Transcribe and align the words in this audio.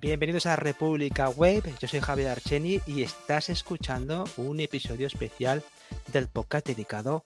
Bienvenidos 0.00 0.46
a 0.46 0.54
República 0.54 1.28
Web, 1.28 1.76
yo 1.80 1.88
soy 1.88 1.98
Javier 1.98 2.28
Archeni 2.28 2.80
y 2.86 3.02
estás 3.02 3.48
escuchando 3.48 4.24
un 4.36 4.60
episodio 4.60 5.08
especial 5.08 5.64
del 6.12 6.28
podcast 6.28 6.64
dedicado 6.64 7.22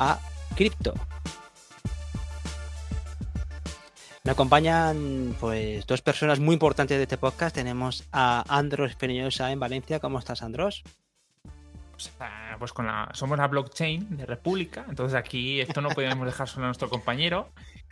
a 0.00 0.18
cripto. 0.56 0.94
Me 4.24 4.32
acompañan 4.32 5.36
pues 5.38 5.86
dos 5.86 6.02
personas 6.02 6.40
muy 6.40 6.54
importantes 6.54 6.96
de 6.96 7.04
este 7.04 7.18
podcast. 7.18 7.54
Tenemos 7.54 8.04
a 8.10 8.44
Andros 8.48 8.96
Peñosa 8.96 9.52
en 9.52 9.60
Valencia. 9.60 10.00
¿Cómo 10.00 10.18
estás, 10.18 10.42
Andros? 10.42 10.82
pues 12.58 12.72
con 12.72 12.86
la, 12.86 13.08
somos 13.12 13.38
la 13.38 13.48
blockchain 13.48 14.16
de 14.16 14.26
República, 14.26 14.84
entonces 14.88 15.18
aquí 15.18 15.60
esto 15.60 15.80
no 15.80 15.88
podíamos 15.88 16.26
dejar 16.26 16.48
solo 16.48 16.66
a 16.66 16.68
nuestro 16.68 16.88
compañero 16.88 17.50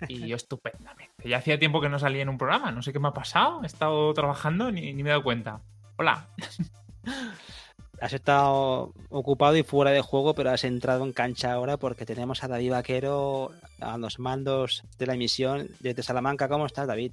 y 0.09 0.27
yo 0.27 0.37
estupendamente. 0.37 1.29
Ya 1.29 1.39
hacía 1.39 1.59
tiempo 1.59 1.81
que 1.81 1.89
no 1.89 1.99
salía 1.99 2.23
en 2.23 2.29
un 2.29 2.39
programa, 2.39 2.73
no 2.73 2.83
sé 2.83 2.93
qué 2.93 2.99
me 2.99 3.09
ha 3.09 3.13
pasado, 3.13 3.63
he 3.63 3.67
estado 3.67 4.13
trabajando 4.15 4.71
ni, 4.71 4.93
ni 4.93 5.03
me 5.03 5.11
he 5.11 5.13
dado 5.13 5.23
cuenta. 5.23 5.61
Hola. 5.97 6.29
Has 8.01 8.13
estado 8.13 8.93
ocupado 9.09 9.57
y 9.57 9.63
fuera 9.63 9.91
de 9.91 10.03
juego, 10.03 10.35
pero 10.35 10.51
has 10.51 10.65
entrado 10.65 11.03
en 11.03 11.15
cancha 11.15 11.53
ahora 11.53 11.79
porque 11.79 12.05
tenemos 12.05 12.45
a 12.45 12.49
David 12.49 12.73
Vaquero 12.73 13.53
a 13.81 13.97
los 13.97 14.19
mandos 14.19 14.85
de 14.99 15.07
la 15.07 15.15
emisión 15.15 15.71
desde 15.81 16.03
Salamanca. 16.03 16.47
¿Cómo 16.47 16.67
estás, 16.67 16.87
David? 16.87 17.13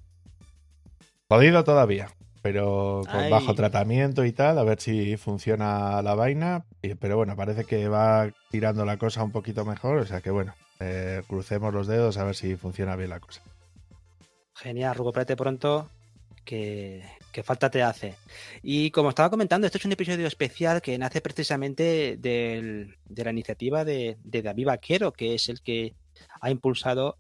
Jodido 1.29 1.63
todavía 1.63 2.09
pero 2.43 3.03
con 3.09 3.29
bajo 3.29 3.55
tratamiento 3.55 4.25
y 4.25 4.33
tal, 4.33 4.59
a 4.59 4.63
ver 4.63 4.79
si 4.81 5.15
funciona 5.15 6.01
la 6.01 6.13
vaina. 6.13 6.65
Pero 6.99 7.15
bueno, 7.15 7.37
parece 7.37 7.63
que 7.63 7.87
va 7.87 8.29
tirando 8.51 8.83
la 8.83 8.97
cosa 8.97 9.23
un 9.23 9.31
poquito 9.31 9.63
mejor, 9.63 9.99
o 9.99 10.05
sea 10.05 10.19
que 10.19 10.29
bueno, 10.29 10.53
eh, 10.83 11.21
crucemos 11.27 11.73
los 11.73 11.87
dedos 11.87 12.17
a 12.17 12.23
ver 12.23 12.35
si 12.35 12.55
funciona 12.55 12.95
bien 12.95 13.09
la 13.09 13.19
cosa. 13.19 13.41
Genial, 14.55 14.95
recupérate 14.95 15.35
pronto, 15.35 15.89
que, 16.43 17.03
falta 17.43 17.69
te 17.69 17.81
hace. 17.81 18.15
Y 18.61 18.91
como 18.91 19.09
estaba 19.09 19.29
comentando, 19.29 19.65
este 19.65 19.77
es 19.77 19.85
un 19.85 19.93
episodio 19.93 20.27
especial 20.27 20.81
que 20.81 20.97
nace 20.97 21.21
precisamente 21.21 22.17
de 22.17 22.95
la 23.15 23.31
iniciativa 23.31 23.83
de, 23.83 24.17
David 24.23 24.67
Vaquero, 24.67 25.11
que 25.11 25.35
es 25.35 25.49
el 25.49 25.61
que 25.61 25.95
ha 26.41 26.51
impulsado 26.51 27.17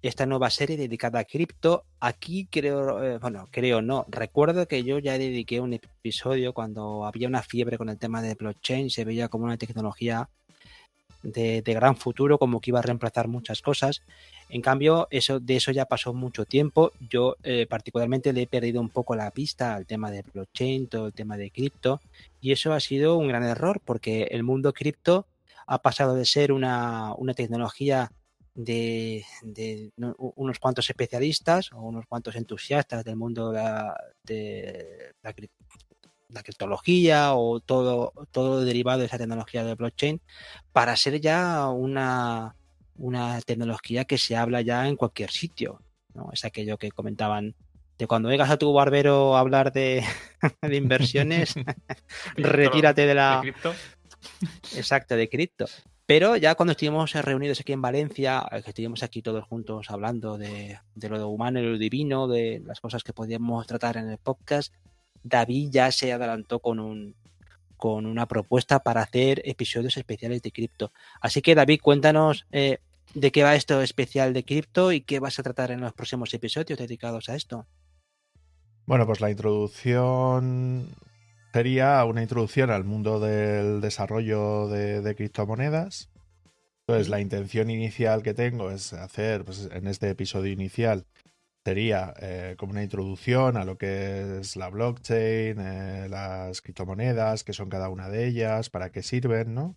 esta 0.00 0.26
nueva 0.26 0.50
serie 0.50 0.76
dedicada 0.76 1.20
a 1.20 1.24
cripto. 1.24 1.84
Aquí 2.00 2.46
creo, 2.50 3.02
eh, 3.04 3.18
bueno, 3.18 3.48
creo 3.52 3.82
no, 3.82 4.04
recuerdo 4.08 4.66
que 4.66 4.82
yo 4.82 4.98
ya 4.98 5.16
dediqué 5.16 5.60
un 5.60 5.74
episodio 5.74 6.52
cuando 6.52 7.06
había 7.06 7.28
una 7.28 7.42
fiebre 7.42 7.78
con 7.78 7.88
el 7.88 7.98
tema 7.98 8.20
de 8.20 8.34
blockchain, 8.34 8.90
se 8.90 9.04
veía 9.04 9.28
como 9.28 9.44
una 9.44 9.56
tecnología 9.56 10.28
de, 11.22 11.62
gran 11.66 11.96
futuro, 11.96 12.38
como 12.38 12.60
que 12.60 12.70
iba 12.70 12.78
a 12.78 12.82
reemplazar 12.82 13.28
muchas 13.28 13.62
cosas. 13.62 14.02
En 14.48 14.60
cambio, 14.60 15.08
eso, 15.10 15.40
de 15.40 15.56
eso 15.56 15.72
ya 15.72 15.86
pasó 15.86 16.12
mucho 16.12 16.44
tiempo. 16.44 16.92
Yo 17.08 17.36
eh, 17.42 17.66
particularmente 17.68 18.32
le 18.32 18.42
he 18.42 18.46
perdido 18.46 18.80
un 18.80 18.88
poco 18.88 19.16
la 19.16 19.30
pista 19.30 19.74
al 19.74 19.86
tema 19.86 20.10
de 20.10 20.22
blockchain, 20.22 20.88
todo 20.88 21.06
el 21.06 21.12
tema 21.12 21.36
de 21.36 21.50
cripto, 21.50 22.00
y 22.40 22.52
eso 22.52 22.72
ha 22.72 22.80
sido 22.80 23.16
un 23.16 23.28
gran 23.28 23.44
error 23.44 23.80
porque 23.84 24.24
el 24.30 24.42
mundo 24.42 24.72
cripto 24.72 25.26
ha 25.66 25.80
pasado 25.80 26.14
de 26.14 26.24
ser 26.24 26.52
una, 26.52 27.14
una 27.16 27.34
tecnología 27.34 28.10
de, 28.54 29.24
unos 29.96 30.58
cuantos 30.58 30.88
especialistas 30.90 31.72
o 31.72 31.80
unos 31.80 32.06
cuantos 32.06 32.36
entusiastas 32.36 33.04
del 33.04 33.16
mundo 33.16 33.50
de 33.52 35.14
la, 35.22 35.34
criptología 36.42 37.34
o 37.34 37.60
todo, 37.60 38.12
todo 38.30 38.64
derivado 38.64 39.00
de 39.00 39.06
esa 39.06 39.18
tecnología 39.18 39.64
de 39.64 39.74
blockchain 39.74 40.20
para 40.72 40.96
ser 40.96 41.20
ya 41.20 41.68
una, 41.68 42.56
una 42.96 43.40
tecnología 43.42 44.04
que 44.04 44.18
se 44.18 44.36
habla 44.36 44.62
ya 44.62 44.88
en 44.88 44.96
cualquier 44.96 45.30
sitio. 45.30 45.80
¿no? 46.14 46.30
Es 46.32 46.44
aquello 46.44 46.78
que 46.78 46.90
comentaban 46.90 47.54
de 47.98 48.06
cuando 48.06 48.30
llegas 48.30 48.50
a 48.50 48.56
tu 48.56 48.72
barbero 48.72 49.36
a 49.36 49.40
hablar 49.40 49.72
de, 49.72 50.04
de 50.62 50.76
inversiones, 50.76 51.54
retírate 52.36 53.06
de 53.06 53.14
la... 53.14 53.42
Exacto, 54.74 55.16
de 55.16 55.28
cripto. 55.28 55.66
Pero 56.06 56.36
ya 56.36 56.54
cuando 56.56 56.72
estuvimos 56.72 57.12
reunidos 57.12 57.60
aquí 57.60 57.72
en 57.72 57.80
Valencia, 57.80 58.44
eh, 58.50 58.62
que 58.62 58.70
estuvimos 58.70 59.02
aquí 59.02 59.22
todos 59.22 59.44
juntos 59.44 59.86
hablando 59.88 60.36
de, 60.36 60.78
lo 60.96 61.28
humano 61.28 61.60
y 61.60 61.62
lo 61.62 61.78
divino, 61.78 62.28
de 62.28 62.60
las 62.66 62.80
cosas 62.80 63.02
que 63.02 63.12
podíamos 63.12 63.66
tratar 63.66 63.96
en 63.96 64.10
el 64.10 64.18
podcast, 64.18 64.74
David 65.22 65.70
ya 65.70 65.92
se 65.92 66.12
adelantó 66.12 66.60
con 66.60 66.80
un 66.80 67.14
con 67.76 68.06
una 68.06 68.26
propuesta 68.26 68.78
para 68.78 69.02
hacer 69.02 69.42
episodios 69.44 69.96
especiales 69.96 70.40
de 70.42 70.52
cripto. 70.52 70.92
Así 71.20 71.42
que 71.42 71.56
David, 71.56 71.80
cuéntanos 71.82 72.46
eh, 72.52 72.78
de 73.12 73.32
qué 73.32 73.42
va 73.42 73.56
esto 73.56 73.82
especial 73.82 74.32
de 74.32 74.44
cripto 74.44 74.92
y 74.92 75.00
qué 75.00 75.18
vas 75.18 75.40
a 75.40 75.42
tratar 75.42 75.72
en 75.72 75.80
los 75.80 75.92
próximos 75.92 76.32
episodios 76.32 76.78
dedicados 76.78 77.28
a 77.28 77.34
esto. 77.34 77.66
Bueno, 78.86 79.04
pues 79.04 79.20
la 79.20 79.30
introducción 79.30 80.94
sería 81.52 82.04
una 82.04 82.22
introducción 82.22 82.70
al 82.70 82.84
mundo 82.84 83.20
del 83.20 83.80
desarrollo 83.80 84.68
de, 84.68 85.14
criptomonedas. 85.14 86.08
Entonces, 86.86 87.08
la 87.08 87.20
intención 87.20 87.70
inicial 87.70 88.22
que 88.22 88.34
tengo 88.34 88.70
es 88.70 88.92
hacer, 88.92 89.44
pues, 89.44 89.68
en 89.72 89.86
este 89.86 90.08
episodio 90.10 90.52
inicial, 90.52 91.04
sería 91.64 92.12
eh, 92.20 92.56
como 92.58 92.72
una 92.72 92.82
introducción 92.82 93.56
a 93.56 93.64
lo 93.64 93.78
que 93.78 94.40
es 94.40 94.56
la 94.56 94.68
blockchain, 94.68 95.60
eh, 95.60 96.08
las 96.08 96.60
criptomonedas, 96.60 97.44
qué 97.44 97.52
son 97.52 97.68
cada 97.68 97.88
una 97.88 98.08
de 98.08 98.26
ellas, 98.26 98.70
para 98.70 98.90
qué 98.90 99.02
sirven, 99.02 99.54
¿no? 99.54 99.76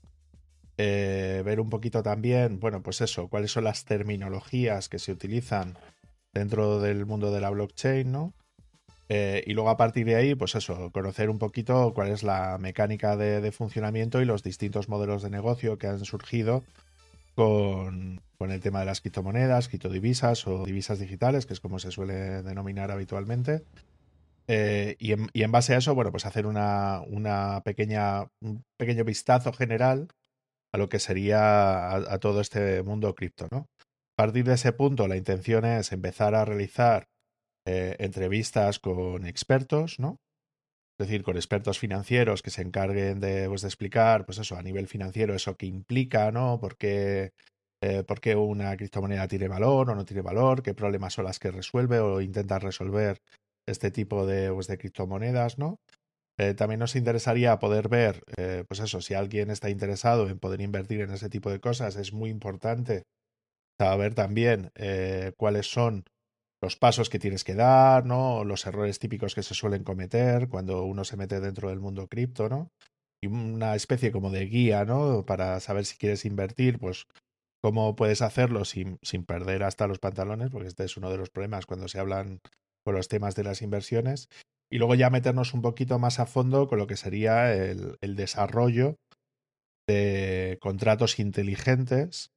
Eh, 0.77 1.41
ver 1.45 1.59
un 1.59 1.69
poquito 1.69 2.03
también, 2.03 2.59
bueno, 2.59 2.81
pues 2.81 3.01
eso, 3.01 3.29
cuáles 3.29 3.51
son 3.51 3.63
las 3.63 3.85
terminologías 3.85 4.89
que 4.89 4.99
se 4.99 5.11
utilizan 5.11 5.77
dentro 6.33 6.81
del 6.81 7.05
mundo 7.05 7.31
de 7.31 7.41
la 7.41 7.49
blockchain, 7.49 8.11
¿no? 8.11 8.33
Y 9.07 9.53
luego 9.53 9.69
a 9.69 9.77
partir 9.77 10.07
de 10.07 10.15
ahí, 10.15 10.33
pues 10.33 10.55
eso, 10.55 10.91
conocer 10.91 11.29
un 11.29 11.37
poquito 11.37 11.93
cuál 11.93 12.09
es 12.09 12.23
la 12.23 12.57
mecánica 12.57 13.15
de, 13.15 13.51
funcionamiento 13.51 14.19
y 14.19 14.25
los 14.25 14.41
distintos 14.41 14.89
modelos 14.89 15.21
de 15.21 15.29
negocio 15.29 15.77
que 15.77 15.85
han 15.85 16.03
surgido 16.03 16.63
con, 17.35 18.21
el 18.39 18.61
tema 18.61 18.79
de 18.79 18.85
las 18.85 19.01
criptomonedas, 19.01 19.69
criptodivisas 19.69 20.45
o 20.47 20.65
divisas 20.65 20.99
digitales, 20.99 21.45
que 21.45 21.53
es 21.53 21.59
como 21.59 21.79
se 21.79 21.91
suele 21.91 22.43
denominar 22.43 22.91
habitualmente. 22.91 23.63
Eh, 24.47 24.95
y, 24.99 25.13
en, 25.13 25.51
base 25.51 25.73
a 25.73 25.77
eso, 25.77 25.95
bueno, 25.95 26.11
pues 26.11 26.25
hacer 26.25 26.45
una, 26.45 27.01
pequeña, 27.63 28.27
un 28.41 28.63
pequeño 28.77 29.03
vistazo 29.03 29.53
general 29.53 30.07
a 30.71 30.77
lo 30.77 30.89
que 30.89 30.99
sería 30.99 31.95
a 31.95 32.19
todo 32.19 32.41
este 32.41 32.83
mundo 32.83 33.15
cripto, 33.15 33.47
¿no? 33.51 33.69
A 34.17 34.23
partir 34.23 34.45
de 34.45 34.53
ese 34.53 34.71
punto, 34.71 35.07
la 35.07 35.17
intención 35.17 35.65
es 35.65 35.91
empezar 35.91 36.35
a 36.35 36.45
realizar 36.45 37.07
eh, 37.65 37.95
entrevistas 37.99 38.79
con 38.79 39.25
expertos, 39.25 39.99
¿no? 39.99 40.19
Es 40.97 41.07
decir, 41.07 41.23
con 41.23 41.35
expertos 41.35 41.79
financieros 41.79 42.41
que 42.41 42.51
se 42.51 42.61
encarguen 42.61 43.19
de, 43.19 43.49
pues, 43.49 43.61
de 43.61 43.67
explicar, 43.67 44.25
pues 44.25 44.37
eso, 44.37 44.55
a 44.55 44.63
nivel 44.63 44.87
financiero, 44.87 45.35
eso 45.35 45.57
que 45.57 45.65
implica, 45.65 46.31
¿no? 46.31 46.59
¿Por 46.59 46.77
qué, 46.77 47.33
eh, 47.81 48.03
por 48.03 48.19
qué 48.19 48.35
una 48.35 48.75
criptomoneda 48.77 49.27
tiene 49.27 49.47
valor 49.47 49.89
o 49.89 49.95
no 49.95 50.05
tiene 50.05 50.21
valor? 50.21 50.63
¿Qué 50.63 50.73
problemas 50.73 51.13
son 51.13 51.25
las 51.25 51.39
que 51.39 51.51
resuelve 51.51 51.99
o 51.99 52.21
intenta 52.21 52.59
resolver 52.59 53.19
este 53.67 53.91
tipo 53.91 54.25
de, 54.25 54.51
pues, 54.51 54.67
de 54.67 54.77
criptomonedas, 54.77 55.57
¿no? 55.57 55.79
Eh, 56.37 56.53
también 56.53 56.79
nos 56.79 56.95
interesaría 56.95 57.59
poder 57.59 57.87
ver, 57.87 58.21
pues 58.67 58.81
eso, 58.81 58.99
si 58.99 59.13
alguien 59.13 59.49
está 59.51 59.69
interesado 59.69 60.27
en 60.27 60.37
poder 60.37 60.59
invertir 60.59 60.99
en 60.99 61.11
ese 61.11 61.29
tipo 61.29 61.49
de 61.49 61.61
cosas, 61.61 61.95
es 61.95 62.11
muy 62.11 62.29
importante 62.29 63.03
saber 63.79 64.15
también 64.15 64.69
cuáles 65.37 65.71
son 65.71 66.03
los 66.61 66.75
pasos 66.75 67.09
que 67.09 67.19
tienes 67.19 67.43
que 67.43 67.53
dar, 67.53 68.05
¿no? 68.05 68.43
Los 68.43 68.65
errores 68.65 68.97
típicos 68.99 69.35
que 69.35 69.43
se 69.43 69.53
suelen 69.53 69.83
cometer 69.83 70.49
cuando 70.49 70.83
uno 70.83 71.03
se 71.03 71.15
mete 71.15 71.39
dentro 71.39 71.69
del 71.69 71.79
mundo 71.79 72.07
cripto, 72.07 72.49
¿no? 72.49 72.71
Y 73.21 73.27
una 73.27 73.75
especie 73.75 74.11
como 74.11 74.31
de 74.31 74.45
guía, 74.45 74.83
¿no? 74.83 75.25
Para 75.25 75.59
saber 75.59 75.85
si 75.85 75.95
quieres 75.97 76.25
invertir, 76.25 76.79
pues 76.79 77.05
cómo 77.65 77.95
puedes 77.95 78.21
hacerlo 78.21 78.63
sin, 78.63 78.99
sin 79.01 79.25
perder 79.25 79.63
hasta 79.63 79.87
los 79.87 79.97
pantalones, 79.97 80.51
porque 80.51 80.67
este 80.67 80.83
es 80.83 80.97
uno 80.97 81.09
de 81.09 81.17
los 81.17 81.31
problemas 81.31 81.65
cuando 81.65 81.87
se 81.87 81.97
hablan 81.97 82.39
con 82.85 82.93
los 82.93 83.07
temas 83.07 83.33
de 83.33 83.43
las 83.43 83.63
inversiones. 83.63 84.29
Y 84.71 84.77
luego 84.77 84.93
ya 84.93 85.09
meternos 85.09 85.55
un 85.55 85.63
poquito 85.63 85.97
más 85.97 86.19
a 86.19 86.27
fondo 86.27 86.67
con 86.67 86.77
lo 86.77 86.85
que 86.85 86.95
sería 86.95 87.51
el, 87.55 87.97
el 88.01 88.15
desarrollo 88.15 88.97
de 89.89 90.59
contratos 90.61 91.17
inteligentes 91.17 92.29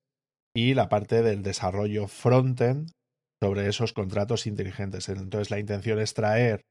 y 0.56 0.72
la 0.72 0.88
parte 0.88 1.20
del 1.20 1.42
desarrollo 1.42 2.08
frontend 2.08 2.92
sobre 3.38 3.68
esos 3.68 3.92
contratos 3.92 4.46
inteligentes. 4.46 5.10
Entonces 5.10 5.50
la 5.50 5.58
intención 5.58 5.98
es 5.98 6.14
traer 6.14 6.62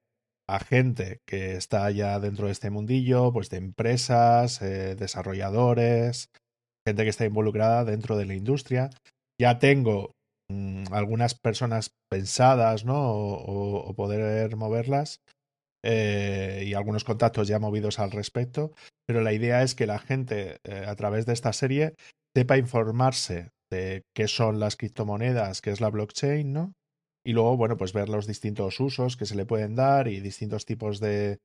a 0.49 0.57
gente 0.57 1.19
que 1.27 1.57
está 1.57 1.91
ya 1.91 2.19
dentro 2.19 2.47
de 2.47 2.53
este 2.53 2.71
mundillo, 2.71 3.31
pues 3.31 3.51
de 3.51 3.57
empresas, 3.57 4.63
eh, 4.63 4.95
desarrolladores, 4.95 6.31
gente 6.87 7.03
que 7.03 7.09
está 7.09 7.25
involucrada 7.25 7.83
dentro 7.83 8.17
de 8.17 8.25
la 8.25 8.33
industria. 8.33 8.89
Ya 9.39 9.59
tengo 9.59 10.13
mm, 10.49 10.85
algunas 10.91 11.35
personas 11.35 11.91
pensadas, 12.09 12.85
¿no? 12.85 12.95
O, 12.97 13.93
poder 13.93 14.55
moverlas. 14.55 15.19
Eh, 15.85 16.63
y 16.65 16.73
algunos 16.73 17.03
contactos 17.03 17.47
ya 17.47 17.59
movidos 17.59 17.99
al 17.99 18.11
respecto, 18.11 18.71
pero 19.05 19.21
la 19.21 19.31
idea 19.31 19.61
es 19.61 19.75
que 19.75 19.85
la 19.85 19.99
gente 19.99 20.57
eh, 20.63 20.85
a 20.87 20.95
través 20.95 21.25
de 21.25 21.33
esta 21.33 21.53
serie 21.53 21.93
sepa 22.35 22.57
informarse 22.57 23.49
de 23.71 24.01
qué 24.15 24.27
son 24.27 24.59
las 24.59 24.75
criptomonedas, 24.75 25.61
qué 25.61 25.69
es 25.69 25.79
la 25.79 25.89
blockchain, 25.89 26.51
¿no? 26.51 26.73
y 27.27 27.33
luego, 27.33 27.57
bueno, 27.57 27.75
pues 27.75 27.91
ver 27.91 28.07
los 28.07 28.25
distintos 28.25 28.79
usos 28.79 29.17
que 29.17 29.25
se 29.25 29.35
le 29.35 29.45
pueden 29.45 29.75
dar 29.75 30.07
y 30.07 30.21
distintos 30.21 30.65
tipos 30.65 31.01
de, 31.01 31.39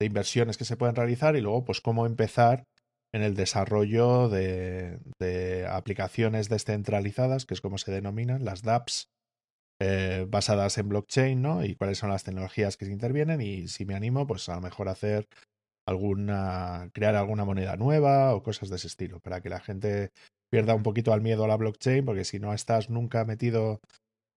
de 0.00 0.06
inversiones 0.06 0.56
que 0.56 0.64
se 0.64 0.78
pueden 0.78 0.96
realizar 0.96 1.36
y 1.36 1.42
luego, 1.42 1.62
pues 1.62 1.82
cómo 1.82 2.06
empezar 2.06 2.64
en 3.14 3.22
el 3.22 3.34
desarrollo 3.34 4.28
de, 4.28 4.98
de 5.20 5.66
aplicaciones 5.66 6.48
descentralizadas, 6.48 7.46
que 7.46 7.54
es 7.54 7.60
como 7.60 7.78
se 7.78 7.92
denominan, 7.92 8.44
las 8.44 8.62
dApps, 8.62 9.08
eh, 9.80 10.24
basadas 10.28 10.78
en 10.78 10.88
blockchain, 10.88 11.40
¿no? 11.40 11.64
Y 11.64 11.74
cuáles 11.74 11.98
son 11.98 12.10
las 12.10 12.24
tecnologías 12.24 12.76
que 12.76 12.86
se 12.86 12.92
intervienen 12.92 13.40
y 13.42 13.68
si 13.68 13.84
me 13.84 13.94
animo, 13.94 14.26
pues 14.26 14.48
a 14.48 14.54
lo 14.54 14.62
mejor 14.62 14.88
hacer 14.88 15.26
alguna, 15.86 16.90
crear 16.94 17.14
alguna 17.14 17.44
moneda 17.44 17.76
nueva 17.76 18.34
o 18.34 18.42
cosas 18.42 18.70
de 18.70 18.76
ese 18.76 18.88
estilo, 18.88 19.20
para 19.20 19.40
que 19.40 19.50
la 19.50 19.60
gente 19.60 20.10
pierda 20.50 20.74
un 20.74 20.82
poquito 20.82 21.12
al 21.12 21.20
miedo 21.20 21.44
a 21.44 21.48
la 21.48 21.56
blockchain, 21.56 22.04
porque 22.04 22.24
si 22.24 22.38
no 22.38 22.54
estás 22.54 22.90
nunca 22.90 23.24
metido 23.24 23.80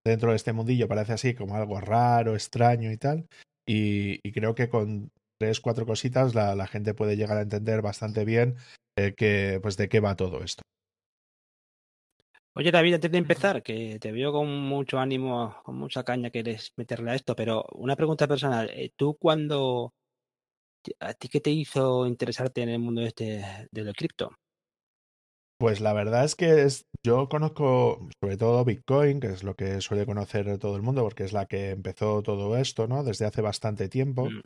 dentro 0.06 0.32
de 0.32 0.36
este 0.36 0.54
mundillo, 0.54 0.88
parece 0.88 1.14
así 1.14 1.34
como 1.34 1.56
algo 1.56 1.80
raro, 1.80 2.34
extraño 2.34 2.92
y 2.92 2.98
tal. 2.98 3.26
Y, 3.68 4.20
y 4.28 4.32
creo 4.32 4.56
que 4.56 4.70
con 4.70 5.10
tres, 5.40 5.62
cuatro 5.62 5.86
cositas 5.86 6.36
la, 6.36 6.56
la, 6.56 6.68
gente 6.68 6.94
puede 6.94 7.16
llegar 7.16 7.38
a 7.38 7.42
entender 7.42 7.82
bastante 7.82 8.26
bien 8.26 8.56
eh, 8.98 9.14
que, 9.16 9.60
pues 9.62 9.78
de 9.78 9.88
qué 9.88 10.00
va 10.00 10.16
todo 10.16 10.44
esto. 10.44 10.62
Oye, 12.56 12.72
David, 12.72 12.96
antes 12.96 13.12
de 13.12 13.18
empezar, 13.18 13.64
que 13.64 14.00
te 14.00 14.12
veo 14.12 14.34
con 14.34 14.50
mucho 14.50 15.00
ánimo, 15.00 15.56
con 15.64 15.76
mucha 15.76 16.04
caña 16.04 16.30
quieres 16.30 16.74
meterle 16.76 17.12
a 17.12 17.16
esto, 17.16 17.36
pero 17.36 17.66
una 17.74 17.96
pregunta 17.96 18.28
personal. 18.28 18.70
Eh, 18.72 18.92
¿Tú 18.96 19.16
cuando... 19.18 19.94
¿A 21.00 21.14
ti 21.14 21.30
qué 21.30 21.40
te 21.40 21.52
hizo 21.52 22.06
interesarte 22.06 22.62
en 22.62 22.70
el 22.70 22.80
mundo 22.80 23.02
este 23.02 23.68
de 23.72 23.84
lo 23.84 23.94
cripto? 23.94 24.32
Pues 25.58 25.82
la 25.82 25.92
verdad 25.92 26.24
es 26.24 26.36
que 26.36 26.64
es, 26.64 26.86
yo 27.06 27.28
conozco 27.28 28.08
sobre 28.22 28.38
todo 28.38 28.64
Bitcoin, 28.64 29.20
que 29.20 29.28
es 29.28 29.44
lo 29.44 29.56
que 29.56 29.82
suele 29.82 30.06
conocer 30.06 30.58
todo 30.58 30.78
el 30.78 30.82
mundo, 30.82 31.04
porque 31.04 31.26
es 31.26 31.34
la 31.34 31.46
que 31.46 31.72
empezó 31.72 32.24
todo 32.24 32.58
esto, 32.58 32.88
¿no? 32.88 33.04
Desde 33.04 33.26
hace 33.26 33.42
bastante 33.42 33.90
tiempo. 33.90 34.30
Mm. 34.30 34.42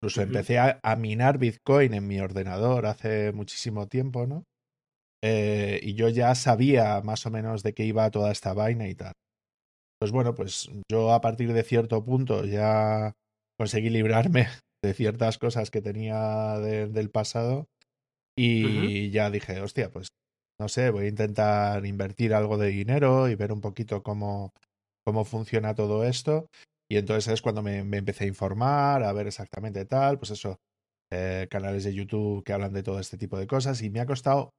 Incluso 0.00 0.20
uh 0.20 0.24
-huh. 0.24 0.26
empecé 0.28 0.58
a, 0.58 0.78
a, 0.82 0.96
minar 0.96 1.38
Bitcoin 1.38 1.94
en 1.94 2.06
mi 2.06 2.20
ordenador 2.20 2.86
hace 2.86 3.32
muchísimo 3.32 3.86
tiempo, 3.88 4.26
¿no? 4.26 4.44
Eh, 5.22 5.80
y 5.82 5.94
yo 5.94 6.08
ya 6.08 6.34
sabía 6.34 7.00
más 7.02 7.26
o 7.26 7.30
menos 7.30 7.62
de 7.62 7.74
qué 7.74 7.84
iba 7.84 8.10
toda 8.10 8.30
esta 8.30 8.54
vaina 8.54 8.88
y 8.88 8.94
tal. 8.94 9.12
Pues 10.00 10.12
bueno, 10.12 10.34
pues 10.34 10.70
yo 10.90 11.12
a 11.12 11.20
partir 11.20 11.52
de 11.52 11.64
cierto 11.64 12.04
punto 12.04 12.44
ya 12.44 13.14
conseguí 13.58 13.90
librarme 13.90 14.46
de 14.84 14.94
ciertas 14.94 15.38
cosas 15.38 15.70
que 15.70 15.82
tenía 15.82 16.58
de, 16.60 16.86
del 16.86 17.10
pasado 17.10 17.66
y 18.36 18.64
uh 18.64 18.68
-huh. 18.68 19.10
ya 19.10 19.30
dije, 19.30 19.60
hostia, 19.60 19.90
pues 19.90 20.08
no 20.60 20.68
sé, 20.68 20.90
voy 20.90 21.06
a 21.06 21.08
intentar 21.08 21.84
invertir 21.84 22.34
algo 22.34 22.58
de 22.58 22.68
dinero 22.68 23.28
y 23.28 23.34
ver 23.34 23.52
un 23.52 23.60
poquito 23.60 24.02
cómo, 24.02 24.52
cómo 25.04 25.24
funciona 25.24 25.74
todo 25.74 26.04
esto. 26.04 26.46
Y 26.90 26.96
entonces 26.96 27.32
es 27.32 27.42
cuando 27.42 27.62
me, 27.62 27.78
empecé 27.78 28.24
a 28.24 28.28
informar, 28.28 29.02
a 29.02 29.12
ver 29.12 29.26
exactamente 29.26 29.84
tal, 29.84 30.18
pues 30.18 30.30
eso, 30.30 30.58
eh, 31.10 31.46
canales 31.50 31.84
de 31.84 31.94
YouTube 31.94 32.42
que 32.44 32.52
hablan 32.52 32.72
de 32.72 32.82
todo 32.82 32.98
este 32.98 33.18
tipo 33.18 33.38
de 33.38 33.46
cosas. 33.46 33.82
Y 33.82 33.90
me 33.90 34.00
ha 34.00 34.06
costado, 34.06 34.52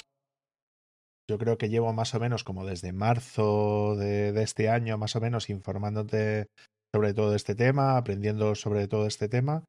yo 1.28 1.40
creo 1.40 1.58
que 1.58 1.70
llevo 1.70 1.92
más 1.92 2.14
o 2.14 2.20
menos 2.20 2.44
como 2.44 2.66
desde 2.66 2.94
marzo 2.94 3.96
de, 3.96 4.30
este 4.42 4.70
año, 4.70 4.98
más 4.98 5.16
o 5.16 5.22
menos, 5.22 5.50
informándote 5.50 6.48
sobre 6.94 7.14
todo 7.14 7.36
este 7.36 7.56
tema, 7.56 7.98
aprendiendo 7.98 8.54
sobre 8.56 8.88
todo 8.88 9.08
este 9.08 9.28
tema. 9.28 9.64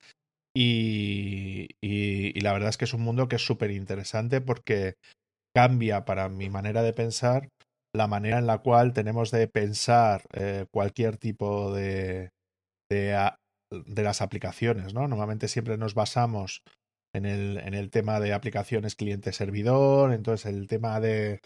Y, 0.54 1.68
la 2.40 2.52
verdad 2.52 2.70
es 2.70 2.76
que 2.76 2.84
es 2.84 2.94
un 2.94 3.02
mundo 3.02 3.28
que 3.28 3.36
es 3.36 3.44
súper 3.44 3.70
interesante 3.70 4.40
porque 4.40 4.94
cambia 5.54 6.04
para 6.04 6.28
mi 6.28 6.50
manera 6.50 6.82
de 6.82 6.92
pensar 6.92 7.48
la 7.94 8.06
manera 8.06 8.38
en 8.38 8.46
la 8.46 8.58
cual 8.58 8.92
tenemos 8.92 9.30
de 9.30 9.48
pensar 9.48 10.22
eh, 10.32 10.66
cualquier 10.72 11.16
tipo 11.16 11.74
de, 11.74 12.30
de, 12.90 13.30
de, 13.70 14.02
las 14.02 14.20
aplicaciones, 14.20 14.94
¿no? 14.94 15.08
Normalmente 15.08 15.48
siempre 15.48 15.78
nos 15.78 15.94
basamos 15.94 16.62
en 17.14 17.26
el, 17.26 17.58
en 17.58 17.74
el 17.74 17.90
tema 17.90 18.20
de 18.20 18.32
aplicaciones 18.32 18.96
cliente-servidor, 18.96 20.12
entonces 20.12 20.46
el 20.46 20.66
tema 20.66 21.00
de, 21.00 21.40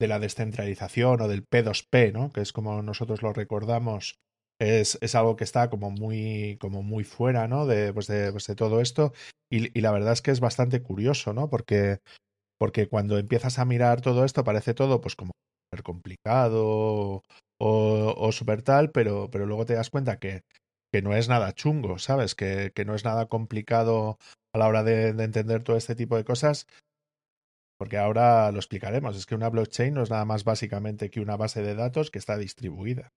de, 0.00 0.08
la 0.08 0.18
descentralización 0.18 1.20
o 1.20 1.28
del 1.28 1.46
P2P, 1.46 2.12
¿no? 2.12 2.32
Que 2.32 2.40
es 2.40 2.52
como 2.52 2.82
nosotros 2.82 3.22
lo 3.22 3.32
recordamos, 3.32 4.16
es, 4.60 4.98
es 5.00 5.14
algo 5.14 5.36
que 5.36 5.44
está 5.44 5.68
como 5.70 5.90
muy, 5.90 6.56
como 6.60 6.82
muy 6.82 7.04
fuera, 7.04 7.46
¿no? 7.46 7.66
De, 7.66 7.92
pues 7.92 8.06
de, 8.06 8.32
pues 8.32 8.46
de 8.46 8.56
todo 8.56 8.80
esto. 8.80 9.12
Y, 9.50 9.76
y, 9.78 9.82
la 9.82 9.92
verdad 9.92 10.12
es 10.12 10.22
que 10.22 10.30
es 10.30 10.40
bastante 10.40 10.82
curioso, 10.82 11.32
¿no? 11.32 11.48
Porque 11.48 11.98
porque 12.58 12.88
cuando 12.88 13.18
empiezas 13.18 13.58
a 13.58 13.64
mirar 13.64 14.00
todo 14.00 14.24
esto 14.24 14.44
parece 14.44 14.74
todo 14.74 15.00
pues 15.00 15.16
como 15.16 15.32
súper 15.66 15.82
complicado 15.82 16.64
o, 16.66 17.22
o 17.58 18.32
súper 18.32 18.62
tal, 18.62 18.90
pero, 18.90 19.30
pero 19.30 19.46
luego 19.46 19.66
te 19.66 19.74
das 19.74 19.90
cuenta 19.90 20.18
que, 20.18 20.42
que 20.96 21.02
no 21.02 21.14
es 21.14 21.28
nada 21.28 21.52
chungo, 21.52 21.98
¿sabes? 21.98 22.34
Que, 22.34 22.72
que 22.74 22.86
no 22.86 22.94
es 22.94 23.04
nada 23.04 23.26
complicado 23.26 24.16
a 24.54 24.58
la 24.58 24.66
hora 24.66 24.82
de, 24.82 25.12
de, 25.12 25.24
entender 25.24 25.62
todo 25.62 25.76
este 25.76 25.94
tipo 25.94 26.16
de 26.16 26.24
cosas, 26.24 26.66
porque 27.78 27.98
ahora 27.98 28.50
lo 28.50 28.56
explicaremos. 28.56 29.14
Es 29.14 29.26
que 29.26 29.34
una 29.34 29.50
blockchain 29.50 29.92
no 29.92 30.02
es 30.02 30.08
nada 30.08 30.24
más 30.24 30.44
básicamente 30.44 31.10
que 31.10 31.20
una 31.20 31.36
base 31.36 31.60
de 31.60 31.74
datos 31.74 32.10
que 32.10 32.18
está 32.18 32.38
distribuida. 32.38 33.12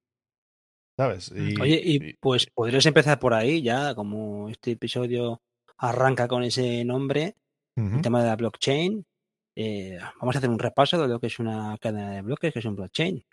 ¿Sabes? 0.97 1.31
Y, 1.33 1.57
Oye, 1.61 1.81
y 1.81 2.13
pues 2.15 2.47
podrías 2.53 2.85
empezar 2.85 3.17
por 3.17 3.33
ahí 3.33 3.61
ya, 3.61 3.95
como 3.95 4.49
este 4.49 4.71
episodio 4.71 5.41
arranca 5.77 6.27
con 6.27 6.43
ese 6.43 6.83
nombre, 6.83 7.37
uh 7.77 7.81
-huh. 7.81 7.95
el 7.95 8.01
tema 8.01 8.21
de 8.21 8.27
la 8.27 8.35
blockchain, 8.35 9.05
eh, 9.55 9.97
vamos 10.19 10.35
a 10.35 10.39
hacer 10.39 10.49
un 10.49 10.59
repaso 10.59 11.01
de 11.01 11.07
lo 11.07 11.21
que 11.21 11.27
es 11.27 11.39
una 11.39 11.77
cadena 11.79 12.11
de 12.11 12.23
bloques, 12.23 12.51
que 12.51 12.59
es 12.59 12.65
un 12.65 12.75
blockchain. 12.75 13.23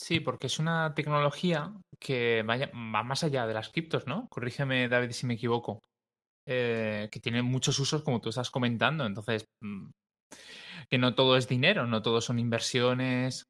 Sí, 0.00 0.20
porque 0.20 0.46
es 0.46 0.58
una 0.60 0.94
tecnología 0.94 1.72
que 1.98 2.44
vaya, 2.46 2.70
va 2.72 3.02
más 3.02 3.24
allá 3.24 3.46
de 3.46 3.54
las 3.54 3.68
criptos, 3.68 4.06
¿no? 4.06 4.28
Corrígeme, 4.30 4.88
David, 4.88 5.10
si 5.10 5.26
me 5.26 5.34
equivoco. 5.34 5.80
Eh, 6.46 7.08
que 7.10 7.20
tiene 7.20 7.42
muchos 7.42 7.78
usos, 7.78 8.02
como 8.02 8.20
tú 8.20 8.28
estás 8.28 8.50
comentando. 8.50 9.04
Entonces, 9.04 9.44
mm, 9.60 9.90
que 10.88 10.98
no 10.98 11.14
todo 11.14 11.36
es 11.36 11.48
dinero, 11.48 11.86
no 11.86 12.00
todo 12.00 12.20
son 12.20 12.38
inversiones. 12.38 13.44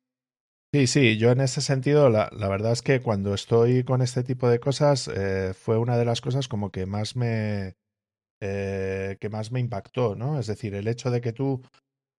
Sí, 0.75 0.87
sí, 0.87 1.19
yo 1.19 1.31
en 1.31 1.41
ese 1.41 1.61
sentido, 1.61 2.11
la, 2.11 2.29
verdad 2.33 2.73
es 2.73 2.83
que 2.83 3.01
cuando 3.01 3.35
estoy 3.35 3.85
con 3.85 4.03
este 4.03 4.25
tipo 4.25 4.49
de 4.49 4.59
cosas, 4.59 5.09
eh, 5.09 5.53
fue 5.55 5.79
una 5.79 5.97
de 5.97 6.05
las 6.07 6.21
cosas 6.21 6.49
como 6.49 6.71
que 6.71 6.87
más 6.87 7.15
me. 7.15 7.77
Eh, 8.41 9.17
que 9.21 9.29
más 9.29 9.53
me 9.53 9.61
impactó, 9.61 10.15
¿no? 10.15 10.39
Es 10.39 10.47
decir, 10.47 10.75
el 10.75 10.89
hecho 10.89 11.11
de 11.11 11.21
que 11.21 11.33
tú 11.33 11.63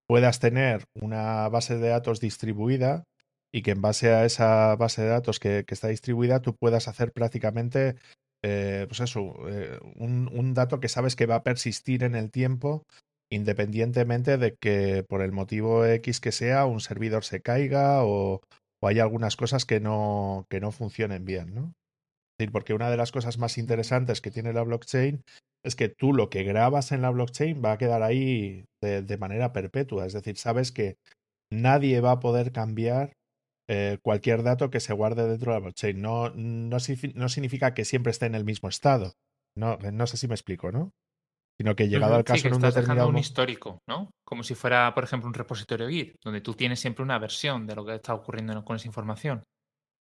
puedas 0.08 0.40
tener 0.40 0.84
una 0.94 1.48
base 1.50 1.78
de 1.78 1.90
datos 1.90 2.20
distribuida 2.20 3.06
y 3.54 3.62
que 3.62 3.72
en 3.72 3.81
base 3.81 4.13
a 4.13 4.25
esa 4.25 4.75
base 4.75 5.01
de 5.01 5.10
datos 5.10 5.40
que, 5.40 5.66
está 5.68 5.88
distribuida 5.88 6.42
tú 6.42 6.56
puedas 6.56 6.88
hacer 6.88 7.12
prácticamente 7.12 7.96
eh, 8.44 8.86
pues 8.88 9.01
eso, 9.01 9.34
eh, 9.50 9.80
un, 9.95 10.30
un, 10.31 10.54
dato 10.54 10.80
que 10.80 10.88
sabes 10.88 11.16
que 11.16 11.26
va 11.26 11.35
a 11.35 11.44
persistir 11.44 12.04
en 12.04 12.16
el 12.16 12.31
tiempo 12.31 12.83
independientemente 13.31 14.38
de 14.38 14.56
que 14.56 15.04
por 15.07 15.21
el 15.21 15.31
motivo 15.31 15.85
X 15.85 16.19
que 16.19 16.31
sea 16.31 16.66
un 16.66 16.80
servidor 16.80 17.24
se 17.24 17.42
caiga 17.42 18.04
o, 18.04 18.42
o 18.81 18.88
hay 18.88 19.00
algunas 19.00 19.35
cosas 19.35 19.66
que 19.66 19.80
no, 19.80 20.45
que 20.50 20.59
no 20.59 20.71
funcionen 20.71 21.26
bien, 21.26 21.54
¿no? 21.54 21.74
Decir, 22.38 22.52
porque 22.52 22.74
una 22.74 22.90
de 22.90 22.97
las 22.97 23.12
cosas 23.12 23.38
más 23.38 23.57
interesantes 23.57 24.21
que 24.21 24.31
tiene 24.31 24.54
la 24.54 24.64
blockchain 24.64 25.24
es 25.64 25.76
que 25.76 25.90
tú 25.90 26.14
lo 26.14 26.30
que 26.30 26.44
grabas 26.44 26.92
en 26.92 27.02
la 27.02 27.09
blockchain 27.09 27.62
va 27.64 27.74
a 27.74 27.78
quedar 27.78 28.02
ahí 28.02 28.64
de 28.81 29.18
manera 29.18 29.52
perpetua. 29.52 30.06
Es 30.06 30.14
decir, 30.14 30.38
sabes 30.38 30.71
que 30.71 30.95
nadie 31.52 32.00
va 32.00 32.12
a 32.12 32.19
poder 32.21 32.54
cambiar 32.54 33.12
eh, 33.71 33.99
cualquier 34.02 34.42
dato 34.42 34.71
que 34.71 34.80
se 34.80 34.94
guarde 34.94 35.28
dentro 35.28 35.52
de 35.52 35.59
la 35.59 35.61
blockchain. 35.61 36.02
No, 36.02 36.31
no, 36.31 36.78
no, 37.14 37.30
significa 37.30 37.76
que 37.76 37.85
siempre 37.85 38.09
esté 38.09 38.26
en 38.26 38.33
el 38.33 38.44
mismo 38.44 38.68
estado. 38.68 39.14
No, 39.56 39.78
no 39.78 40.07
sé 40.07 40.18
si 40.18 40.28
me 40.28 40.33
explico, 40.33 40.71
¿no? 40.71 40.92
Sino 41.56 41.76
que 41.76 41.88
llegado 41.88 42.16
al 42.16 42.23
caso 42.23 42.38
sí, 42.38 42.42
que 42.42 42.47
en 42.47 42.56
un 42.56 42.57
estás 42.61 42.73
determinado 42.73 43.07
dejando 43.07 43.18
un 43.19 43.21
histórico, 43.21 43.78
¿no? 43.88 44.09
Como 44.26 44.42
si 44.42 44.56
fuera, 44.56 44.92
por 44.95 45.04
ejemplo, 45.04 45.28
un 45.28 45.35
repositorio 45.35 45.88
Git, 45.88 46.16
donde 46.23 46.42
tú 46.42 46.56
tienes 46.56 46.80
siempre 46.80 47.04
una 47.04 47.19
versión 47.19 47.68
de 47.68 47.76
lo 47.76 47.85
que 47.85 47.94
está 47.94 48.16
ocurriendo 48.16 48.66
con 48.66 48.76
esa 48.76 48.88
información. 48.88 49.44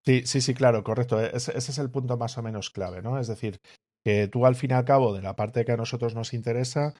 Sí, 0.06 0.22
sí, 0.26 0.40
sí, 0.40 0.54
claro, 0.54 0.82
correcto. 0.86 1.20
Ese, 1.20 1.58
ese 1.58 1.72
es 1.72 1.78
el 1.78 1.92
punto 1.92 2.16
más 2.16 2.38
o 2.38 2.44
menos 2.44 2.70
clave, 2.70 3.02
¿no? 3.02 3.20
Es 3.20 3.28
decir, 3.28 3.60
que 4.06 4.30
tú 4.30 4.46
al 4.46 4.56
fin 4.56 4.72
y 4.72 4.76
al 4.76 4.86
cabo 4.86 5.14
de 5.14 5.22
la 5.22 5.36
parte 5.36 5.66
que 5.66 5.74
a 5.74 5.78
nosotros 5.78 6.16
nos 6.16 6.34
interesa 6.34 6.94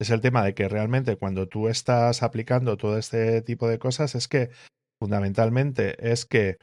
es 0.00 0.10
el 0.10 0.20
tema 0.20 0.42
de 0.42 0.54
que 0.54 0.68
realmente 0.68 1.16
cuando 1.16 1.46
tú 1.46 1.68
estás 1.68 2.24
aplicando 2.24 2.76
todo 2.76 2.98
este 2.98 3.40
tipo 3.42 3.68
de 3.68 3.78
cosas 3.78 4.16
es 4.16 4.26
que 4.26 4.50
fundamentalmente 5.00 6.10
es 6.10 6.26
que 6.26 6.58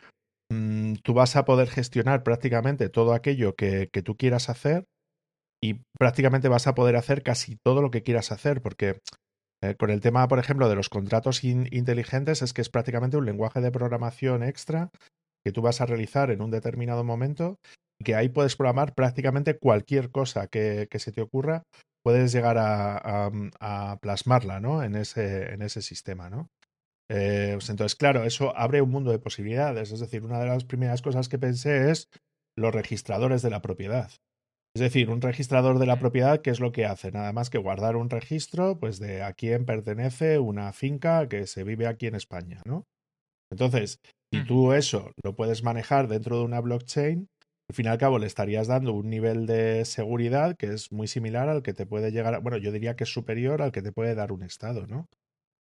mmm, 0.51 0.93
tú 1.03 1.13
vas 1.13 1.35
a 1.35 1.45
poder 1.45 1.69
gestionar 1.69 2.23
prácticamente 2.23 2.89
todo 2.89 3.13
aquello 3.13 3.55
que, 3.55 3.89
que, 3.91 4.01
tú 4.01 4.15
quieras 4.15 4.49
hacer 4.49 4.85
y 5.63 5.81
prácticamente 5.97 6.49
vas 6.49 6.67
a 6.67 6.75
poder 6.75 6.95
hacer 6.95 7.23
casi 7.23 7.57
todo 7.63 7.81
lo 7.81 7.91
que 7.91 8.03
quieras 8.03 8.31
hacer 8.31 8.61
porque 8.61 8.99
eh, 9.63 9.75
con 9.75 9.89
el 9.89 10.01
tema 10.01 10.27
por 10.27 10.39
ejemplo 10.39 10.69
de 10.69 10.75
los 10.75 10.89
contratos 10.89 11.43
in 11.43 11.67
inteligentes 11.71 12.41
es 12.41 12.53
que 12.53 12.61
es 12.61 12.69
prácticamente 12.69 13.17
un 13.17 13.25
lenguaje 13.25 13.61
de 13.61 13.71
programación 13.71 14.43
extra 14.43 14.89
que 15.45 15.51
tú 15.51 15.61
vas 15.61 15.81
a 15.81 15.85
realizar 15.85 16.31
en 16.31 16.41
un 16.41 16.51
determinado 16.51 17.03
momento 17.03 17.57
que 18.03 18.15
ahí 18.15 18.29
puedes 18.29 18.55
programar 18.55 18.93
prácticamente 18.93 19.57
cualquier 19.57 20.11
cosa 20.11 20.47
que, 20.47 20.87
que 20.89 20.99
se 20.99 21.11
te 21.11 21.21
ocurra, 21.21 21.63
puedes 22.03 22.31
llegar 22.31 22.57
a, 22.57 22.97
a, 22.97 23.31
a, 23.59 23.97
plasmarla 23.97 24.59
¿no? 24.59 24.83
en, 24.83 24.95
ese, 24.95 25.53
en 25.53 25.61
ese 25.61 25.81
sistema. 25.81 26.29
¿no? 26.29 26.49
Eh, 27.09 27.51
pues 27.53 27.69
entonces, 27.69 27.95
claro, 27.95 28.23
eso 28.23 28.55
abre 28.57 28.81
un 28.81 28.89
mundo 28.89 29.11
de 29.11 29.19
posibilidades. 29.19 29.91
Es 29.91 29.99
decir, 29.99 30.23
una 30.23 30.39
de 30.39 30.47
las 30.47 30.63
primeras 30.63 31.01
cosas 31.01 31.29
que 31.29 31.39
pensé 31.39 31.91
es, 31.91 32.09
los 32.57 32.73
registradores 32.73 33.41
de 33.41 33.49
la 33.49 33.61
propiedad. 33.61 34.11
Es 34.75 34.81
decir, 34.81 35.09
un 35.09 35.21
registrador 35.21 35.79
de 35.79 35.85
la 35.85 35.99
propiedad, 35.99 36.41
¿qué 36.41 36.49
es 36.49 36.59
lo 36.59 36.73
que 36.73 36.85
hace? 36.85 37.11
Nada 37.11 37.31
más 37.31 37.49
que 37.49 37.57
guardar 37.57 37.95
un 37.95 38.09
registro, 38.09 38.77
pues 38.77 38.99
de 38.99 39.23
a 39.23 39.33
quién 39.33 39.65
pertenece 39.65 40.37
una 40.39 40.73
finca 40.73 41.29
que 41.29 41.47
se 41.47 41.63
vive 41.63 41.87
aquí 41.87 42.07
en 42.07 42.15
España, 42.15 42.61
¿no? 42.65 42.83
Entonces, 43.49 43.99
si 44.33 44.45
tú 44.45 44.73
eso 44.73 45.11
lo 45.23 45.33
puedes 45.33 45.63
manejar 45.63 46.09
dentro 46.09 46.39
de 46.39 46.43
una 46.43 46.59
blockchain, 46.59 47.29
al 47.69 47.75
fin 47.75 47.85
y 47.85 47.89
al 47.89 47.97
cabo 47.97 48.19
le 48.19 48.27
estarías 48.27 48.67
dando 48.67 48.93
un 48.93 49.09
nivel 49.09 49.45
de 49.45 49.85
seguridad 49.85 50.57
que 50.57 50.67
es 50.67 50.91
muy 50.91 51.07
similar 51.07 51.47
al 51.47 51.63
que 51.63 51.73
te 51.73 51.85
puede 51.85 52.11
llegar, 52.11 52.41
bueno, 52.41 52.57
yo 52.57 52.73
diría 52.73 52.97
que 52.97 53.05
es 53.05 53.13
superior 53.13 53.61
al 53.61 53.71
que 53.71 53.81
te 53.81 53.93
puede 53.93 54.13
dar 54.13 54.33
un 54.33 54.43
Estado, 54.43 54.87
¿no? 54.87 55.07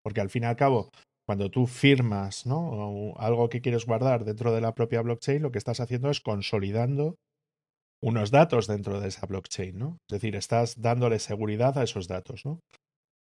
Porque 0.02 0.20
al 0.20 0.28
fin 0.30 0.42
y 0.42 0.46
al 0.46 0.56
cabo, 0.56 0.90
cuando 1.26 1.50
tú 1.50 1.66
firmas, 1.66 2.46
¿no? 2.46 3.14
algo 3.16 3.48
que 3.48 3.60
quieres 3.60 3.86
guardar 3.86 4.24
dentro 4.24 4.52
de 4.52 4.60
la 4.60 4.74
propia 4.74 5.02
blockchain, 5.02 5.42
lo 5.42 5.50
que 5.50 5.58
estás 5.58 5.80
haciendo 5.80 6.10
es 6.10 6.20
consolidando 6.20 7.16
unos 8.02 8.30
datos 8.30 8.66
dentro 8.66 9.00
de 9.00 9.08
esa 9.08 9.26
blockchain, 9.26 9.78
¿no? 9.78 9.98
Es 10.10 10.20
decir, 10.20 10.36
estás 10.36 10.80
dándole 10.82 11.18
seguridad 11.18 11.78
a 11.78 11.82
esos 11.82 12.06
datos, 12.06 12.44
¿no? 12.44 12.60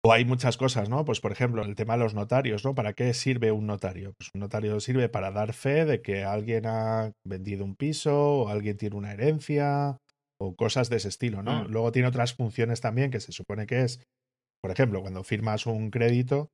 O 0.05 0.11
hay 0.11 0.25
muchas 0.25 0.57
cosas, 0.57 0.89
¿no? 0.89 1.05
Pues 1.05 1.21
por 1.21 1.31
ejemplo, 1.31 1.63
el 1.63 1.75
tema 1.75 1.93
de 1.93 2.03
los 2.03 2.13
notarios, 2.13 2.65
¿no? 2.65 2.75
¿Para 2.75 2.91
qué 2.91 3.13
sirve 3.13 3.53
un 3.53 3.65
notario? 3.65 4.11
Pues 4.17 4.29
un 4.33 4.41
notario 4.41 4.77
sirve 4.81 5.07
para 5.07 5.31
dar 5.31 5.53
fe 5.53 5.85
de 5.85 6.01
que 6.01 6.25
alguien 6.25 6.65
ha 6.65 7.13
vendido 7.25 7.63
un 7.63 7.75
piso 7.75 8.41
o 8.41 8.49
alguien 8.49 8.75
tiene 8.75 8.97
una 8.97 9.13
herencia 9.13 9.97
o 10.37 10.55
cosas 10.55 10.89
de 10.89 10.97
ese 10.97 11.07
estilo, 11.07 11.41
¿no? 11.41 11.63
Mm. 11.63 11.71
Luego 11.71 11.93
tiene 11.93 12.09
otras 12.09 12.33
funciones 12.33 12.81
también 12.81 13.11
que 13.11 13.21
se 13.21 13.31
supone 13.31 13.65
que 13.65 13.83
es, 13.83 14.03
por 14.61 14.71
ejemplo, 14.71 14.99
cuando 15.01 15.23
firmas 15.23 15.65
un 15.65 15.89
crédito, 15.89 16.49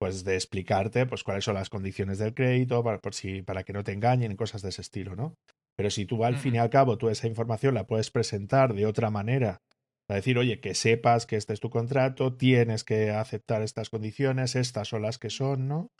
pues 0.00 0.24
de 0.24 0.34
explicarte 0.34 1.04
pues 1.04 1.22
cuáles 1.22 1.44
son 1.44 1.54
las 1.54 1.68
condiciones 1.68 2.18
del 2.18 2.34
crédito 2.34 2.82
para, 2.82 2.98
por 2.98 3.14
si, 3.14 3.42
para 3.42 3.64
que 3.64 3.74
no 3.74 3.84
te 3.84 3.92
engañen, 3.92 4.34
cosas 4.34 4.62
de 4.62 4.70
ese 4.70 4.80
estilo, 4.80 5.14
¿no? 5.14 5.34
Pero 5.76 5.90
si 5.90 6.06
tú 6.06 6.24
al 6.24 6.36
fin 6.36 6.54
y 6.54 6.58
al 6.58 6.70
cabo 6.70 6.96
tú 6.98 7.08
esa 7.08 7.26
información 7.26 7.74
la 7.74 7.86
puedes 7.86 8.10
presentar 8.10 8.74
de 8.74 8.86
otra 8.86 9.10
manera 9.10 9.60
a 10.08 10.14
decir, 10.14 10.38
oye, 10.38 10.60
que 10.60 10.74
sepas 10.74 11.26
que 11.26 11.36
este 11.36 11.52
es 11.52 11.60
tu 11.60 11.70
contrato, 11.70 12.34
tienes 12.34 12.82
que 12.82 13.10
aceptar 13.10 13.62
estas 13.62 13.90
condiciones, 13.90 14.56
estas 14.56 14.88
son 14.88 15.02
las 15.02 15.18
que 15.18 15.30
son, 15.30 15.68
¿no? 15.68 15.90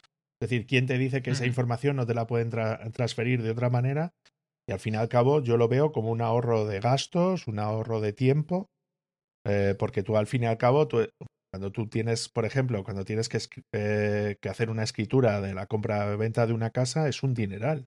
Es 0.41 0.49
decir, 0.49 0.67
¿quién 0.67 0.87
te 0.87 0.99
dice 0.99 1.23
que 1.23 1.31
esa 1.31 1.47
información 1.47 1.97
no 1.97 2.07
te 2.07 2.15
la 2.15 2.27
pueden 2.27 2.51
transferir 2.51 3.43
de 3.43 3.51
otra 3.51 3.69
manera? 3.69 4.15
Y 4.67 4.73
al 4.73 4.81
fin 4.81 4.95
y 4.95 4.97
al 4.97 5.09
cabo 5.09 5.43
yo 5.43 5.59
lo 5.59 5.69
veo 5.69 5.93
como 5.93 6.11
un 6.11 6.23
ahorro 6.23 6.67
de 6.67 6.81
gastos, 6.81 7.47
un 7.47 7.59
ahorro 7.59 8.01
de 8.01 8.15
tiempo, 8.15 8.71
eh, 9.47 9.75
porque 9.79 10.03
tú 10.03 10.17
al 10.17 10.27
fin 10.27 10.45
y 10.45 10.47
al 10.47 10.59
cabo, 10.59 10.89
cuando 11.51 11.73
tú 11.73 11.89
tienes, 11.89 12.29
por 12.29 12.45
ejemplo, 12.45 12.85
cuando 12.85 13.05
tienes 13.05 13.29
que, 13.29 13.39
eh, 13.73 14.37
que 14.41 14.49
hacer 14.49 14.71
una 14.71 14.85
escritura 14.85 15.41
de 15.41 15.55
la 15.55 15.67
compra-venta 15.67 16.47
de 16.47 16.53
una 16.53 16.71
casa, 16.71 17.09
es 17.09 17.23
un 17.23 17.35
dineral. 17.35 17.87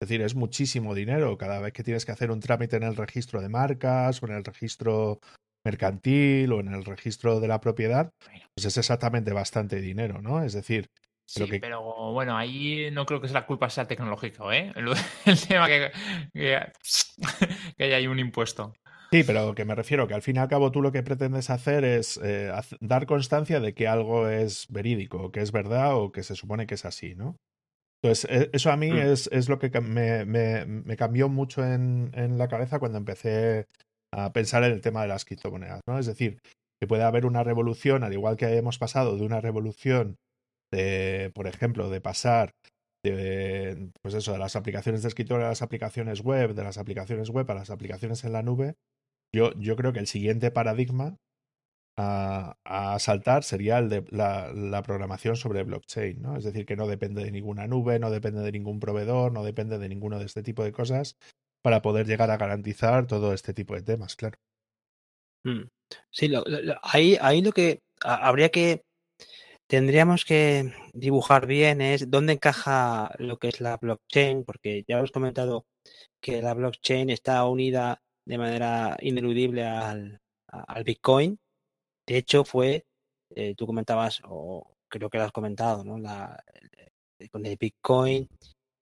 Es 0.00 0.08
decir, 0.08 0.22
es 0.22 0.34
muchísimo 0.34 0.94
dinero 0.94 1.38
cada 1.38 1.58
vez 1.60 1.72
que 1.72 1.82
tienes 1.82 2.04
que 2.04 2.12
hacer 2.12 2.30
un 2.30 2.40
trámite 2.40 2.76
en 2.76 2.82
el 2.82 2.96
registro 2.96 3.40
de 3.40 3.48
marcas 3.48 4.22
o 4.22 4.26
en 4.26 4.32
el 4.32 4.44
registro 4.44 5.20
mercantil 5.64 6.52
o 6.52 6.60
en 6.60 6.68
el 6.68 6.84
registro 6.84 7.40
de 7.40 7.48
la 7.48 7.60
propiedad, 7.60 8.12
pues 8.54 8.66
es 8.66 8.76
exactamente 8.76 9.32
bastante 9.32 9.80
dinero, 9.80 10.22
¿no? 10.22 10.44
Es 10.44 10.52
decir, 10.52 10.90
Sí, 11.28 11.58
pero 11.60 12.12
bueno, 12.12 12.36
ahí 12.36 12.88
no 12.92 13.04
creo 13.04 13.20
que 13.20 13.26
la 13.28 13.46
culpa 13.46 13.68
sea 13.68 13.88
tecnológico, 13.88 14.52
¿eh? 14.52 14.72
El, 15.24 15.40
tema 15.40 15.66
que, 15.66 15.90
que, 16.32 17.94
haya 17.94 18.10
un 18.10 18.20
impuesto. 18.20 18.72
Sí, 19.16 19.24
pero 19.24 19.54
que 19.54 19.64
me 19.64 19.74
refiero 19.74 20.06
que 20.06 20.12
al 20.12 20.20
fin 20.20 20.36
y 20.36 20.40
al 20.40 20.48
cabo 20.48 20.70
tú 20.70 20.82
lo 20.82 20.92
que 20.92 21.02
pretendes 21.02 21.48
hacer 21.48 21.84
es 21.84 22.20
eh, 22.22 22.52
dar 22.80 23.06
constancia 23.06 23.60
de 23.60 23.72
que 23.72 23.88
algo 23.88 24.28
es 24.28 24.66
verídico, 24.68 25.32
que 25.32 25.40
es 25.40 25.52
verdad 25.52 25.96
o 25.96 26.12
que 26.12 26.22
se 26.22 26.34
supone 26.36 26.66
que 26.66 26.74
es 26.74 26.84
así, 26.84 27.14
¿no? 27.14 27.38
Entonces, 28.02 28.30
e, 28.30 28.50
eso 28.52 28.70
a 28.70 28.76
mí 28.76 28.90
mm. 28.92 28.98
es, 28.98 29.30
es, 29.32 29.48
lo 29.48 29.58
que 29.58 29.70
me, 29.80 30.26
me, 30.26 30.66
me 30.66 30.96
cambió 30.98 31.30
mucho 31.30 31.64
en, 31.64 32.10
en, 32.12 32.36
la 32.36 32.48
cabeza 32.48 32.78
cuando 32.78 32.98
empecé 32.98 33.64
a 34.12 34.34
pensar 34.34 34.64
en 34.64 34.72
el 34.72 34.82
tema 34.82 35.00
de 35.00 35.08
las 35.08 35.24
criptomonedas, 35.24 35.80
¿no? 35.86 35.98
Es 35.98 36.04
decir, 36.04 36.38
que 36.78 36.86
puede 36.86 37.04
haber 37.04 37.24
una 37.24 37.42
revolución, 37.42 38.04
al 38.04 38.12
igual 38.12 38.36
que 38.36 38.54
hemos 38.54 38.76
pasado 38.76 39.16
de 39.16 39.24
una 39.24 39.40
revolución 39.40 40.16
de, 40.70 41.32
por 41.34 41.46
ejemplo, 41.46 41.88
de 41.88 42.02
pasar 42.02 42.52
de, 43.02 43.92
pues 44.02 44.12
eso, 44.12 44.32
de 44.32 44.38
las 44.38 44.56
aplicaciones 44.56 45.00
de 45.00 45.08
escritorio 45.08 45.46
a 45.46 45.50
las 45.50 45.62
aplicaciones 45.62 46.20
web, 46.20 46.52
de 46.52 46.64
las 46.64 46.76
aplicaciones 46.76 47.30
web 47.30 47.50
a 47.50 47.54
las 47.54 47.70
aplicaciones 47.70 48.22
en 48.24 48.32
la 48.32 48.42
nube, 48.42 48.74
yo, 49.36 49.52
yo 49.58 49.76
creo 49.76 49.92
que 49.92 50.00
el 50.00 50.06
siguiente 50.06 50.50
paradigma 50.50 51.18
a, 51.98 52.56
a 52.64 52.98
saltar 52.98 53.44
sería 53.44 53.78
el 53.78 53.88
de 53.88 54.04
la, 54.10 54.82
programación 54.82 55.36
sobre 55.36 55.62
blockchain, 55.62 56.22
¿no? 56.22 56.36
Es 56.36 56.44
decir, 56.44 56.64
que 56.64 56.76
no 56.76 56.86
depende 56.86 57.22
de 57.22 57.30
ninguna 57.30 57.66
nube, 57.66 57.98
no 57.98 58.10
depende 58.10 58.40
de 58.40 58.52
ningún 58.52 58.80
proveedor, 58.80 59.32
no 59.32 59.44
depende 59.44 59.78
de 59.78 59.88
ninguno 59.88 60.18
de 60.18 60.26
este 60.26 60.42
tipo 60.42 60.64
de 60.64 60.72
cosas, 60.72 61.16
para 61.62 61.82
poder 61.82 62.06
llegar 62.06 62.30
a 62.30 62.36
garantizar 62.36 63.06
todo 63.06 63.32
este 63.34 63.52
tipo 63.52 63.74
de 63.74 63.82
temas, 63.82 64.16
claro. 64.16 64.38
Mm. 65.44 65.68
Sí, 66.10 66.32
ahí, 66.82 67.16
ahí 67.20 67.42
lo 67.42 67.52
que 67.52 67.80
habría 68.00 68.50
que 68.50 68.82
tendríamos 69.66 70.24
que 70.24 70.72
dibujar 70.92 71.46
bien 71.46 71.80
es 71.80 72.10
dónde 72.10 72.34
encaja 72.34 73.10
lo 73.18 73.38
que 73.38 73.48
es 73.48 73.60
la 73.60 73.76
blockchain, 73.76 74.44
porque 74.44 74.84
ya 74.88 74.98
hemos 74.98 75.12
comentado 75.12 75.66
que 76.20 76.42
la 76.42 76.54
blockchain 76.54 77.10
está 77.10 77.44
unida 77.46 78.00
de 78.26 78.38
manera 78.38 78.96
ineludible 79.00 79.64
al, 79.64 80.20
al 80.48 80.84
Bitcoin. 80.84 81.38
De 82.06 82.18
hecho, 82.18 82.44
fue, 82.44 82.84
eh, 83.34 83.54
tú 83.56 83.66
comentabas, 83.66 84.20
o 84.24 84.74
creo 84.88 85.08
que 85.10 85.18
lo 85.18 85.24
has 85.24 85.32
comentado, 85.32 85.84
¿no? 85.84 85.98
La, 85.98 86.42
con 87.30 87.46
el 87.46 87.56
Bitcoin 87.56 88.28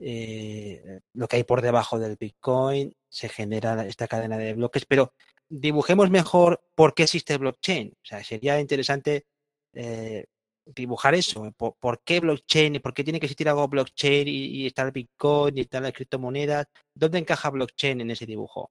eh, 0.01 1.01
lo 1.15 1.29
que 1.29 1.37
hay 1.37 1.45
por 1.45 1.63
debajo 1.63 1.99
del 1.99 2.17
Bitcoin, 2.17 2.95
se 3.09 3.29
genera 3.29 3.87
esta 3.87 4.09
cadena 4.09 4.37
de 4.37 4.55
bloques, 4.55 4.85
pero 4.87 5.15
dibujemos 5.49 6.11
mejor 6.11 6.63
por 6.75 6.95
qué 6.95 7.05
existe 7.05 7.39
blockchain. 7.39 7.91
O 7.91 8.05
sea, 8.05 8.23
sería 8.25 8.61
interesante 8.61 9.27
eh, 9.73 10.27
dibujar 10.67 11.15
eso, 11.15 11.51
¿Por, 11.57 12.03
qué 12.05 12.21
blockchain, 12.21 12.81
por 12.81 12.95
qué 12.95 13.05
tiene 13.05 13.21
que 13.21 13.27
existir 13.27 13.49
algo 13.49 13.69
blockchain 13.69 14.27
y, 14.29 14.67
estar 14.67 14.93
Bitcoin 14.93 15.59
y 15.59 15.63
estar 15.63 15.83
las 15.83 15.93
criptomonedas, 15.93 16.67
¿dónde 16.95 17.19
encaja 17.19 17.51
blockchain 17.51 18.01
en 18.01 18.11
ese 18.11 18.27
dibujo? 18.27 18.71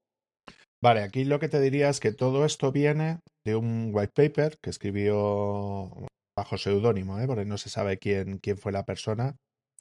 Vale, 0.83 1.01
aquí 1.01 1.23
lo 1.23 1.39
que 1.39 1.47
te 1.49 1.61
diría 1.61 1.89
es 1.89 1.99
que 1.99 2.11
todo 2.11 2.45
esto 2.45 2.71
viene 2.71 3.19
de 3.45 3.55
un 3.55 3.91
white 3.93 4.11
paper 4.13 4.57
que 4.61 4.69
escribió 4.69 5.89
bajo 6.37 6.57
seudónimo, 6.57 7.19
¿eh? 7.19 7.25
porque 7.25 7.45
no 7.45 7.57
se 7.57 7.69
sabe 7.69 7.97
quién, 7.97 8.39
quién 8.39 8.57
fue 8.57 8.71
la 8.71 8.83
persona, 8.83 9.37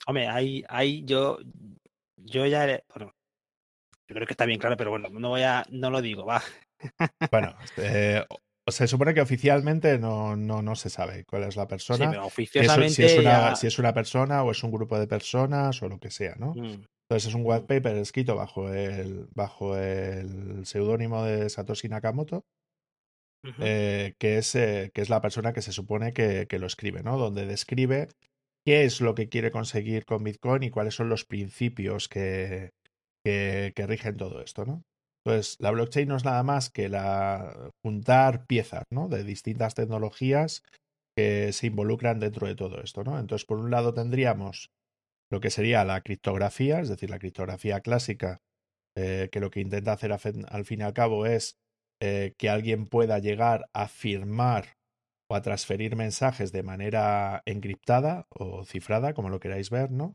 Hombre, 0.07 0.27
ahí, 0.27 0.65
ahí 0.69 1.05
yo, 1.05 1.39
yo 2.17 2.47
ya, 2.47 2.83
bueno, 2.95 3.15
yo 4.09 4.15
creo 4.15 4.27
que 4.27 4.33
está 4.33 4.47
bien 4.47 4.59
claro, 4.59 4.77
pero 4.77 4.91
bueno, 4.91 5.09
no 5.11 5.29
voy 5.29 5.43
a, 5.43 5.65
no 5.71 5.91
lo 5.91 6.03
digo, 6.03 6.25
va. 6.27 6.43
Bueno, 7.31 7.55
eh, 7.77 8.25
se 8.67 8.89
supone 8.89 9.15
que 9.15 9.21
oficialmente 9.21 9.99
no, 9.99 10.35
no, 10.35 10.61
no 10.61 10.75
se 10.75 10.91
sabe 10.91 11.25
cuál 11.25 11.45
es 11.45 11.57
la 11.57 11.69
persona. 11.69 12.05
Sí, 12.05 12.11
pero 12.11 12.27
oficialmente 12.27 12.95
si, 12.95 13.05
es 13.05 13.19
una, 13.19 13.55
si 13.55 13.67
es 13.69 13.79
una 13.79 13.95
persona 13.95 14.43
o 14.43 14.51
es 14.51 14.63
un 14.65 14.73
grupo 14.73 14.99
de 14.99 15.07
personas 15.07 15.81
o 15.83 15.89
lo 15.89 15.99
que 15.99 16.11
sea, 16.11 16.35
¿no? 16.37 16.55
Mm. 16.55 16.85
Entonces 17.09 17.29
es 17.29 17.35
un 17.35 17.43
white 17.45 17.67
paper 17.67 17.97
escrito 17.97 18.37
bajo 18.37 18.73
el, 18.73 19.27
bajo 19.35 19.77
el 19.77 20.65
seudónimo 20.65 21.25
de 21.25 21.51
Satoshi 21.51 21.89
Nakamoto. 21.89 22.45
eh, 23.59 24.15
que, 24.19 24.39
es, 24.39 24.55
eh, 24.55 24.91
que 24.95 25.03
es 25.03 25.11
la 25.11 25.21
persona 25.21 25.53
que 25.53 25.63
se 25.63 25.73
supone 25.73 26.13
que, 26.13 26.47
que, 26.47 26.61
lo 26.61 26.67
escribe, 26.67 27.03
¿no? 27.03 27.19
Donde 27.19 27.45
describe 27.45 28.09
qué 28.65 28.85
es 28.85 29.01
lo 29.01 29.15
que 29.17 29.29
quiere 29.29 29.51
conseguir 29.51 30.05
con 30.05 30.23
Bitcoin 30.23 30.63
y 30.63 30.71
cuáles 30.71 30.95
son 30.95 31.09
los 31.09 31.25
principios 31.25 32.09
que, 32.09 32.71
que, 33.25 33.87
rigen 33.87 34.17
todo 34.17 34.43
esto, 34.43 34.65
¿no? 34.65 34.85
Entonces, 35.25 35.57
la 35.61 35.71
blockchain 35.71 36.09
no 36.09 36.17
es 36.17 36.25
nada 36.25 36.43
más 36.43 36.71
que 36.71 36.89
la 36.89 37.71
juntar 37.85 38.47
piezas, 38.47 38.85
¿no? 38.91 39.09
De 39.09 39.25
distintas 39.25 39.75
tecnologías 39.75 40.63
que 41.17 41.53
se 41.53 41.69
involucran 41.69 42.19
dentro 42.19 42.47
de 42.47 42.57
todo 42.57 42.81
esto, 42.83 43.05
¿no? 43.05 43.19
Entonces, 43.19 43.47
por 43.47 43.59
un 43.59 43.71
lado 43.71 43.95
tendríamos 43.95 44.71
lo 45.33 45.41
que 45.41 45.51
sería 45.51 45.85
la 45.85 46.03
criptografía, 46.03 46.81
es 46.81 46.89
decir, 46.89 47.11
la 47.11 47.19
criptografía 47.19 47.81
clásica, 47.81 48.43
eh, 48.97 49.31
que 49.33 49.41
lo 49.41 49.51
que 49.51 49.61
intenta 49.61 49.93
hacer 49.93 50.13
al 50.13 50.65
fin 50.65 50.81
y 50.81 50.83
al 50.83 50.93
cabo 50.93 51.27
es 51.27 51.59
eh, 52.01 52.35
que 52.39 52.51
alguien 52.51 52.87
pueda 52.87 53.19
llegar 53.19 53.65
a 53.73 53.89
firmar 53.89 54.77
a 55.35 55.43
transferir 55.43 55.97
mensajes 55.97 56.53
de 56.53 56.63
manera 56.63 57.43
encriptada 57.47 58.27
o 58.29 58.65
cifrada, 58.65 59.15
como 59.15 59.29
lo 59.29 59.41
queráis 59.41 59.71
ver, 59.71 59.91
¿no? 59.91 60.15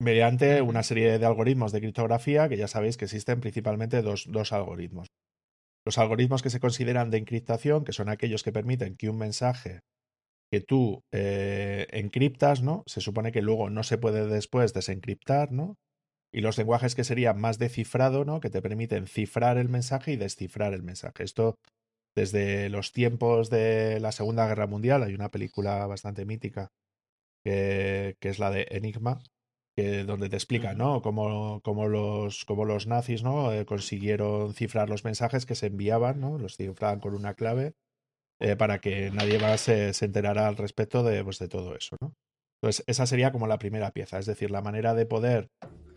Mediante 0.00 0.60
una 0.60 0.82
serie 0.82 1.18
de 1.18 1.26
algoritmos 1.26 1.72
de 1.72 1.80
criptografía 1.80 2.48
que 2.48 2.56
ya 2.56 2.68
sabéis 2.68 2.96
que 2.96 3.06
existen 3.06 3.40
principalmente 3.40 4.02
dos, 4.02 4.26
dos 4.28 4.52
algoritmos. 4.52 5.08
Los 5.86 5.98
algoritmos 5.98 6.42
que 6.42 6.50
se 6.50 6.60
consideran 6.60 7.10
de 7.10 7.18
encriptación, 7.18 7.84
que 7.84 7.92
son 7.92 8.08
aquellos 8.08 8.42
que 8.42 8.52
permiten 8.52 8.96
que 8.96 9.08
un 9.08 9.18
mensaje 9.18 9.80
que 10.50 10.60
tú 10.60 11.02
eh, 11.12 11.86
encriptas, 11.90 12.62
¿no? 12.62 12.82
Se 12.86 13.00
supone 13.00 13.32
que 13.32 13.42
luego 13.42 13.70
no 13.70 13.82
se 13.82 13.98
puede 13.98 14.26
después 14.26 14.72
desencriptar, 14.72 15.52
¿no? 15.52 15.76
Y 16.32 16.40
los 16.40 16.58
lenguajes 16.58 16.94
que 16.94 17.04
serían 17.04 17.40
más 17.40 17.58
de 17.58 17.68
cifrado, 17.68 18.24
¿no? 18.24 18.40
Que 18.40 18.50
te 18.50 18.62
permiten 18.62 19.06
cifrar 19.06 19.58
el 19.58 19.68
mensaje 19.68 20.12
y 20.12 20.16
descifrar 20.16 20.74
el 20.74 20.82
mensaje. 20.82 21.24
Esto 21.24 21.56
desde 22.16 22.70
los 22.70 22.92
tiempos 22.92 23.50
de 23.50 24.00
la 24.00 24.12
Segunda 24.12 24.46
Guerra 24.46 24.66
Mundial. 24.66 25.02
Hay 25.02 25.14
una 25.14 25.30
película 25.30 25.86
bastante 25.86 26.24
mítica 26.24 26.70
que, 27.44 28.16
es 28.20 28.38
la 28.38 28.50
de 28.50 28.66
Enigma, 28.70 29.20
que 29.76 30.04
donde 30.04 30.28
te 30.28 30.36
explican, 30.36 30.78
¿no? 30.78 31.02
Cómo, 31.02 31.60
cómo 31.62 31.88
los, 31.88 32.44
cómo 32.44 32.64
los 32.64 32.86
nazis, 32.86 33.22
¿no? 33.22 33.52
Eh, 33.52 33.66
consiguieron 33.66 34.54
cifrar 34.54 34.88
los 34.88 35.04
mensajes 35.04 35.46
que 35.46 35.54
se 35.54 35.66
enviaban, 35.66 36.20
¿no? 36.20 36.38
Los 36.38 36.56
cifraban 36.56 37.00
con 37.00 37.14
una 37.14 37.34
clave 37.34 37.74
eh, 38.40 38.56
para 38.56 38.78
que 38.80 39.10
nadie 39.10 39.38
más 39.38 39.60
se, 39.60 39.92
se 39.92 40.04
enterara 40.04 40.46
al 40.46 40.56
respecto 40.56 41.02
de, 41.02 41.22
pues, 41.24 41.38
de 41.38 41.48
todo 41.48 41.76
eso, 41.76 41.96
¿no? 42.00 42.14
Entonces, 42.62 42.84
esa 42.86 43.06
sería 43.06 43.32
como 43.32 43.46
la 43.46 43.58
primera 43.58 43.90
pieza, 43.92 44.18
es 44.18 44.26
decir, 44.26 44.50
la 44.50 44.62
manera 44.62 44.94
de 44.94 45.06
poder 45.06 45.48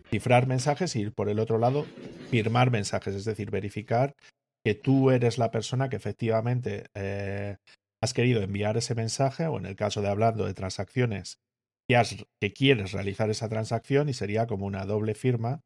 cifrar 0.09 0.47
mensajes 0.47 0.95
y 0.95 1.09
por 1.09 1.29
el 1.29 1.39
otro 1.39 1.57
lado 1.57 1.85
firmar 2.29 2.71
mensajes, 2.71 3.15
es 3.15 3.25
decir, 3.25 3.49
verificar 3.49 4.15
que 4.65 4.75
tú 4.75 5.11
eres 5.11 5.37
la 5.37 5.51
persona 5.51 5.89
que 5.89 5.95
efectivamente 5.95 6.87
eh, 6.95 7.57
has 8.03 8.13
querido 8.13 8.41
enviar 8.41 8.77
ese 8.77 8.95
mensaje 8.95 9.47
o 9.47 9.57
en 9.57 9.65
el 9.65 9.75
caso 9.75 10.01
de 10.01 10.09
hablando 10.09 10.45
de 10.45 10.53
transacciones 10.53 11.39
que, 12.39 12.53
quieres 12.53 12.91
realizar 12.91 13.29
esa 13.29 13.49
transacción 13.49 14.09
y 14.09 14.13
sería 14.13 14.45
como 14.47 14.65
una 14.65 14.85
doble 14.85 15.15
firma 15.15 15.61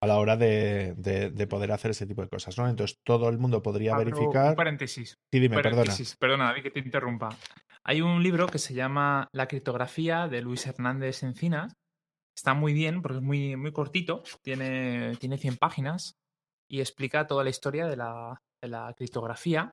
a 0.00 0.06
la 0.06 0.18
hora 0.18 0.36
de, 0.36 0.94
de, 0.96 1.46
poder 1.46 1.72
hacer 1.72 1.90
ese 1.90 2.06
tipo 2.06 2.22
de 2.22 2.28
cosas, 2.28 2.56
¿no? 2.58 2.68
Entonces 2.68 2.98
todo 3.02 3.28
el 3.28 3.38
mundo 3.38 3.62
podría 3.62 3.96
verificar. 3.96 4.50
Un 4.50 4.56
paréntesis. 4.56 5.18
Sí, 5.32 5.40
dime, 5.40 5.56
paréntesis. 5.56 6.16
perdona. 6.16 6.48
Perdona, 6.48 6.62
que 6.62 6.70
te 6.70 6.80
interrumpa. 6.80 7.30
Hay 7.84 8.00
un 8.00 8.22
libro 8.22 8.46
que 8.46 8.58
se 8.58 8.74
llama 8.74 9.28
La 9.32 9.46
criptografía 9.46 10.28
de 10.28 10.40
Luis 10.40 10.66
Hernández 10.66 11.22
Encinas. 11.22 11.74
Está 12.36 12.54
muy 12.54 12.72
bien 12.72 13.02
porque 13.02 13.18
es 13.18 13.22
muy, 13.22 13.56
muy 13.56 13.72
cortito, 13.72 14.22
tiene, 14.42 15.16
tiene 15.16 15.38
100 15.38 15.56
páginas 15.56 16.16
y 16.68 16.80
explica 16.80 17.26
toda 17.26 17.44
la 17.44 17.50
historia 17.50 17.86
de 17.86 17.96
la, 17.96 18.40
de 18.60 18.68
la 18.68 18.92
criptografía. 18.96 19.70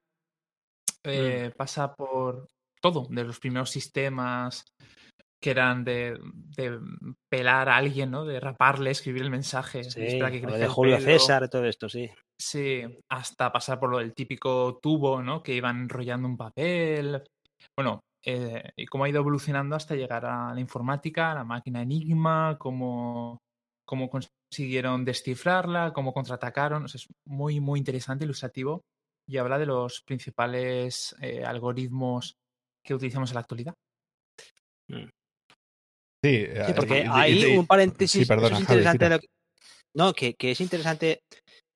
Mm. 1.04 1.10
Eh, 1.10 1.52
pasa 1.58 1.96
por 1.96 2.48
todo, 2.82 3.08
de 3.10 3.24
los 3.24 3.40
primeros 3.40 3.72
sistemas 3.72 4.66
que 5.42 5.50
eran 5.50 5.84
de, 5.84 6.20
pelar 7.30 7.68
a 7.68 7.78
alguien, 7.78 8.12
¿no? 8.12 8.26
De 8.26 8.40
raparle, 8.40 8.92
escribir 8.92 9.24
el 9.24 9.32
mensaje. 9.32 9.84
Sí, 9.84 10.20
de 10.20 10.68
Julio 10.68 11.00
César, 11.00 11.50
todo 11.50 11.66
esto, 11.66 11.90
sí. 11.90 12.10
Sí, 12.40 12.84
hasta 13.10 13.52
pasar 13.52 13.80
por 13.80 13.90
lo 13.90 13.98
del 13.98 14.14
típico 14.14 14.80
tubo, 14.82 15.22
¿no? 15.22 15.42
Que 15.42 15.56
iban 15.56 15.82
enrollando 15.82 16.28
un 16.28 16.38
papel. 16.38 17.24
Bueno, 17.76 18.02
eh, 18.24 18.72
y 18.76 18.86
cómo 18.86 19.04
ha 19.04 19.10
ido 19.10 19.20
evolucionando 19.20 19.76
hasta 19.76 19.96
llegar 19.96 20.26
a 20.26 20.54
la 20.54 20.60
informática, 20.60 21.32
a 21.32 21.36
la 21.36 21.44
máquina 21.44 21.82
Enigma, 21.82 22.58
cómo, 22.60 23.40
cómo 23.84 24.10
consiguieron 24.10 25.04
descifrarla, 25.04 25.92
cómo 25.92 26.14
contraatacaron. 26.14 26.86
es 26.86 27.08
muy, 27.26 27.60
muy 27.60 27.80
interesante, 27.80 28.26
ilustrativo, 28.26 28.82
y 29.28 29.38
habla 29.38 29.58
de 29.58 29.66
los 29.66 30.04
principales 30.06 31.16
eh, 31.20 31.44
algoritmos 31.44 32.36
que 32.86 32.94
utilizamos 32.94 33.32
en 33.32 33.36
la 33.36 33.42
actualidad. 33.42 33.74
Sí, 36.24 36.46
sí 36.68 36.74
porque 36.76 37.06
hay 37.10 37.58
un 37.58 37.66
paréntesis. 37.66 38.30
interesante 38.30 39.20
no, 39.94 40.14
que, 40.14 40.36
que, 40.36 40.52
es 40.52 40.62
interesante 40.62 41.24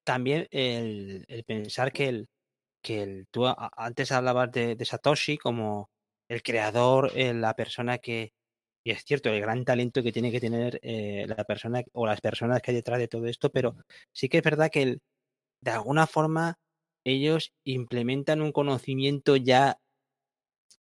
también 0.06 0.48
el, 0.52 1.26
el, 1.28 1.44
pensar 1.44 1.92
que 1.92 2.08
el 2.08 2.28
que 2.86 3.02
el, 3.02 3.28
tú 3.32 3.48
antes 3.76 4.12
hablabas 4.12 4.52
de, 4.52 4.76
de 4.76 4.86
Satoshi 4.86 5.38
como 5.38 5.90
el 6.30 6.44
creador, 6.44 7.12
eh, 7.16 7.34
la 7.34 7.56
persona 7.56 7.98
que, 7.98 8.34
y 8.86 8.92
es 8.92 9.04
cierto, 9.04 9.30
el 9.30 9.42
gran 9.42 9.66
talento 9.66 10.04
que 10.04 10.12
tiene 10.12 10.32
que 10.32 10.40
tener 10.40 10.80
eh, 10.84 11.26
la 11.28 11.44
persona 11.46 11.82
o 11.94 12.06
las 12.06 12.22
personas 12.22 12.62
que 12.62 12.72
hay 12.72 12.76
detrás 12.76 13.00
de 13.00 13.08
todo 13.08 13.26
esto, 13.26 13.50
pero 13.50 13.76
sí 14.14 14.30
que 14.30 14.38
es 14.38 14.44
verdad 14.44 14.70
que 14.72 14.84
el, 14.84 15.02
de 15.62 15.72
alguna 15.72 16.06
forma 16.06 16.60
ellos 17.04 17.54
implementan 17.64 18.42
un 18.42 18.52
conocimiento 18.52 19.36
ya 19.36 19.80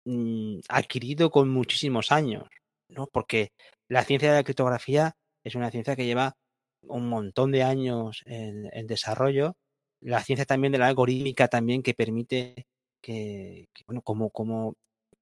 mm, 0.06 0.60
adquirido 0.70 1.30
con 1.32 1.50
muchísimos 1.50 2.14
años. 2.14 2.48
¿No? 2.90 3.08
Porque 3.08 3.52
la 3.88 4.04
ciencia 4.04 4.32
de 4.32 4.38
la 4.38 4.44
criptografía 4.44 5.16
es 5.44 5.56
una 5.56 5.72
ciencia 5.72 5.96
que 5.96 6.06
lleva 6.06 6.36
un 6.84 7.10
montón 7.10 7.52
de 7.52 7.64
años 7.64 8.22
en, 8.26 8.88
desarrollo. 8.88 9.56
La 10.02 10.22
ciencia 10.24 10.46
también 10.46 10.72
de 10.72 10.80
la 10.80 10.88
algorítmica 10.88 11.48
también 11.48 11.84
que 11.84 11.94
permite 11.94 12.68
que, 13.02 13.68
bueno, 13.86 14.02
como, 14.02 14.30
como 14.30 14.76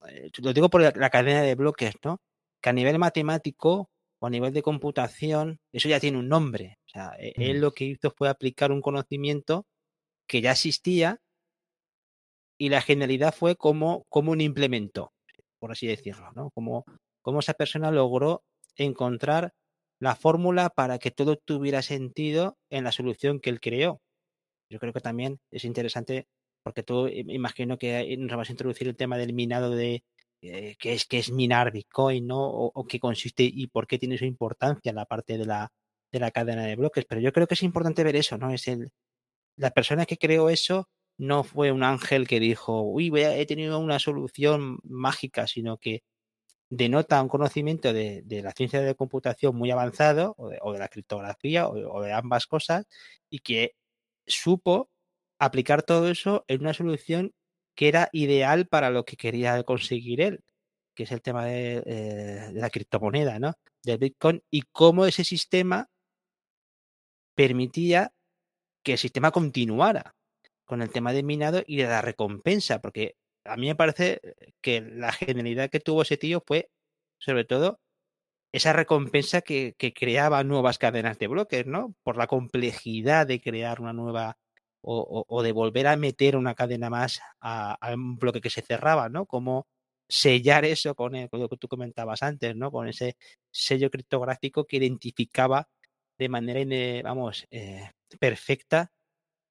eh, 0.07 0.29
lo 0.39 0.53
digo 0.53 0.69
por 0.69 0.81
la 0.81 1.09
cadena 1.09 1.41
de 1.41 1.55
bloques, 1.55 1.95
¿no? 2.03 2.19
Que 2.61 2.69
a 2.69 2.73
nivel 2.73 2.99
matemático 2.99 3.89
o 4.19 4.27
a 4.27 4.29
nivel 4.29 4.53
de 4.53 4.61
computación, 4.63 5.59
eso 5.71 5.89
ya 5.89 5.99
tiene 5.99 6.17
un 6.17 6.27
nombre. 6.27 6.77
O 6.87 6.89
sea, 6.89 7.15
e, 7.19 7.33
él 7.37 7.61
lo 7.61 7.71
que 7.71 7.85
hizo 7.85 8.11
fue 8.11 8.29
aplicar 8.29 8.71
un 8.71 8.81
conocimiento 8.81 9.65
que 10.27 10.41
ya 10.41 10.51
existía 10.51 11.19
y 12.57 12.69
la 12.69 12.81
genialidad 12.81 13.33
fue 13.33 13.55
como, 13.55 14.05
como 14.09 14.31
un 14.31 14.41
implementó, 14.41 15.13
por 15.59 15.71
así 15.71 15.87
decirlo, 15.87 16.31
¿no? 16.33 16.49
Como 16.51 16.85
cómo 17.27 17.39
esa 17.39 17.55
persona 17.55 17.91
logró 17.91 18.45
encontrar 18.77 19.53
la 19.99 20.15
fórmula 20.15 20.69
para 20.69 20.97
que 20.97 21.11
todo 21.11 21.35
tuviera 21.35 21.81
sentido 21.81 22.57
en 22.69 22.85
la 22.85 22.93
solución 22.93 23.41
que 23.41 23.49
él 23.49 23.59
creó. 23.59 23.99
Yo 24.69 24.79
creo 24.79 24.93
que 24.93 25.01
también 25.01 25.41
es 25.51 25.65
interesante 25.65 26.29
porque 26.63 26.83
tú 26.83 27.09
imagino 27.09 27.77
que 27.77 28.15
nos 28.15 28.37
vas 28.37 28.47
a 28.47 28.53
introducir 28.53 28.87
el 28.87 28.95
tema 28.95 29.17
del 29.17 29.33
minado 29.33 29.71
de 29.71 30.05
eh, 30.41 30.77
qué 30.79 30.93
es 30.93 31.05
qué 31.05 31.17
es 31.17 31.29
minar 31.29 31.73
Bitcoin, 31.73 32.25
¿no? 32.27 32.47
O, 32.47 32.87
qué 32.87 32.97
consiste 32.97 33.43
y 33.43 33.67
por 33.67 33.87
qué 33.87 33.99
tiene 33.99 34.17
su 34.17 34.23
importancia 34.23 34.93
la 34.93 35.03
parte 35.05 35.37
de 35.37 35.45
la, 35.45 35.73
de 36.13 36.19
la 36.21 36.31
cadena 36.31 36.63
de 36.63 36.77
bloques. 36.77 37.03
Pero 37.09 37.19
yo 37.19 37.33
creo 37.33 37.45
que 37.45 37.55
es 37.55 37.63
importante 37.63 38.05
ver 38.05 38.15
eso, 38.15 38.37
¿no? 38.37 38.53
Es 38.53 38.69
el 38.69 38.89
la 39.57 39.71
persona 39.71 40.05
que 40.05 40.17
creó 40.17 40.49
eso 40.49 40.87
no 41.17 41.43
fue 41.43 41.73
un 41.73 41.83
ángel 41.83 42.25
que 42.25 42.39
dijo, 42.39 42.83
uy, 42.83 43.11
he 43.17 43.45
tenido 43.45 43.79
una 43.79 43.99
solución 43.99 44.79
mágica, 44.83 45.45
sino 45.45 45.77
que 45.77 46.03
denota 46.69 47.21
un 47.21 47.29
conocimiento 47.29 47.93
de, 47.93 48.23
la 48.43 48.51
ciencia 48.51 48.81
de 48.81 48.95
computación 48.95 49.55
muy 49.55 49.71
avanzado, 49.71 50.35
o 50.37 50.73
de, 50.73 50.79
la 50.79 50.87
criptografía, 50.89 51.67
o, 51.67 52.01
de 52.01 52.13
ambas 52.13 52.47
cosas, 52.47 52.85
y 53.29 53.39
que 53.39 53.75
supo 54.25 54.89
aplicar 55.39 55.83
todo 55.83 56.09
eso 56.09 56.43
en 56.47 56.61
una 56.61 56.73
solución 56.73 57.33
que 57.75 57.87
era 57.87 58.09
ideal 58.11 58.67
para 58.67 58.89
lo 58.89 59.05
que 59.05 59.17
quería 59.17 59.63
conseguir 59.63 60.21
él, 60.21 60.43
que 60.95 61.03
es 61.03 61.11
el 61.11 61.21
tema 61.21 61.45
de, 61.45 61.83
eh, 61.85 62.49
la 62.53 62.69
criptomoneda, 62.69 63.39
¿no? 63.39 63.53
De 63.83 63.97
Bitcoin, 63.97 64.43
y 64.49 64.63
cómo 64.63 65.05
ese 65.05 65.23
sistema 65.23 65.89
permitía 67.35 68.13
que 68.83 68.93
el 68.93 68.97
sistema 68.97 69.31
continuara 69.31 70.15
con 70.65 70.81
el 70.81 70.89
tema 70.89 71.13
de 71.13 71.23
minado 71.23 71.63
y 71.67 71.77
de 71.77 71.85
la 71.85 72.01
recompensa, 72.01 72.81
porque 72.81 73.15
a 73.47 73.57
mí 73.57 73.67
me 73.67 73.75
parece 73.75 74.21
que 74.61 74.81
la 74.81 75.11
genialidad 75.11 75.69
que 75.69 75.79
tuvo 75.79 76.03
ese 76.03 76.17
tío 76.17 76.43
fue, 76.45 76.69
sobre 77.19 77.45
todo, 77.45 77.79
esa 78.51 78.73
recompensa 78.73 79.41
que, 79.41 79.75
creaba 79.95 80.43
nuevas 80.43 80.77
cadenas 80.77 81.19
de 81.19 81.27
bloques, 81.27 81.65
¿no? 81.65 81.95
Por 82.03 82.17
la 82.17 82.27
complejidad 82.27 83.27
de 83.27 83.41
crear 83.41 83.81
una 83.81 83.93
nueva 83.93 84.37
o, 84.81 85.43
de 85.43 85.51
volver 85.51 85.87
a 85.87 85.97
meter 85.97 86.37
una 86.37 86.55
cadena 86.55 86.89
más 86.89 87.19
a, 87.41 87.77
un 87.93 88.17
bloque 88.17 88.41
que 88.41 88.49
se 88.49 88.61
cerraba, 88.61 89.09
¿no? 89.09 89.25
Como 89.25 89.67
sellar 90.07 90.65
eso 90.65 90.95
con, 90.95 91.13
lo 91.31 91.49
que 91.49 91.57
tú 91.57 91.67
comentabas 91.67 92.23
antes, 92.23 92.55
¿no? 92.55 92.71
Con 92.71 92.87
ese 92.87 93.17
sello 93.51 93.89
criptográfico 93.91 94.65
que 94.65 94.77
identificaba 94.77 95.67
de 96.17 96.29
manera, 96.29 97.03
vamos, 97.03 97.45
eh, 97.51 97.91
perfecta 98.19 98.91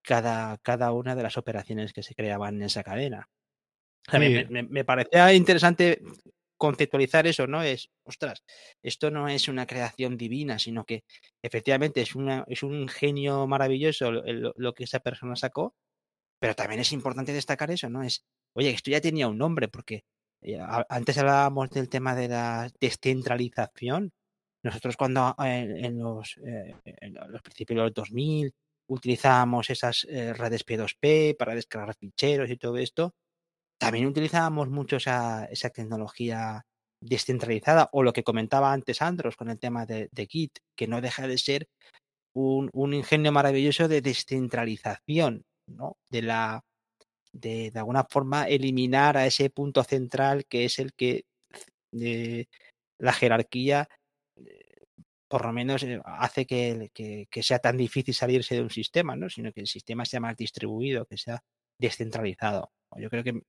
cada, 0.02 0.58
cada 0.58 0.92
una 0.92 1.14
de 1.14 1.22
las 1.22 1.36
operaciones 1.36 1.92
que 1.92 2.02
se 2.02 2.14
creaban 2.14 2.56
en 2.56 2.62
esa 2.64 2.82
cadena 2.82 3.28
me, 4.12 4.84
parecía 4.84 5.32
interesante 5.32 6.00
conceptualizar 6.56 7.26
eso, 7.26 7.46
¿no? 7.46 7.62
Es, 7.62 7.90
ostras, 8.04 8.42
esto 8.82 9.10
no 9.10 9.28
es 9.28 9.48
una 9.48 9.66
creación 9.66 10.16
divina, 10.16 10.58
sino 10.58 10.84
que 10.84 11.04
efectivamente 11.42 12.00
es, 12.00 12.14
una, 12.14 12.44
es 12.48 12.62
un 12.62 12.88
genio 12.88 13.46
maravilloso 13.46 14.10
lo, 14.10 14.74
que 14.74 14.84
esa 14.84 15.00
persona 15.00 15.36
sacó, 15.36 15.74
pero 16.38 16.54
también 16.54 16.80
es 16.80 16.92
importante 16.92 17.32
destacar 17.32 17.70
eso, 17.70 17.90
¿no? 17.90 18.02
Es, 18.02 18.24
oye, 18.54 18.70
esto 18.70 18.90
ya 18.90 19.00
tenía 19.00 19.28
un 19.28 19.38
nombre, 19.38 19.68
porque 19.68 20.04
eh, 20.42 20.58
antes 20.88 21.18
hablábamos 21.18 21.70
del 21.70 21.88
tema 21.88 22.14
de 22.14 22.28
la 22.28 22.70
descentralización. 22.80 24.12
Nosotros 24.62 24.96
cuando 24.96 25.34
eh, 25.44 25.80
en, 25.84 25.98
los, 25.98 26.38
eh, 26.44 26.74
en 26.84 27.14
los 27.28 27.42
principios 27.42 27.76
de 27.78 27.82
los 27.84 27.94
2000 27.94 28.54
utilizábamos 28.88 29.70
esas 29.70 30.06
redes 30.08 30.64
P2P 30.64 31.36
para 31.36 31.54
descargar 31.54 31.96
ficheros 31.96 32.50
y 32.50 32.56
todo 32.56 32.76
esto, 32.76 33.14
también 33.78 34.06
utilizábamos 34.06 34.68
mucho 34.68 34.96
esa, 34.96 35.44
esa 35.46 35.70
tecnología 35.70 36.64
descentralizada 37.00 37.88
o 37.92 38.02
lo 38.02 38.12
que 38.12 38.24
comentaba 38.24 38.72
antes 38.72 39.02
Andros 39.02 39.36
con 39.36 39.50
el 39.50 39.58
tema 39.58 39.86
de, 39.86 40.08
Git, 40.28 40.58
que 40.76 40.86
no 40.86 41.00
deja 41.00 41.26
de 41.26 41.38
ser 41.38 41.68
un, 42.34 42.70
ingenio 42.92 43.32
maravilloso 43.32 43.88
de 43.88 44.00
descentralización, 44.00 45.44
¿no? 45.66 45.96
De 46.10 46.22
la 46.22 46.64
de, 47.32 47.70
de 47.70 47.78
alguna 47.78 48.04
forma 48.04 48.48
eliminar 48.48 49.16
a 49.16 49.26
ese 49.26 49.50
punto 49.50 49.84
central 49.84 50.46
que 50.46 50.64
es 50.64 50.78
el 50.78 50.94
que 50.94 51.24
de 51.92 52.48
la 52.98 53.12
jerarquía 53.12 53.88
eh, 54.36 54.86
por 55.28 55.44
lo 55.44 55.52
menos 55.52 55.82
eh, 55.82 56.00
hace 56.04 56.46
que, 56.46 56.90
que, 56.94 57.26
que, 57.30 57.42
sea 57.42 57.58
tan 57.58 57.76
difícil 57.76 58.14
salirse 58.14 58.54
de 58.54 58.62
un 58.62 58.70
sistema, 58.70 59.16
¿no? 59.16 59.28
sino 59.28 59.52
que 59.52 59.60
el 59.60 59.66
sistema 59.66 60.04
sea 60.04 60.20
más 60.20 60.36
distribuido, 60.36 61.06
que 61.06 61.18
sea 61.18 61.42
descentralizado. 61.78 62.70
Yo 62.98 63.10
creo 63.10 63.24
que 63.24 63.42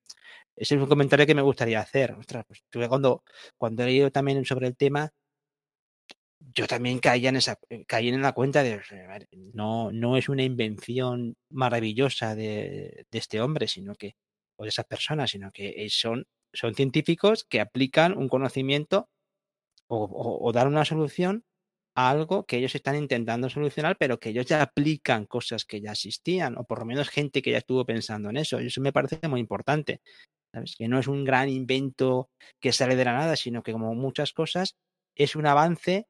ese 0.55 0.75
es 0.75 0.81
un 0.81 0.87
comentario 0.87 1.25
que 1.25 1.35
me 1.35 1.41
gustaría 1.41 1.79
hacer. 1.79 2.13
Ostras, 2.13 2.45
pues 2.47 2.63
cuando, 2.89 3.23
cuando 3.57 3.83
he 3.83 3.87
leído 3.87 4.11
también 4.11 4.43
sobre 4.45 4.67
el 4.67 4.75
tema, 4.75 5.11
yo 6.39 6.67
también 6.67 6.99
caía 6.99 7.29
en 7.29 7.35
esa, 7.35 7.59
caí 7.87 8.09
en 8.09 8.21
la 8.21 8.33
cuenta 8.33 8.63
de 8.63 8.81
no, 9.53 9.91
no 9.91 10.17
es 10.17 10.29
una 10.29 10.43
invención 10.43 11.35
maravillosa 11.49 12.35
de, 12.35 13.05
este 13.11 13.41
hombre, 13.41 13.67
sino 13.67 13.95
que, 13.95 14.15
o 14.55 14.63
de 14.63 14.69
esas 14.69 14.85
personas, 14.85 15.31
sino 15.31 15.51
que 15.51 15.87
son, 15.89 16.27
son 16.53 16.75
científicos 16.75 17.43
que 17.43 17.59
aplican 17.59 18.17
un 18.17 18.29
conocimiento 18.29 19.09
o, 19.87 20.03
o, 20.05 20.49
o 20.49 20.67
una 20.67 20.85
solución 20.85 21.43
a 21.97 22.11
algo 22.11 22.45
que 22.45 22.57
ellos 22.57 22.75
están 22.75 22.95
intentando 22.95 23.49
solucionar, 23.49 23.97
pero 23.97 24.19
que 24.19 24.29
ellos 24.29 24.45
ya 24.45 24.61
aplican 24.61 25.25
cosas 25.25 25.65
que 25.65 25.81
ya 25.81 25.93
existían, 25.93 26.55
o 26.55 26.63
por 26.63 26.77
lo 26.77 26.85
menos 26.85 27.09
gente 27.09 27.41
que 27.41 27.49
ya 27.49 27.57
estuvo 27.57 27.83
pensando 27.85 28.29
en 28.29 28.37
eso. 28.37 28.61
Y 28.61 28.67
eso 28.67 28.81
me 28.81 28.93
parece 28.93 29.27
muy 29.27 29.39
importante. 29.39 30.01
¿sabes? 30.53 30.75
Que 30.77 30.87
no 30.87 30.99
es 30.99 31.07
un 31.07 31.25
gran 31.25 31.49
invento 31.49 32.29
que 32.61 32.71
sale 32.71 32.95
de 32.95 33.03
la 33.03 33.13
nada, 33.13 33.35
sino 33.35 33.63
que 33.63 33.71
como 33.71 33.95
muchas 33.95 34.31
cosas 34.31 34.75
es 35.15 35.35
un 35.35 35.47
avance 35.47 36.07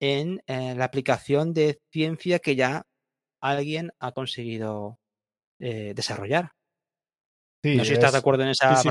en 0.00 0.42
eh, 0.48 0.74
la 0.76 0.84
aplicación 0.84 1.54
de 1.54 1.78
ciencia 1.92 2.40
que 2.40 2.56
ya 2.56 2.88
alguien 3.40 3.92
ha 4.00 4.10
conseguido 4.10 4.98
eh, 5.60 5.92
desarrollar. 5.94 6.50
Sí, 7.62 7.76
no 7.76 7.84
sé 7.84 7.90
si 7.90 7.94
estás 7.94 8.12
de 8.12 8.18
acuerdo 8.18 8.42
en 8.42 8.50
esa 8.50 8.74
sí, 8.74 8.90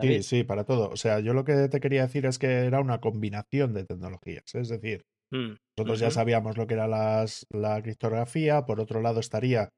sí, 0.00 0.22
sí, 0.22 0.44
para 0.44 0.64
todo. 0.64 0.90
O 0.90 0.96
sea, 0.96 1.18
yo 1.18 1.34
lo 1.34 1.44
que 1.44 1.68
te 1.68 1.80
quería 1.80 2.02
decir 2.02 2.26
es 2.26 2.38
que 2.38 2.46
era 2.46 2.80
una 2.80 3.00
combinación 3.00 3.74
de 3.74 3.84
tecnologías. 3.84 4.54
Es 4.54 4.68
decir, 4.68 5.04
Mm, 5.32 5.54
nosotros 5.76 6.00
ya 6.00 6.10
sabíamos 6.10 6.56
lo 6.56 6.66
que 6.66 6.74
era 6.74 6.86
las, 6.88 7.46
la 7.50 7.82
criptografía. 7.82 8.64
Por 8.66 8.80
otro 8.80 9.00
lado 9.00 9.20
estaría 9.20 9.70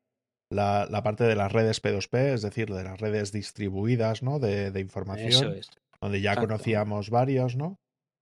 la, 0.50 0.86
la 0.90 1.02
parte 1.02 1.24
de 1.24 1.36
las 1.36 1.52
redes 1.52 1.82
P2P, 1.82 2.34
es 2.34 2.42
decir, 2.42 2.72
de 2.72 2.84
las 2.84 3.00
redes 3.00 3.32
distribuidas, 3.32 4.22
¿no? 4.22 4.38
De, 4.38 4.70
de 4.70 4.80
Eso 4.80 4.80
información, 4.80 5.54
es. 5.54 5.68
donde 6.00 6.20
ya 6.20 6.32
Exacto. 6.32 6.48
conocíamos 6.48 7.10
varios, 7.10 7.56
¿no? 7.56 7.76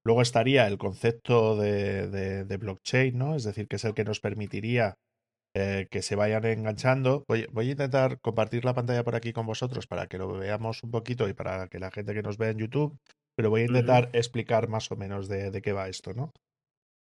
Luego 0.05 0.21
estaría 0.21 0.67
el 0.67 0.77
concepto 0.77 1.57
de, 1.57 2.07
de, 2.09 2.45
de 2.45 2.57
blockchain, 2.57 3.17
¿no? 3.17 3.35
Es 3.35 3.43
decir, 3.43 3.67
que 3.67 3.77
es 3.77 3.85
el 3.85 3.93
que 3.95 4.03
nos 4.03 4.19
permitiría 4.19 4.95
eh, 5.55 5.87
que 5.89 6.01
se 6.01 6.15
vayan 6.15 6.45
enganchando. 6.45 7.23
Voy, 7.27 7.47
voy 7.51 7.69
a 7.69 7.71
intentar 7.71 8.19
compartir 8.19 8.65
la 8.65 8.73
pantalla 8.73 9.03
por 9.03 9.15
aquí 9.15 9.33
con 9.33 9.45
vosotros 9.45 9.87
para 9.87 10.07
que 10.07 10.17
lo 10.17 10.31
veamos 10.33 10.83
un 10.83 10.91
poquito 10.91 11.29
y 11.29 11.33
para 11.33 11.67
que 11.69 11.79
la 11.79 11.91
gente 11.91 12.13
que 12.13 12.21
nos 12.21 12.37
vea 12.37 12.49
en 12.51 12.59
YouTube, 12.59 12.97
pero 13.35 13.49
voy 13.49 13.61
a 13.61 13.65
intentar 13.65 14.09
explicar 14.13 14.67
más 14.67 14.91
o 14.91 14.95
menos 14.95 15.27
de, 15.27 15.51
de 15.51 15.61
qué 15.61 15.71
va 15.73 15.87
esto, 15.87 16.13
¿no? 16.13 16.33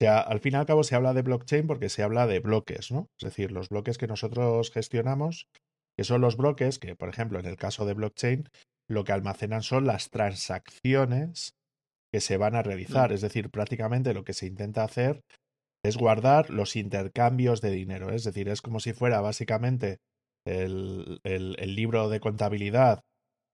O 0.01 0.05
sea, 0.05 0.19
al 0.19 0.39
fin 0.39 0.53
y 0.53 0.55
al 0.57 0.65
cabo 0.65 0.83
se 0.83 0.95
habla 0.95 1.13
de 1.13 1.23
blockchain 1.23 1.67
porque 1.67 1.89
se 1.89 2.03
habla 2.03 2.25
de 2.25 2.39
bloques, 2.39 2.89
¿no? 2.91 3.07
Es 3.19 3.25
decir, 3.25 3.51
los 3.51 3.67
bloques 3.69 3.97
que 3.97 4.07
nosotros 4.07 4.71
gestionamos, 4.71 5.47
que 5.97 6.05
son 6.05 6.21
los 6.21 6.37
bloques 6.37 6.79
que, 6.79 6.95
por 6.95 7.09
ejemplo, 7.09 7.37
en 7.39 7.45
el 7.45 7.57
caso 7.57 7.85
de 7.85 7.93
blockchain, 7.93 8.47
lo 8.89 9.03
que 9.03 9.11
almacenan 9.11 9.61
son 9.61 9.85
las 9.85 10.09
transacciones 10.09 11.55
que 12.13 12.21
se 12.21 12.37
van 12.37 12.55
a 12.55 12.61
mm, 12.61 12.65
realizar. 12.65 13.11
Es 13.11 13.21
decir, 13.21 13.49
prácticamente 13.49 14.13
lo 14.13 14.23
que 14.23 14.33
se 14.33 14.47
intenta 14.47 14.83
hacer 14.83 15.21
es 15.83 15.97
guardar 15.97 16.49
los 16.49 16.75
intercambios 16.77 17.61
de 17.61 17.71
dinero. 17.71 18.09
Es 18.11 18.23
decir, 18.23 18.49
es 18.49 18.61
como 18.61 18.79
si 18.79 18.93
fuera 18.93 19.21
básicamente 19.21 19.97
el, 20.45 21.19
el- 21.23 21.55
el 21.59 21.75
libro 21.75 22.09
de 22.09 22.19
contabilidad 22.21 23.01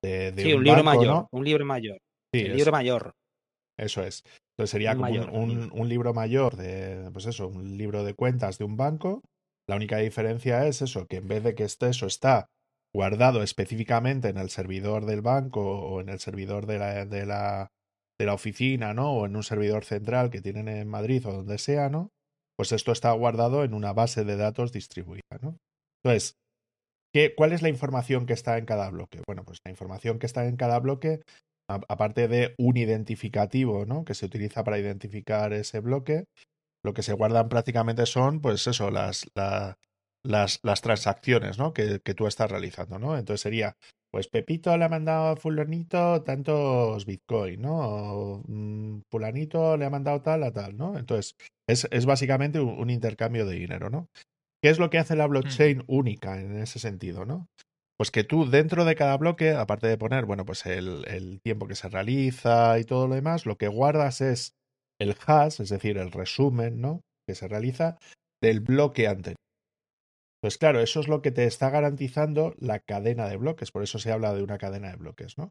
de, 0.03 0.31
de 0.31 0.43
Sí, 0.43 0.53
un 0.53 0.59
un 0.59 0.63
libro 0.63 0.83
banco, 0.83 0.99
mayor, 0.99 1.15
¿no? 1.15 1.27
un 1.31 1.43
libro 1.45 1.65
mayor. 1.65 1.97
Sí, 2.33 2.41
El 2.41 2.51
es- 2.51 2.57
libro 2.57 2.71
mayor, 2.71 3.13
eso 3.77 4.03
es. 4.03 4.23
Entonces 4.57 4.71
sería 4.71 4.95
como 4.95 5.07
un, 5.11 5.17
mayor. 5.19 5.29
un- 5.33 5.71
un 5.79 5.89
libro 5.89 6.13
mayor 6.13 6.55
de, 6.55 7.09
pues 7.11 7.25
eso, 7.25 7.47
un 7.47 7.77
libro 7.77 8.03
de 8.03 8.13
cuentas 8.13 8.57
de 8.57 8.65
un 8.65 8.77
banco. 8.77 9.21
La 9.67 9.75
única 9.75 9.97
diferencia 9.97 10.65
es 10.67 10.81
eso, 10.81 11.07
que 11.07 11.17
en 11.17 11.27
vez 11.27 11.43
de 11.43 11.55
que 11.55 11.63
esté 11.63 11.89
eso 11.89 12.05
está 12.05 12.47
guardado 12.93 13.43
específicamente 13.43 14.29
en 14.29 14.37
el 14.37 14.49
servidor 14.49 15.05
del 15.05 15.21
banco 15.21 15.61
o 15.61 15.99
en 16.01 16.09
el 16.09 16.19
servidor 16.19 16.65
de 16.65 16.79
la, 16.79 17.05
de 17.05 17.25
la, 17.25 17.67
de 18.17 18.25
la 18.25 18.33
oficina, 18.33 18.93
¿no? 18.93 19.11
O 19.11 19.25
en 19.25 19.35
un 19.35 19.43
servidor 19.43 19.83
central 19.83 20.29
que 20.29 20.41
tienen 20.41 20.67
en 20.69 20.87
Madrid 20.87 21.25
o 21.27 21.33
donde 21.33 21.57
sea, 21.57 21.89
¿no? 21.89 22.11
Pues 22.57 22.71
esto 22.71 22.93
está 22.93 23.11
guardado 23.11 23.65
en 23.65 23.73
una 23.73 23.91
base 23.91 24.23
de 24.23 24.37
datos 24.37 24.71
distribuida, 24.71 25.21
¿no? 25.41 25.57
Entonces, 26.03 26.35
¿qué, 27.13 27.33
¿cuál 27.35 27.51
es 27.51 27.61
la 27.61 27.69
información 27.69 28.25
que 28.25 28.33
está 28.33 28.57
en 28.57 28.65
cada 28.65 28.89
bloque? 28.89 29.21
Bueno, 29.27 29.43
pues 29.43 29.59
la 29.65 29.71
información 29.71 30.19
que 30.19 30.25
está 30.27 30.45
en 30.45 30.55
cada 30.55 30.79
bloque 30.79 31.21
aparte 31.67 32.27
de 32.27 32.55
un 32.57 32.77
identificativo, 32.77 33.85
¿no? 33.85 34.05
Que 34.05 34.13
se 34.13 34.25
utiliza 34.25 34.63
para 34.63 34.79
identificar 34.79 35.53
ese 35.53 35.79
bloque, 35.79 36.25
lo 36.83 36.93
que 36.93 37.03
se 37.03 37.13
guardan 37.13 37.49
prácticamente 37.49 38.05
son, 38.05 38.41
pues 38.41 38.67
eso, 38.67 38.91
las, 38.91 39.25
la- 39.35 39.77
las, 40.23 40.59
las 40.63 40.81
transacciones, 40.81 41.57
¿no? 41.59 41.73
Que, 41.73 41.99
que 42.03 42.13
tú 42.15 42.27
estás 42.27 42.49
realizando, 42.49 42.97
¿no? 42.99 43.17
Entonces 43.17 43.41
sería, 43.41 43.75
pues 44.11 44.27
Pepito 44.27 44.75
le 44.77 44.85
ha 44.85 44.89
mandado 44.89 45.27
a 45.33 45.35
fulanito 45.35 46.23
tantos 46.23 47.05
Bitcoin, 47.05 47.61
¿no? 47.61 47.77
O, 47.79 48.43
mm, 48.47 49.01
fulanito 49.11 49.77
le 49.77 49.85
ha 49.85 49.89
mandado 49.89 50.21
tal 50.21 50.43
a 50.43 50.51
tal, 50.51 50.77
¿no? 50.77 50.97
Entonces, 50.97 51.35
es, 51.67 51.87
es 51.91 52.05
básicamente 52.05 52.59
un, 52.59 52.69
un 52.79 52.89
intercambio 52.89 53.45
de 53.45 53.55
dinero, 53.55 53.89
¿no? 53.89 54.07
¿Qué 54.63 54.69
es 54.71 54.79
lo 54.79 54.89
que 54.89 54.97
hace 54.97 55.15
la 55.15 55.27
blockchain 55.27 55.83
única 55.87 56.39
en 56.39 56.59
ese 56.59 56.79
sentido, 56.79 57.25
¿no? 57.25 57.47
Pues 57.97 58.11
que 58.11 58.23
tú 58.25 58.49
dentro 58.49 58.83
de 58.83 58.95
cada 58.95 59.17
bloque, 59.17 59.51
aparte 59.51 59.87
de 59.87 59.97
poner, 59.97 60.25
bueno, 60.25 60.45
pues 60.45 60.65
el, 60.65 61.05
el 61.07 61.39
tiempo 61.41 61.67
que 61.67 61.75
se 61.75 61.87
realiza 61.87 62.77
y 62.77 62.83
todo 62.83 63.07
lo 63.07 63.15
demás, 63.15 63.45
lo 63.45 63.55
que 63.55 63.69
guardas 63.69 64.19
es 64.21 64.53
el 64.99 65.15
hash, 65.25 65.61
es 65.61 65.69
decir, 65.69 65.97
el 65.97 66.11
resumen, 66.11 66.81
¿no? 66.81 67.01
Que 67.27 67.35
se 67.35 67.47
realiza 67.47 67.97
del 68.41 68.59
bloque 68.59 69.07
anterior. 69.07 69.37
Pues 70.41 70.57
claro, 70.57 70.79
eso 70.79 70.99
es 70.99 71.07
lo 71.07 71.21
que 71.21 71.31
te 71.31 71.45
está 71.45 71.69
garantizando 71.69 72.53
la 72.59 72.79
cadena 72.79 73.27
de 73.27 73.37
bloques, 73.37 73.71
por 73.71 73.81
eso 73.81 73.97
se 73.97 74.11
habla 74.11 74.33
de 74.33 74.43
una 74.43 74.57
cadena 74.57 74.89
de 74.89 74.97
bloques, 74.97 75.37
¿no? 75.37 75.49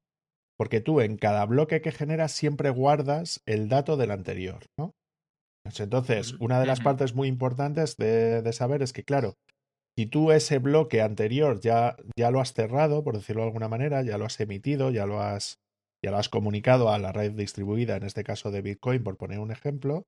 Porque 0.56 0.80
tú 0.80 1.00
en 1.00 1.16
cada 1.16 1.46
bloque 1.46 1.80
que 1.80 1.92
generas 1.92 2.32
siempre 2.32 2.70
guardas 2.70 3.40
el 3.46 3.68
dato 3.68 3.96
del 3.96 4.12
anterior, 4.12 4.66
¿no? 4.78 4.92
Pues 5.64 5.80
Entonces, 5.80 6.34
una 6.40 6.60
de 6.60 6.66
las 6.66 6.80
partes 6.80 7.14
muy 7.14 7.26
importantes 7.26 7.96
de, 7.96 8.42
de 8.42 8.52
saber 8.52 8.82
es 8.82 8.92
que, 8.92 9.02
claro, 9.02 9.34
si 9.96 10.06
tú 10.06 10.32
ese 10.32 10.58
bloque 10.58 11.00
anterior 11.02 11.60
ya, 11.60 11.96
ya 12.16 12.30
lo 12.30 12.40
has 12.40 12.52
cerrado, 12.52 13.04
por 13.04 13.16
decirlo 13.16 13.42
de 13.42 13.48
alguna 13.48 13.68
manera, 13.68 14.02
ya 14.02 14.18
lo 14.18 14.24
has 14.24 14.40
emitido, 14.40 14.90
ya 14.90 15.06
lo 15.06 15.20
has, 15.20 15.60
ya 16.04 16.10
lo 16.10 16.18
has 16.18 16.28
comunicado 16.28 16.90
a 16.90 16.98
la 16.98 17.12
red 17.12 17.32
distribuida, 17.32 17.96
en 17.96 18.02
este 18.02 18.24
caso 18.24 18.50
de 18.50 18.62
Bitcoin, 18.62 19.04
por 19.04 19.16
poner 19.16 19.38
un 19.38 19.52
ejemplo, 19.52 20.04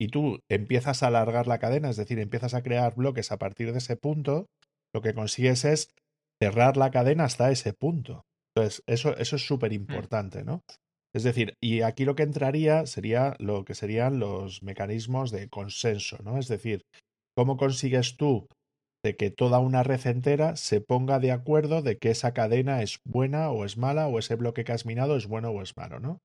y 0.00 0.08
tú 0.08 0.40
empiezas 0.48 1.02
a 1.02 1.08
alargar 1.08 1.48
la 1.48 1.58
cadena, 1.58 1.90
es 1.90 1.96
decir, 1.96 2.20
empiezas 2.20 2.54
a 2.54 2.62
crear 2.62 2.94
bloques 2.94 3.32
a 3.32 3.38
partir 3.38 3.72
de 3.72 3.78
ese 3.78 3.96
punto, 3.96 4.46
lo 4.94 5.02
que 5.02 5.14
consigues 5.14 5.64
es 5.64 5.90
cerrar 6.40 6.76
la 6.76 6.92
cadena 6.92 7.24
hasta 7.24 7.50
ese 7.50 7.72
punto. 7.72 8.22
Entonces, 8.54 8.82
eso, 8.86 9.16
eso 9.16 9.36
es 9.36 9.46
súper 9.46 9.72
importante, 9.72 10.44
¿no? 10.44 10.62
Es 11.14 11.24
decir, 11.24 11.54
y 11.60 11.82
aquí 11.82 12.04
lo 12.04 12.14
que 12.14 12.22
entraría 12.22 12.86
sería 12.86 13.34
lo 13.38 13.64
que 13.64 13.74
serían 13.74 14.20
los 14.20 14.62
mecanismos 14.62 15.32
de 15.32 15.48
consenso, 15.48 16.18
¿no? 16.22 16.38
Es 16.38 16.48
decir, 16.48 16.82
¿cómo 17.36 17.56
consigues 17.56 18.16
tú 18.16 18.46
que 19.16 19.30
toda 19.30 19.58
una 19.58 19.82
red 19.82 20.06
entera 20.06 20.56
se 20.56 20.80
ponga 20.80 21.18
de 21.18 21.32
acuerdo 21.32 21.82
de 21.82 21.98
que 21.98 22.10
esa 22.10 22.32
cadena 22.32 22.82
es 22.82 23.00
buena 23.04 23.50
o 23.50 23.64
es 23.64 23.76
mala 23.76 24.08
o 24.08 24.18
ese 24.18 24.36
bloque 24.36 24.64
que 24.64 24.72
has 24.72 24.86
minado 24.86 25.16
es 25.16 25.26
bueno 25.26 25.50
o 25.50 25.62
es 25.62 25.76
malo, 25.76 26.00
¿no? 26.00 26.18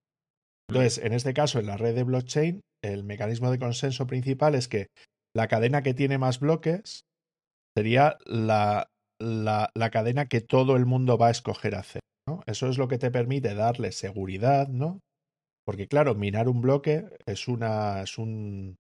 Entonces, 0.70 1.04
en 1.04 1.14
este 1.14 1.34
caso, 1.34 1.60
en 1.60 1.68
la 1.68 1.78
red 1.78 1.94
de 1.96 2.04
blockchain, 2.04 2.62
el 2.84 3.04
mecanismo 3.04 3.52
de 3.52 3.60
consenso 3.60 4.08
principal 4.08 4.56
es 4.56 4.68
que 4.68 4.88
la 5.36 5.48
cadena 5.48 5.84
que 5.84 5.94
tiene 5.94 6.18
más 6.18 6.40
bloques 6.40 7.06
sería 7.78 8.18
la, 8.26 8.88
la, 9.20 9.70
la 9.76 9.90
cadena 9.90 10.28
que 10.28 10.42
todo 10.42 10.76
el 10.76 10.86
mundo 10.86 11.18
va 11.18 11.28
a 11.28 11.32
escoger 11.32 11.76
hacer, 11.76 12.02
¿no? 12.28 12.42
Eso 12.46 12.68
es 12.68 12.78
lo 12.78 12.88
que 12.88 12.98
te 12.98 13.12
permite 13.12 13.56
darle 13.56 13.92
seguridad, 13.92 14.68
¿no? 14.68 15.00
Porque 15.66 15.88
claro, 15.88 16.16
minar 16.16 16.50
un 16.50 16.62
bloque 16.62 17.06
es 17.26 17.48
una, 17.48 18.02
es 18.02 18.18
un, 18.18 18.78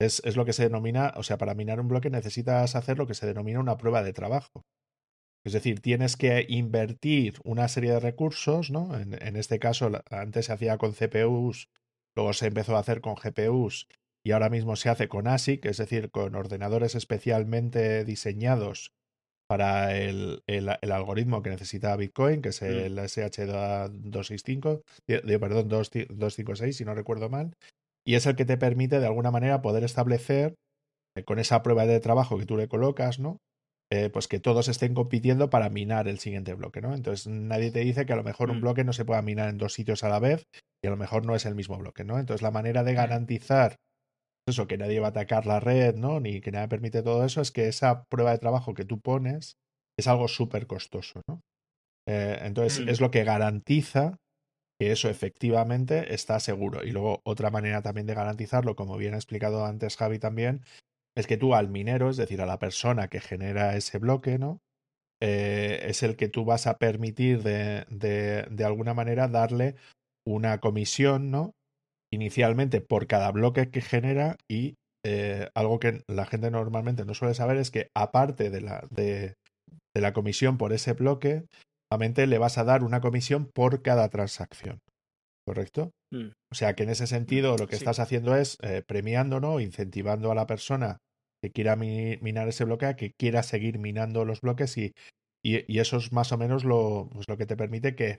es, 0.00 0.22
es 0.24 0.36
lo 0.36 0.44
que 0.44 0.52
se 0.52 0.64
denomina, 0.64 1.12
o 1.16 1.22
sea, 1.22 1.38
para 1.38 1.54
minar 1.54 1.80
un 1.80 1.88
bloque 1.88 2.10
necesitas 2.10 2.74
hacer 2.76 2.98
lo 2.98 3.06
que 3.06 3.14
se 3.14 3.26
denomina 3.26 3.60
una 3.60 3.76
prueba 3.76 4.02
de 4.02 4.12
trabajo. 4.12 4.62
Es 5.46 5.52
decir, 5.52 5.80
tienes 5.80 6.16
que 6.16 6.44
invertir 6.48 7.38
una 7.44 7.68
serie 7.68 7.92
de 7.92 8.00
recursos, 8.00 8.70
¿no? 8.70 8.98
En, 8.98 9.14
en 9.22 9.36
este 9.36 9.58
caso, 9.58 9.90
antes 10.10 10.46
se 10.46 10.52
hacía 10.52 10.78
con 10.78 10.92
CPUs, 10.92 11.68
luego 12.16 12.32
se 12.32 12.46
empezó 12.48 12.76
a 12.76 12.80
hacer 12.80 13.00
con 13.00 13.14
GPUs 13.14 13.86
y 14.24 14.32
ahora 14.32 14.50
mismo 14.50 14.76
se 14.76 14.90
hace 14.90 15.08
con 15.08 15.26
ASIC, 15.28 15.64
es 15.66 15.78
decir, 15.78 16.10
con 16.10 16.34
ordenadores 16.34 16.94
especialmente 16.94 18.04
diseñados 18.04 18.90
para 19.48 19.96
el, 19.96 20.42
el- 20.46 20.76
el 20.82 20.92
algoritmo 20.92 21.42
que 21.42 21.50
necesita 21.50 21.96
Bitcoin, 21.96 22.42
que 22.42 22.50
es 22.50 22.60
el 22.60 22.98
SH265, 22.98 24.82
de- 25.06 25.20
de- 25.20 25.38
perdón, 25.38 25.68
2 25.68 25.90
256, 26.10 26.76
si 26.76 26.84
no 26.84 26.94
recuerdo 26.94 27.30
mal, 27.30 27.54
y 28.08 28.14
es 28.14 28.24
el 28.26 28.36
que 28.36 28.46
te 28.46 28.56
permite 28.56 29.00
de 29.00 29.06
alguna 29.06 29.30
manera 29.30 29.60
poder 29.60 29.84
establecer 29.84 30.54
eh, 31.16 31.24
con 31.24 31.38
esa 31.38 31.62
prueba 31.62 31.84
de 31.86 32.00
trabajo 32.00 32.38
que 32.38 32.46
tú 32.46 32.56
le 32.56 32.68
colocas, 32.68 33.18
¿no? 33.18 33.36
Eh, 33.92 34.10
pues 34.10 34.28
que 34.28 34.40
todos 34.40 34.68
estén 34.68 34.94
compitiendo 34.94 35.50
para 35.50 35.68
minar 35.70 36.08
el 36.08 36.18
siguiente 36.18 36.54
bloque, 36.54 36.80
¿no? 36.80 36.94
Entonces 36.94 37.26
nadie 37.26 37.70
te 37.70 37.80
dice 37.80 38.06
que 38.06 38.14
a 38.14 38.16
lo 38.16 38.24
mejor 38.24 38.50
un 38.50 38.58
Mm. 38.58 38.60
bloque 38.62 38.84
no 38.84 38.94
se 38.94 39.04
pueda 39.04 39.20
minar 39.22 39.50
en 39.50 39.58
dos 39.58 39.74
sitios 39.74 40.04
a 40.04 40.08
la 40.08 40.20
vez 40.20 40.44
y 40.82 40.86
a 40.86 40.90
lo 40.90 40.96
mejor 40.96 41.26
no 41.26 41.34
es 41.34 41.44
el 41.46 41.54
mismo 41.54 41.76
bloque, 41.78 42.04
¿no? 42.04 42.18
Entonces 42.18 42.42
la 42.42 42.50
manera 42.50 42.82
de 42.84 42.94
garantizar 42.94 43.76
eso, 44.48 44.66
que 44.66 44.78
nadie 44.78 45.00
va 45.00 45.08
a 45.08 45.10
atacar 45.10 45.44
la 45.46 45.60
red, 45.60 45.94
¿no? 45.96 46.20
Ni 46.20 46.40
que 46.40 46.50
nadie 46.52 46.68
permite 46.68 47.02
todo 47.02 47.24
eso, 47.26 47.42
es 47.42 47.50
que 47.52 47.68
esa 47.68 48.04
prueba 48.10 48.30
de 48.32 48.38
trabajo 48.38 48.72
que 48.74 48.84
tú 48.86 49.00
pones 49.00 49.56
es 49.98 50.08
algo 50.08 50.28
súper 50.28 50.66
costoso, 50.66 51.20
¿no? 51.28 51.40
Eh, 52.08 52.38
entonces 52.42 52.84
Mm. 52.86 52.88
es 52.88 53.00
lo 53.00 53.10
que 53.10 53.24
garantiza 53.24 54.16
que 54.78 54.92
eso 54.92 55.08
efectivamente 55.08 56.14
está 56.14 56.38
seguro. 56.40 56.84
Y 56.84 56.92
luego 56.92 57.20
otra 57.24 57.50
manera 57.50 57.82
también 57.82 58.06
de 58.06 58.14
garantizarlo, 58.14 58.76
como 58.76 58.96
bien 58.96 59.14
ha 59.14 59.18
explicado 59.18 59.64
antes 59.64 59.96
Javi 59.96 60.18
también, 60.18 60.62
es 61.16 61.26
que 61.26 61.36
tú 61.36 61.54
al 61.54 61.68
minero, 61.68 62.10
es 62.10 62.16
decir, 62.16 62.40
a 62.40 62.46
la 62.46 62.58
persona 62.58 63.08
que 63.08 63.20
genera 63.20 63.76
ese 63.76 63.98
bloque, 63.98 64.38
¿no? 64.38 64.60
Eh, 65.20 65.80
es 65.88 66.04
el 66.04 66.14
que 66.14 66.28
tú 66.28 66.44
vas 66.44 66.68
a 66.68 66.78
permitir 66.78 67.42
de, 67.42 67.84
de, 67.88 68.64
alguna 68.64 68.94
manera 68.94 69.26
darle 69.26 69.74
una 70.24 70.60
comisión, 70.60 71.32
¿no? 71.32 71.54
Inicialmente 72.12 72.80
por 72.80 73.08
cada 73.08 73.32
bloque 73.32 73.70
que 73.70 73.80
genera 73.80 74.36
y 74.48 74.76
eh, 75.04 75.48
algo 75.54 75.80
que 75.80 76.02
la 76.06 76.24
gente 76.24 76.52
normalmente 76.52 77.04
no 77.04 77.14
suele 77.14 77.34
saber 77.34 77.56
es 77.56 77.72
que 77.72 77.88
aparte 77.96 78.48
de 78.50 78.60
la, 78.60 78.86
de 78.90 79.34
la 79.94 80.12
comisión 80.12 80.56
por 80.56 80.72
ese 80.72 80.92
bloque, 80.92 81.44
solamente 81.90 82.26
le 82.26 82.38
vas 82.38 82.58
a 82.58 82.64
dar 82.64 82.82
una 82.84 83.00
comisión 83.00 83.50
por 83.52 83.82
cada 83.82 84.08
transacción. 84.08 84.80
¿Correcto? 85.46 85.92
Mm. 86.12 86.28
O 86.52 86.54
sea 86.54 86.74
que 86.74 86.82
en 86.82 86.90
ese 86.90 87.06
sentido 87.06 87.56
lo 87.56 87.66
que 87.66 87.76
Sí. 87.76 87.82
estás 87.84 87.98
haciendo 88.00 88.36
es 88.36 88.58
eh, 88.62 88.82
premiando, 88.86 89.40
¿no? 89.40 89.60
Incentivando 89.60 90.30
a 90.30 90.34
la 90.34 90.46
persona 90.46 90.98
que 91.42 91.50
quiera 91.50 91.76
mi- 91.76 92.18
minar 92.18 92.48
ese 92.48 92.64
bloque 92.64 92.86
a 92.86 92.96
que 92.96 93.12
quiera 93.18 93.42
seguir 93.42 93.78
minando 93.78 94.24
los 94.24 94.40
bloques 94.40 94.76
y, 94.76 94.92
y, 95.42 95.72
y 95.72 95.78
eso 95.78 95.96
es 95.96 96.12
más 96.12 96.32
o 96.32 96.38
menos 96.38 96.64
lo, 96.64 97.08
pues 97.12 97.26
lo 97.28 97.36
que 97.36 97.46
te 97.46 97.56
permite 97.56 97.94
que, 97.94 98.18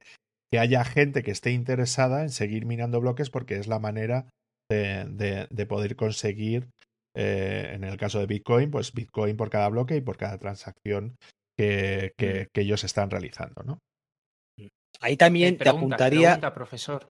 que 0.51 0.60
haya 0.60 0.84
gente 0.84 1.21
que 1.21 1.32
esté 1.32 1.51
interesada 1.51 2.23
en 2.23 2.29
seguir 2.29 2.65
minando 2.65 2.99
bloques 2.99 3.29
porque 3.29 3.58
es 3.58 3.67
la 3.67 3.79
manera 3.79 4.25
de, 4.71 5.05
de, 5.05 5.47
de 5.51 5.65
poder 5.65 5.95
conseguir, 5.95 6.69
eh, 7.15 7.71
en 7.73 7.84
el 7.84 7.97
caso 7.97 8.19
de 8.19 8.25
Bitcoin, 8.25 8.71
pues 8.71 8.93
Bitcoin 8.93 9.38
por 9.38 9.49
cada 9.49 9.69
bloque 9.69 9.95
y 9.95 10.01
por 10.01 10.17
cada 10.17 10.38
transacción 10.39 11.15
que, 11.60 12.13
que, 12.15 12.48
que 12.54 12.62
ellos 12.62 12.86
están 12.86 13.10
realizando, 13.10 13.63
¿no? 13.63 13.80
Ahí 15.02 15.17
también 15.17 15.58
te 15.58 15.67
apuntaría. 15.67 16.30
pregunta, 16.30 16.54
profesor. 16.54 17.10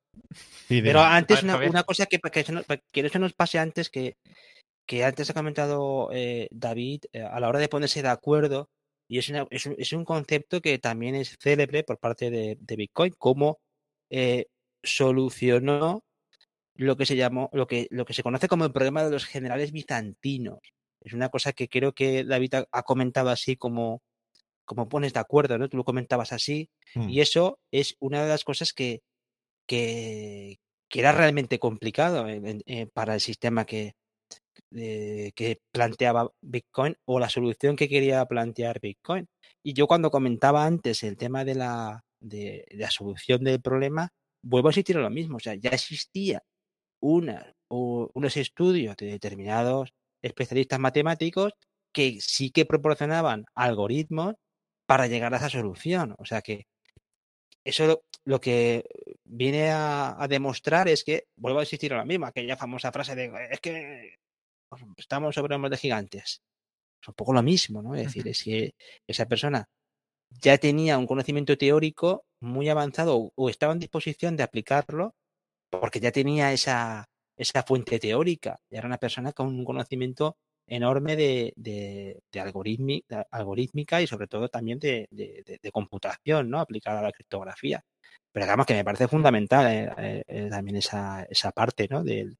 Sí, 0.67 0.81
Pero 0.81 1.01
antes, 1.01 1.43
ver, 1.43 1.69
una, 1.69 1.83
cosa 1.83 2.07
que, 2.07 2.17
que, 2.17 2.43
se 2.43 2.51
nos, 2.51 2.65
que 2.91 3.01
eso 3.01 3.19
nos 3.19 3.33
pase 3.33 3.59
antes, 3.59 3.91
que, 3.91 4.17
que 4.87 5.03
antes 5.03 5.29
ha 5.29 5.35
comentado 5.35 6.09
eh, 6.11 6.47
David, 6.49 7.01
eh, 7.13 7.21
a 7.21 7.39
la 7.39 7.47
hora 7.47 7.59
de 7.59 7.69
ponerse 7.69 8.01
de 8.01 8.09
acuerdo, 8.09 8.69
y 9.07 9.19
es, 9.19 9.29
una- 9.29 9.45
es, 9.51 9.67
un, 9.67 9.75
es 9.77 9.93
un 9.93 10.03
concepto 10.03 10.61
que 10.61 10.79
también 10.79 11.13
es 11.13 11.37
célebre 11.39 11.83
por 11.83 11.99
parte 11.99 12.31
de, 12.31 12.57
de 12.59 12.75
Bitcoin, 12.75 13.13
cómo 13.19 13.59
eh, 14.09 14.47
solucionó 14.83 16.01
lo 16.75 16.97
que 16.97 17.05
se 17.05 17.15
llamó, 17.15 17.49
lo 17.53 17.67
que, 17.67 17.87
lo 17.91 18.03
que 18.05 18.13
se 18.13 18.23
conoce 18.23 18.47
como 18.47 18.65
el 18.65 18.71
problema 18.71 19.03
de 19.03 19.11
los 19.11 19.25
generales 19.25 19.71
bizantinos. 19.71 20.59
Es 21.01 21.13
una 21.13 21.29
cosa 21.29 21.53
que 21.53 21.69
creo 21.69 21.93
que 21.93 22.23
David 22.23 22.55
ha, 22.55 22.65
ha 22.71 22.83
comentado 22.83 23.29
así 23.29 23.55
como, 23.55 24.01
como 24.69 24.87
pones 24.87 25.13
de 25.13 25.19
acuerdo, 25.19 25.57
¿no? 25.57 25.67
Tú 25.67 25.77
lo 25.77 25.83
comentabas 25.83 26.31
así, 26.31 26.69
Mm. 26.95 27.09
y 27.09 27.21
eso 27.21 27.57
es 27.73 27.95
una 27.99 28.21
de 28.23 28.29
las 28.29 28.43
cosas 28.43 28.71
que, 28.71 29.01
que, 29.67 30.57
que 30.89 30.99
era 30.99 31.11
realmente 31.11 31.57
complicado 31.59 32.27
en- 32.29 32.45
en- 32.47 32.61
eh, 32.67 32.87
para 32.93 33.15
el 33.15 33.19
sistema 33.19 33.65
que, 33.65 33.93
eh, 34.75 35.31
que 35.35 35.57
planteaba 35.73 36.29
Bitcoin 36.41 36.95
o 37.05 37.19
la 37.19 37.29
solución 37.29 37.75
que 37.75 37.89
quería 37.89 38.23
plantear 38.25 38.79
Bitcoin. 38.79 39.25
Y 39.63 39.73
yo 39.73 39.87
cuando 39.87 40.11
comentaba 40.11 40.65
antes 40.65 41.01
el 41.03 41.17
tema 41.17 41.43
de 41.45 41.55
la, 41.55 42.03
de, 42.21 42.65
de 42.69 42.77
la 42.77 42.91
solución 42.91 43.43
del 43.43 43.61
problema, 43.61 44.09
vuelvo 44.43 44.67
a 44.69 44.71
insistir 44.71 44.95
en 44.97 45.03
lo 45.03 45.09
mismo. 45.09 45.37
O 45.37 45.39
sea, 45.39 45.55
ya 45.55 45.71
existía 45.71 46.41
una, 47.01 47.53
o 47.69 48.09
unos 48.13 48.37
estudios 48.37 48.95
de 48.97 49.07
determinados 49.07 49.89
especialistas 50.23 50.79
matemáticos 50.79 51.53
que 51.93 52.17
sí 52.21 52.51
que 52.51 52.65
proporcionaban 52.65 53.45
algoritmos 53.55 54.35
para 54.89 55.05
llegar 55.05 55.31
a 55.31 55.37
esa 55.37 55.51
solución. 55.51 56.15
O 56.17 56.25
sea 56.25 56.41
que 56.41 56.65
eso 57.63 57.85
lo, 57.85 58.03
lo 58.25 58.41
que 58.41 58.83
viene 59.23 59.69
a, 59.69 60.19
a 60.19 60.27
demostrar 60.27 60.87
es 60.87 61.03
que, 61.03 61.27
vuelvo 61.35 61.59
a 61.59 61.61
insistir 61.61 61.91
en 61.91 61.99
la 61.99 62.05
misma, 62.05 62.29
aquella 62.29 62.57
famosa 62.57 62.91
frase 62.91 63.13
de 63.13 63.31
es 63.51 63.59
que 63.59 64.15
estamos 64.97 65.35
sobre 65.35 65.53
hombros 65.53 65.69
de 65.69 65.77
gigantes. 65.77 66.41
Es 66.99 67.07
un 67.07 67.13
poco 67.13 67.33
lo 67.33 67.43
mismo, 67.43 67.83
¿no? 67.83 67.93
Es 67.93 68.05
decir, 68.05 68.27
es 68.27 68.43
que 68.43 68.73
esa 69.05 69.27
persona 69.27 69.69
ya 70.41 70.57
tenía 70.57 70.97
un 70.97 71.05
conocimiento 71.05 71.55
teórico 71.55 72.25
muy 72.41 72.67
avanzado 72.67 73.31
o, 73.35 73.49
estaba 73.49 73.73
en 73.73 73.79
disposición 73.79 74.37
de 74.37 74.43
aplicarlo 74.43 75.13
porque 75.69 75.99
ya 75.99 76.11
tenía 76.11 76.51
esa, 76.51 77.05
esa 77.37 77.61
fuente 77.61 77.99
teórica. 77.99 78.59
Y 78.71 78.77
era 78.77 78.87
una 78.87 78.97
persona 78.97 79.33
con 79.33 79.49
un 79.49 79.63
conocimiento 79.63 80.35
enorme 80.69 81.15
de, 81.15 81.53
de, 81.55 82.21
de 82.31 82.39
algorítmica 83.31 84.01
y 84.01 84.07
sobre 84.07 84.27
todo 84.27 84.47
también 84.49 84.79
de, 84.79 85.07
computación, 85.73 86.49
¿no? 86.49 86.59
Aplicada 86.59 86.99
a 86.99 87.03
la 87.03 87.11
criptografía. 87.11 87.83
Pero 88.31 88.45
digamos 88.45 88.65
que 88.65 88.75
me 88.75 88.83
parece 88.83 89.07
fundamental 89.07 89.67
eh, 89.67 90.23
eh, 90.27 90.47
también 90.49 90.77
esa, 90.77 91.23
esa 91.23 91.51
parte, 91.51 91.87
¿no? 91.89 92.03
De, 92.03 92.35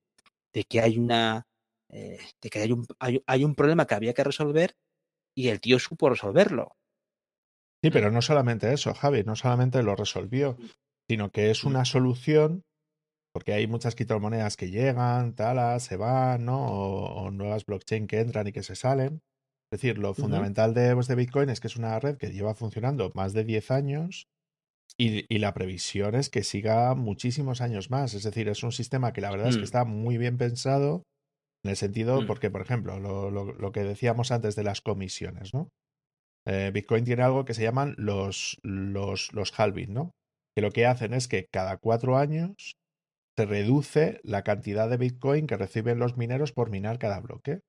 de 0.53 0.63
que 0.63 0.81
hay 0.81 0.97
una 0.97 1.45
eh, 1.91 2.19
de 2.41 2.49
que 2.49 2.59
hay 2.59 2.71
un, 2.71 2.85
hay, 2.99 3.21
hay 3.25 3.43
un 3.43 3.55
problema 3.55 3.87
que 3.87 3.95
había 3.95 4.13
que 4.13 4.23
resolver 4.23 4.75
y 5.35 5.49
el 5.49 5.59
tío 5.59 5.79
supo 5.79 6.09
resolverlo. 6.09 6.75
Sí, 7.81 7.91
pero 7.91 8.11
no 8.11 8.21
solamente 8.21 8.71
eso, 8.73 8.93
Javi, 8.93 9.23
no 9.23 9.35
solamente 9.35 9.81
lo 9.81 9.95
resolvió, 9.95 10.57
sino 11.07 11.31
que 11.31 11.49
es 11.49 11.63
una 11.63 11.85
solución, 11.85 12.63
porque 13.33 13.53
hay 13.53 13.67
muchas 13.67 13.95
criptomonedas 13.95 14.57
que 14.57 14.69
llegan, 14.71 15.33
talas, 15.35 15.83
se 15.83 15.97
van, 15.97 16.45
¿no? 16.45 16.65
O, 16.67 17.23
o 17.25 17.31
nuevas 17.31 17.65
blockchain 17.65 18.07
que 18.07 18.19
entran 18.19 18.47
y 18.47 18.51
que 18.51 18.63
se 18.63 18.75
salen. 18.75 19.21
Es 19.71 19.79
decir, 19.81 19.99
lo 19.99 20.13
fundamental 20.15 20.73
de, 20.73 20.95
pues, 20.95 21.07
de 21.07 21.15
Bitcoin 21.15 21.49
es 21.49 21.59
que 21.59 21.67
es 21.67 21.75
una 21.75 21.99
red 21.99 22.17
que 22.17 22.31
lleva 22.31 22.55
funcionando 22.55 23.11
más 23.13 23.33
de 23.33 23.43
10 23.43 23.69
años 23.71 24.27
y, 24.97 25.25
y 25.33 25.37
la 25.37 25.53
previsión 25.53 26.15
es 26.15 26.29
que 26.29 26.43
siga 26.43 26.95
muchísimos 26.95 27.61
años 27.61 27.91
más. 27.91 28.15
Es 28.15 28.23
decir, 28.23 28.49
es 28.49 28.63
un 28.63 28.71
sistema 28.71 29.13
que 29.13 29.21
la 29.21 29.29
verdad 29.29 29.49
es 29.49 29.55
que 29.57 29.61
Mm. 29.61 29.65
está 29.65 29.85
muy 29.85 30.17
bien 30.17 30.37
pensado 30.37 31.03
en 31.63 31.69
el 31.71 31.77
sentido, 31.77 32.21
Mm. 32.21 32.25
porque, 32.27 32.49
por 32.49 32.61
ejemplo, 32.61 32.99
lo, 32.99 33.29
lo- 33.29 33.53
lo 33.53 33.71
que 33.71 33.83
decíamos 33.83 34.31
antes 34.31 34.55
de 34.55 34.63
las 34.63 34.81
comisiones, 34.81 35.53
¿no? 35.53 35.69
Eh, 36.47 36.71
Bitcoin 36.73 37.03
tiene 37.05 37.21
algo 37.21 37.45
que 37.45 37.53
se 37.53 37.61
llaman 37.63 37.93
los, 37.97 38.57
los, 38.63 39.31
los 39.33 39.57
halving, 39.59 39.93
¿no? 39.93 40.11
Que 40.55 40.61
lo 40.63 40.71
que 40.71 40.87
hacen 40.87 41.13
es 41.13 41.27
que 41.27 41.45
cada 41.51 41.77
cuatro 41.77 42.17
años 42.17 42.73
se 43.39 43.45
reduce 43.45 44.19
la 44.23 44.43
cantidad 44.43 44.89
de 44.89 44.97
Bitcoin 44.97 45.47
que 45.47 45.55
reciben 45.55 45.97
los 45.97 46.17
mineros 46.17 46.51
por 46.51 46.69
minar 46.69 46.99
cada 46.99 47.21
bloque. 47.21 47.61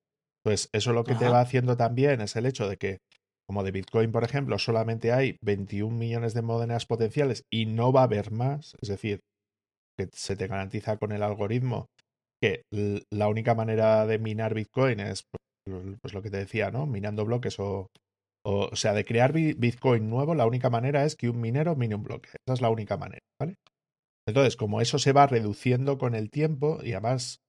Entonces, 0.43 0.67
eso 0.73 0.91
lo 0.91 1.05
que 1.05 1.15
te 1.15 1.29
va 1.29 1.39
haciendo 1.39 1.77
también 1.77 2.19
es 2.19 2.35
el 2.35 2.45
hecho 2.45 2.67
de 2.67 2.75
que, 2.75 2.97
como 3.47 3.63
de 3.63 3.71
Bitcoin, 3.71 4.11
por 4.11 4.25
ejemplo, 4.25 4.59
solamente 4.59 5.13
hay 5.13 5.37
21 5.41 5.97
millones 5.97 6.33
de 6.33 6.41
monedas 6.41 6.85
potenciales 6.85 7.43
y 7.49 7.67
no 7.67 7.93
va 7.93 8.01
a 8.01 8.03
haber 8.03 8.31
más, 8.31 8.75
es 8.81 8.89
decir, 8.89 9.21
que 9.97 10.09
se 10.13 10.35
te 10.35 10.47
garantiza 10.47 10.97
con 10.97 11.13
el 11.13 11.23
algoritmo 11.23 11.85
que 12.41 12.63
la 13.13 13.29
única 13.29 13.55
manera 13.55 14.05
de 14.07 14.19
minar 14.19 14.53
Bitcoin 14.53 14.99
es 14.99 15.23
pues, 15.31 15.97
pues 16.01 16.13
lo 16.13 16.21
que 16.21 16.31
te 16.31 16.37
decía, 16.37 16.71
¿no? 16.71 16.85
Minando 16.85 17.23
bloques 17.23 17.59
o, 17.59 17.87
o, 18.45 18.69
o 18.71 18.75
sea, 18.75 18.93
de 18.93 19.05
crear 19.05 19.31
bi- 19.31 19.53
Bitcoin 19.53 20.09
nuevo, 20.09 20.35
la 20.35 20.47
única 20.47 20.69
manera 20.69 21.05
es 21.05 21.15
que 21.15 21.29
un 21.29 21.39
minero 21.39 21.77
mine 21.77 21.95
un 21.95 22.03
bloque. 22.03 22.29
Esa 22.45 22.55
es 22.55 22.61
la 22.61 22.69
única 22.71 22.97
manera, 22.97 23.21
¿vale? 23.39 23.55
Entonces, 24.27 24.55
como 24.55 24.81
eso 24.81 24.99
se 24.99 25.13
va 25.13 25.27
reduciendo 25.27 25.97
con 25.97 26.15
el 26.15 26.29
tiempo 26.29 26.79
y 26.83 26.93
además, 26.93 27.41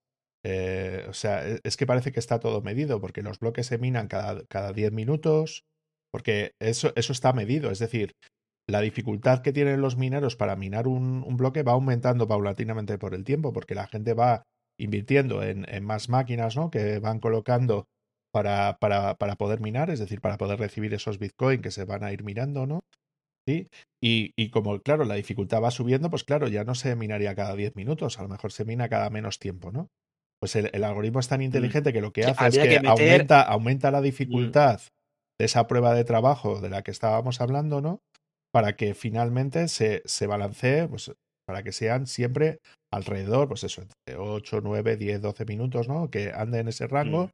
eh, 0.44 1.06
o 1.08 1.12
sea, 1.14 1.46
e- 1.48 1.60
es 1.64 1.76
que 1.76 1.86
parece 1.86 2.12
que 2.12 2.20
está 2.20 2.40
todo 2.40 2.62
medido 2.62 3.00
porque 3.00 3.22
los 3.22 3.38
bloques 3.38 3.66
se 3.66 3.78
minan 3.78 4.08
cada, 4.08 4.44
cada 4.46 4.72
10 4.72 4.92
minutos, 4.92 5.64
porque 6.12 6.52
eso, 6.60 6.92
eso 6.96 7.12
está 7.12 7.32
medido, 7.32 7.70
es 7.70 7.78
decir, 7.78 8.12
la 8.68 8.80
dificultad 8.80 9.42
que 9.42 9.52
tienen 9.52 9.80
los 9.80 9.96
mineros 9.96 10.36
para 10.36 10.56
minar 10.56 10.88
un, 10.88 11.24
un 11.26 11.36
bloque 11.36 11.62
va 11.62 11.72
aumentando 11.72 12.28
paulatinamente 12.28 12.98
por 12.98 13.14
el 13.14 13.24
tiempo, 13.24 13.52
porque 13.52 13.74
la 13.74 13.86
gente 13.86 14.14
va 14.14 14.44
invirtiendo 14.78 15.42
en, 15.42 15.66
en 15.68 15.84
más 15.84 16.08
máquinas, 16.08 16.56
¿no? 16.56 16.70
Que 16.70 16.98
van 16.98 17.20
colocando 17.20 17.86
para, 18.32 18.78
para, 18.80 19.14
para 19.16 19.36
poder 19.36 19.60
minar, 19.60 19.90
es 19.90 19.98
decir, 20.00 20.20
para 20.20 20.38
poder 20.38 20.58
recibir 20.58 20.94
esos 20.94 21.18
Bitcoin 21.18 21.60
que 21.60 21.70
se 21.70 21.84
van 21.84 22.04
a 22.04 22.12
ir 22.12 22.24
mirando, 22.24 22.66
¿no? 22.66 22.80
¿Sí? 23.48 23.68
Y, 24.02 24.32
y 24.36 24.50
como, 24.50 24.80
claro, 24.80 25.04
la 25.04 25.14
dificultad 25.14 25.62
va 25.62 25.70
subiendo, 25.70 26.10
pues 26.10 26.24
claro, 26.24 26.48
ya 26.48 26.64
no 26.64 26.74
se 26.74 26.94
minaría 26.96 27.34
cada 27.34 27.54
10 27.56 27.74
minutos, 27.74 28.18
a 28.18 28.22
lo 28.22 28.28
mejor 28.28 28.52
se 28.52 28.64
mina 28.64 28.88
cada 28.88 29.10
menos 29.10 29.38
tiempo, 29.38 29.72
¿no? 29.72 29.88
Pues 30.40 30.56
el, 30.56 30.70
el 30.72 30.84
algoritmo 30.84 31.20
es 31.20 31.28
tan 31.28 31.42
inteligente 31.42 31.92
que 31.92 32.00
lo 32.00 32.12
que 32.12 32.24
hace 32.24 32.46
es 32.48 32.58
que, 32.58 32.68
que 32.68 32.80
meter- 32.80 32.88
aumenta, 32.88 33.42
aumenta 33.42 33.90
la 33.90 34.00
dificultad 34.00 34.80
de 35.40 35.44
esa 35.46 35.66
prueba 35.66 35.94
de 35.94 36.04
trabajo 36.04 36.60
de 36.60 36.68
la 36.70 36.82
que 36.82 36.90
estábamos 36.90 37.40
hablando, 37.40 37.80
¿no? 37.80 38.00
Para 38.52 38.76
que 38.76 38.94
finalmente 38.94 39.68
se, 39.68 40.02
se 40.04 40.26
balancee, 40.26 40.86
pues 40.88 41.12
para 41.46 41.62
que 41.62 41.72
sean 41.72 42.06
siempre 42.06 42.58
alrededor, 42.92 43.48
pues 43.48 43.64
eso, 43.64 43.82
entre 43.82 44.16
8, 44.20 44.60
9, 44.62 44.96
10, 44.96 45.20
12 45.20 45.44
minutos, 45.44 45.88
¿no? 45.88 46.10
Que 46.10 46.32
ande 46.32 46.60
en 46.60 46.68
ese 46.68 46.86
rango. 46.86 47.26
Mm. 47.26 47.30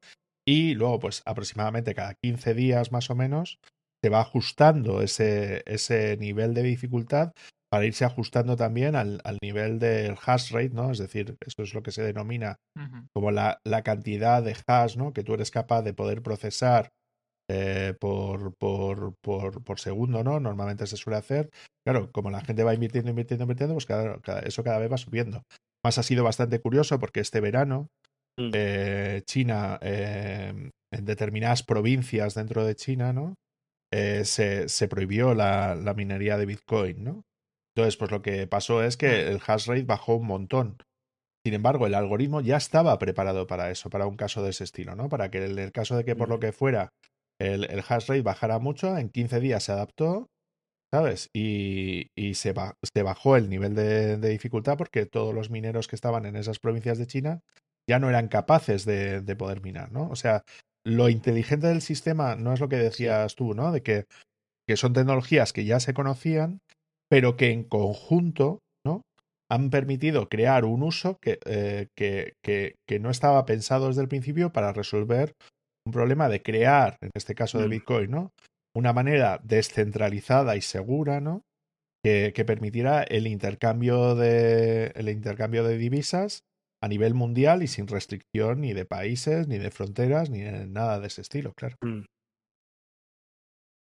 Y 0.47 0.75
luego, 0.75 0.99
pues 1.01 1.23
aproximadamente 1.27 1.94
cada 1.94 2.14
15 2.14 2.55
días 2.55 2.92
más 2.92 3.11
o 3.11 3.14
menos, 3.14 3.59
se 4.02 4.11
va 4.11 4.20
ajustando 4.20 5.02
ese, 5.02 5.62
ese 5.66 6.16
nivel 6.16 6.54
de 6.54 6.62
dificultad 6.62 7.32
para 7.70 7.84
irse 7.84 8.04
ajustando 8.04 8.56
también 8.56 8.96
al, 8.96 9.20
al 9.24 9.38
nivel 9.42 9.78
del 9.78 10.16
hash 10.24 10.52
rate, 10.52 10.70
¿no? 10.70 10.90
Es 10.90 10.98
decir, 10.98 11.37
eso 11.44 11.62
es 11.62 11.74
lo 11.74 11.82
que 11.82 11.92
se 11.92 12.02
denomina 12.02 12.56
como 13.12 13.30
la, 13.30 13.61
la 13.64 13.82
cantidad 13.82 14.42
de 14.42 14.56
hash, 14.66 14.96
¿no? 14.96 15.12
Que 15.12 15.22
tú 15.22 15.34
eres 15.34 15.50
capaz 15.50 15.82
de 15.82 15.92
poder 15.92 16.22
procesar 16.22 16.88
eh, 17.50 17.94
por, 17.98 18.54
por, 18.56 19.14
por, 19.22 19.62
por, 19.64 19.80
segundo, 19.80 20.22
¿no? 20.22 20.40
Normalmente 20.40 20.87
se 20.87 20.96
suele 20.96 21.18
hacer. 21.18 21.50
Claro, 21.87 22.11
como 22.12 22.30
la 22.30 22.42
gente 22.42 22.64
va 22.64 22.74
invirtiendo, 22.74 23.11
invirtiendo, 23.11 23.44
invirtiendo, 23.44 23.74
pues 23.74 23.87
cada, 23.87 24.40
eso 24.40 24.64
cada 24.64 24.78
vez 24.78 24.90
va 24.90 24.98
subiendo. 24.98 25.42
Más 25.84 25.98
ha 25.98 26.02
sido 26.02 26.24
bastante 26.24 26.61
curioso 26.61 26.98
porque 26.98 27.20
este 27.20 27.40
verano 27.40 27.88
mm. 28.38 28.50
eh, 28.54 29.22
China, 29.26 29.78
eh, 29.82 30.70
en 30.92 31.04
determinadas 31.04 31.62
provincias 31.62 32.34
dentro 32.34 32.64
de 32.64 32.74
China, 32.74 33.12
¿no? 33.12 33.34
Se, 33.92 34.68
se, 34.68 34.88
prohibió 34.88 35.35
la, 35.35 35.74
la, 35.74 35.94
minería 35.94 36.37
de 36.37 36.46
Bitcoin, 36.46 37.05
¿no? 37.05 37.24
Entonces, 37.74 37.96
pues 37.96 38.11
lo 38.11 38.22
que 38.22 38.46
pasó 38.46 38.83
es 38.83 38.96
que 38.96 39.29
el 39.29 39.40
hash 39.46 39.68
rate 39.68 39.85
bajó 39.85 40.16
un 40.16 40.27
montón. 40.27 40.79
Sin 41.44 41.55
embargo, 41.55 41.87
el 41.87 41.94
algoritmo 41.94 42.40
ya 42.40 42.57
estaba 42.57 42.98
preparado 42.98 43.46
para 43.46 43.70
eso, 43.70 43.88
para 43.88 44.07
un 44.07 44.16
caso 44.16 44.42
de 44.42 44.51
ese 44.51 44.64
estilo, 44.64 44.96
¿no? 44.96 45.09
Para 45.09 45.31
que 45.31 45.44
en 45.44 45.59
el 45.59 45.72
caso 45.72 45.96
de 45.96 46.05
que 46.05 46.16
por 46.16 46.29
lo 46.29 46.40
que 46.40 46.53
fuera 46.53 46.92
el, 47.40 47.64
el 47.64 47.81
hash 47.81 48.09
rate 48.09 48.22
bajara 48.22 48.59
mucho, 48.59 48.98
en 48.98 49.11
15 49.11 49.40
días 49.40 49.62
se 49.62 49.72
adaptó, 49.72 50.29
¿sabes? 50.92 51.31
Y, 51.33 52.11
y 52.16 52.35
se, 52.35 52.53
se, 52.94 53.03
bajó 53.03 53.37
el 53.37 53.48
nivel 53.48 53.74
de, 53.74 54.16
de, 54.16 54.29
dificultad 54.29 54.77
porque 54.77 55.07
todos 55.07 55.35
los 55.35 55.51
mineros 55.51 55.88
que 55.88 55.96
estaban 55.96 56.27
en 56.27 56.37
esas 56.37 56.59
provincias 56.59 56.98
de 56.98 57.07
China 57.07 57.40
ya 57.88 57.98
no 57.98 58.09
eran 58.09 58.29
capaces 58.29 58.85
de, 58.85 59.20
de 59.20 59.37
poder 59.37 59.62
minar, 59.62 59.92
¿no? 59.92 60.09
O 60.11 60.16
sea, 60.16 60.42
lo 60.88 61.09
inteligente 61.09 61.66
del 61.66 61.83
sistema 61.83 62.37
no 62.37 62.53
es 62.53 62.61
lo 62.61 62.68
que 62.68 62.77
decías 62.77 63.35
tú, 63.35 63.55
¿no? 63.55 63.72
De 63.72 63.83
que, 63.83 64.07
que 64.66 64.77
son 64.77 64.92
tecnologías 64.92 65.53
que 65.53 65.64
ya 65.64 65.81
se 65.81 65.94
conocían, 65.94 66.61
pero 67.09 67.37
que 67.37 67.51
en 67.51 67.64
conjunto, 67.64 68.61
¿no? 68.85 69.03
Han 69.51 69.70
permitido 69.70 70.29
crear 70.29 70.64
un 70.64 70.83
uso 70.83 71.18
que, 71.20 71.38
eh, 71.46 71.88
que, 71.96 72.35
que, 72.42 72.74
que, 72.87 72.98
no 72.98 73.11
estaba 73.11 73.44
pensado 73.46 73.88
desde 73.88 74.03
el 74.03 74.09
principio 74.09 74.53
para 74.53 74.72
resolver 74.72 75.35
un 75.87 75.92
problema 75.92 76.29
de 76.29 76.42
crear, 76.42 76.96
en 77.01 77.11
este 77.14 77.35
caso 77.35 77.59
de 77.59 77.66
mm. 77.66 77.70
Bitcoin, 77.70 78.11
¿no? 78.11 78.33
Una 78.74 78.92
manera 78.92 79.40
descentralizada 79.42 80.57
y 80.57 80.61
segura, 80.61 81.20
¿no? 81.20 81.42
Que, 82.05 82.33
que 82.35 82.44
permitiera 82.44 83.03
el 83.03 83.27
intercambio 83.27 84.14
de 84.14 84.92
el 84.94 85.09
intercambio 85.09 85.64
de 85.64 85.77
divisas 85.77 86.44
a 86.81 86.88
nivel 86.88 87.14
mundial 87.14 87.62
y 87.62 87.67
sin 87.67 87.87
restricción 87.87 88.61
ni 88.61 88.73
de 88.73 88.85
países, 88.85 89.49
ni 89.49 89.59
de 89.59 89.71
fronteras, 89.71 90.31
ni 90.31 90.41
de 90.41 90.67
nada 90.67 91.01
de 91.01 91.09
ese 91.09 91.23
estilo, 91.23 91.53
claro. 91.55 91.77
Mm. 91.83 92.05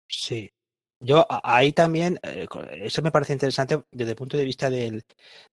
Sí. 0.09 0.51
Yo 1.01 1.27
ahí 1.29 1.73
también, 1.73 2.19
eh, 2.23 2.47
eso 2.81 3.03
me 3.03 3.11
parece 3.13 3.35
interesante 3.35 3.83
desde 3.93 4.13
el 4.13 4.17
punto 4.17 4.39
de 4.39 4.45
vista 4.45 4.71
del, 4.71 5.05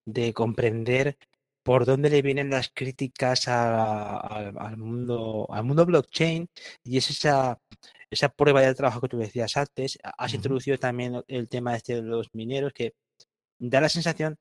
de 0.05 0.33
comprender 0.33 1.17
por 1.63 1.85
dónde 1.85 2.09
le 2.09 2.21
vienen 2.21 2.49
las 2.49 2.69
críticas 2.73 3.47
a, 3.47 4.15
a, 4.19 4.49
al 4.49 4.77
mundo 4.77 5.47
al 5.49 5.63
mundo 5.63 5.85
blockchain 5.85 6.47
y 6.83 6.97
es 6.97 7.09
esa 7.09 7.59
esa 8.09 8.29
prueba 8.29 8.61
de 8.61 8.75
trabajo 8.75 9.01
que 9.01 9.07
tú 9.07 9.17
decías 9.17 9.57
antes 9.57 9.97
has 10.03 10.31
uh 10.31 10.33
-huh. 10.33 10.35
introducido 10.37 10.77
también 10.77 11.23
el 11.27 11.49
tema 11.49 11.75
este 11.75 11.95
de 11.95 12.01
los 12.03 12.27
mineros 12.33 12.73
que 12.73 12.93
da 13.59 13.81
la 13.81 13.89
sensación 13.89 14.37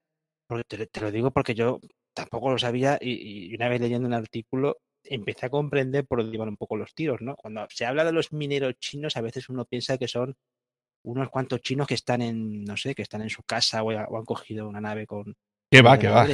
porque 0.48 0.64
te, 0.64 0.86
te 0.86 1.00
lo 1.00 1.10
digo 1.12 1.30
porque 1.32 1.54
yo 1.54 1.80
tampoco 2.14 2.50
lo 2.50 2.58
sabía 2.58 2.98
y, 3.00 3.50
y, 3.50 3.54
una 3.54 3.68
vez 3.68 3.80
leyendo 3.80 4.06
un 4.08 4.14
artículo 4.14 4.78
empecé 5.04 5.46
a 5.46 5.50
comprender 5.50 6.06
por 6.06 6.20
dónde 6.20 6.36
iban 6.36 6.48
un 6.48 6.56
poco 6.56 6.76
los 6.76 6.94
tiros 6.94 7.20
no 7.20 7.36
cuando 7.36 7.66
se 7.70 7.86
habla 7.86 8.04
de 8.04 8.12
los 8.12 8.32
mineros 8.32 8.74
chinos 8.78 9.16
a 9.16 9.20
veces 9.20 9.48
uno 9.48 9.64
piensa 9.64 9.98
que 9.98 10.08
son 10.08 10.36
unos 11.04 11.30
cuantos 11.30 11.60
chinos 11.60 11.86
que 11.86 11.94
están 11.94 12.22
en 12.22 12.64
no 12.64 12.76
sé 12.76 12.94
que 12.94 13.02
están 13.02 13.22
en 13.22 13.30
su 13.30 13.42
casa 13.42 13.82
o, 13.82 13.88
o 13.88 14.18
han 14.18 14.24
cogido 14.24 14.68
una 14.68 14.80
nave 14.80 15.06
con 15.06 15.34
que 15.70 15.82
va 15.82 15.98
que 15.98 16.08
va. 16.08 16.26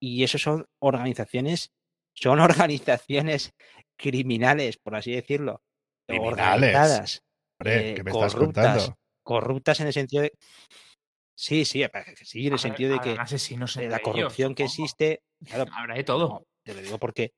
y 0.00 0.22
eso 0.22 0.38
son 0.38 0.66
organizaciones, 0.78 1.72
son 2.14 2.40
organizaciones 2.40 3.52
criminales, 3.96 4.78
por 4.78 4.94
así 4.94 5.12
decirlo, 5.12 5.62
criminales. 6.06 6.32
organizadas, 6.32 7.22
Hombre, 7.58 7.90
eh, 7.90 8.02
me 8.04 8.10
corruptas, 8.10 8.92
corruptas 9.22 9.80
en 9.80 9.88
el 9.88 9.92
sentido 9.92 10.22
de 10.22 10.32
sí, 11.40 11.64
sí, 11.64 11.84
sí, 12.24 12.46
en 12.46 12.52
el 12.52 12.58
sentido 12.58 12.92
de 12.92 13.00
que 13.00 13.16
asesinos 13.18 13.76
la 13.76 14.00
corrupción 14.00 14.52
ellos, 14.52 14.56
que 14.56 14.64
existe, 14.64 15.22
claro, 15.44 15.66
habrá 15.72 15.94
de 15.94 16.04
todo. 16.04 16.46
Te 16.62 16.74
lo 16.74 16.82
digo 16.82 16.98
porque 16.98 17.32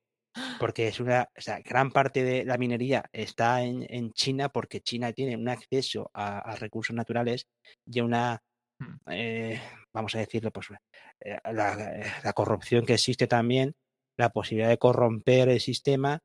porque 0.59 0.89
es 0.89 0.99
una, 0.99 1.29
o 1.37 1.41
sea, 1.41 1.61
gran 1.61 1.91
parte 1.91 2.25
de 2.25 2.45
la 2.47 2.57
minería 2.57 3.05
está 3.13 3.63
en, 3.63 3.85
en 3.91 4.13
China 4.13 4.49
porque 4.49 4.81
China 4.81 5.13
tiene 5.13 5.37
un 5.37 5.49
acceso 5.49 6.11
a, 6.15 6.39
a 6.39 6.57
recursos 6.57 6.97
naturales 6.97 7.47
y 7.85 8.01
una 8.01 8.43
eh, 9.11 9.61
vamos 9.93 10.15
a 10.15 10.19
decirlo, 10.19 10.51
pues 10.51 10.69
eh, 11.21 11.39
la, 11.53 12.01
eh, 12.01 12.13
la, 12.25 12.33
corrupción 12.33 12.85
que 12.85 12.95
existe 12.95 13.27
también, 13.27 13.75
la 14.17 14.31
posibilidad 14.31 14.69
de 14.69 14.79
corromper 14.79 15.49
el 15.49 15.61
sistema, 15.61 16.21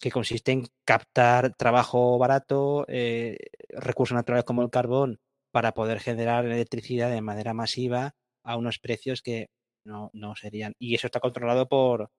que 0.00 0.10
consiste 0.10 0.52
en 0.52 0.66
captar 0.84 1.54
trabajo 1.54 2.18
barato, 2.18 2.84
eh, 2.88 3.36
recursos 3.70 4.14
naturales 4.14 4.44
como 4.44 4.62
el 4.62 4.70
carbón, 4.70 5.18
para 5.52 5.72
poder 5.72 6.00
generar 6.00 6.44
electricidad 6.46 7.10
de 7.10 7.20
manera 7.20 7.54
masiva 7.54 8.14
a 8.42 8.56
unos 8.56 8.78
precios 8.80 9.22
que 9.22 9.50
no, 9.84 10.10
no 10.12 10.34
serían. 10.36 10.74
Y 10.78 10.94
eso 10.96 11.06
está 11.06 11.20
controlado 11.20 11.68
por, 11.68 12.10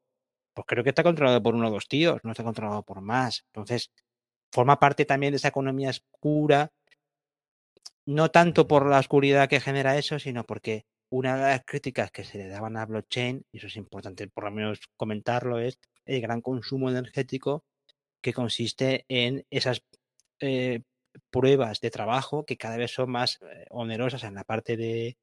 pues 0.53 0.65
creo 0.67 0.83
que 0.83 0.91
está 0.91 1.03
controlado 1.03 1.43
por 1.43 1.55
uno 1.55 1.67
o 1.67 1.71
dos 1.71 1.87
tíos, 1.87 2.21
no 2.23 2.31
está 2.31 2.43
controlado 2.43 2.83
por 2.83 3.01
más. 3.01 3.43
Entonces, 3.47 3.91
forma 4.51 4.79
parte 4.79 5.05
también 5.05 5.33
de 5.33 5.37
esa 5.37 5.49
economía 5.49 5.89
oscura 5.89 6.71
no 8.05 8.31
tanto 8.31 8.67
por 8.67 8.85
la 8.85 8.99
oscuridad 8.99 9.49
que 9.49 9.59
genera 9.61 9.97
eso, 9.97 10.19
sino 10.19 10.43
porque 10.43 10.85
una 11.09 11.35
de 11.35 11.41
las 11.43 11.63
críticas 11.65 12.11
que 12.11 12.23
se 12.23 12.37
le 12.37 12.47
daban 12.47 12.77
a 12.77 12.85
blockchain, 12.85 13.45
y 13.51 13.57
eso 13.57 13.67
es 13.67 13.75
importante 13.77 14.27
por 14.27 14.45
lo 14.45 14.51
menos 14.51 14.79
comentarlo, 14.97 15.59
es 15.59 15.79
el 16.05 16.21
gran 16.21 16.41
consumo 16.41 16.89
energético 16.89 17.63
que 18.21 18.33
consiste 18.33 19.05
en 19.07 19.45
esas 19.49 19.83
eh, 20.39 20.81
pruebas 21.31 21.79
de 21.81 21.91
trabajo 21.91 22.45
que 22.45 22.57
cada 22.57 22.77
vez 22.77 22.91
son 22.91 23.11
más 23.11 23.39
eh, 23.41 23.65
onerosas 23.69 24.23
en 24.23 24.35
la 24.35 24.43
parte 24.43 24.77
de, 24.77 25.17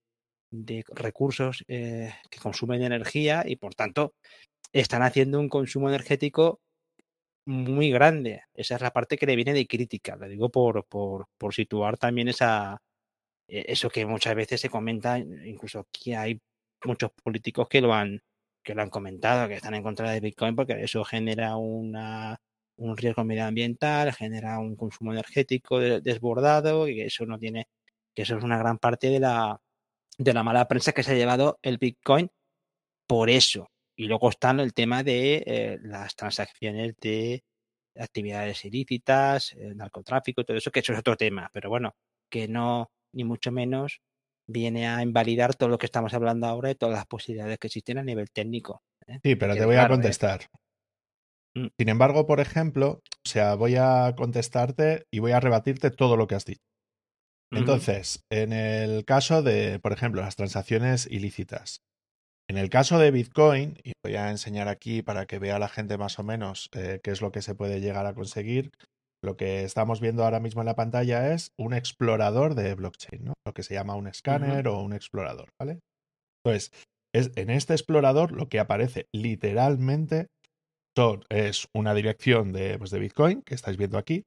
de 0.51 0.85
recursos 0.89 1.65
eh, 1.69 2.13
que 2.31 2.41
consumen 2.41 2.83
energía 2.83 3.45
y 3.47 3.57
por 3.57 3.75
tanto 3.75 4.15
están 4.73 5.03
haciendo 5.03 5.41
un 5.41 5.49
consumo 5.49 5.89
energético 5.89 6.61
muy 7.47 7.91
grande. 7.91 8.43
Esa 8.55 8.77
es 8.77 8.83
la 8.83 8.93
parte 8.93 9.17
que 9.17 9.27
le 9.27 9.37
viene 9.37 9.55
de 9.55 9.67
crítica, 9.67 10.17
lo 10.17 10.29
digo 10.29 10.51
por, 10.51 10.87
por, 10.87 11.27
por 11.39 11.55
situar 11.55 11.99
también 11.99 12.29
esa, 12.29 12.79
e, 13.49 13.65
eso 13.69 13.91
que 13.91 14.07
muchas 14.07 14.35
veces 14.35 14.61
se 14.61 14.71
comenta, 14.71 15.19
incluso 15.19 15.81
aquí 15.81 16.15
hay 16.15 16.41
muchos 16.85 17.11
políticos 17.23 17.69
que 17.69 17.81
lo 17.81 17.95
han, 17.95 18.23
que 18.65 18.75
lo 18.75 18.83
han 18.83 18.91
comentado, 18.91 19.49
que 19.49 19.55
están 19.57 19.75
en 19.75 19.83
contra 19.83 20.11
de 20.11 20.21
Bitcoin 20.21 20.57
porque 20.57 20.83
eso 20.83 21.05
genera 21.05 21.57
una, 21.57 22.41
un 22.81 22.97
riesgo 22.97 23.25
medioambiental, 23.25 24.13
genera 24.13 24.59
un 24.59 24.75
consumo 24.75 25.13
energético 25.13 25.79
desbordado 25.79 26.89
y 26.89 26.97
que 26.97 27.07
eso 27.07 27.27
no 27.27 27.39
tiene, 27.39 27.69
que 28.15 28.23
eso 28.23 28.37
es 28.37 28.45
una 28.45 28.59
gran 28.59 28.79
parte 28.79 29.11
de 29.11 29.21
la, 29.21 29.61
de 30.19 30.33
la 30.35 30.43
mala 30.43 30.67
prensa 30.67 30.93
que 30.93 31.03
se 31.03 31.13
ha 31.13 31.17
llevado 31.17 31.59
el 31.63 31.79
Bitcoin 31.79 32.31
por 33.07 33.29
eso, 33.29 33.71
y 33.97 34.07
luego 34.07 34.31
está 34.31 34.53
el 34.53 34.73
tema 34.73 35.03
de 35.03 35.43
eh, 35.47 35.79
las 35.83 36.17
transacciones 36.17 36.95
de 37.01 37.45
actividades 37.97 38.65
ilícitas, 38.65 39.53
el 39.53 39.77
narcotráfico, 39.77 40.45
todo 40.45 40.57
eso, 40.57 40.71
que 40.71 40.81
eso 40.81 40.93
es 40.93 41.01
otro 41.01 41.17
tema, 41.17 41.51
pero 41.53 41.69
bueno, 41.69 41.95
que 42.31 42.49
no, 42.49 42.91
ni 43.13 43.25
mucho 43.25 43.53
menos, 43.53 44.01
viene 44.47 44.89
a 44.89 45.03
invalidar 45.03 45.55
todo 45.55 45.69
lo 45.69 45.79
que 45.79 45.87
estamos 45.87 46.15
hablando 46.15 46.47
ahora 46.47 46.71
y 46.71 46.77
todas 46.77 46.95
las 46.95 47.07
posibilidades 47.07 47.59
que 47.59 47.67
existen 47.67 47.99
a 47.99 48.03
nivel 48.03 48.31
técnico. 48.31 48.83
¿eh? 49.07 49.21
Sí, 49.23 49.37
pero 49.37 49.55
te 49.55 49.67
voy 49.67 49.77
a 49.77 49.89
contestar. 49.89 50.43
¿Eh? 51.57 51.69
Sin 51.79 51.89
embargo, 51.89 52.27
por 52.27 52.41
ejemplo, 52.41 53.01
o 53.25 53.29
sea, 53.29 53.55
voy 53.55 53.77
a 53.77 54.15
contestarte 54.17 55.05
y 55.13 55.19
voy 55.19 55.33
a 55.33 55.41
rebatirte 55.41 55.91
todo 55.91 56.17
lo 56.17 56.27
que 56.27 56.35
has 56.35 56.45
dicho. 56.45 56.63
Entonces, 57.53 58.21
uh 58.31 58.35
-huh. 58.35 58.43
en 58.43 58.53
el 58.53 59.05
caso 59.05 59.43
de, 59.43 59.79
por 59.81 59.93
ejemplo, 59.93 60.21
las 60.21 60.37
transacciones 60.37 61.07
ilícitas, 61.11 61.81
en 62.49 62.59
el 62.59 62.71
caso 62.71 62.99
de 62.99 63.11
Bitcoin, 63.11 63.79
y 63.85 63.93
voy 64.05 64.17
a 64.17 64.31
enseñar 64.31 64.69
aquí 64.69 65.03
para 65.03 65.27
que 65.27 65.39
vea 65.39 65.59
la 65.59 65.69
gente 65.69 65.99
más 65.99 66.19
o 66.19 66.23
menos 66.23 66.69
eh, 66.73 67.01
qué 67.03 67.11
es 67.11 67.21
lo 67.21 67.33
que 67.33 67.43
se 67.43 67.55
puede 67.55 67.81
llegar 67.81 68.07
a 68.07 68.15
conseguir, 68.15 68.71
lo 69.23 69.37
que 69.37 69.65
estamos 69.65 70.01
viendo 70.01 70.25
ahora 70.25 70.41
mismo 70.41 70.63
en 70.63 70.67
la 70.67 70.77
pantalla 70.77 71.33
es 71.33 71.53
un 71.59 71.75
explorador 71.75 72.55
de 72.55 72.75
blockchain, 72.75 73.25
¿no? 73.25 73.35
lo 73.47 73.53
que 73.53 73.63
se 73.63 73.75
llama 73.75 73.95
un 73.95 74.07
escáner 74.07 74.67
uh 74.67 74.73
-huh. 74.73 74.77
o 74.77 74.83
un 74.83 74.93
explorador, 74.95 75.51
¿vale? 75.61 75.81
Entonces, 76.45 76.73
es, 77.15 77.31
en 77.37 77.51
este 77.51 77.75
explorador 77.75 78.33
lo 78.33 78.49
que 78.49 78.61
aparece 78.61 79.07
literalmente 79.13 80.29
son, 80.97 81.25
es 81.29 81.67
una 81.75 81.95
dirección 81.95 82.53
de, 82.53 82.79
pues, 82.79 82.91
de 82.91 82.99
Bitcoin 82.99 83.43
que 83.43 83.55
estáis 83.55 83.77
viendo 83.77 83.99
aquí, 83.99 84.25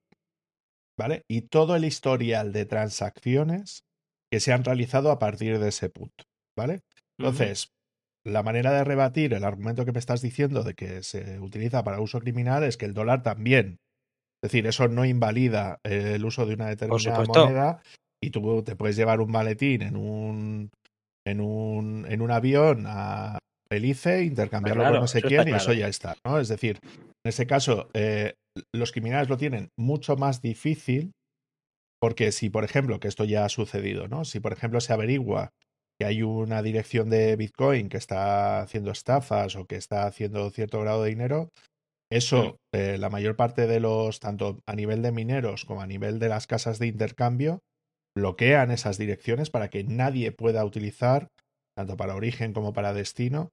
¿vale? 0.97 1.23
Y 1.29 1.41
todo 1.41 1.75
el 1.75 1.85
historial 1.85 2.53
de 2.53 2.65
transacciones 2.65 3.83
que 4.31 4.39
se 4.39 4.53
han 4.53 4.63
realizado 4.63 5.11
a 5.11 5.19
partir 5.19 5.59
de 5.59 5.69
ese 5.69 5.89
punto, 5.89 6.23
¿vale? 6.57 6.81
Entonces, 7.19 7.65
uh 7.65 7.69
-huh 7.69 7.73
la 8.25 8.43
manera 8.43 8.71
de 8.71 8.83
rebatir 8.83 9.33
el 9.33 9.43
argumento 9.43 9.85
que 9.85 9.91
me 9.91 9.99
estás 9.99 10.21
diciendo 10.21 10.63
de 10.63 10.73
que 10.73 11.03
se 11.03 11.39
utiliza 11.39 11.83
para 11.83 11.99
uso 11.99 12.19
criminal 12.19 12.63
es 12.63 12.77
que 12.77 12.85
el 12.85 12.93
dólar 12.93 13.21
también. 13.21 13.79
Es 14.41 14.51
decir, 14.51 14.65
eso 14.67 14.87
no 14.87 15.05
invalida 15.05 15.79
el 15.83 16.23
uso 16.25 16.45
de 16.45 16.53
una 16.53 16.67
determinada 16.67 17.23
moneda 17.25 17.81
y 18.21 18.29
tú 18.29 18.63
te 18.63 18.75
puedes 18.75 18.95
llevar 18.95 19.19
un 19.19 19.31
maletín 19.31 19.81
en 19.81 19.95
un 19.95 20.71
en 21.25 21.39
un 21.41 22.05
en 22.09 22.21
un 22.21 22.31
avión 22.31 22.85
a 22.87 23.39
Belice, 23.73 24.23
intercambiarlo 24.23 24.83
claro, 24.83 24.95
con 24.95 25.01
no 25.01 25.07
sé 25.07 25.21
quién 25.21 25.41
y 25.41 25.45
claro. 25.45 25.57
eso 25.57 25.73
ya 25.73 25.87
está, 25.87 26.15
¿no? 26.25 26.39
Es 26.39 26.47
decir, 26.47 26.79
en 26.83 27.29
ese 27.29 27.47
caso, 27.47 27.89
eh, 27.93 28.33
los 28.73 28.91
criminales 28.91 29.29
lo 29.29 29.37
tienen 29.37 29.69
mucho 29.77 30.15
más 30.15 30.41
difícil 30.41 31.11
porque 32.01 32.31
si, 32.31 32.49
por 32.49 32.65
ejemplo, 32.65 32.99
que 32.99 33.07
esto 33.07 33.23
ya 33.23 33.45
ha 33.45 33.49
sucedido, 33.49 34.07
¿no? 34.07 34.25
Si, 34.25 34.39
por 34.39 34.51
ejemplo, 34.51 34.81
se 34.81 34.91
averigua 34.91 35.51
que 35.97 36.05
hay 36.05 36.21
una 36.21 36.61
dirección 36.61 37.09
de 37.09 37.35
Bitcoin 37.35 37.87
que 37.87 37.97
está 37.97 38.61
haciendo 38.61 38.91
estafas 38.91 39.55
o 39.55 39.65
que 39.65 39.75
está 39.75 40.05
haciendo 40.05 40.49
cierto 40.49 40.81
grado 40.81 41.03
de 41.03 41.09
dinero, 41.09 41.49
eso, 42.11 42.57
eh, 42.75 42.97
la 42.99 43.09
mayor 43.09 43.35
parte 43.35 43.67
de 43.67 43.79
los, 43.79 44.19
tanto 44.19 44.59
a 44.67 44.75
nivel 44.75 45.01
de 45.01 45.11
mineros 45.11 45.65
como 45.65 45.81
a 45.81 45.87
nivel 45.87 46.19
de 46.19 46.29
las 46.29 46.45
casas 46.45 46.77
de 46.77 46.87
intercambio, 46.87 47.61
bloquean 48.15 48.69
esas 48.69 48.97
direcciones 48.97 49.49
para 49.49 49.69
que 49.69 49.83
nadie 49.83 50.31
pueda 50.31 50.63
utilizar, 50.65 51.29
tanto 51.75 51.97
para 51.97 52.15
origen 52.15 52.53
como 52.53 52.73
para 52.73 52.93
destino, 52.93 53.49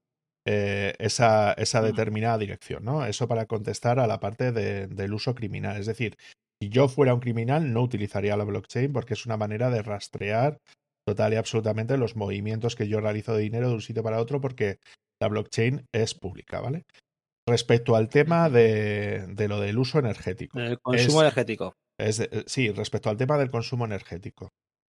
eh, 0.52 0.94
esa, 0.98 1.52
esa, 1.52 1.80
determinada 1.80 2.36
dirección, 2.36 2.84
¿no? 2.84 3.06
Eso 3.06 3.28
para 3.28 3.46
contestar 3.46 4.00
a 4.00 4.08
la 4.08 4.18
parte 4.18 4.50
de, 4.50 4.88
del 4.88 5.14
uso 5.14 5.32
criminal. 5.32 5.76
Es 5.76 5.86
decir, 5.86 6.16
si 6.60 6.70
yo 6.70 6.88
fuera 6.88 7.14
un 7.14 7.20
criminal, 7.20 7.72
no 7.72 7.82
utilizaría 7.82 8.36
la 8.36 8.42
blockchain 8.42 8.92
porque 8.92 9.14
es 9.14 9.26
una 9.26 9.36
manera 9.36 9.70
de 9.70 9.82
rastrear 9.82 10.58
total 11.06 11.34
y 11.34 11.36
absolutamente 11.36 11.96
los 11.96 12.16
movimientos 12.16 12.74
que 12.74 12.88
yo 12.88 13.00
realizo 13.00 13.32
de 13.32 13.42
dinero 13.42 13.68
de 13.68 13.74
un 13.74 13.80
sitio 13.80 14.02
para 14.02 14.20
otro 14.20 14.40
porque 14.40 14.80
la 15.22 15.28
blockchain 15.28 15.86
es 15.92 16.14
pública, 16.14 16.60
¿vale? 16.60 16.82
Respecto 17.48 17.94
al 17.94 18.08
tema 18.08 18.50
de, 18.50 19.28
de 19.28 19.46
lo 19.46 19.60
del 19.60 19.78
uso 19.78 20.00
energético. 20.00 20.58
El 20.58 20.80
consumo 20.80 21.20
energético. 21.20 21.74
Es, 21.96 22.18
eh, 22.18 22.42
sí, 22.46 22.72
respecto 22.72 23.08
al 23.08 23.16
tema 23.16 23.38
del 23.38 23.52
consumo 23.52 23.84
energético. 23.84 24.48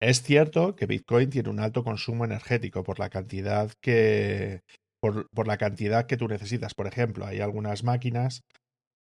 Es 0.03 0.21
cierto 0.23 0.75
que 0.75 0.87
Bitcoin 0.87 1.31
tiene 1.31 1.49
un 1.49 1.61
alto 1.61 1.85
consumo 1.85 2.25
energético 2.25 2.83
por 2.83 2.99
la 2.99 3.09
cantidad 3.09 3.71
que, 3.81 4.63
por, 5.05 5.29
por, 5.29 5.47
la 5.47 5.59
cantidad 5.59 6.07
que 6.07 6.17
tú 6.17 6.29
necesitas. 6.29 6.73
Por 6.73 6.87
ejemplo, 6.87 7.27
hay 7.27 7.41
algunas 7.41 7.85
máquinas, 7.85 8.43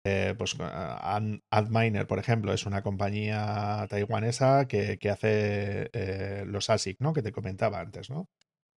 eh, 0.05 0.33
pues 0.37 0.55
Antminer, 1.51 2.07
por 2.07 2.19
ejemplo, 2.19 2.53
es 2.53 2.65
una 2.65 2.83
compañía 2.83 3.85
taiwanesa 3.89 4.65
que, 4.69 4.97
que 4.97 5.09
hace 5.09 5.89
eh, 5.91 6.45
los 6.47 6.69
ASIC, 6.69 7.01
¿no? 7.01 7.11
Que 7.11 7.21
te 7.21 7.33
comentaba 7.33 7.81
antes, 7.81 8.09
¿no? 8.09 8.29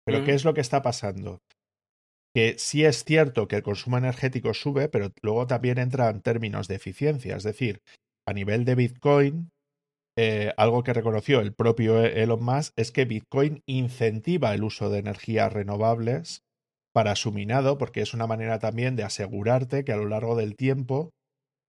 Pero 0.07 0.21
mm. 0.21 0.25
¿qué 0.25 0.33
es 0.33 0.47
lo 0.47 0.55
que 0.55 0.63
está 0.63 0.81
pasando? 0.81 1.43
Que 2.35 2.55
sí 2.57 2.87
es 2.87 3.05
cierto 3.05 3.49
que 3.49 3.57
el 3.57 3.63
consumo 3.63 3.99
energético 3.99 4.55
sube, 4.55 4.89
pero 4.89 5.13
luego 5.21 5.47
también 5.47 5.77
entran 5.77 6.23
términos 6.23 6.69
de 6.69 6.77
eficiencia. 6.77 7.37
Es 7.37 7.43
decir, 7.43 7.83
a 8.27 8.33
nivel 8.33 8.65
de 8.65 8.77
Bitcoin, 8.77 9.51
eh, 10.17 10.55
algo 10.57 10.85
que 10.85 10.95
reconoció 10.95 11.41
el 11.41 11.53
propio 11.53 12.03
Elon 12.03 12.43
Musk 12.43 12.73
es 12.77 12.93
que 12.93 13.05
Bitcoin 13.05 13.63
incentiva 13.67 14.55
el 14.55 14.65
uso 14.65 14.89
de 14.89 15.01
energías 15.01 15.53
renovables 15.53 16.45
para 16.93 17.17
su 17.17 17.33
minado, 17.33 17.79
porque 17.79 18.01
es 18.01 18.15
una 18.15 18.27
manera 18.27 18.59
también 18.59 18.97
de 18.97 19.05
asegurarte 19.05 19.85
que 19.85 19.93
a 19.93 19.97
lo 19.97 20.07
largo 20.07 20.37
del 20.37 20.57
tiempo 20.57 21.11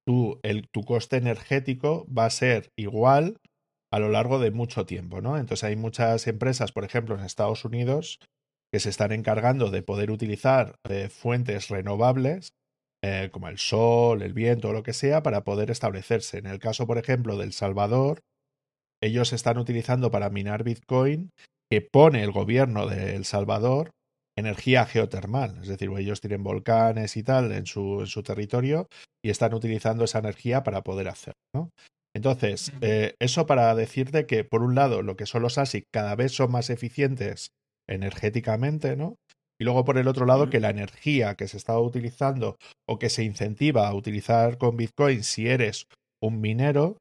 tu, 0.06 0.40
el, 0.44 0.68
tu 0.70 0.84
coste 0.84 1.18
energético 1.18 2.06
va 2.12 2.26
a 2.26 2.32
ser 2.32 2.70
igual 2.76 3.38
a 3.92 4.00
lo 4.00 4.10
largo 4.10 4.40
de 4.40 4.52
mucho 4.52 4.86
tiempo, 4.86 5.22
¿no? 5.22 5.38
Entonces 5.38 5.64
hay 5.66 5.76
muchas 5.76 6.28
empresas, 6.28 6.72
por 6.72 6.86
ejemplo, 6.86 7.16
en 7.16 7.26
Estados 7.26 7.66
Unidos, 7.66 8.20
que 8.72 8.80
se 8.80 8.90
están 8.90 9.12
encargando 9.12 9.70
de 9.70 9.84
poder 9.84 10.12
utilizar 10.12 10.76
eh, 10.90 11.10
fuentes 11.10 11.68
renovables 11.68 12.54
eh, 13.04 13.30
como 13.32 13.50
el 13.50 13.58
sol, 13.58 14.22
el 14.22 14.34
viento 14.34 14.70
o 14.70 14.74
lo 14.74 14.84
que 14.84 14.94
sea, 14.94 15.24
para 15.24 15.44
poder 15.44 15.72
establecerse. 15.72 16.38
En 16.38 16.46
el 16.46 16.60
caso, 16.60 16.88
por 16.88 16.98
ejemplo, 16.98 17.38
del 17.38 17.52
Salvador, 17.52 18.22
ellos 19.02 19.34
están 19.34 19.58
utilizando 19.58 20.10
para 20.10 20.30
minar 20.30 20.64
Bitcoin 20.64 21.32
que 21.70 21.82
pone 21.82 22.24
el 22.24 22.32
gobierno 22.32 22.88
de 22.88 23.16
El 23.16 23.26
Salvador 23.26 23.92
energía 24.38 24.86
geotermal, 24.86 25.60
es 25.62 25.68
decir, 25.68 25.90
ellos 25.98 26.22
tienen 26.22 26.44
volcanes 26.44 27.18
y 27.18 27.24
tal 27.24 27.52
en 27.52 27.66
su, 27.66 28.02
en 28.02 28.08
su 28.08 28.24
territorio 28.24 28.88
y 29.24 29.30
están 29.30 29.54
utilizando 29.54 30.06
esa 30.06 30.20
energía 30.20 30.64
para 30.64 30.82
poder 30.82 31.10
hacerlo. 31.10 31.36
¿no? 31.54 31.70
Entonces, 32.16 32.74
eh, 32.82 33.16
eso 33.20 33.46
para 33.46 33.74
decirte 33.76 34.26
que, 34.26 34.44
por 34.44 34.64
un 34.64 34.76
lado, 34.76 35.02
lo 35.02 35.16
que 35.16 35.26
son 35.26 35.42
los 35.42 35.58
ASIC 35.58 35.86
cada 35.92 36.16
vez 36.16 36.34
son 36.34 36.52
más 36.52 36.70
eficientes 36.70 37.52
energéticamente, 37.90 38.96
¿no? 38.96 39.16
Y 39.60 39.64
luego, 39.64 39.86
por 39.86 39.98
el 39.98 40.08
otro 40.08 40.26
lado, 40.26 40.50
que 40.50 40.60
la 40.60 40.72
energía 40.72 41.36
que 41.36 41.48
se 41.48 41.58
está 41.58 41.78
utilizando 41.80 42.58
o 42.90 43.00
que 43.00 43.10
se 43.10 43.24
incentiva 43.24 43.88
a 43.88 43.94
utilizar 43.94 44.58
con 44.58 44.76
Bitcoin 44.76 45.24
si 45.24 45.48
eres 45.48 45.86
un 46.22 46.42
minero, 46.42 46.98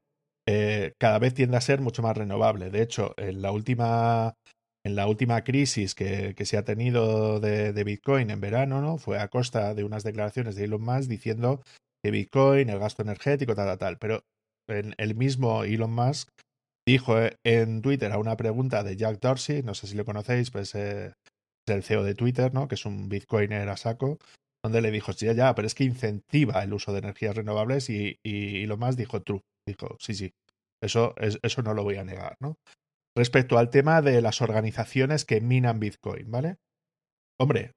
eh, 0.47 0.93
cada 0.99 1.19
vez 1.19 1.33
tiende 1.33 1.57
a 1.57 1.61
ser 1.61 1.81
mucho 1.81 2.01
más 2.03 2.15
renovable. 2.15 2.69
De 2.69 2.81
hecho, 2.81 3.13
en 3.17 3.41
la 3.41 3.51
última, 3.51 4.35
en 4.83 4.95
la 4.95 5.07
última 5.07 5.43
crisis 5.43 5.95
que, 5.95 6.33
que 6.35 6.45
se 6.45 6.57
ha 6.57 6.63
tenido 6.63 7.39
de, 7.39 7.73
de, 7.73 7.83
Bitcoin 7.83 8.29
en 8.31 8.41
verano, 8.41 8.81
¿no? 8.81 8.97
Fue 8.97 9.19
a 9.19 9.27
costa 9.27 9.73
de 9.73 9.83
unas 9.83 10.03
declaraciones 10.03 10.55
de 10.55 10.65
Elon 10.65 10.81
Musk 10.81 11.09
diciendo 11.09 11.61
que 12.03 12.11
Bitcoin, 12.11 12.69
el 12.69 12.79
gasto 12.79 13.03
energético, 13.03 13.55
tal, 13.55 13.67
tal, 13.67 13.77
tal. 13.77 13.97
Pero 13.97 14.23
en 14.67 14.95
el 14.97 15.15
mismo 15.15 15.63
Elon 15.63 15.93
Musk 15.93 16.29
dijo 16.87 17.19
eh, 17.19 17.37
en 17.43 17.81
Twitter 17.81 18.11
a 18.11 18.17
una 18.17 18.37
pregunta 18.37 18.83
de 18.83 18.95
Jack 18.95 19.19
Dorsey, 19.19 19.61
no 19.63 19.75
sé 19.75 19.87
si 19.87 19.95
lo 19.95 20.05
conocéis, 20.05 20.49
pues 20.49 20.73
eh, 20.75 21.13
el 21.67 21.83
CEO 21.83 22.03
de 22.03 22.15
Twitter, 22.15 22.53
¿no? 22.53 22.67
Que 22.67 22.75
es 22.75 22.85
un 22.85 23.07
bitcoiner 23.07 23.69
a 23.69 23.77
saco, 23.77 24.17
donde 24.63 24.81
le 24.81 24.91
dijo, 24.91 25.13
sí, 25.13 25.27
ya, 25.33 25.55
pero 25.55 25.67
es 25.67 25.75
que 25.75 25.83
incentiva 25.83 26.63
el 26.63 26.73
uso 26.73 26.91
de 26.91 26.99
energías 26.99 27.35
renovables 27.35 27.89
y, 27.89 28.19
y, 28.23 28.65
lo 28.65 28.77
más 28.77 28.97
dijo 28.97 29.21
true. 29.21 29.41
Dijo, 29.65 29.95
sí, 29.99 30.13
sí, 30.13 30.33
eso, 30.81 31.13
es, 31.17 31.39
eso 31.43 31.61
no 31.61 31.73
lo 31.73 31.83
voy 31.83 31.97
a 31.97 32.03
negar, 32.03 32.35
¿no? 32.39 32.57
Respecto 33.15 33.57
al 33.57 33.69
tema 33.69 34.01
de 34.01 34.21
las 34.21 34.41
organizaciones 34.41 35.25
que 35.25 35.41
minan 35.41 35.79
Bitcoin, 35.79 36.31
¿vale? 36.31 36.57
Hombre, 37.39 37.71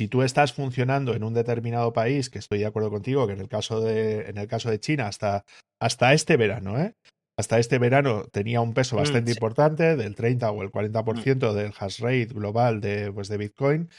si 0.00 0.08
tú 0.08 0.22
estás 0.22 0.52
funcionando 0.52 1.14
en 1.14 1.22
un 1.22 1.34
determinado 1.34 1.92
país, 1.92 2.30
que 2.30 2.38
estoy 2.38 2.58
de 2.58 2.66
acuerdo 2.66 2.90
contigo, 2.90 3.26
que 3.26 3.34
en 3.34 3.40
el 3.40 3.48
caso 3.48 3.80
de, 3.80 4.28
en 4.28 4.38
el 4.38 4.48
caso 4.48 4.70
de 4.70 4.80
China, 4.80 5.06
hasta, 5.06 5.44
hasta 5.80 6.12
este 6.12 6.36
verano, 6.36 6.80
¿eh? 6.80 6.94
hasta 7.38 7.58
este 7.58 7.78
verano 7.78 8.24
tenía 8.30 8.60
un 8.60 8.74
peso 8.74 8.96
mm, 8.96 8.98
bastante 8.98 9.30
mm, 9.30 9.34
sí. 9.34 9.38
importante, 9.38 9.96
del 9.96 10.14
30 10.14 10.50
o 10.50 10.62
el 10.62 10.70
40% 10.70 11.52
mm. 11.52 11.56
del 11.56 11.72
hash 11.78 12.00
rate 12.00 12.26
global 12.26 12.80
de, 12.80 13.12
pues, 13.12 13.28
de 13.28 13.36
Bitcoin. 13.36 13.90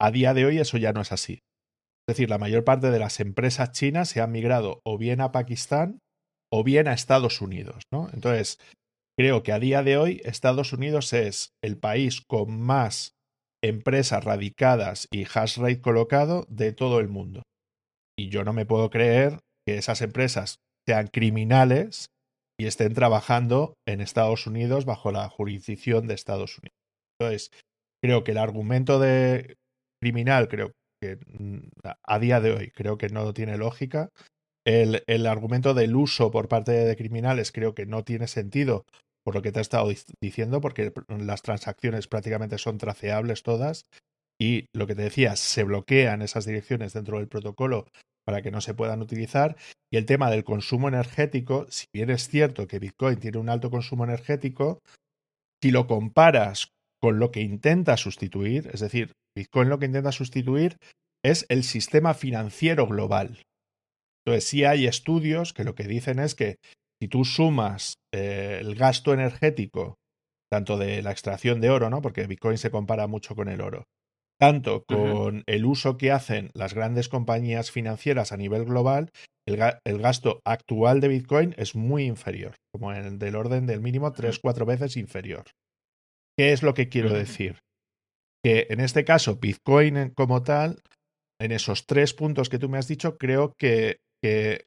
A 0.00 0.10
día 0.10 0.34
de 0.34 0.46
hoy 0.46 0.58
eso 0.58 0.76
ya 0.78 0.92
no 0.92 1.00
es 1.00 1.12
así. 1.12 1.40
Es 2.08 2.16
decir, 2.16 2.30
la 2.30 2.38
mayor 2.38 2.64
parte 2.64 2.90
de 2.90 2.98
las 2.98 3.20
empresas 3.20 3.72
chinas 3.72 4.08
se 4.08 4.20
han 4.20 4.32
migrado 4.32 4.80
o 4.84 4.98
bien 4.98 5.20
a 5.20 5.32
Pakistán 5.32 6.00
o 6.50 6.64
bien 6.64 6.88
a 6.88 6.92
Estados 6.92 7.40
Unidos, 7.40 7.84
¿no? 7.92 8.08
Entonces, 8.12 8.58
creo 9.18 9.42
que 9.42 9.52
a 9.52 9.58
día 9.58 9.82
de 9.82 9.96
hoy 9.96 10.20
Estados 10.24 10.72
Unidos 10.72 11.12
es 11.12 11.50
el 11.62 11.78
país 11.78 12.20
con 12.20 12.60
más 12.60 13.12
empresas 13.62 14.24
radicadas 14.24 15.06
y 15.12 15.24
hash 15.24 15.58
rate 15.58 15.80
colocado 15.80 16.46
de 16.48 16.72
todo 16.72 17.00
el 17.00 17.08
mundo. 17.08 17.42
Y 18.18 18.28
yo 18.28 18.44
no 18.44 18.52
me 18.52 18.66
puedo 18.66 18.90
creer 18.90 19.40
que 19.66 19.76
esas 19.76 20.02
empresas 20.02 20.56
sean 20.86 21.08
criminales 21.08 22.06
y 22.58 22.66
estén 22.66 22.94
trabajando 22.94 23.74
en 23.86 24.00
Estados 24.00 24.46
Unidos 24.46 24.84
bajo 24.84 25.12
la 25.12 25.28
jurisdicción 25.28 26.06
de 26.06 26.14
Estados 26.14 26.58
Unidos. 26.58 26.76
Entonces, 27.18 27.50
creo 28.02 28.24
que 28.24 28.32
el 28.32 28.38
argumento 28.38 28.98
de 28.98 29.56
criminal, 30.02 30.48
creo 30.48 30.72
que 31.00 31.16
mm, 31.16 31.68
a 32.06 32.18
día 32.18 32.40
de 32.40 32.52
hoy, 32.52 32.70
creo 32.70 32.98
que 32.98 33.08
no 33.08 33.32
tiene 33.32 33.56
lógica. 33.56 34.10
El, 34.70 35.26
argumento 35.26 35.74
del 35.74 35.96
uso 35.96 36.30
por 36.30 36.46
parte 36.46 36.70
de 36.70 36.96
criminales 36.96 37.50
creo 37.50 37.74
que 37.74 37.86
no 37.86 38.04
tiene 38.04 38.28
sentido 38.28 38.84
por 39.24 39.34
lo 39.34 39.42
que 39.42 39.50
te 39.50 39.58
he 39.58 39.62
estado 39.62 39.92
diciendo, 40.20 40.60
porque 40.60 40.92
las 41.08 41.42
transacciones 41.42 42.06
prácticamente 42.06 42.56
son 42.56 42.78
traceables 42.78 43.42
todas 43.42 43.82
y 44.40 44.66
lo 44.72 44.86
que 44.86 44.94
te 44.94 45.02
decía, 45.02 45.34
se 45.34 45.64
bloquean 45.64 46.22
esas 46.22 46.46
direcciones 46.46 46.92
dentro 46.92 47.18
del 47.18 47.26
protocolo 47.26 47.86
para 48.24 48.42
que 48.42 48.52
no 48.52 48.60
se 48.60 48.72
puedan 48.72 49.02
utilizar. 49.02 49.56
Y 49.92 49.96
el 49.96 50.06
tema 50.06 50.30
del 50.30 50.44
consumo 50.44 50.86
energético, 50.86 51.66
si 51.68 51.86
bien 51.92 52.08
es 52.10 52.28
cierto 52.28 52.68
que 52.68 52.78
Bitcoin 52.78 53.18
tiene 53.18 53.38
un 53.38 53.48
alto 53.48 53.70
consumo 53.70 54.04
energético, 54.04 54.78
si 55.60 55.72
lo 55.72 55.88
comparas 55.88 56.68
con 57.02 57.18
lo 57.18 57.32
que 57.32 57.40
intenta 57.40 57.96
sustituir, 57.96 58.70
es 58.72 58.80
decir, 58.80 59.12
Bitcoin 59.36 59.68
lo 59.68 59.80
que 59.80 59.86
intenta 59.86 60.12
sustituir 60.12 60.76
es 61.24 61.44
el 61.48 61.64
sistema 61.64 62.14
financiero 62.14 62.86
global. 62.86 63.36
Entonces, 64.30 64.48
sí 64.48 64.64
hay 64.64 64.86
estudios 64.86 65.52
que 65.52 65.64
lo 65.64 65.74
que 65.74 65.84
dicen 65.84 66.20
es 66.20 66.34
que 66.34 66.56
si 67.02 67.08
tú 67.08 67.24
sumas 67.24 67.94
eh, 68.14 68.58
el 68.60 68.76
gasto 68.76 69.12
energético, 69.12 69.96
tanto 70.50 70.76
de 70.76 71.02
la 71.02 71.10
extracción 71.10 71.60
de 71.60 71.70
oro, 71.70 71.90
¿no? 71.90 72.00
Porque 72.00 72.26
Bitcoin 72.26 72.58
se 72.58 72.70
compara 72.70 73.06
mucho 73.06 73.34
con 73.34 73.48
el 73.48 73.60
oro, 73.60 73.84
tanto 74.38 74.84
con 74.86 75.00
uh 75.00 75.40
-huh. 75.40 75.42
el 75.46 75.64
uso 75.64 75.96
que 75.96 76.12
hacen 76.12 76.50
las 76.54 76.74
grandes 76.74 77.08
compañías 77.08 77.70
financieras 77.70 78.30
a 78.30 78.36
nivel 78.36 78.64
global, 78.64 79.10
el, 79.48 79.56
ga 79.56 79.80
el, 79.84 79.98
gasto 79.98 80.40
actual 80.44 81.00
de 81.00 81.08
Bitcoin 81.08 81.54
es 81.56 81.74
muy 81.74 82.04
inferior, 82.04 82.54
como 82.72 82.92
en, 82.92 83.18
del 83.18 83.34
orden 83.34 83.66
del 83.66 83.80
mínimo 83.80 84.12
tres, 84.12 84.38
cuatro 84.38 84.64
veces 84.64 84.96
inferior. 84.96 85.44
¿Qué 86.38 86.52
es 86.52 86.62
lo 86.62 86.74
que 86.74 86.88
quiero 86.88 87.08
uh 87.08 87.12
-huh. 87.12 87.18
decir? 87.18 87.58
Que 88.44 88.68
en 88.70 88.80
este 88.80 89.04
caso, 89.04 89.36
Bitcoin 89.36 90.10
como 90.14 90.42
tal, 90.42 90.82
en 91.40 91.52
esos 91.52 91.86
tres 91.86 92.12
puntos 92.14 92.48
que 92.48 92.58
tú 92.58 92.68
me 92.68 92.78
has 92.78 92.86
dicho, 92.86 93.16
creo 93.16 93.54
que, 93.58 93.98
que 94.22 94.66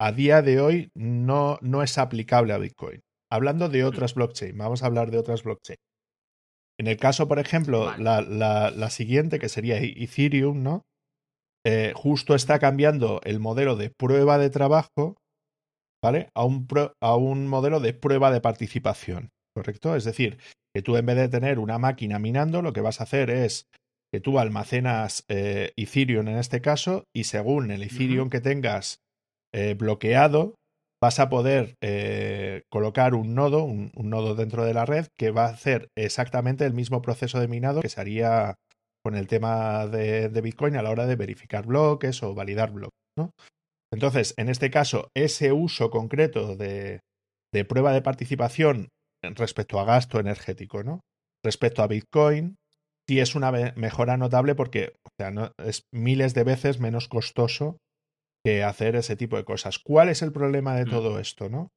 a 0.00 0.12
día 0.12 0.42
de 0.42 0.60
hoy 0.60 0.90
no, 0.94 1.58
no 1.60 1.82
es 1.82 1.98
aplicable 1.98 2.52
a 2.52 2.58
Bitcoin. 2.58 3.00
Hablando 3.30 3.68
de 3.68 3.84
otras 3.84 4.14
blockchain, 4.14 4.56
vamos 4.56 4.82
a 4.82 4.86
hablar 4.86 5.10
de 5.10 5.18
otras 5.18 5.42
blockchain. 5.44 5.78
En 6.78 6.86
el 6.86 6.96
caso, 6.96 7.28
por 7.28 7.38
ejemplo, 7.38 7.86
vale. 7.86 8.02
la, 8.02 8.20
la, 8.22 8.70
la, 8.70 8.90
siguiente, 8.90 9.38
que 9.38 9.48
sería 9.48 9.78
Ethereum, 9.78 10.62
¿no? 10.62 10.82
Eh, 11.66 11.92
justo 11.94 12.34
está 12.34 12.58
cambiando 12.58 13.20
el 13.24 13.38
modelo 13.38 13.76
de 13.76 13.90
prueba 13.90 14.38
de 14.38 14.48
trabajo 14.48 15.20
¿vale? 16.02 16.30
A 16.34 16.44
un, 16.44 16.66
a 17.00 17.16
un 17.16 17.46
modelo 17.46 17.80
de 17.80 17.94
prueba 17.94 18.30
de 18.30 18.40
participación, 18.40 19.30
¿correcto? 19.54 19.94
Es 19.96 20.04
decir, 20.04 20.38
que 20.74 20.82
tú 20.82 20.96
en 20.96 21.06
vez 21.06 21.16
de 21.16 21.28
tener 21.28 21.58
una 21.58 21.78
máquina 21.78 22.18
minando, 22.18 22.62
lo 22.62 22.72
que 22.72 22.80
vas 22.80 23.00
a 23.00 23.04
hacer 23.04 23.30
es 23.30 23.66
que 24.12 24.20
tú 24.20 24.38
almacenas 24.38 25.24
eh, 25.28 25.72
Ethereum 25.76 26.28
en 26.28 26.38
este 26.38 26.60
caso 26.60 27.04
y 27.14 27.24
según 27.24 27.70
el 27.70 27.82
Ethereum 27.82 28.28
que 28.28 28.40
tengas 28.40 29.00
eh, 29.52 29.74
bloqueado, 29.74 30.54
vas 31.00 31.18
a 31.18 31.28
poder 31.28 31.76
eh, 31.80 32.62
colocar 32.70 33.14
un 33.14 33.34
nodo, 33.34 33.64
un, 33.64 33.92
nodo 33.96 34.34
dentro 34.34 34.64
de 34.64 34.74
la 34.74 34.84
red 34.84 35.06
que 35.16 35.30
va 35.30 35.46
a 35.46 35.50
hacer 35.50 35.88
exactamente 35.96 36.66
el 36.66 36.74
mismo 36.74 37.00
proceso 37.02 37.40
de 37.40 37.48
minado 37.48 37.80
que 37.80 37.88
se 37.88 38.00
haría 38.00 38.56
con 39.02 39.14
el 39.14 39.26
tema 39.26 39.86
de, 39.86 40.28
Bitcoin 40.42 40.76
a 40.76 40.82
la 40.82 40.90
hora 40.90 41.06
de 41.06 41.16
verificar 41.16 41.64
bloques 41.64 42.22
o 42.22 42.34
validar 42.34 42.70
bloques. 42.70 42.98
¿no? 43.16 43.30
Entonces, 43.92 44.34
en 44.36 44.48
este 44.48 44.70
caso, 44.70 45.08
ese 45.16 45.52
uso 45.52 45.90
concreto 45.90 46.54
de, 46.56 47.00
de 47.52 47.64
prueba 47.64 47.92
de 47.92 48.02
participación 48.02 48.88
respecto 49.22 49.80
a 49.80 49.84
gasto 49.84 50.20
energético, 50.20 50.82
¿no? 50.82 51.00
Respecto 51.42 51.82
a 51.82 51.86
Bitcoin, 51.86 52.56
sí 53.10 53.18
es 53.18 53.34
una 53.34 53.50
mejora 53.74 54.16
notable 54.16 54.54
porque 54.54 54.92
o 55.04 55.10
sea, 55.18 55.32
no, 55.32 55.50
es 55.58 55.82
miles 55.92 56.32
de 56.32 56.44
veces 56.44 56.78
menos 56.78 57.08
costoso 57.08 57.78
que 58.46 58.62
hacer 58.62 58.94
ese 58.94 59.16
tipo 59.16 59.36
de 59.36 59.44
cosas. 59.44 59.80
¿Cuál 59.80 60.10
es 60.10 60.22
el 60.22 60.30
problema 60.30 60.76
de 60.76 60.86
mm. 60.86 60.90
todo 60.90 61.18
esto, 61.18 61.48
no? 61.48 61.70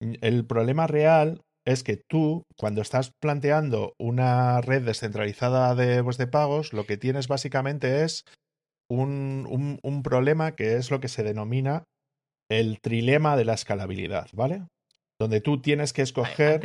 El 0.00 0.44
problema 0.44 0.88
real 0.88 1.42
es 1.64 1.84
que 1.84 2.02
tú, 2.10 2.42
cuando 2.58 2.82
estás 2.82 3.12
planteando 3.22 3.92
una 4.00 4.60
red 4.62 4.84
descentralizada 4.84 5.76
de, 5.76 6.02
pues, 6.02 6.18
de 6.18 6.26
pagos, 6.26 6.72
lo 6.72 6.86
que 6.86 6.96
tienes 6.96 7.28
básicamente 7.28 8.02
es 8.02 8.24
un, 8.90 9.78
un, 9.80 10.02
problema 10.02 10.56
que 10.56 10.74
es 10.74 10.90
lo 10.90 10.98
que 10.98 11.08
se 11.08 11.22
denomina 11.22 11.84
el 12.50 12.80
trilema 12.80 13.36
de 13.36 13.44
la 13.44 13.54
escalabilidad, 13.54 14.26
¿vale? 14.32 14.66
Donde 15.20 15.40
tú 15.40 15.62
tienes 15.62 15.92
que 15.92 16.02
escoger. 16.02 16.60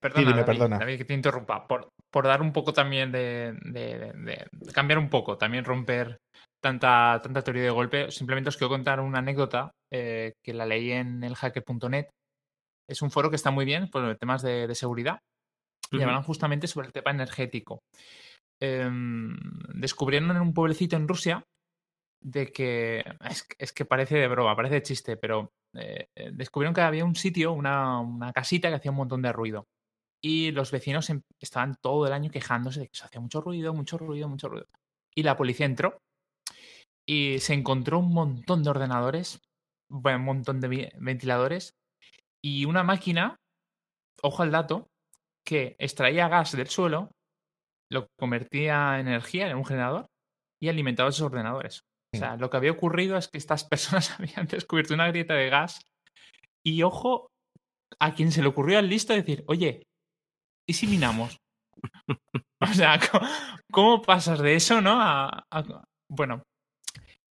perdona, 0.00 0.46
perdona. 0.46 0.78
que 0.78 1.04
te 1.04 1.14
interrumpa. 1.14 1.68
Por, 1.68 1.90
por 2.10 2.26
dar 2.26 2.42
un 2.42 2.52
poco 2.52 2.72
también 2.72 3.12
de, 3.12 3.56
de, 3.62 4.46
cambiar 4.72 4.98
un 4.98 5.08
poco, 5.08 5.38
también 5.38 5.64
romper 5.64 6.18
tanta, 6.62 7.20
tanta 7.22 7.42
teoría 7.42 7.64
de 7.64 7.70
golpe. 7.70 8.10
Simplemente 8.10 8.48
os 8.48 8.56
quiero 8.56 8.70
contar 8.70 9.00
una 9.00 9.18
anécdota 9.18 9.70
eh, 9.92 10.32
que 10.44 10.52
la 10.52 10.66
leí 10.66 10.92
en 10.92 11.22
el 11.24 11.36
hacker.net. 11.36 12.08
Es 12.88 13.02
un 13.02 13.10
foro 13.10 13.30
que 13.30 13.36
está 13.36 13.50
muy 13.50 13.64
bien 13.64 13.88
por 13.88 14.16
temas 14.16 14.42
de, 14.42 14.74
seguridad. 14.74 15.20
Y 15.92 16.02
hablan 16.02 16.22
justamente 16.22 16.68
sobre 16.68 16.86
el 16.86 16.92
tema 16.92 17.10
energético. 17.10 17.80
Em, 18.62 19.36
descubrieron 19.74 20.30
en 20.30 20.40
un 20.40 20.54
pueblecito 20.54 20.96
en 20.96 21.08
Rusia 21.08 21.42
de 22.22 22.52
que 22.52 23.02
es, 23.58 23.72
que 23.72 23.84
parece 23.84 24.18
de 24.18 24.28
broma, 24.28 24.54
parece 24.54 24.76
de 24.76 24.82
chiste, 24.82 25.16
pero 25.16 25.50
eh, 25.74 26.06
descubrieron 26.32 26.74
que 26.74 26.82
había 26.82 27.04
un 27.04 27.16
sitio, 27.16 27.52
una, 27.52 27.98
una, 28.00 28.32
casita 28.32 28.68
que 28.68 28.76
hacía 28.76 28.90
un 28.90 28.98
montón 28.98 29.22
de 29.22 29.32
ruido. 29.32 29.66
Y 30.22 30.50
los 30.52 30.70
vecinos 30.70 31.08
em, 31.10 31.22
estaban 31.38 31.76
todo 31.80 32.06
el 32.06 32.12
año 32.12 32.30
quejándose 32.30 32.80
de 32.80 32.88
que 32.88 32.96
se 32.96 33.04
hacía 33.04 33.20
mucho 33.20 33.40
ruido, 33.40 33.72
mucho 33.72 33.98
ruido, 33.98 34.28
mucho 34.28 34.48
ruido. 34.48 34.66
Y 35.14 35.22
la 35.22 35.36
policía 35.36 35.66
entró 35.66 36.00
y 37.06 37.38
se 37.40 37.54
encontró 37.54 37.98
un 37.98 38.12
montón 38.12 38.62
de 38.62 38.70
ordenadores, 38.70 39.40
un 39.88 40.24
montón 40.24 40.60
de 40.60 40.92
ventiladores 40.98 41.74
y 42.42 42.64
una 42.64 42.82
máquina, 42.82 43.40
ojo 44.22 44.42
al 44.42 44.50
dato, 44.50 44.88
que 45.44 45.76
extraía 45.78 46.28
gas 46.28 46.52
del 46.52 46.68
suelo, 46.68 47.10
lo 47.90 48.08
convertía 48.18 49.00
en 49.00 49.08
energía 49.08 49.48
en 49.48 49.56
un 49.56 49.64
generador 49.64 50.06
y 50.60 50.68
alimentaba 50.68 51.08
esos 51.08 51.22
ordenadores. 51.22 51.82
O 52.14 52.18
sea, 52.18 52.36
lo 52.36 52.50
que 52.50 52.56
había 52.56 52.72
ocurrido 52.72 53.16
es 53.16 53.28
que 53.28 53.38
estas 53.38 53.64
personas 53.68 54.10
habían 54.18 54.46
descubierto 54.46 54.94
una 54.94 55.08
grieta 55.08 55.34
de 55.34 55.50
gas 55.50 55.80
y 56.64 56.82
ojo 56.82 57.30
a 57.98 58.14
quien 58.14 58.30
se 58.30 58.42
le 58.42 58.48
ocurrió 58.48 58.78
al 58.78 58.88
listo 58.88 59.12
decir, 59.12 59.42
oye, 59.48 59.82
¿y 60.70 60.72
si 60.72 60.86
minamos? 60.86 61.36
o 62.60 62.74
sea, 62.74 63.00
¿cómo, 63.72 64.02
pasas 64.02 64.38
de 64.38 64.54
eso, 64.54 64.80
no? 64.80 65.00
a, 65.00 65.46
bueno, 66.08 66.42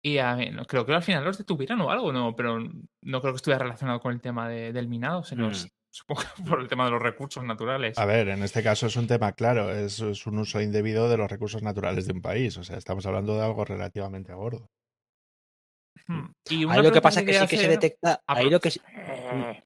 y 0.02 0.18
a 0.18 0.36
creo 0.66 0.86
que 0.86 0.94
al 0.94 1.02
final 1.02 1.24
los 1.24 1.38
detuvieron 1.38 1.80
o 1.82 1.90
algo, 1.90 2.12
no, 2.12 2.34
pero 2.34 2.58
no 2.58 3.20
creo 3.20 3.32
que 3.32 3.36
estuviera 3.36 3.62
relacionado 3.62 4.00
con 4.00 4.12
el 4.12 4.20
tema 4.20 4.48
del 4.48 4.88
minado, 4.88 5.24
sino 5.24 5.50
mm. 5.50 5.54
supongo 5.90 6.22
por 6.48 6.60
el 6.60 6.68
tema 6.68 6.86
de 6.86 6.92
los 6.92 7.02
recursos 7.02 7.44
naturales. 7.44 7.98
A 7.98 8.06
ver, 8.06 8.28
en 8.28 8.42
este 8.42 8.62
caso 8.62 8.86
es 8.86 8.96
un 8.96 9.06
tema 9.06 9.32
claro, 9.32 9.70
es, 9.70 10.00
un 10.00 10.38
uso 10.38 10.60
indebido 10.60 11.08
de 11.08 11.16
los 11.16 11.30
recursos 11.30 11.62
naturales 11.62 12.06
de 12.06 12.14
un 12.14 12.22
país, 12.22 12.56
o 12.56 12.64
sea, 12.64 12.78
estamos 12.78 13.04
hablando 13.06 13.36
de 13.36 13.44
algo 13.44 13.64
relativamente 13.64 14.32
gordo. 14.32 14.70
Hmm. 16.06 16.28
Y 16.48 16.68
ahí 16.68 16.82
lo 16.82 16.92
que 16.92 17.02
pasa 17.02 17.20
es 17.20 17.26
que 17.26 17.34
sí 17.34 17.46
que 17.46 17.56
se 17.58 17.68
detecta, 17.68 18.22
ahí 18.26 18.48
lo 18.48 18.60
que 18.60 18.68
eh. 18.70 19.64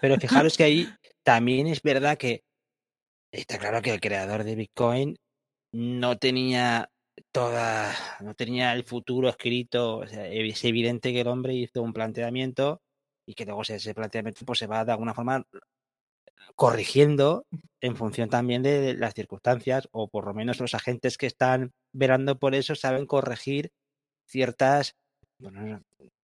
pero 0.00 0.16
fijaros 0.16 0.56
que 0.56 0.64
ahí 0.64 0.88
también 1.24 1.66
es 1.66 1.80
verdad 1.80 2.18
que 2.18 2.42
está 3.40 3.58
claro 3.58 3.82
que 3.82 3.92
el 3.92 4.00
creador 4.00 4.44
de 4.44 4.54
Bitcoin 4.54 5.16
no 5.72 6.18
tenía 6.18 6.90
toda, 7.32 7.94
no 8.20 8.34
tenía 8.34 8.72
el 8.72 8.84
futuro 8.84 9.28
escrito. 9.28 10.04
es 10.04 10.64
evidente 10.64 11.12
que 11.12 11.20
el 11.20 11.28
hombre 11.28 11.54
hizo 11.54 11.82
un 11.82 11.92
planteamiento 11.92 12.80
y 13.26 13.34
que 13.34 13.44
luego 13.44 13.62
ese 13.62 13.94
planteamiento 13.94 14.44
pues, 14.44 14.58
se 14.58 14.66
va 14.66 14.84
de 14.84 14.92
alguna 14.92 15.14
forma 15.14 15.44
corrigiendo 16.54 17.46
en 17.80 17.96
función 17.96 18.30
también 18.30 18.62
de 18.62 18.94
las 18.94 19.14
circunstancias 19.14 19.88
o 19.92 20.08
por 20.08 20.26
lo 20.26 20.34
menos 20.34 20.60
los 20.60 20.74
agentes 20.74 21.18
que 21.18 21.26
están 21.26 21.72
verando 21.92 22.38
por 22.38 22.54
eso 22.54 22.74
saben 22.74 23.06
corregir 23.06 23.72
ciertas 24.26 24.94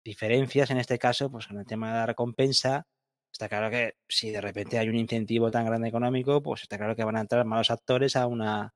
diferencias 0.03 0.72
en 0.72 0.78
este 0.78 0.97
caso 0.97 1.30
pues 1.30 1.47
en 1.49 1.60
el 1.60 1.66
tema 1.66 1.91
de 1.91 1.97
la 1.99 2.05
recompensa 2.08 2.88
está 3.38 3.48
claro 3.48 3.70
que 3.70 3.94
si 4.08 4.32
de 4.32 4.42
repente 4.42 4.80
hay 4.80 4.90
un 4.90 4.96
incentivo 4.96 5.52
tan 5.52 5.64
grande 5.66 5.88
económico 5.88 6.42
pues 6.42 6.64
está 6.64 6.78
claro 6.78 6.96
que 6.96 7.04
van 7.04 7.18
a 7.18 7.22
entrar 7.22 7.46
malos 7.46 7.70
actores 7.70 8.16
a 8.16 8.26
una 8.26 8.74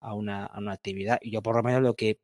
a 0.00 0.14
una, 0.14 0.46
a 0.46 0.58
una 0.58 0.72
actividad. 0.72 1.18
Y 1.22 1.30
yo 1.30 1.42
por 1.42 1.56
lo 1.56 1.62
menos 1.62 1.80
lo 1.80 1.94
que, 1.94 2.18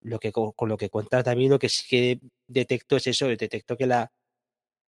lo 0.00 0.18
que 0.20 0.30
con, 0.30 0.52
lo 0.60 0.76
que 0.76 0.90
cuentas 0.90 1.24
David, 1.24 1.50
lo 1.50 1.58
que 1.58 1.68
sí 1.68 1.86
que 1.88 2.20
detecto 2.46 2.96
es 2.96 3.06
eso, 3.08 3.26
detecto 3.26 3.76
que 3.76 3.86
la 3.86 4.12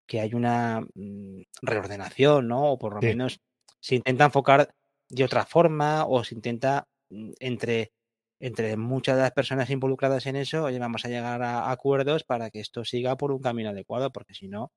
que 0.07 0.21
hay 0.21 0.35
una 0.35 0.81
mm, 0.95 1.43
reordenación, 1.63 2.49
¿no? 2.49 2.73
O 2.73 2.79
por 2.79 2.95
lo 2.95 3.01
menos 3.01 3.41
se 3.81 3.97
intenta 3.97 4.27
enfocar 4.27 4.75
de 5.09 5.25
otra 5.25 5.45
forma 5.45 6.07
o 6.07 6.23
se 6.23 6.35
intenta 6.35 6.87
mm, 7.11 7.33
entre 7.41 7.93
entre 8.41 8.77
muchas 8.77 9.17
de 9.17 9.23
las 9.23 9.33
personas 9.33 9.69
involucradas 9.71 10.27
en 10.27 10.37
eso, 10.37 10.65
oye, 10.65 10.79
vamos 10.79 11.05
a 11.05 11.09
llegar 11.09 11.43
a 11.43 11.73
acuerdos 11.73 12.23
para 12.23 12.51
que 12.51 12.61
esto 12.61 12.85
siga 12.85 13.17
por 13.17 13.33
un 13.33 13.41
camino 13.41 13.71
adecuado, 13.71 14.13
porque 14.13 14.35
si 14.35 14.47
no, 14.47 14.71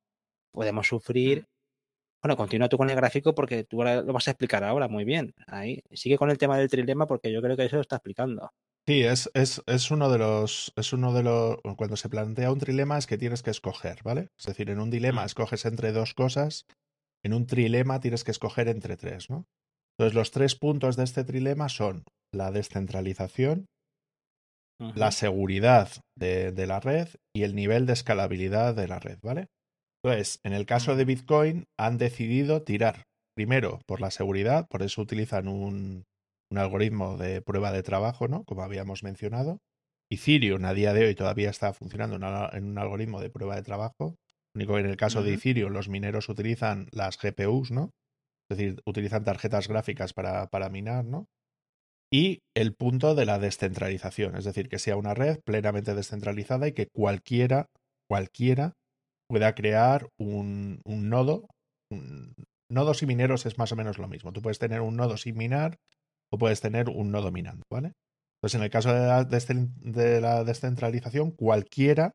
podemos 0.51 0.87
sufrir 0.87 1.45
bueno, 2.23 2.37
continúa 2.37 2.69
tú 2.69 2.77
con 2.77 2.89
el 2.89 2.95
gráfico 2.95 3.33
porque 3.33 3.63
tú 3.63 3.83
lo 3.83 4.13
vas 4.13 4.27
a 4.27 4.31
explicar 4.31 4.63
ahora 4.63 4.87
muy 4.87 5.05
bien. 5.05 5.33
Ahí. 5.47 5.81
Sigue 5.91 6.17
con 6.17 6.29
el 6.29 6.37
tema 6.37 6.57
del 6.57 6.69
trilema 6.69 7.07
porque 7.07 7.31
yo 7.31 7.41
creo 7.41 7.57
que 7.57 7.65
eso 7.65 7.77
lo 7.77 7.81
está 7.81 7.95
explicando. 7.95 8.51
Sí, 8.87 9.01
es, 9.01 9.29
es, 9.33 9.61
es, 9.65 9.91
uno 9.91 10.11
de 10.11 10.19
los. 10.19 10.71
Es 10.75 10.93
uno 10.93 11.13
de 11.13 11.23
los. 11.23 11.57
Cuando 11.77 11.95
se 11.95 12.09
plantea 12.09 12.51
un 12.51 12.59
trilema 12.59 12.97
es 12.97 13.07
que 13.07 13.17
tienes 13.17 13.41
que 13.41 13.49
escoger, 13.49 14.03
¿vale? 14.03 14.29
Es 14.37 14.45
decir, 14.45 14.69
en 14.69 14.79
un 14.79 14.91
dilema 14.91 15.23
mm. 15.23 15.25
escoges 15.25 15.65
entre 15.65 15.91
dos 15.91 16.13
cosas, 16.13 16.65
en 17.23 17.33
un 17.33 17.47
trilema 17.47 17.99
tienes 17.99 18.23
que 18.23 18.31
escoger 18.31 18.67
entre 18.67 18.97
tres, 18.97 19.29
¿no? 19.29 19.45
Entonces, 19.97 20.15
los 20.15 20.31
tres 20.31 20.55
puntos 20.55 20.97
de 20.97 21.03
este 21.03 21.23
trilema 21.23 21.69
son 21.69 22.03
la 22.31 22.51
descentralización, 22.51 23.65
la 24.95 25.11
seguridad 25.11 25.89
de, 26.17 26.51
de 26.51 26.65
la 26.65 26.79
red 26.79 27.07
y 27.35 27.43
el 27.43 27.55
nivel 27.55 27.85
de 27.85 27.93
escalabilidad 27.93 28.73
de 28.73 28.87
la 28.87 28.99
red, 28.99 29.19
¿vale? 29.21 29.47
Entonces, 30.03 30.39
en 30.43 30.53
el 30.53 30.65
caso 30.65 30.95
de 30.95 31.05
Bitcoin, 31.05 31.65
han 31.77 31.97
decidido 31.97 32.63
tirar 32.63 33.03
primero 33.35 33.79
por 33.85 34.01
la 34.01 34.11
seguridad, 34.11 34.67
por 34.67 34.81
eso 34.81 35.01
utilizan 35.01 35.47
un, 35.47 36.05
un 36.51 36.57
algoritmo 36.57 37.17
de 37.17 37.41
prueba 37.41 37.71
de 37.71 37.83
trabajo, 37.83 38.27
¿no? 38.27 38.43
Como 38.43 38.63
habíamos 38.63 39.03
mencionado. 39.03 39.59
Ethereum 40.11 40.65
a 40.65 40.73
día 40.73 40.93
de 40.93 41.05
hoy 41.05 41.15
todavía 41.15 41.49
está 41.49 41.71
funcionando 41.71 42.17
en 42.17 42.65
un 42.65 42.77
algoritmo 42.77 43.21
de 43.21 43.29
prueba 43.29 43.55
de 43.55 43.63
trabajo. 43.63 44.15
Único 44.53 44.73
que 44.73 44.81
en 44.81 44.87
el 44.87 44.97
caso 44.97 45.23
de 45.23 45.33
Ethereum 45.33 45.71
los 45.71 45.87
mineros 45.87 46.27
utilizan 46.27 46.87
las 46.91 47.17
GPUs, 47.17 47.71
¿no? 47.71 47.91
Es 48.49 48.57
decir, 48.57 48.81
utilizan 48.85 49.23
tarjetas 49.23 49.69
gráficas 49.69 50.11
para, 50.11 50.47
para 50.47 50.69
minar, 50.69 51.05
¿no? 51.05 51.27
Y 52.11 52.39
el 52.53 52.73
punto 52.73 53.15
de 53.15 53.25
la 53.25 53.39
descentralización, 53.39 54.35
es 54.35 54.43
decir, 54.43 54.67
que 54.67 54.79
sea 54.79 54.97
una 54.97 55.13
red 55.13 55.39
plenamente 55.45 55.95
descentralizada 55.95 56.67
y 56.67 56.73
que 56.73 56.87
cualquiera, 56.87 57.67
cualquiera 58.09 58.73
pueda 59.31 59.55
crear 59.55 60.09
un, 60.17 60.81
nodo. 60.85 61.47
nodos 62.69 63.01
y 63.01 63.05
mineros 63.05 63.45
es 63.45 63.57
más 63.57 63.71
o 63.71 63.77
menos 63.77 63.97
lo 63.97 64.09
mismo. 64.09 64.33
Tú 64.33 64.41
puedes 64.41 64.59
tener 64.59 64.81
un 64.81 64.97
nodo 64.97 65.15
sin 65.15 65.37
minar 65.37 65.77
o 66.29 66.37
puedes 66.37 66.59
tener 66.59 66.89
un 66.89 67.11
nodo 67.11 67.31
minando, 67.31 67.63
¿vale? 67.71 67.93
Entonces, 68.35 68.59
en 68.59 68.63
el 68.63 68.69
caso 68.69 68.93
de 68.93 69.07
la, 69.07 69.23
de 69.23 70.21
la 70.21 70.43
descentralización, 70.43 71.31
cualquiera, 71.31 72.11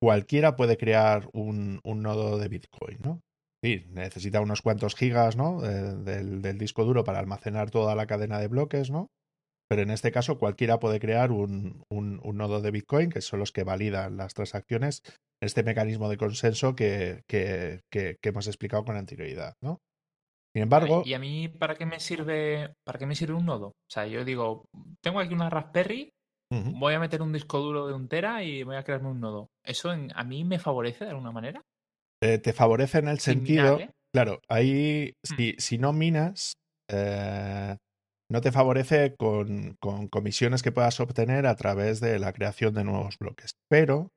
cualquiera 0.00 0.56
puede 0.56 0.78
crear 0.78 1.28
un, 1.34 1.80
nodo 1.84 2.38
de 2.38 2.48
Bitcoin, 2.48 2.98
¿no? 3.04 3.20
Sí, 3.62 3.84
necesita 3.90 4.40
unos 4.40 4.62
cuantos 4.62 4.94
gigas, 4.94 5.36
¿no? 5.36 5.60
del, 5.60 6.40
del, 6.40 6.58
disco 6.58 6.84
duro 6.84 7.04
para 7.04 7.18
almacenar 7.18 7.70
toda 7.70 7.94
la 7.94 8.06
cadena 8.06 8.38
de 8.38 8.48
bloques, 8.48 8.90
¿no? 8.90 9.08
Pero 9.68 9.82
en 9.82 9.90
este 9.90 10.12
caso 10.12 10.38
cualquiera 10.38 10.78
puede 10.78 11.00
crear 11.00 11.32
un, 11.32 11.82
un, 11.90 12.20
nodo 12.36 12.60
de 12.60 12.70
Bitcoin, 12.70 13.10
que 13.10 13.20
son 13.20 13.40
los 13.40 13.52
que 13.52 13.64
validan 13.64 14.16
las 14.16 14.34
transacciones, 14.34 15.02
este 15.42 15.62
mecanismo 15.62 16.08
de 16.08 16.16
consenso 16.16 16.74
que, 16.74 17.22
que, 17.28 17.80
que, 17.90 18.16
hemos 18.22 18.46
explicado 18.46 18.84
con 18.84 18.96
anterioridad, 18.96 19.54
¿no? 19.60 19.80
Sin 20.54 20.62
embargo. 20.62 21.02
¿Y 21.04 21.14
a 21.14 21.18
mí 21.18 21.48
para 21.48 21.74
qué 21.74 21.84
me 21.84 22.00
sirve, 22.00 22.74
para 22.84 22.98
qué 22.98 23.06
me 23.06 23.14
sirve 23.14 23.34
un 23.34 23.46
nodo? 23.46 23.68
O 23.68 23.90
sea, 23.90 24.06
yo 24.06 24.24
digo, 24.24 24.66
tengo 25.02 25.20
aquí 25.20 25.34
una 25.34 25.50
Raspberry, 25.50 26.10
voy 26.50 26.94
a 26.94 27.00
meter 27.00 27.22
un 27.22 27.32
disco 27.32 27.58
duro 27.58 27.88
de 27.88 27.94
un 27.94 28.08
tera 28.08 28.42
y 28.42 28.62
voy 28.62 28.76
a 28.76 28.84
crearme 28.84 29.10
un 29.10 29.20
nodo. 29.20 29.48
¿Eso 29.64 29.90
a 29.90 30.24
mí 30.24 30.44
me 30.44 30.58
favorece 30.58 31.04
de 31.04 31.10
alguna 31.10 31.32
manera? 31.32 31.62
Eh, 32.22 32.38
te 32.38 32.52
favorece 32.52 32.98
en 32.98 33.08
el 33.08 33.18
sentido. 33.18 33.78
Claro, 34.14 34.40
ahí 34.48 35.12
hmm. 35.28 35.36
si, 35.36 35.54
si 35.58 35.78
no 35.78 35.92
minas, 35.92 36.54
eh, 36.90 37.76
no 38.30 38.40
te 38.40 38.52
favorece 38.52 39.14
con, 39.16 39.76
con, 39.80 40.08
comisiones 40.08 40.62
que 40.62 40.72
puedas 40.72 40.98
obtener 41.00 41.46
a 41.46 41.54
través 41.54 42.00
de 42.00 42.18
la 42.18 42.32
creación 42.32 42.74
de 42.74 42.84
nuevos 42.84 43.18
bloques. 43.18 43.52
Pero 43.68 44.10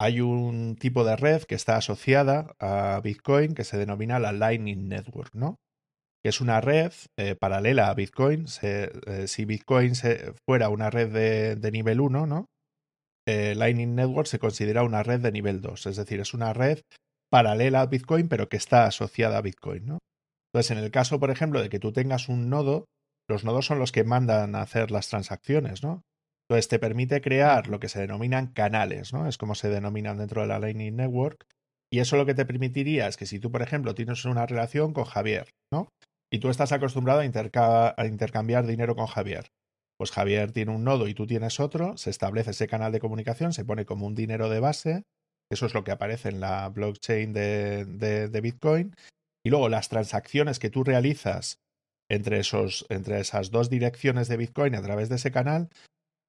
hay 0.00 0.20
un 0.20 0.76
tipo 0.76 1.04
de 1.04 1.16
red 1.16 1.42
que 1.42 1.54
está 1.54 1.76
asociada 1.76 2.54
a 2.60 3.00
Bitcoin 3.02 3.54
que 3.54 3.64
se 3.64 3.78
denomina 3.78 4.18
la 4.18 4.32
Lightning 4.32 4.88
Network, 4.88 5.34
¿no? 5.34 5.56
Que 6.22 6.30
es 6.30 6.40
una 6.40 6.60
red 6.60 6.92
eh, 7.16 7.34
paralela 7.34 7.88
a 7.88 7.94
Bitcoin. 7.94 8.46
Eh, 8.62 9.24
si 9.26 9.44
Bitcoin 9.44 9.92
fuera 10.46 10.68
una 10.68 10.90
red 10.90 11.12
de, 11.12 11.56
de 11.56 11.70
nivel 11.72 12.00
1, 12.00 12.26
¿no? 12.26 12.46
Eh, 13.28 13.54
Lightning 13.56 13.96
Network 13.96 14.28
se 14.28 14.38
considera 14.38 14.84
una 14.84 15.02
red 15.02 15.20
de 15.20 15.32
nivel 15.32 15.60
2, 15.60 15.86
es 15.86 15.96
decir, 15.96 16.20
es 16.20 16.32
una 16.32 16.52
red 16.52 16.80
paralela 17.28 17.80
a 17.80 17.86
Bitcoin, 17.86 18.28
pero 18.28 18.48
que 18.48 18.56
está 18.56 18.86
asociada 18.86 19.38
a 19.38 19.42
Bitcoin, 19.42 19.84
¿no? 19.84 19.98
Entonces, 20.52 20.70
en 20.70 20.78
el 20.78 20.92
caso, 20.92 21.18
por 21.18 21.30
ejemplo, 21.30 21.60
de 21.60 21.68
que 21.68 21.80
tú 21.80 21.92
tengas 21.92 22.28
un 22.28 22.48
nodo, 22.48 22.84
los 23.28 23.44
nodos 23.44 23.66
son 23.66 23.78
los 23.78 23.92
que 23.92 24.04
mandan 24.04 24.54
a 24.54 24.62
hacer 24.62 24.90
las 24.90 25.08
transacciones, 25.08 25.82
¿no? 25.82 26.04
Entonces 26.48 26.68
te 26.68 26.78
permite 26.78 27.20
crear 27.20 27.66
lo 27.66 27.80
que 27.80 27.88
se 27.88 28.00
denominan 28.00 28.52
canales, 28.52 29.12
¿no? 29.12 29.26
Es 29.26 29.36
como 29.36 29.54
se 29.54 29.68
denominan 29.68 30.18
dentro 30.18 30.42
de 30.42 30.46
la 30.46 30.60
Lightning 30.60 30.94
Network. 30.94 31.44
Y 31.90 31.98
eso 31.98 32.16
lo 32.16 32.26
que 32.26 32.34
te 32.34 32.46
permitiría 32.46 33.08
es 33.08 33.16
que 33.16 33.26
si 33.26 33.40
tú, 33.40 33.50
por 33.50 33.62
ejemplo, 33.62 33.94
tienes 33.94 34.24
una 34.24 34.46
relación 34.46 34.92
con 34.92 35.04
Javier, 35.04 35.50
¿no? 35.72 35.88
Y 36.30 36.38
tú 36.38 36.48
estás 36.48 36.72
acostumbrado 36.72 37.20
a, 37.20 37.94
a 37.96 38.06
intercambiar 38.06 38.66
dinero 38.66 38.94
con 38.94 39.06
Javier. 39.06 39.50
Pues 39.98 40.10
Javier 40.10 40.52
tiene 40.52 40.72
un 40.72 40.84
nodo 40.84 41.08
y 41.08 41.14
tú 41.14 41.26
tienes 41.26 41.58
otro, 41.58 41.96
se 41.96 42.10
establece 42.10 42.50
ese 42.50 42.68
canal 42.68 42.92
de 42.92 43.00
comunicación, 43.00 43.52
se 43.52 43.64
pone 43.64 43.86
como 43.86 44.06
un 44.06 44.14
dinero 44.14 44.48
de 44.48 44.60
base, 44.60 45.04
eso 45.50 45.66
es 45.66 45.74
lo 45.74 45.84
que 45.84 45.92
aparece 45.92 46.28
en 46.28 46.40
la 46.40 46.68
blockchain 46.68 47.32
de, 47.32 47.86
de 48.28 48.40
Bitcoin, 48.40 48.94
y 49.44 49.50
luego 49.50 49.68
las 49.68 49.88
transacciones 49.88 50.58
que 50.58 50.70
tú 50.70 50.84
realizas 50.84 51.60
entre, 52.10 52.38
esos, 52.38 52.86
entre 52.88 53.20
esas 53.20 53.50
dos 53.50 53.70
direcciones 53.70 54.28
de 54.28 54.36
Bitcoin 54.36 54.74
a 54.74 54.82
través 54.82 55.08
de 55.08 55.16
ese 55.16 55.30
canal 55.30 55.68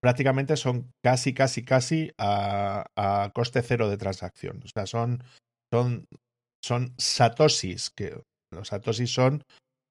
prácticamente 0.01 0.55
son 0.57 0.91
casi, 1.03 1.33
casi, 1.33 1.63
casi 1.63 2.11
a, 2.17 2.85
a 2.95 3.31
coste 3.33 3.61
cero 3.61 3.89
de 3.89 3.97
transacción. 3.97 4.61
O 4.63 4.67
sea, 4.67 4.85
son, 4.85 5.23
son, 5.73 6.05
son 6.63 6.93
satoshis, 6.97 7.89
que 7.89 8.21
los 8.53 8.67
satoshis 8.69 9.11
son 9.11 9.43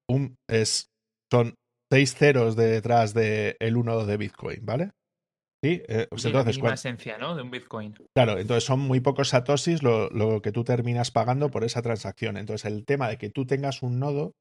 un, 0.09 0.37
es, 0.49 0.91
son 1.31 1.55
seis 1.93 2.15
ceros 2.15 2.57
detrás 2.57 3.15
del 3.15 3.57
el 3.61 3.77
uno 3.77 4.05
de 4.05 4.17
Bitcoin, 4.17 4.65
¿vale? 4.65 4.93
Sí, 5.65 5.83
eh, 5.89 6.07
pues 6.11 6.25
entonces, 6.25 6.59
la 6.59 6.75
esencia, 6.75 7.19
¿no? 7.19 7.35
De 7.35 7.43
un 7.43 7.51
Bitcoin. 7.51 7.95
Claro, 8.15 8.39
entonces 8.39 8.65
son 8.65 8.81
muy 8.81 9.01
pocos 9.01 9.31
satoshis 9.31 9.83
lo, 9.83 10.11
lo, 10.11 10.41
que 10.43 10.53
tú 10.53 10.65
terminas 10.65 11.11
pagando 11.11 11.51
por 11.51 11.65
esa 11.65 11.83
transacción. 11.83 12.37
Entonces, 12.37 12.71
el 12.71 12.85
tema 12.85 13.09
de 13.09 13.17
que 13.17 13.31
tú 13.31 13.47
tengas 13.47 13.83
un 13.83 13.99
nodo 13.99 14.33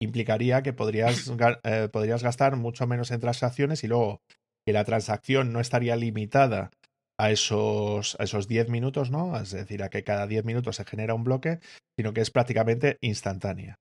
implicaría 0.00 0.62
que 0.62 0.72
podrías, 0.72 1.30
eh, 1.64 1.88
podrías 1.92 2.22
gastar 2.22 2.56
mucho 2.56 2.86
menos 2.86 3.10
en 3.10 3.20
transacciones 3.20 3.84
y 3.84 3.88
luego 3.88 4.20
que 4.66 4.72
la 4.72 4.84
transacción 4.84 5.52
no 5.52 5.60
estaría 5.60 5.96
limitada 5.96 6.70
a 7.18 7.30
esos, 7.30 8.16
a 8.20 8.24
esos 8.24 8.46
10 8.46 8.68
minutos, 8.68 9.10
¿no? 9.10 9.36
Es 9.40 9.50
decir, 9.50 9.82
a 9.82 9.88
que 9.88 10.04
cada 10.04 10.26
10 10.26 10.44
minutos 10.44 10.76
se 10.76 10.84
genera 10.84 11.14
un 11.14 11.24
bloque, 11.24 11.58
sino 11.98 12.12
que 12.12 12.20
es 12.20 12.30
prácticamente 12.30 12.98
instantánea. 13.00 13.76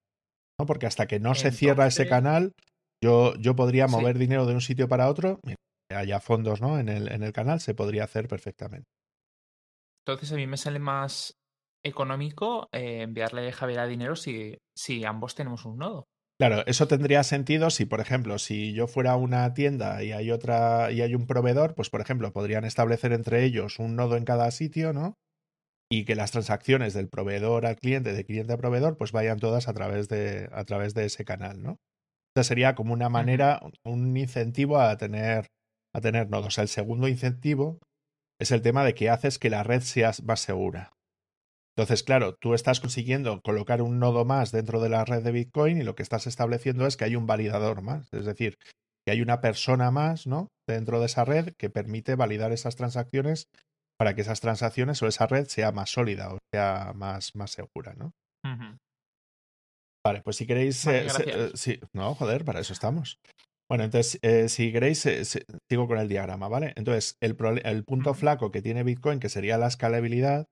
¿no? 0.60 0.66
Porque 0.66 0.88
hasta 0.88 1.06
que 1.08 1.20
no 1.20 1.36
se 1.36 1.52
cierra 1.52 1.88
ese 1.88 2.08
canal, 2.08 2.54
yo, 3.04 3.36
yo 3.36 3.56
podría 3.56 3.88
mover 3.88 4.18
dinero 4.18 4.46
de 4.46 4.56
un 4.56 4.62
sitio 4.62 4.88
para 4.88 5.08
otro, 5.08 5.40
que 5.44 5.96
haya 5.96 6.20
fondos 6.20 6.62
¿no? 6.62 6.80
en, 6.80 6.90
el, 6.90 7.12
en 7.12 7.22
el 7.22 7.32
canal, 7.32 7.60
se 7.60 7.76
podría 7.76 8.06
hacer 8.06 8.28
perfectamente. 8.28 8.88
Entonces 10.06 10.32
a 10.32 10.36
mí 10.36 10.48
me 10.48 10.58
sale 10.58 10.80
más 10.80 11.36
económico 11.88 12.68
eh, 12.72 13.02
enviarle 13.02 13.50
a 13.50 13.52
Javier 13.52 13.88
dinero 13.88 14.16
si, 14.16 14.58
si 14.76 15.04
ambos 15.06 15.36
tenemos 15.36 15.66
un 15.66 15.78
nodo. 15.78 16.08
Claro, 16.40 16.64
eso 16.68 16.88
tendría 16.88 17.24
sentido 17.24 17.72
si, 17.72 17.86
por 17.86 18.00
ejemplo, 18.00 18.38
si 18.38 18.72
yo 18.74 18.88
fuera 18.88 19.16
una 19.16 19.56
tienda 19.56 20.04
y 20.04 20.12
hay 20.12 20.30
otra 20.30 20.92
y 20.92 21.02
hay 21.02 21.16
un 21.16 21.26
proveedor, 21.26 21.74
pues 21.74 21.90
por 21.90 22.00
ejemplo, 22.00 22.32
podrían 22.32 22.64
establecer 22.64 23.12
entre 23.12 23.44
ellos 23.44 23.80
un 23.80 23.96
nodo 23.96 24.18
en 24.18 24.24
cada 24.24 24.52
sitio, 24.52 24.94
¿no? 24.94 25.16
Y 25.90 26.06
que 26.06 26.16
las 26.16 26.32
transacciones 26.32 26.94
del 26.94 27.10
proveedor 27.10 27.66
al 27.66 27.78
cliente, 27.78 28.14
de 28.14 28.24
cliente 28.24 28.54
a 28.54 28.58
proveedor, 28.58 28.98
pues 28.98 29.12
vayan 29.12 29.40
todas 29.40 29.68
a 29.68 29.74
través 29.74 30.10
de, 30.10 30.48
a 30.52 30.64
través 30.66 30.94
de 30.94 31.06
ese 31.06 31.26
canal, 31.26 31.64
¿no? 31.64 31.78
O 32.36 32.44
sería 32.44 32.76
como 32.76 32.94
una 32.94 33.10
manera, 33.10 33.60
un 33.84 34.16
incentivo 34.16 34.80
a 34.80 34.96
tener, 34.98 35.48
a 35.92 36.02
tener 36.02 36.30
nodos. 36.30 36.60
El 36.60 36.68
segundo 36.68 37.08
incentivo 37.08 37.80
es 38.40 38.52
el 38.52 38.62
tema 38.62 38.84
de 38.84 38.94
que 38.94 39.10
haces 39.10 39.40
que 39.40 39.50
la 39.50 39.64
red 39.64 39.82
sea 39.82 40.12
más 40.24 40.42
segura. 40.42 40.92
Entonces, 41.78 42.02
claro, 42.02 42.36
tú 42.36 42.56
estás 42.56 42.80
consiguiendo 42.80 43.40
colocar 43.44 43.84
un 43.84 44.00
nodo 44.00 44.26
más 44.26 44.52
dentro 44.52 44.82
de 44.82 44.90
la 44.90 45.06
red 45.06 45.22
de 45.22 45.32
Bitcoin 45.32 45.78
y 45.78 45.84
lo 45.84 45.94
que 45.94 46.02
estás 46.02 46.26
estableciendo 46.26 46.88
es 46.88 46.98
que 46.98 47.06
hay 47.06 47.16
un 47.16 47.28
validador 47.28 47.84
más, 47.84 48.12
es 48.14 48.26
decir, 48.26 48.58
que 49.06 49.12
hay 49.12 49.22
una 49.22 49.42
persona 49.42 49.92
más, 49.92 50.26
¿no? 50.26 50.48
Dentro 50.68 51.00
de 51.00 51.06
esa 51.06 51.24
red 51.24 51.54
que 51.56 51.70
permite 51.70 52.16
validar 52.16 52.52
esas 52.52 52.76
transacciones 52.76 53.48
para 53.96 54.16
que 54.16 54.22
esas 54.22 54.42
transacciones 54.42 55.04
o 55.04 55.08
esa 55.08 55.28
red 55.28 55.46
sea 55.48 55.72
más 55.72 55.92
sólida 55.92 56.34
o 56.34 56.40
sea 56.52 56.94
más, 56.96 57.36
más 57.36 57.52
segura, 57.52 57.94
¿no? 57.94 58.12
Vale, 60.04 60.24
pues 60.24 60.38
si 60.38 60.48
queréis... 60.48 60.84
Eh, 60.88 61.06
eh, 61.28 61.80
no, 61.94 62.16
joder, 62.16 62.44
para 62.44 62.60
eso 62.60 62.74
estamos. 62.74 63.20
Bueno, 63.70 63.84
entonces, 63.84 64.18
eh, 64.24 64.50
si 64.50 64.72
queréis, 64.72 65.08
sigo 65.70 65.88
con 65.88 66.00
el 66.00 66.08
diagrama, 66.08 66.48
¿vale? 66.48 66.74
Entonces, 66.76 67.18
el, 67.22 67.38
el 67.64 67.84
punto 67.84 68.16
flaco 68.16 68.52
que 68.52 68.64
tiene 68.64 68.84
Bitcoin, 68.84 69.20
que 69.20 69.30
sería 69.30 69.58
la 69.58 69.68
escalabilidad, 69.68 70.48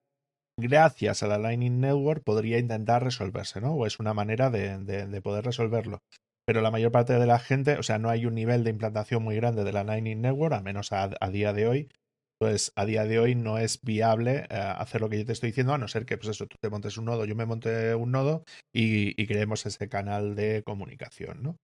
gracias 0.58 1.24
a 1.24 1.28
la 1.28 1.38
Lightning 1.38 1.80
Network 1.80 2.24
podría 2.24 2.60
intentar 2.60 3.04
resolverse, 3.04 3.62
¿no? 3.62 3.74
O 3.74 3.86
es 3.86 4.00
una 4.00 4.14
manera 4.14 4.50
de, 4.50 4.78
de, 4.80 5.22
poder 5.22 5.46
resolverlo. 5.46 6.00
Pero 6.46 6.62
la 6.62 6.72
mayor 6.72 6.92
parte 6.92 7.14
de 7.14 7.26
la 7.26 7.40
gente, 7.40 7.78
o 7.78 7.84
sea, 7.84 7.98
no 7.98 8.10
hay 8.10 8.26
un 8.26 8.36
nivel 8.36 8.64
de 8.64 8.70
implantación 8.70 9.24
muy 9.24 9.36
grande 9.36 9.64
de 9.64 9.74
la 9.74 9.84
Lightning 9.84 10.22
Network, 10.22 10.54
al 10.54 10.64
menos 10.64 10.92
a, 10.92 11.10
día 11.32 11.54
de 11.54 11.68
hoy. 11.68 11.90
Pues 12.38 12.74
a 12.76 12.86
día 12.86 13.06
de 13.06 13.18
hoy 13.18 13.34
no 13.34 13.58
es 13.58 13.82
viable 13.82 14.46
eh, 14.50 14.56
hacer 14.56 15.00
lo 15.00 15.10
que 15.10 15.18
yo 15.18 15.26
te 15.26 15.32
estoy 15.32 15.52
diciendo, 15.52 15.74
a 15.74 15.78
no 15.78 15.88
ser 15.88 16.06
que, 16.06 16.18
pues 16.18 16.30
eso, 16.30 16.48
tú 16.48 16.58
te 16.62 16.70
montes 16.70 16.98
un 16.98 17.06
nodo, 17.06 17.24
yo 17.24 17.34
me 17.34 17.46
monte 17.46 17.96
un 17.96 18.12
nodo 18.12 18.44
y, 18.74 19.20
y 19.22 19.26
creemos 19.26 19.66
ese 19.66 19.88
canal 19.88 20.36
de 20.36 20.62
comunicación, 20.64 21.42
¿no? 21.42 21.56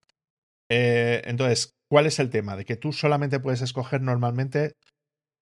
Eh, 0.70 1.20
entonces, 1.26 1.74
¿cuál 1.90 2.06
es 2.06 2.18
el 2.18 2.30
tema? 2.30 2.56
De 2.56 2.64
que 2.64 2.76
tú 2.76 2.94
solamente 2.94 3.38
puedes 3.38 3.60
escoger 3.60 4.00
normalmente 4.00 4.72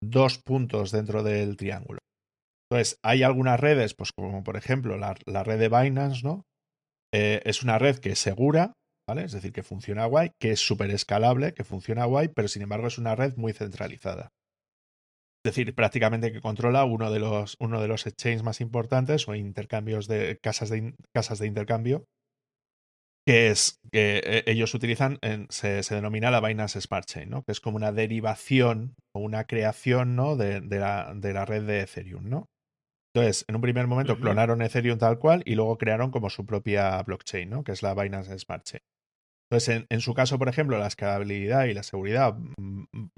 dos 0.03 0.37
puntos 0.39 0.91
dentro 0.91 1.23
del 1.23 1.55
triángulo. 1.55 1.99
Entonces, 2.71 2.99
hay 3.03 3.21
algunas 3.23 3.59
redes, 3.59 3.93
pues 3.93 4.13
como 4.13 4.45
por 4.45 4.55
ejemplo 4.55 4.97
la, 4.97 5.13
red 5.43 5.59
de 5.59 5.67
Binance, 5.67 6.23
¿no? 6.23 6.45
Eh, 7.13 7.41
es 7.43 7.63
una 7.63 7.77
red 7.77 7.97
que 7.97 8.11
es 8.11 8.19
segura, 8.19 8.71
¿vale? 9.05 9.25
Es 9.25 9.33
decir, 9.33 9.51
que 9.51 9.61
funciona 9.61 10.05
guay, 10.05 10.31
que 10.39 10.51
es 10.51 10.61
súper 10.61 10.89
escalable, 10.91 11.53
que 11.53 11.65
funciona 11.65 12.05
guay, 12.05 12.29
pero 12.29 12.47
sin 12.47 12.61
embargo 12.61 12.87
es 12.87 12.97
una 12.97 13.13
red 13.13 13.35
muy 13.35 13.51
centralizada. 13.51 14.29
Es 15.43 15.53
decir, 15.53 15.75
prácticamente 15.75 16.31
que 16.31 16.39
controla 16.39 16.85
uno 16.85 17.11
de 17.11 17.19
los, 17.19 17.57
uno 17.59 17.81
de 17.81 17.89
los 17.89 18.07
exchanges 18.07 18.43
más 18.43 18.61
importantes 18.61 19.27
o 19.27 19.35
intercambios 19.35 20.07
de 20.07 20.39
casas 20.41 20.69
de, 20.69 20.95
casas 21.13 21.39
de 21.39 21.47
intercambio, 21.47 22.05
que 23.27 23.49
es 23.49 23.79
que 23.91 24.21
eh, 24.23 24.43
ellos 24.47 24.73
utilizan, 24.73 25.19
se, 25.49 25.81
denomina 25.89 26.31
la 26.31 26.39
Binance 26.39 26.79
Smart 26.79 27.05
Chain, 27.05 27.31
¿no? 27.31 27.43
Que 27.43 27.51
es 27.51 27.59
como 27.59 27.75
una 27.75 27.91
derivación 27.91 28.95
o 29.13 29.19
una 29.19 29.43
creación, 29.43 30.15
¿no? 30.15 30.37
De, 30.37 30.61
la, 30.61 31.11
de 31.13 31.33
la 31.33 31.43
red 31.43 31.63
de 31.63 31.81
Ethereum, 31.81 32.29
¿no? 32.29 32.47
Entonces, 33.13 33.45
en 33.47 33.55
un 33.55 33.61
primer 33.61 33.87
momento 33.87 34.17
clonaron 34.17 34.61
Ethereum 34.61 34.97
tal 34.97 35.19
cual 35.19 35.43
y 35.45 35.55
luego 35.55 35.77
crearon 35.77 36.11
como 36.11 36.29
su 36.29 36.45
propia 36.45 37.01
blockchain, 37.03 37.49
¿no? 37.49 37.63
Que 37.63 37.73
es 37.73 37.83
la 37.83 37.93
Binance 37.93 38.37
Smart 38.39 38.63
Chain. 38.63 38.81
Entonces, 39.49 39.85
en, 39.89 39.99
su 39.99 40.13
caso, 40.13 40.39
por 40.39 40.47
ejemplo, 40.47 40.77
la 40.77 40.87
escalabilidad 40.87 41.65
y 41.65 41.73
la 41.73 41.83
seguridad 41.83 42.35
mm, 42.35 42.85
mm, 42.93 43.09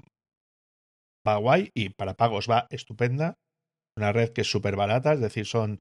va 1.26 1.36
guay 1.36 1.70
y 1.74 1.90
para 1.90 2.14
pagos 2.14 2.50
va 2.50 2.66
estupenda. 2.70 3.38
Una 3.96 4.12
red 4.12 4.30
que 4.30 4.40
es 4.40 4.50
súper 4.50 4.74
barata, 4.74 5.12
es 5.12 5.20
decir, 5.20 5.46
son 5.46 5.78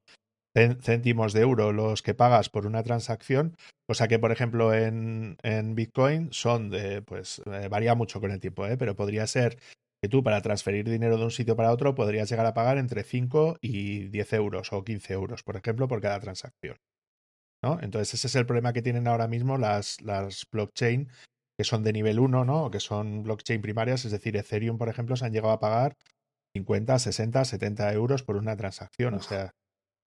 céntimos 0.54 1.34
de 1.34 1.42
euro 1.42 1.72
los 1.74 2.04
que 2.04 2.14
pagas 2.14 2.50
por 2.50 2.68
una 2.68 2.84
transacción, 2.84 3.58
cosa 3.88 4.08
que, 4.08 4.20
por 4.20 4.32
ejemplo, 4.32 4.74
en, 4.74 5.38
en 5.42 5.74
Bitcoin 5.74 6.32
son 6.32 6.70
de, 6.70 7.02
pues, 7.02 7.42
eh, 7.48 7.68
varía 7.70 7.96
mucho 7.96 8.22
con 8.22 8.30
el 8.30 8.40
tiempo, 8.40 8.68
¿eh? 8.68 8.78
pero 8.78 8.96
podría 8.96 9.26
ser 9.26 9.58
que 10.04 10.10
tú 10.10 10.22
para 10.22 10.42
transferir 10.42 10.90
dinero 10.90 11.18
de 11.18 11.24
un 11.24 11.32
sitio 11.32 11.56
para 11.56 11.72
otro 11.72 11.96
podrías 11.96 12.30
llegar 12.30 12.46
a 12.46 12.54
pagar 12.54 12.78
entre 12.78 13.06
5 13.06 13.60
y 13.62 14.10
10 14.10 14.34
euros 14.34 14.74
o 14.74 14.84
15 14.84 15.14
euros, 15.14 15.44
por 15.44 15.56
ejemplo, 15.56 15.88
por 15.88 16.02
cada 16.02 16.20
transacción. 16.20 16.76
¿no? 17.64 17.80
Entonces 17.82 18.14
ese 18.14 18.28
es 18.28 18.36
el 18.36 18.46
problema 18.46 18.74
que 18.74 18.82
tienen 18.82 19.08
ahora 19.08 19.30
mismo 19.30 19.58
las, 19.58 20.02
las 20.02 20.46
blockchain 20.52 21.08
que 21.58 21.64
son 21.64 21.84
de 21.84 21.94
nivel 21.94 22.20
1, 22.20 22.44
¿no? 22.44 22.70
Que 22.70 22.82
son 22.82 23.24
blockchain 23.24 23.62
primarias, 23.62 24.04
es 24.04 24.12
decir, 24.12 24.36
Ethereum, 24.36 24.78
por 24.78 24.90
ejemplo, 24.90 25.16
se 25.16 25.24
han 25.24 25.32
llegado 25.32 25.54
a 25.54 25.62
pagar 25.62 25.96
50, 26.54 27.00
60, 27.00 27.46
70 27.46 27.94
euros 27.94 28.24
por 28.24 28.36
una 28.36 28.58
transacción. 28.58 29.14
O 29.14 29.22
sea, 29.22 29.52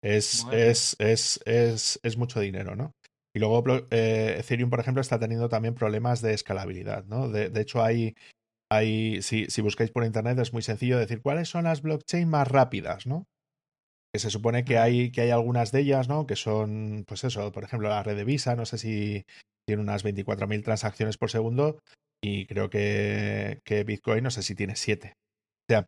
es, 0.03 0.45
es, 0.53 0.95
es, 0.99 1.41
es, 1.47 2.01
es 2.03 2.17
mucho 2.19 2.41
dinero, 2.41 2.77
¿no? 2.77 2.93
Y 3.35 3.39
luego 3.39 3.65
eh, 3.91 4.37
Ethereum, 4.41 4.69
por 4.69 4.81
ejemplo, 4.81 5.01
está 5.01 5.19
teniendo 5.19 5.49
también 5.49 5.75
problemas 5.75 6.21
de 6.21 6.35
escalabilidad, 6.35 7.07
¿no? 7.07 7.31
De, 7.31 7.49
de 7.49 7.61
hecho, 7.63 7.83
hay, 7.83 8.15
si, 8.73 9.47
si, 9.49 9.63
buscáis 9.63 9.91
por 9.91 10.05
internet 10.05 10.39
es 10.39 10.53
muy 10.53 10.63
sencillo 10.63 10.99
decir 10.99 11.23
cuáles 11.23 11.49
son 11.49 11.65
las 11.65 11.83
blockchain 11.83 12.29
más 12.29 12.49
rápidas, 12.49 13.07
¿no? 13.07 13.27
Que 14.13 14.19
se 14.19 14.31
supone 14.31 14.65
que 14.65 14.79
hay, 14.79 15.11
que 15.11 15.23
hay 15.23 15.31
algunas 15.31 15.73
de 15.73 15.81
ellas, 15.81 16.09
¿no? 16.09 16.27
Que 16.27 16.37
son, 16.37 17.05
pues 17.07 17.25
eso, 17.25 17.53
por 17.53 17.65
ejemplo, 17.65 17.89
la 17.89 18.03
red 18.03 18.17
de 18.17 18.25
Visa, 18.25 18.57
no 18.57 18.67
sé 18.67 18.79
si 18.79 19.25
tiene 19.67 19.83
unas 19.83 20.05
24.000 20.05 20.65
transacciones 20.65 21.19
por 21.19 21.31
segundo 21.31 21.79
y 22.23 22.47
creo 22.47 22.71
que, 22.71 23.61
que 23.65 23.85
Bitcoin, 23.85 24.25
no 24.25 24.31
sé 24.31 24.43
si 24.43 24.55
tiene 24.55 24.77
7. 24.77 25.13
O 25.15 25.73
sea, 25.73 25.87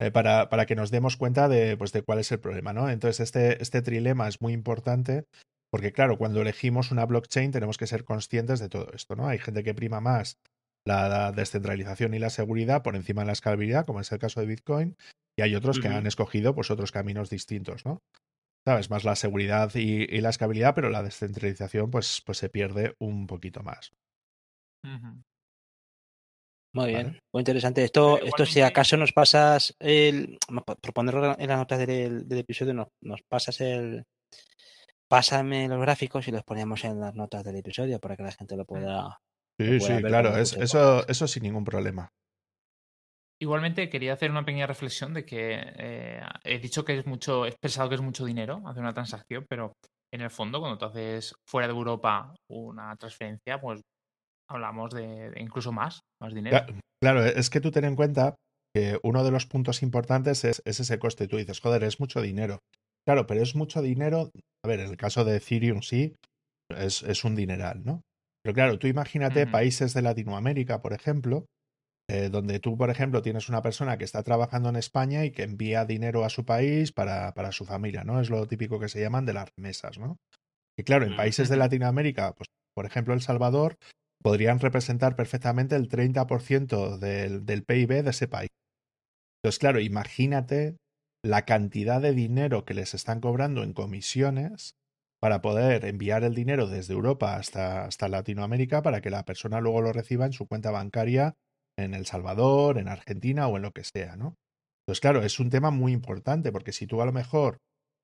eh, 0.00 0.10
para, 0.10 0.48
para, 0.48 0.66
que 0.66 0.76
nos 0.76 0.90
demos 0.90 1.16
cuenta 1.16 1.48
de, 1.48 1.76
pues, 1.76 1.92
de 1.92 2.02
cuál 2.02 2.18
es 2.18 2.30
el 2.32 2.40
problema, 2.40 2.72
¿no? 2.72 2.88
Entonces, 2.90 3.20
este, 3.20 3.62
este 3.62 3.82
trilema 3.82 4.28
es 4.28 4.40
muy 4.40 4.52
importante 4.52 5.24
porque, 5.70 5.92
claro, 5.92 6.18
cuando 6.18 6.42
elegimos 6.42 6.90
una 6.90 7.06
blockchain 7.06 7.50
tenemos 7.50 7.78
que 7.78 7.86
ser 7.86 8.04
conscientes 8.04 8.60
de 8.60 8.68
todo 8.68 8.88
esto, 8.94 9.16
¿no? 9.16 9.28
Hay 9.28 9.38
gente 9.38 9.62
que 9.62 9.74
prima 9.74 10.00
más 10.00 10.38
la 10.86 11.32
descentralización 11.32 12.14
y 12.14 12.18
la 12.18 12.30
seguridad 12.30 12.82
por 12.82 12.96
encima 12.96 13.22
de 13.22 13.26
la 13.26 13.32
escalabilidad, 13.32 13.84
como 13.84 14.00
es 14.00 14.10
el 14.12 14.18
caso 14.18 14.40
de 14.40 14.46
Bitcoin, 14.46 14.96
y 15.36 15.42
hay 15.42 15.54
otros 15.54 15.76
uh 15.76 15.80
-huh. 15.80 15.82
que 15.82 15.88
han 15.88 16.06
escogido 16.06 16.54
pues 16.54 16.70
otros 16.70 16.92
caminos 16.92 17.28
distintos, 17.28 17.84
¿no? 17.84 18.02
¿Sabes? 18.64 18.90
Más 18.90 19.04
la 19.04 19.16
seguridad 19.16 19.70
y, 19.74 20.02
y, 20.04 20.20
la 20.20 20.30
escalabilidad, 20.30 20.74
pero 20.74 20.90
la 20.90 21.02
descentralización 21.02 21.90
pues, 21.90 22.22
pues 22.24 22.38
se 22.38 22.48
pierde 22.48 22.94
un 22.98 23.26
poquito 23.26 23.62
más. 23.62 23.92
Uh 24.84 24.88
-huh. 24.88 25.22
Muy 26.74 26.88
bien, 26.88 27.06
vale. 27.06 27.20
muy 27.32 27.40
interesante. 27.40 27.84
Esto, 27.84 28.20
esto 28.20 28.44
si 28.44 28.60
acaso 28.60 28.96
nos 28.98 29.12
pasas 29.12 29.74
el. 29.78 30.38
Por 30.64 30.92
ponerlo 30.92 31.34
en 31.38 31.48
las 31.48 31.58
notas 31.58 31.78
del, 31.78 32.28
del 32.28 32.38
episodio, 32.38 32.74
nos, 32.74 32.88
nos, 33.00 33.22
pasas 33.22 33.60
el. 33.62 34.04
Pásame 35.08 35.68
los 35.68 35.80
gráficos 35.80 36.28
y 36.28 36.32
los 36.32 36.42
ponemos 36.42 36.84
en 36.84 37.00
las 37.00 37.14
notas 37.14 37.44
del 37.44 37.56
episodio 37.56 37.98
para 37.98 38.16
que 38.16 38.24
la 38.24 38.32
gente 38.32 38.56
lo 38.56 38.66
pueda. 38.66 39.20
Sí, 39.60 39.80
sí, 39.80 40.02
claro, 40.02 40.36
es, 40.36 40.52
eso, 40.54 41.06
eso 41.08 41.26
sin 41.26 41.44
ningún 41.44 41.64
problema. 41.64 42.08
Igualmente 43.40 43.88
quería 43.90 44.14
hacer 44.14 44.30
una 44.30 44.44
pequeña 44.44 44.66
reflexión 44.66 45.12
de 45.12 45.24
que 45.24 45.60
eh, 45.78 46.20
he 46.44 46.58
dicho 46.58 46.84
que 46.84 46.98
es 46.98 47.06
mucho, 47.06 47.46
he 47.46 47.52
pensado 47.52 47.88
que 47.88 47.96
es 47.96 48.00
mucho 48.00 48.24
dinero 48.24 48.62
hacer 48.66 48.82
una 48.82 48.94
transacción, 48.94 49.44
pero 49.48 49.72
en 50.12 50.22
el 50.22 50.30
fondo 50.30 50.60
cuando 50.60 50.78
tú 50.78 50.86
haces 50.86 51.34
fuera 51.46 51.68
de 51.68 51.74
Europa 51.74 52.34
una 52.50 52.96
transferencia, 52.96 53.60
pues 53.60 53.82
hablamos 54.48 54.90
de, 54.94 55.30
de 55.30 55.40
incluso 55.40 55.72
más, 55.72 56.00
más 56.22 56.32
dinero. 56.32 56.64
Claro, 57.02 57.24
es 57.24 57.50
que 57.50 57.60
tú 57.60 57.70
ten 57.70 57.84
en 57.84 57.96
cuenta 57.96 58.36
que 58.74 58.98
uno 59.02 59.24
de 59.24 59.30
los 59.30 59.46
puntos 59.46 59.82
importantes 59.82 60.44
es, 60.44 60.62
es, 60.64 60.80
ese 60.80 60.98
coste. 60.98 61.28
Tú 61.28 61.36
dices, 61.36 61.60
joder, 61.60 61.84
es 61.84 62.00
mucho 62.00 62.22
dinero. 62.22 62.60
Claro, 63.06 63.26
pero 63.26 63.42
es 63.42 63.54
mucho 63.54 63.82
dinero. 63.82 64.30
A 64.64 64.68
ver, 64.68 64.80
en 64.80 64.90
el 64.90 64.96
caso 64.96 65.24
de 65.24 65.36
Ethereum 65.36 65.82
sí, 65.82 66.14
es, 66.70 67.02
es 67.02 67.24
un 67.24 67.36
dineral, 67.36 67.84
¿no? 67.84 68.02
Pero 68.46 68.54
claro, 68.54 68.78
tú 68.78 68.86
imagínate 68.86 69.42
uh 69.42 69.46
-huh. 69.46 69.50
países 69.50 69.92
de 69.92 70.02
Latinoamérica, 70.02 70.80
por 70.80 70.92
ejemplo, 70.92 71.46
eh, 72.08 72.28
donde 72.28 72.60
tú, 72.60 72.76
por 72.78 72.90
ejemplo, 72.90 73.20
tienes 73.20 73.48
una 73.48 73.60
persona 73.60 73.98
que 73.98 74.04
está 74.04 74.22
trabajando 74.22 74.68
en 74.68 74.76
España 74.76 75.24
y 75.24 75.32
que 75.32 75.42
envía 75.42 75.84
dinero 75.84 76.24
a 76.24 76.28
su 76.28 76.44
país 76.44 76.92
para, 76.92 77.34
para 77.34 77.50
su 77.50 77.64
familia, 77.64 78.04
¿no? 78.04 78.20
Es 78.20 78.30
lo 78.30 78.46
típico 78.46 78.78
que 78.78 78.88
se 78.88 79.00
llaman 79.00 79.26
de 79.26 79.32
las 79.32 79.48
remesas, 79.56 79.98
¿no? 79.98 80.18
Y 80.78 80.84
claro, 80.84 81.06
en 81.06 81.16
países 81.16 81.48
de 81.48 81.56
Latinoamérica, 81.56 82.34
pues, 82.36 82.46
por 82.72 82.86
ejemplo, 82.86 83.14
El 83.14 83.20
Salvador, 83.20 83.78
podrían 84.22 84.60
representar 84.60 85.16
perfectamente 85.16 85.74
el 85.74 85.88
30% 85.88 86.98
del, 86.98 87.44
del 87.46 87.64
PIB 87.64 88.04
de 88.04 88.10
ese 88.10 88.28
país. 88.28 88.50
Entonces, 89.42 89.58
claro, 89.58 89.80
imagínate 89.80 90.76
la 91.24 91.44
cantidad 91.44 92.00
de 92.00 92.12
dinero 92.12 92.64
que 92.64 92.74
les 92.74 92.94
están 92.94 93.20
cobrando 93.20 93.64
en 93.64 93.72
comisiones 93.72 94.76
para 95.26 95.40
poder 95.40 95.84
enviar 95.86 96.22
el 96.22 96.36
dinero 96.36 96.68
desde 96.68 96.94
Europa 96.94 97.34
hasta, 97.34 97.84
hasta 97.84 98.08
Latinoamérica 98.08 98.80
para 98.80 99.00
que 99.00 99.10
la 99.10 99.24
persona 99.24 99.60
luego 99.60 99.80
lo 99.80 99.92
reciba 99.92 100.24
en 100.24 100.32
su 100.32 100.46
cuenta 100.46 100.70
bancaria 100.70 101.34
en 101.76 101.94
El 101.94 102.06
Salvador, 102.06 102.78
en 102.78 102.86
Argentina 102.86 103.48
o 103.48 103.56
en 103.56 103.64
lo 103.64 103.72
que 103.72 103.82
sea, 103.82 104.14
¿no? 104.14 104.36
Entonces, 104.84 105.00
claro, 105.00 105.24
es 105.24 105.40
un 105.40 105.50
tema 105.50 105.72
muy 105.72 105.90
importante 105.90 106.52
porque 106.52 106.70
si 106.70 106.86
tú 106.86 107.02
a 107.02 107.06
lo 107.06 107.12
mejor 107.12 107.58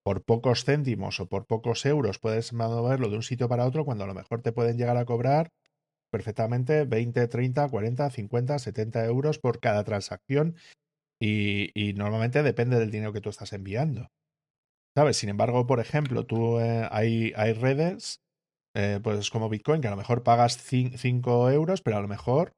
por 0.05 0.25
pocos 0.25 0.65
céntimos 0.65 1.21
o 1.21 1.29
por 1.29 1.47
pocos 1.47 1.87
euros 1.87 2.19
puedes 2.19 2.53
moverlo 2.53 3.09
de 3.09 3.15
un 3.15 3.23
sitio 3.23 3.49
para 3.49 3.67
otro, 3.67 3.85
cuando 3.85 4.03
a 4.03 4.09
lo 4.09 4.15
mejor 4.15 4.43
te 4.43 4.51
pueden 4.51 4.77
llegar 4.77 4.97
a 4.97 5.05
cobrar 5.05 5.51
perfectamente 6.11 6.87
20, 6.87 7.29
30, 7.29 7.69
40, 7.69 8.11
50, 8.11 8.59
70 8.59 9.05
euros 9.05 9.39
por 9.39 9.61
cada 9.61 9.85
transacción 9.85 10.57
y, 11.21 11.71
y 11.81 11.93
normalmente 11.93 12.43
depende 12.43 12.81
del 12.81 12.91
dinero 12.91 13.13
que 13.13 13.21
tú 13.21 13.31
estás 13.31 13.53
enviando. 13.53 14.09
¿Sabes? 14.97 15.17
Sin 15.17 15.31
embargo, 15.31 15.67
por 15.67 15.81
ejemplo, 15.81 16.27
tú 16.27 16.59
eh, 16.61 16.87
hay, 16.91 17.33
hay 17.37 17.53
redes, 17.55 18.21
eh, 18.77 19.01
pues 19.03 19.31
como 19.31 19.49
Bitcoin, 19.49 19.81
que 19.81 19.89
a 19.89 19.93
lo 19.93 19.97
mejor 19.97 20.23
pagas 20.23 20.59
5 20.59 21.51
euros, 21.51 21.81
pero 21.81 21.97
a 21.97 22.03
lo 22.03 22.09
mejor 22.09 22.53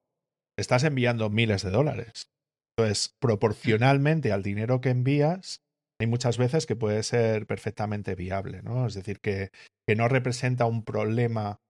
estás 0.59 0.85
enviando 0.85 1.31
miles 1.31 1.63
de 1.63 1.71
dólares. 1.71 2.29
Entonces, 2.77 3.15
proporcionalmente 3.21 4.33
al 4.33 4.43
dinero 4.43 4.81
que 4.81 4.91
envías, 4.91 5.61
hay 6.01 6.09
muchas 6.09 6.39
veces 6.39 6.67
que 6.67 6.75
puede 6.75 7.05
ser 7.05 7.47
perfectamente 7.47 8.17
viable, 8.17 8.63
¿no? 8.63 8.87
Es 8.87 8.95
decir, 8.95 9.21
que, 9.21 9.51
que 9.87 9.95
no 9.95 10.09
representa 10.09 10.67
un 10.67 10.83
problema 10.83 11.61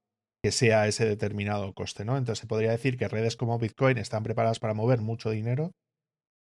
que 0.42 0.50
sea 0.50 0.86
ese 0.86 1.04
determinado 1.04 1.74
coste, 1.74 2.06
¿no? 2.06 2.16
Entonces 2.16 2.40
se 2.40 2.46
podría 2.46 2.70
decir 2.70 2.96
que 2.96 3.08
redes 3.08 3.36
como 3.36 3.58
Bitcoin 3.58 3.98
están 3.98 4.22
preparadas 4.22 4.60
para 4.60 4.74
mover 4.74 5.00
mucho 5.00 5.30
dinero 5.30 5.72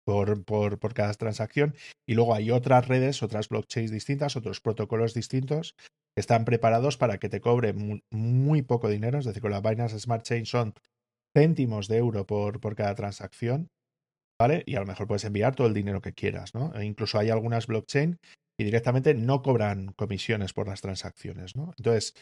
por, 0.09 0.43
por, 0.43 0.79
por, 0.79 0.95
cada 0.95 1.13
transacción. 1.13 1.75
Y 2.09 2.15
luego 2.15 2.35
hay 2.35 2.51
otras 2.51 2.89
redes, 2.89 3.23
otras 3.23 3.51
blockchains 3.51 3.91
distintas, 3.91 4.37
otros 4.37 4.59
protocolos 4.63 5.13
distintos 5.13 5.75
que 6.17 6.21
están 6.23 6.47
preparados 6.47 6.97
para 6.97 7.19
que 7.19 7.29
te 7.29 7.43
cobre 7.43 7.75
muy, 7.75 8.03
muy 8.11 8.63
poco 8.63 8.89
dinero. 8.89 9.19
Es 9.19 9.27
decir, 9.27 9.43
con 9.43 9.51
la 9.51 9.61
Binance 9.61 10.01
Smart 10.01 10.25
Chain 10.25 10.47
son 10.47 10.73
céntimos 11.37 11.89
de 11.89 11.99
euro 11.99 12.25
por, 12.27 12.59
por 12.59 12.75
cada 12.75 12.95
transacción. 12.95 13.69
¿Vale? 14.41 14.63
Y 14.65 14.77
a 14.77 14.81
lo 14.81 14.87
mejor 14.87 15.09
puedes 15.09 15.25
enviar 15.25 15.55
todo 15.55 15.67
el 15.67 15.75
dinero 15.75 16.01
que 16.01 16.15
quieras, 16.15 16.55
¿no? 16.55 16.75
E 16.75 16.87
incluso 16.87 17.19
hay 17.19 17.29
algunas 17.29 17.67
blockchain 17.67 18.17
y 18.59 18.65
directamente 18.65 19.13
no 19.13 19.43
cobran 19.43 19.93
comisiones 19.93 20.55
por 20.55 20.69
las 20.69 20.81
transacciones, 20.81 21.55
¿no? 21.55 21.75
Entonces, 21.77 22.15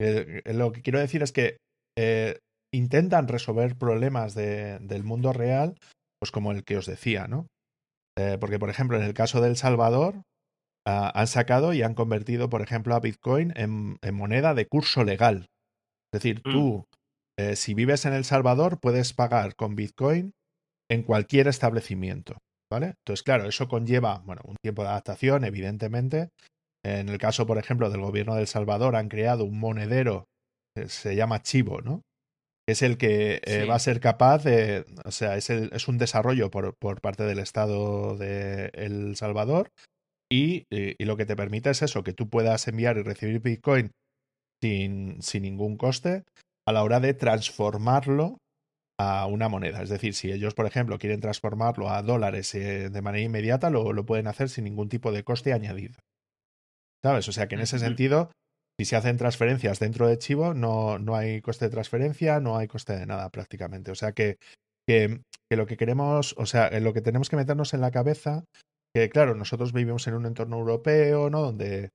eh, 0.00 0.42
lo 0.52 0.70
que 0.70 0.82
quiero 0.82 1.00
decir 1.00 1.24
es 1.24 1.32
que 1.32 1.56
eh, 1.98 2.38
intentan 2.72 3.26
resolver 3.26 3.76
problemas 3.76 4.34
de, 4.34 4.78
del 4.78 5.02
mundo 5.02 5.32
real 5.32 5.74
pues 6.22 6.30
como 6.30 6.52
el 6.52 6.62
que 6.62 6.76
os 6.76 6.86
decía, 6.86 7.26
¿no? 7.26 7.48
Eh, 8.16 8.38
porque, 8.40 8.60
por 8.60 8.70
ejemplo, 8.70 8.96
en 8.96 9.02
el 9.02 9.12
caso 9.12 9.40
de 9.40 9.48
El 9.48 9.56
Salvador, 9.56 10.18
uh, 10.86 11.10
han 11.14 11.26
sacado 11.26 11.72
y 11.72 11.82
han 11.82 11.94
convertido, 11.94 12.48
por 12.48 12.62
ejemplo, 12.62 12.94
a 12.94 13.00
Bitcoin 13.00 13.52
en, 13.56 13.96
en 14.02 14.14
moneda 14.14 14.54
de 14.54 14.68
curso 14.68 15.02
legal. 15.02 15.48
Es 16.14 16.22
decir, 16.22 16.40
mm. 16.44 16.52
tú, 16.52 16.84
eh, 17.40 17.56
si 17.56 17.74
vives 17.74 18.04
en 18.04 18.12
El 18.12 18.24
Salvador, 18.24 18.78
puedes 18.78 19.14
pagar 19.14 19.56
con 19.56 19.74
Bitcoin 19.74 20.30
en 20.88 21.02
cualquier 21.02 21.48
establecimiento, 21.48 22.38
¿vale? 22.70 22.94
Entonces, 23.04 23.24
claro, 23.24 23.48
eso 23.48 23.66
conlleva, 23.66 24.22
bueno, 24.24 24.42
un 24.44 24.54
tiempo 24.62 24.82
de 24.82 24.90
adaptación, 24.90 25.42
evidentemente. 25.42 26.28
En 26.86 27.08
el 27.08 27.18
caso, 27.18 27.48
por 27.48 27.58
ejemplo, 27.58 27.90
del 27.90 28.02
gobierno 28.02 28.36
de 28.36 28.42
El 28.42 28.46
Salvador, 28.46 28.94
han 28.94 29.08
creado 29.08 29.42
un 29.44 29.58
monedero 29.58 30.26
que 30.76 30.88
se 30.88 31.16
llama 31.16 31.42
Chivo, 31.42 31.80
¿no? 31.80 32.02
Es 32.72 32.82
el 32.82 32.98
que 32.98 33.40
eh, 33.44 33.64
va 33.64 33.76
a 33.76 33.78
ser 33.78 34.00
capaz 34.00 34.44
de, 34.44 34.84
o 35.04 35.10
sea, 35.10 35.36
es, 35.36 35.50
el, 35.50 35.70
es 35.72 35.88
un 35.88 35.98
desarrollo 35.98 36.50
por, 36.50 36.74
por, 36.76 37.00
parte 37.00 37.24
del 37.24 37.38
Estado 37.38 38.16
de 38.16 38.70
El 38.74 39.16
Salvador 39.16 39.70
y, 40.30 40.64
y, 40.70 40.96
y, 40.98 41.04
lo 41.04 41.16
que 41.16 41.26
te 41.26 41.36
permite 41.36 41.70
es 41.70 41.82
eso, 41.82 42.02
que 42.02 42.12
tú 42.12 42.28
puedas 42.28 42.66
enviar 42.68 42.96
y 42.98 43.02
recibir 43.02 43.40
Bitcoin 43.40 43.92
sin, 44.62 45.22
sin 45.22 45.42
ningún 45.42 45.76
coste 45.76 46.24
a 46.66 46.72
la 46.72 46.82
hora 46.82 47.00
de 47.00 47.14
transformarlo 47.14 48.38
a 48.98 49.26
una 49.26 49.48
moneda. 49.48 49.82
Es 49.82 49.88
decir, 49.88 50.14
si 50.14 50.30
ellos, 50.30 50.54
por 50.54 50.66
ejemplo, 50.66 50.98
quieren 50.98 51.20
transformarlo 51.20 51.90
a 51.90 52.02
dólares 52.02 52.54
eh, 52.54 52.90
de 52.90 53.02
manera 53.02 53.24
inmediata, 53.24 53.70
lo, 53.70 53.92
lo 53.92 54.06
pueden 54.06 54.28
hacer 54.28 54.48
sin 54.48 54.64
ningún 54.64 54.88
tipo 54.88 55.12
de 55.12 55.24
coste 55.24 55.52
añadido. 55.52 55.98
¿Sabes? 57.02 57.28
O 57.28 57.32
sea 57.32 57.48
que 57.48 57.56
en 57.56 57.62
ese 57.62 57.80
sentido 57.80 58.30
si 58.78 58.84
se 58.84 58.96
hacen 58.96 59.16
transferencias 59.16 59.78
dentro 59.78 60.08
de 60.08 60.18
Chivo, 60.18 60.54
no, 60.54 60.98
no 60.98 61.16
hay 61.16 61.40
coste 61.40 61.66
de 61.66 61.70
transferencia, 61.70 62.40
no 62.40 62.56
hay 62.56 62.68
coste 62.68 62.96
de 62.96 63.06
nada 63.06 63.28
prácticamente. 63.30 63.90
O 63.90 63.94
sea 63.94 64.12
que, 64.12 64.38
que, 64.86 65.20
lo 65.50 65.66
que 65.66 65.76
queremos, 65.76 66.34
o 66.38 66.46
sea, 66.46 66.70
lo 66.80 66.92
que 66.92 67.02
tenemos 67.02 67.28
que 67.28 67.36
meternos 67.36 67.74
en 67.74 67.80
la 67.80 67.90
cabeza, 67.90 68.44
que 68.94 69.08
claro, 69.10 69.34
nosotros 69.34 69.72
vivimos 69.72 70.06
en 70.06 70.14
un 70.14 70.26
entorno 70.26 70.58
europeo, 70.58 71.30
¿no? 71.30 71.42
Donde, 71.42 71.90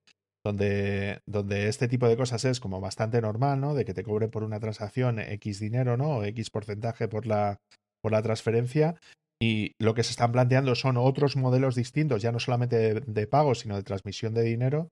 donde, 0.45 1.19
donde 1.27 1.67
este 1.67 1.87
tipo 1.87 2.07
de 2.07 2.17
cosas 2.17 2.45
es 2.45 2.59
como 2.59 2.79
bastante 2.79 3.21
normal, 3.21 3.59
¿no? 3.59 3.73
De 3.73 3.85
que 3.85 3.93
te 3.93 4.03
cobren 4.03 4.29
por 4.29 4.43
una 4.43 4.59
transacción 4.59 5.19
X 5.19 5.59
dinero, 5.59 5.97
¿no? 5.97 6.17
O 6.17 6.23
X 6.23 6.49
porcentaje 6.49 7.07
por 7.07 7.25
la, 7.25 7.57
por 8.01 8.11
la 8.11 8.21
transferencia. 8.21 8.95
Y 9.39 9.73
lo 9.79 9.93
que 9.93 10.03
se 10.03 10.11
están 10.11 10.31
planteando 10.31 10.73
son 10.73 10.97
otros 10.97 11.35
modelos 11.35 11.75
distintos, 11.75 12.21
ya 12.21 12.31
no 12.31 12.39
solamente 12.39 12.77
de, 12.77 13.01
de 13.01 13.27
pago, 13.27 13.53
sino 13.53 13.75
de 13.75 13.83
transmisión 13.83 14.33
de 14.33 14.41
dinero, 14.41 14.89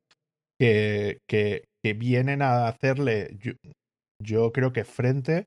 que, 0.59 1.19
que, 1.27 1.65
que 1.85 1.93
vienen 1.93 2.41
a 2.41 2.67
hacerle, 2.67 3.37
yo, 3.39 3.51
yo, 4.19 4.51
creo 4.51 4.73
que 4.73 4.85
frente 4.85 5.45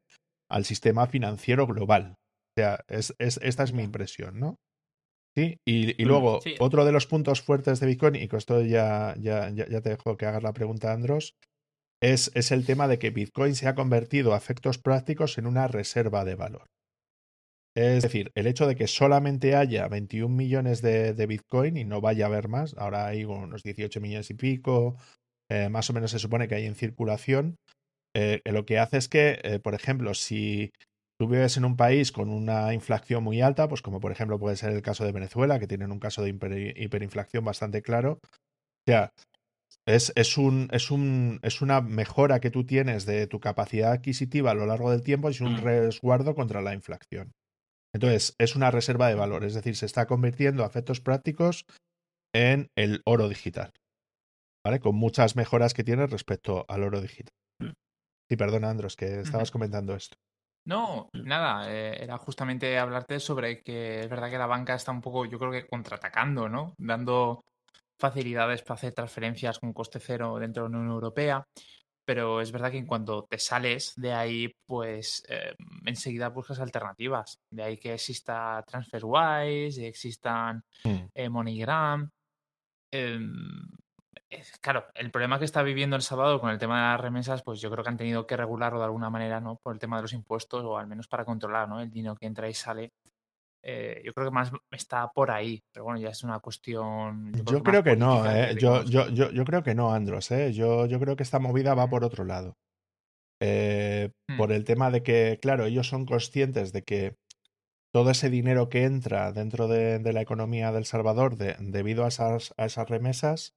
al 0.48 0.64
sistema 0.64 1.08
financiero 1.08 1.66
global. 1.66 2.14
O 2.14 2.60
sea, 2.60 2.78
es, 2.86 3.12
esta 3.18 3.64
es 3.64 3.72
mi 3.72 3.82
impresión, 3.82 4.38
¿no? 4.38 4.54
Sí, 5.36 5.56
y, 5.66 6.00
Mm, 6.00 6.06
luego, 6.06 6.40
sí. 6.40 6.54
otro 6.60 6.84
de 6.84 6.92
los 6.92 7.08
puntos 7.08 7.42
fuertes 7.42 7.80
de 7.80 7.88
Bitcoin, 7.88 8.14
y 8.14 8.28
con 8.28 8.38
esto 8.38 8.62
ya, 8.62 9.16
ya, 9.18 9.50
ya, 9.50 9.66
ya 9.68 9.80
te 9.80 9.90
dejo 9.90 10.16
que 10.16 10.26
hagas 10.26 10.44
la 10.44 10.52
pregunta, 10.52 10.92
Andros, 10.92 11.34
es, 12.00 12.30
es 12.36 12.52
el 12.52 12.64
tema 12.64 12.86
de 12.86 13.00
que 13.00 13.10
Bitcoin 13.10 13.56
se 13.56 13.66
ha 13.66 13.74
convertido 13.74 14.32
a 14.32 14.36
efectos 14.36 14.78
prácticos 14.78 15.38
en 15.38 15.46
una 15.48 15.66
reserva 15.66 16.24
de 16.24 16.36
valor. 16.36 16.68
Es 17.76 18.04
decir, 18.04 18.30
el 18.36 18.46
hecho 18.46 18.68
de 18.68 18.76
que 18.76 18.86
solamente 18.86 19.56
haya 19.56 19.88
21 19.88 20.32
millones 20.32 20.82
de, 20.82 21.14
de 21.14 21.26
Bitcoin 21.26 21.76
y 21.76 21.84
no 21.84 22.00
vaya 22.00 22.26
a 22.26 22.28
haber 22.28 22.46
más, 22.46 22.76
ahora 22.78 23.06
hay 23.06 23.24
unos 23.24 23.64
18 23.64 24.00
millones 24.00 24.30
y 24.30 24.34
pico, 24.34 24.96
eh, 25.50 25.68
más 25.68 25.88
o 25.90 25.92
menos 25.92 26.10
se 26.10 26.18
supone 26.18 26.48
que 26.48 26.54
hay 26.56 26.66
en 26.66 26.74
circulación, 26.74 27.56
eh, 28.14 28.40
lo 28.44 28.64
que 28.64 28.78
hace 28.78 28.96
es 28.96 29.08
que, 29.08 29.40
eh, 29.42 29.58
por 29.58 29.74
ejemplo, 29.74 30.14
si 30.14 30.70
tú 31.20 31.28
vives 31.28 31.56
en 31.56 31.64
un 31.64 31.76
país 31.76 32.12
con 32.12 32.30
una 32.30 32.72
inflación 32.74 33.24
muy 33.24 33.40
alta, 33.40 33.68
pues 33.68 33.82
como 33.82 34.00
por 34.00 34.12
ejemplo 34.12 34.38
puede 34.38 34.56
ser 34.56 34.72
el 34.72 34.82
caso 34.82 35.04
de 35.04 35.12
Venezuela, 35.12 35.58
que 35.58 35.66
tienen 35.66 35.92
un 35.92 36.00
caso 36.00 36.22
de 36.22 36.34
hiper- 36.34 36.74
hiperinflación 36.76 37.44
bastante 37.44 37.82
claro, 37.82 38.20
o 38.22 38.90
sea, 38.90 39.10
es, 39.86 40.12
es, 40.16 40.38
un, 40.38 40.68
es, 40.72 40.90
un, 40.90 41.40
es 41.42 41.60
una 41.60 41.80
mejora 41.80 42.40
que 42.40 42.50
tú 42.50 42.64
tienes 42.64 43.06
de 43.06 43.26
tu 43.26 43.40
capacidad 43.40 43.92
adquisitiva 43.92 44.50
a 44.50 44.54
lo 44.54 44.66
largo 44.66 44.90
del 44.90 45.02
tiempo 45.02 45.28
y 45.28 45.32
es 45.32 45.40
un 45.40 45.54
Mm. 45.56 45.64
resguardo 45.64 46.34
contra 46.34 46.62
la 46.62 46.74
inflación. 46.74 47.32
Entonces, 47.94 48.34
es 48.38 48.54
una 48.54 48.70
reserva 48.70 49.08
de 49.08 49.14
valor, 49.14 49.44
es 49.44 49.54
decir, 49.54 49.76
se 49.76 49.86
está 49.86 50.06
convirtiendo 50.06 50.62
a 50.62 50.66
efectos 50.66 51.00
prácticos 51.00 51.64
en 52.34 52.68
el 52.76 53.00
oro 53.06 53.28
digital, 53.28 53.72
¿vale? 54.68 54.80
Con 54.80 54.96
muchas 54.96 55.34
mejoras 55.34 55.72
que 55.72 55.82
tiene 55.82 56.06
respecto 56.06 56.66
al 56.68 56.82
oro 56.82 57.00
digital. 57.00 57.32
Sí, 58.28 58.36
perdona, 58.36 58.68
Andros, 58.68 58.96
que 58.96 59.20
estabas 59.20 59.50
comentando 59.50 59.94
esto. 59.94 60.18
No, 60.66 61.08
nada, 61.14 61.72
eh, 61.72 61.96
era 62.04 62.18
justamente 62.18 62.76
hablarte 62.78 63.18
sobre 63.18 63.62
que 63.62 64.00
es 64.00 64.10
verdad 64.10 64.28
que 64.28 64.36
la 64.36 64.44
banca 64.46 64.74
está 64.74 64.92
un 64.92 65.00
poco, 65.00 65.24
yo 65.24 65.38
creo 65.38 65.50
que 65.50 65.66
contraatacando, 65.66 66.50
¿no? 66.50 66.74
Dando 66.76 67.42
facilidades 67.98 68.60
para 68.60 68.74
hacer 68.74 68.92
transferencias 68.92 69.58
con 69.58 69.72
coste 69.72 70.00
cero 70.00 70.36
dentro 70.38 70.64
de 70.64 70.68
la 70.68 70.76
Unión 70.76 70.92
Europea, 70.92 71.42
pero 72.04 72.42
es 72.42 72.52
verdad 72.52 72.70
que 72.70 72.76
en 72.76 72.86
cuanto 72.86 73.24
te 73.24 73.38
sales 73.38 73.94
de 73.96 74.12
ahí, 74.12 74.52
pues 74.66 75.22
eh, 75.30 75.54
enseguida 75.86 76.28
buscas 76.28 76.60
alternativas. 76.60 77.38
De 77.50 77.62
ahí 77.62 77.78
que 77.78 77.94
exista 77.94 78.62
TransferWise, 78.66 79.86
existan 79.88 80.62
Mm. 80.84 81.06
eh, 81.14 81.28
MoneyGram. 81.30 82.10
Em, 82.92 83.32
claro, 84.60 84.86
el 84.94 85.10
problema 85.10 85.38
que 85.38 85.44
está 85.44 85.62
viviendo 85.62 85.96
El 85.96 86.02
Salvador 86.02 86.40
con 86.40 86.50
el 86.50 86.58
tema 86.58 86.76
de 86.76 86.92
las 86.92 87.00
remesas, 87.00 87.42
pues 87.42 87.60
yo 87.60 87.70
creo 87.70 87.82
que 87.82 87.90
han 87.90 87.96
tenido 87.96 88.26
que 88.26 88.36
regularlo 88.36 88.78
de 88.78 88.84
alguna 88.84 89.10
manera, 89.10 89.40
¿no? 89.40 89.56
Por 89.62 89.72
el 89.74 89.78
tema 89.78 89.96
de 89.96 90.02
los 90.02 90.12
impuestos 90.12 90.64
o 90.64 90.76
al 90.76 90.86
menos 90.86 91.08
para 91.08 91.24
controlar, 91.24 91.68
¿no? 91.68 91.80
El 91.80 91.90
dinero 91.90 92.16
que 92.16 92.26
entra 92.26 92.48
y 92.48 92.54
sale. 92.54 92.92
Eh, 93.62 94.02
yo 94.04 94.12
creo 94.12 94.28
que 94.28 94.34
más 94.34 94.52
está 94.70 95.08
por 95.08 95.30
ahí, 95.30 95.62
pero 95.72 95.84
bueno, 95.84 95.98
ya 95.98 96.10
es 96.10 96.22
una 96.22 96.38
cuestión. 96.40 97.32
Yo 97.44 97.62
creo 97.62 97.82
que 97.82 97.96
no, 97.96 98.30
¿eh? 98.30 98.50
que 98.54 98.60
Yo, 98.60 98.84
yo, 98.84 99.08
yo, 99.08 99.30
yo 99.30 99.44
creo 99.44 99.62
que 99.62 99.74
no, 99.74 99.92
Andros, 99.92 100.30
¿eh? 100.30 100.52
Yo, 100.52 100.86
yo 100.86 101.00
creo 101.00 101.16
que 101.16 101.22
esta 101.24 101.38
movida 101.38 101.74
va 101.74 101.88
por 101.88 102.04
otro 102.04 102.24
lado. 102.24 102.56
Eh, 103.40 104.10
Hmm. 104.30 104.36
por 104.36 104.52
el 104.52 104.64
tema 104.64 104.90
de 104.90 105.02
que, 105.02 105.38
claro, 105.40 105.64
ellos 105.64 105.88
son 105.88 106.04
conscientes 106.04 106.72
de 106.72 106.82
que 106.82 107.16
todo 107.94 108.10
ese 108.10 108.28
dinero 108.30 108.68
que 108.68 108.84
entra 108.84 109.32
dentro 109.32 109.68
de, 109.68 109.98
de 109.98 110.12
la 110.12 110.20
economía 110.20 110.70
del 110.70 110.84
Salvador 110.84 111.36
de- 111.36 111.56
debido 111.58 112.04
a 112.04 112.08
esas, 112.08 112.52
a 112.58 112.66
esas 112.66 112.90
remesas 112.90 113.54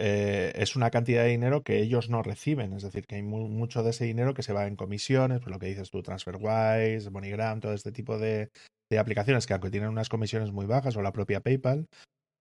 eh, 0.00 0.52
es 0.56 0.76
una 0.76 0.90
cantidad 0.90 1.22
de 1.24 1.30
dinero 1.30 1.62
que 1.62 1.78
ellos 1.80 2.10
no 2.10 2.22
reciben. 2.22 2.72
Es 2.72 2.82
decir, 2.82 3.06
que 3.06 3.16
hay 3.16 3.22
mu- 3.22 3.48
mucho 3.48 3.82
de 3.82 3.90
ese 3.90 4.04
dinero 4.06 4.34
que 4.34 4.42
se 4.42 4.52
va 4.52 4.66
en 4.66 4.76
comisiones, 4.76 5.40
pues 5.40 5.52
lo 5.52 5.58
que 5.58 5.66
dices 5.66 5.90
tú, 5.90 6.02
TransferWise, 6.02 7.10
MoneyGram, 7.10 7.60
todo 7.60 7.74
este 7.74 7.92
tipo 7.92 8.18
de, 8.18 8.50
de 8.90 8.98
aplicaciones 8.98 9.46
que 9.46 9.52
aunque 9.54 9.70
tienen 9.70 9.90
unas 9.90 10.08
comisiones 10.08 10.52
muy 10.52 10.66
bajas 10.66 10.96
o 10.96 11.02
la 11.02 11.12
propia 11.12 11.40
PayPal, 11.40 11.86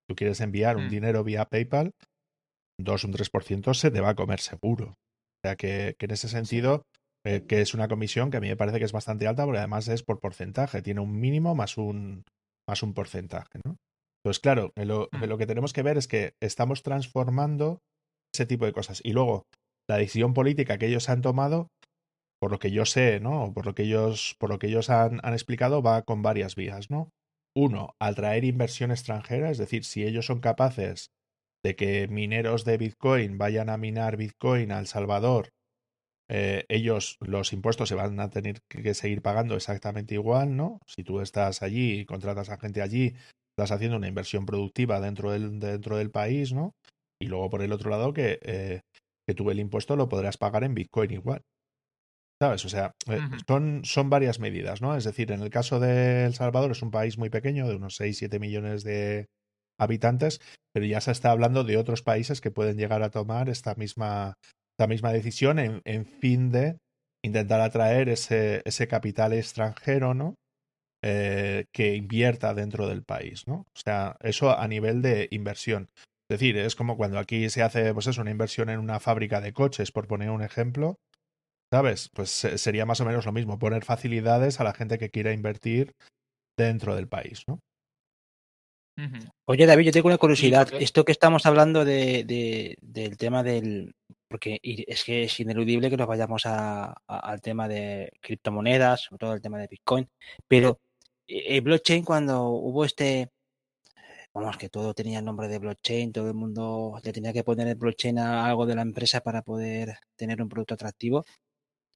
tú 0.07 0.16
quieres 0.16 0.41
enviar 0.41 0.78
un 0.78 0.86
Hmm. 0.86 0.89
dinero 0.89 1.24
vía 1.24 1.45
PayPal, 1.45 1.91
2 2.80 3.03
o 3.03 3.07
un 3.07 3.14
3% 3.14 3.74
se 3.74 3.91
te 3.91 4.01
va 4.01 4.10
a 4.10 4.16
comer 4.16 4.39
seguro. 4.39 4.89
O 4.89 5.47
sea 5.47 5.55
que, 5.55 5.95
que 5.97 6.05
en 6.05 6.12
ese 6.12 6.28
sentido, 6.30 6.84
eh, 7.26 7.45
que 7.47 7.62
es 7.62 7.74
una 7.74 7.88
comisión 7.88 8.32
que 8.32 8.38
a 8.38 8.41
mí 8.41 8.47
me 8.47 8.57
parece 8.57 8.80
que 8.80 8.86
es 8.86 8.91
bastante 8.93 9.28
alta 9.28 9.45
porque 9.45 9.60
además 9.60 9.88
es 9.88 10.03
por 10.03 10.20
porcentaje, 10.20 10.82
tiene 10.82 11.01
un 11.01 11.20
mínimo 11.20 11.55
más 11.55 11.78
un, 11.78 12.24
más 12.68 12.84
un 12.84 12.93
porcentaje, 12.93 13.60
¿no? 13.66 13.78
Entonces, 14.24 14.41
claro, 14.41 14.72
eh, 14.76 14.86
lo, 14.86 15.09
lo 15.11 15.38
que 15.38 15.47
tenemos 15.47 15.74
que 15.74 15.84
ver 15.84 15.97
es 15.97 16.07
que 16.07 16.34
estamos 16.41 16.84
transformando 16.84 17.80
ese 18.34 18.45
tipo 18.45 18.65
de 18.65 18.74
cosas. 18.74 19.01
Y 19.03 19.13
luego, 19.13 19.45
la 19.89 19.97
decisión 19.97 20.34
política 20.34 20.78
que 20.78 20.88
ellos 20.88 21.09
han 21.09 21.22
tomado, 21.22 21.70
por 22.39 22.51
lo 22.51 22.59
que 22.59 22.72
yo 22.72 22.86
sé, 22.86 23.20
¿no? 23.20 23.53
Por 23.53 23.65
lo 23.65 23.76
que 23.76 23.84
ellos, 23.84 24.36
por 24.39 24.49
lo 24.49 24.59
que 24.59 24.67
ellos 24.67 24.89
han, 24.89 25.20
han 25.24 25.34
explicado, 25.34 25.82
va 25.82 26.03
con 26.03 26.22
varias 26.22 26.55
vías, 26.55 26.89
¿no? 26.89 27.09
Uno, 27.55 27.95
atraer 27.99 28.45
inversión 28.45 28.91
extranjera, 28.91 29.49
es 29.49 29.57
decir, 29.57 29.84
si 29.84 30.03
ellos 30.03 30.26
son 30.26 30.39
capaces 30.39 31.09
de 31.63 31.76
que 31.76 32.07
mineros 32.07 32.63
de 32.63 32.78
Bitcoin 32.78 33.38
vayan 33.38 33.70
a 33.70 33.78
minar 33.78 34.15
Bitcoin 34.15 34.72
a 34.72 34.80
El 34.80 34.88
Salvador, 34.88 35.49
eh, 36.30 36.65
ellos 36.70 37.17
los 37.20 37.51
impuestos 37.53 37.89
se 37.89 37.95
van 37.95 38.20
a 38.20 38.30
tener 38.30 38.59
que 38.70 38.93
seguir 38.93 39.22
pagando 39.22 39.55
exactamente 39.55 40.13
igual, 40.13 40.55
¿no? 40.55 40.80
Si 40.86 41.03
tú 41.03 41.22
estás 41.22 41.63
allí 41.63 41.99
y 41.99 42.05
contratas 42.05 42.49
a 42.49 42.57
gente 42.57 42.82
allí, 42.82 43.15
estás 43.60 43.76
haciendo 43.76 43.97
una 43.97 44.07
inversión 44.07 44.45
productiva 44.45 44.99
dentro 44.99 45.32
del, 45.32 45.60
dentro 45.60 45.97
del 45.97 46.12
país, 46.12 46.53
¿no? 46.53 46.74
Y 47.22 47.28
luego 47.28 47.49
por 47.49 47.62
el 47.62 47.74
otro 47.74 47.89
lado 47.89 48.14
que, 48.14 48.39
eh, 48.41 48.82
que 49.28 49.36
tú 49.36 49.51
el 49.51 49.60
impuesto 49.60 49.95
lo 49.95 50.07
podrás 50.07 50.38
pagar 50.38 50.64
en 50.64 50.74
Bitcoin 50.74 51.12
igual. 51.12 51.41
¿Sabes? 52.41 52.64
O 52.64 52.70
sea, 52.70 52.93
eh, 53.10 53.20
son, 53.45 53.82
son 53.84 54.10
varias 54.10 54.39
medidas, 54.39 54.82
¿no? 54.82 54.95
Es 54.95 55.03
decir, 55.03 55.32
en 55.34 55.41
el 55.41 55.49
caso 55.49 55.82
de 55.82 56.26
El 56.26 56.34
Salvador 56.34 56.72
es 56.72 56.82
un 56.82 56.89
país 56.89 57.18
muy 57.18 57.30
pequeño, 57.30 57.68
de 57.68 57.76
unos 57.76 57.99
6-7 57.99 58.39
millones 58.39 58.84
de 58.84 59.26
habitantes, 59.78 60.39
pero 60.74 60.86
ya 60.86 61.01
se 61.01 61.12
está 61.12 61.32
hablando 61.32 61.66
de 61.66 61.76
otros 61.76 62.01
países 62.01 62.39
que 62.39 62.51
pueden 62.51 62.78
llegar 62.78 63.03
a 63.03 63.10
tomar 63.10 63.49
esta 63.49 63.76
misma, 63.76 64.36
esta 64.78 64.88
misma 64.88 65.12
decisión 65.12 65.60
en, 65.60 65.82
en 65.84 66.05
fin 66.05 66.49
de 66.49 66.78
intentar 67.26 67.60
atraer 67.60 68.07
ese, 68.07 68.62
ese 68.64 68.88
capital 68.88 69.34
extranjero, 69.34 70.14
¿no? 70.14 70.36
Eh, 71.01 71.65
que 71.71 71.95
invierta 71.95 72.53
dentro 72.53 72.85
del 72.87 73.03
país, 73.03 73.47
¿no? 73.47 73.59
O 73.73 73.79
sea, 73.79 74.17
eso 74.19 74.51
a 74.57 74.67
nivel 74.67 75.01
de 75.01 75.29
inversión. 75.31 75.89
Es 76.29 76.39
decir, 76.39 76.57
es 76.57 76.75
como 76.75 76.97
cuando 76.97 77.19
aquí 77.19 77.49
se 77.49 77.63
hace, 77.63 77.93
pues 77.93 78.07
eso, 78.07 78.21
una 78.21 78.31
inversión 78.31 78.69
en 78.69 78.79
una 78.79 78.99
fábrica 78.99 79.39
de 79.39 79.53
coches, 79.53 79.93
por 79.93 80.07
poner 80.07 80.29
un 80.29 80.43
ejemplo, 80.43 80.97
¿sabes? 81.71 82.09
Pues 82.13 82.29
sería 82.29 82.85
más 82.85 82.99
o 82.99 83.05
menos 83.05 83.25
lo 83.25 83.31
mismo, 83.31 83.57
poner 83.59 83.85
facilidades 83.85 84.59
a 84.59 84.65
la 84.65 84.73
gente 84.73 84.97
que 84.97 85.09
quiera 85.09 85.31
invertir 85.31 85.93
dentro 86.57 86.95
del 86.97 87.07
país, 87.07 87.43
¿no? 87.47 87.59
Oye, 89.47 89.65
David, 89.65 89.85
yo 89.85 89.91
tengo 89.93 90.07
una 90.07 90.17
curiosidad. 90.17 90.67
Esto 90.81 91.05
que 91.05 91.13
estamos 91.13 91.45
hablando 91.45 91.85
de, 91.85 92.25
de- 92.25 92.77
del 92.81 93.17
tema 93.17 93.41
del. 93.43 93.93
Porque 94.27 94.59
es 94.61 95.03
que 95.05 95.23
es 95.23 95.39
ineludible 95.39 95.89
que 95.89 95.95
nos 95.97 96.07
vayamos 96.07 96.45
a- 96.45 96.91
a- 97.07 97.19
al 97.19 97.41
tema 97.41 97.67
de 97.69 98.11
criptomonedas, 98.19 99.03
sobre 99.05 99.19
todo 99.19 99.33
el 99.33 99.41
tema 99.41 99.57
de 99.57 99.67
Bitcoin. 99.67 100.07
Pero 100.47 100.79
el 101.30 101.61
blockchain, 101.61 102.03
cuando 102.03 102.49
hubo 102.49 102.86
este. 102.86 103.30
Vamos, 104.34 104.57
que 104.57 104.69
todo 104.69 104.93
tenía 104.93 105.19
el 105.19 105.25
nombre 105.25 105.47
de 105.47 105.59
blockchain, 105.59 106.11
todo 106.11 106.27
el 106.27 106.36
mundo 106.36 106.99
le 107.03 107.11
tenía 107.11 107.34
que 107.34 107.43
poner 107.43 107.67
el 107.67 107.75
blockchain 107.75 108.19
a 108.19 108.45
algo 108.45 108.65
de 108.65 108.75
la 108.75 108.84
empresa 108.84 109.21
para 109.21 109.41
poder 109.41 109.97
tener 110.15 110.41
un 110.41 110.49
producto 110.49 110.75
atractivo. 110.75 111.25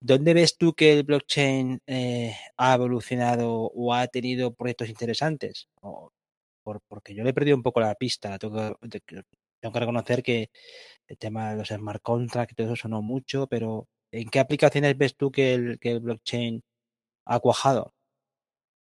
¿Dónde 0.01 0.34
ves 0.34 0.57
tú 0.57 0.73
que 0.73 0.93
el 0.93 1.03
blockchain 1.03 1.81
eh, 1.88 2.36
ha 2.57 2.73
evolucionado 2.75 3.71
o 3.73 3.93
ha 3.93 4.07
tenido 4.07 4.53
proyectos 4.53 4.89
interesantes? 4.89 5.69
Porque 6.63 7.13
yo 7.15 7.23
le 7.23 7.31
he 7.31 7.34
perdido 7.34 7.57
un 7.57 7.63
poco 7.63 7.79
la 7.81 7.95
pista. 7.95 8.38
Tengo 8.39 8.77
que, 8.89 9.23
tengo 9.59 9.73
que 9.73 9.79
reconocer 9.79 10.23
que 10.23 10.49
el 11.07 11.17
tema 11.17 11.51
de 11.51 11.57
los 11.57 11.69
smart 11.69 12.01
contracts 12.03 12.55
todo 12.55 12.67
eso 12.67 12.75
sonó 12.75 13.01
mucho, 13.01 13.47
pero 13.47 13.88
¿en 14.11 14.29
qué 14.29 14.39
aplicaciones 14.39 14.97
ves 14.97 15.15
tú 15.15 15.31
que 15.31 15.53
el 15.53 15.99
blockchain 16.01 16.63
ha 17.25 17.39
cuajado? 17.39 17.92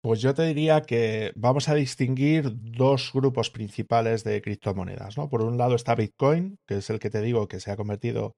Pues 0.06 0.20
yo 0.20 0.34
te 0.34 0.44
diría 0.44 0.82
que 0.82 1.32
vamos 1.34 1.68
a 1.68 1.74
distinguir 1.74 2.52
dos 2.54 3.10
grupos 3.12 3.50
principales 3.50 4.22
de 4.22 4.40
criptomonedas, 4.40 5.18
¿no? 5.18 5.28
Por 5.28 5.42
un 5.42 5.58
lado 5.58 5.74
está 5.74 5.96
Bitcoin, 5.96 6.58
que 6.68 6.76
es 6.76 6.90
el 6.90 7.00
que 7.00 7.10
te 7.10 7.20
digo 7.22 7.48
que 7.48 7.58
se 7.58 7.72
ha 7.72 7.76
convertido 7.76 8.36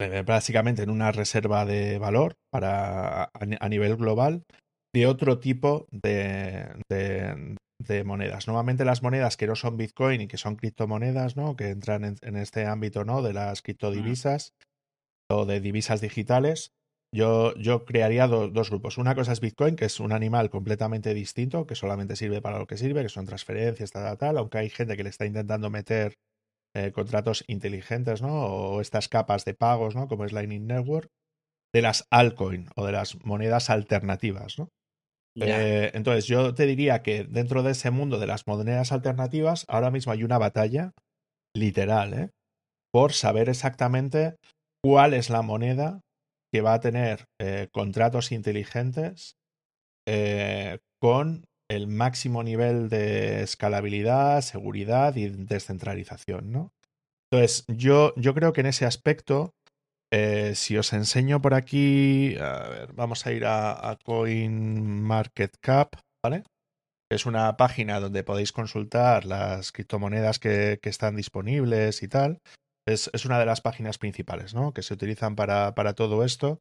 eh, 0.00 0.22
básicamente 0.24 0.84
en 0.84 0.90
una 0.90 1.10
reserva 1.10 1.64
de 1.64 1.98
valor 1.98 2.34
para 2.52 3.24
a, 3.24 3.46
ni- 3.46 3.56
a 3.58 3.68
nivel 3.68 3.96
global 3.96 4.44
de 4.94 5.08
otro 5.08 5.40
tipo 5.40 5.88
de, 5.90 6.68
de- 6.88 7.56
de 7.84 8.04
monedas. 8.04 8.46
Normalmente 8.46 8.84
las 8.84 9.02
monedas 9.02 9.36
que 9.36 9.48
no 9.48 9.56
son 9.56 9.76
Bitcoin 9.76 10.20
y 10.20 10.28
que 10.28 10.36
son 10.38 10.54
criptomonedas, 10.54 11.36
¿no? 11.36 11.56
Que 11.56 11.70
entran 11.70 12.04
en, 12.04 12.14
en 12.22 12.36
este 12.36 12.66
ámbito, 12.66 13.04
¿no? 13.04 13.22
De 13.22 13.32
las 13.32 13.60
criptodivisas 13.60 14.52
o 15.28 15.46
de 15.46 15.58
divisas 15.60 16.00
digitales. 16.00 16.70
Yo, 17.14 17.54
yo 17.56 17.84
crearía 17.84 18.26
do- 18.26 18.48
dos 18.48 18.70
grupos. 18.70 18.98
Una 18.98 19.14
cosa 19.14 19.32
es 19.32 19.40
Bitcoin, 19.40 19.76
que 19.76 19.84
es 19.84 20.00
un 20.00 20.12
animal 20.12 20.50
completamente 20.50 21.14
distinto, 21.14 21.66
que 21.66 21.76
solamente 21.76 22.16
sirve 22.16 22.42
para 22.42 22.58
lo 22.58 22.66
que 22.66 22.76
sirve, 22.76 23.02
que 23.02 23.08
son 23.08 23.26
transferencias, 23.26 23.92
tal, 23.92 24.04
tal, 24.04 24.18
tal, 24.18 24.38
aunque 24.38 24.58
hay 24.58 24.70
gente 24.70 24.96
que 24.96 25.04
le 25.04 25.10
está 25.10 25.26
intentando 25.26 25.70
meter 25.70 26.14
eh, 26.76 26.92
contratos 26.92 27.44
inteligentes, 27.48 28.22
¿no? 28.22 28.32
O 28.46 28.80
estas 28.80 29.08
capas 29.08 29.44
de 29.44 29.54
pagos, 29.54 29.94
¿no? 29.96 30.08
Como 30.08 30.24
es 30.24 30.32
Lightning 30.32 30.66
Network. 30.66 31.08
de 31.74 31.82
las 31.82 32.06
altcoin 32.10 32.68
o 32.76 32.86
de 32.86 32.92
las 32.92 33.24
monedas 33.24 33.70
alternativas, 33.70 34.58
¿no? 34.58 34.68
Eh, 35.40 35.90
entonces, 35.94 36.26
yo 36.26 36.54
te 36.54 36.66
diría 36.66 37.02
que 37.02 37.24
dentro 37.24 37.62
de 37.62 37.72
ese 37.72 37.90
mundo 37.90 38.18
de 38.18 38.26
las 38.28 38.46
monedas 38.46 38.92
alternativas, 38.92 39.64
ahora 39.68 39.90
mismo 39.90 40.12
hay 40.12 40.24
una 40.24 40.38
batalla 40.38 40.92
literal, 41.56 42.14
¿eh? 42.14 42.30
por 42.92 43.12
saber 43.12 43.48
exactamente 43.48 44.36
cuál 44.84 45.14
es 45.14 45.30
la 45.30 45.42
moneda 45.42 46.00
que 46.54 46.60
va 46.60 46.74
a 46.74 46.80
tener 46.80 47.26
eh, 47.40 47.66
contratos 47.72 48.30
inteligentes 48.30 49.36
eh, 50.06 50.78
con 51.00 51.46
el 51.68 51.88
máximo 51.88 52.44
nivel 52.44 52.88
de 52.88 53.42
escalabilidad, 53.42 54.40
seguridad 54.40 55.16
y 55.16 55.30
descentralización, 55.30 56.52
¿no? 56.52 56.72
Entonces, 57.28 57.64
yo, 57.66 58.14
yo 58.14 58.34
creo 58.34 58.52
que 58.52 58.60
en 58.60 58.68
ese 58.68 58.86
aspecto, 58.86 59.50
eh, 60.12 60.52
si 60.54 60.76
os 60.76 60.92
enseño 60.92 61.42
por 61.42 61.54
aquí, 61.54 62.36
a 62.36 62.68
ver, 62.68 62.92
vamos 62.92 63.26
a 63.26 63.32
ir 63.32 63.46
a, 63.46 63.98
CoinMarketCap, 64.04 65.96
¿vale? 66.22 66.44
Es 67.10 67.26
una 67.26 67.56
página 67.56 67.98
donde 67.98 68.22
podéis 68.22 68.52
consultar 68.52 69.24
las 69.24 69.72
criptomonedas 69.72 70.38
que, 70.38 70.78
que 70.80 70.88
están 70.88 71.16
disponibles 71.16 72.04
y 72.04 72.06
tal. 72.06 72.38
Es, 72.86 73.10
es, 73.12 73.24
una 73.24 73.38
de 73.38 73.46
las 73.46 73.60
páginas 73.60 73.98
principales, 73.98 74.54
¿no? 74.54 74.72
Que 74.72 74.82
se 74.82 74.94
utilizan 74.94 75.36
para, 75.36 75.74
para 75.74 75.94
todo 75.94 76.24
esto. 76.24 76.60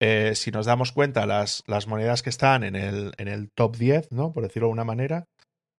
Eh, 0.00 0.34
si 0.34 0.50
nos 0.50 0.66
damos 0.66 0.92
cuenta, 0.92 1.26
las, 1.26 1.62
las 1.66 1.86
monedas 1.86 2.22
que 2.22 2.30
están 2.30 2.64
en 2.64 2.74
el, 2.74 3.12
en 3.18 3.28
el 3.28 3.50
top 3.52 3.76
10, 3.76 4.12
¿no? 4.12 4.32
Por 4.32 4.42
decirlo 4.42 4.68
de 4.68 4.72
una 4.72 4.84
manera, 4.84 5.26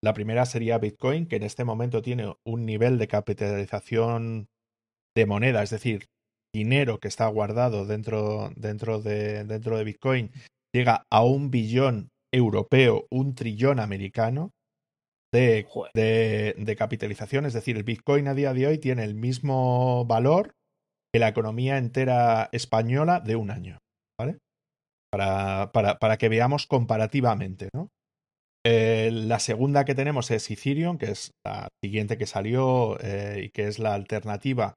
la 0.01 0.13
primera 0.13 0.45
sería 0.45 0.77
Bitcoin, 0.77 1.27
que 1.27 1.35
en 1.35 1.43
este 1.43 1.65
momento 1.65 2.01
tiene 2.01 2.33
un 2.45 2.65
nivel 2.65 2.97
de 2.97 3.07
capitalización 3.07 4.47
de 5.15 5.25
moneda, 5.25 5.63
es 5.63 5.69
decir, 5.69 6.05
dinero 6.53 6.99
que 6.99 7.07
está 7.07 7.27
guardado 7.27 7.85
dentro, 7.85 8.51
dentro, 8.55 9.01
de, 9.01 9.43
dentro 9.43 9.77
de 9.77 9.83
Bitcoin, 9.83 10.31
llega 10.73 11.03
a 11.11 11.23
un 11.23 11.51
billón 11.51 12.09
europeo, 12.33 13.07
un 13.09 13.35
trillón 13.35 13.79
americano 13.79 14.51
de, 15.35 16.75
capitalización. 16.77 17.45
Es 17.45 17.53
decir, 17.53 17.77
el 17.77 17.83
Bitcoin 17.83 18.27
a 18.27 18.33
día 18.33 18.53
de 18.53 18.67
hoy 18.67 18.77
tiene 18.77 19.03
el 19.03 19.15
mismo 19.15 20.05
valor 20.05 20.53
que 21.13 21.19
la 21.19 21.27
economía 21.27 21.77
entera 21.77 22.49
española 22.51 23.19
de 23.19 23.35
un 23.35 23.51
año. 23.51 23.79
¿Vale? 24.19 24.37
Para, 25.11 25.71
para, 25.71 25.99
para 25.99 26.17
que 26.17 26.29
veamos 26.29 26.67
comparativamente, 26.67 27.69
¿no? 27.73 27.89
Eh, 28.67 29.11
la 29.11 29.37
segunda 29.37 29.85
que 29.85 29.93
tenemos 29.93 30.31
es 30.31 30.49
Ethereum, 30.49 30.97
que 30.97 31.11
es 31.11 31.31
la 31.45 31.67
siguiente 31.83 32.17
que 32.17 32.25
salió 32.25 32.97
eh, 32.99 33.43
y 33.45 33.49
que 33.51 33.67
es 33.67 33.77
la 33.77 33.93
alternativa 33.93 34.73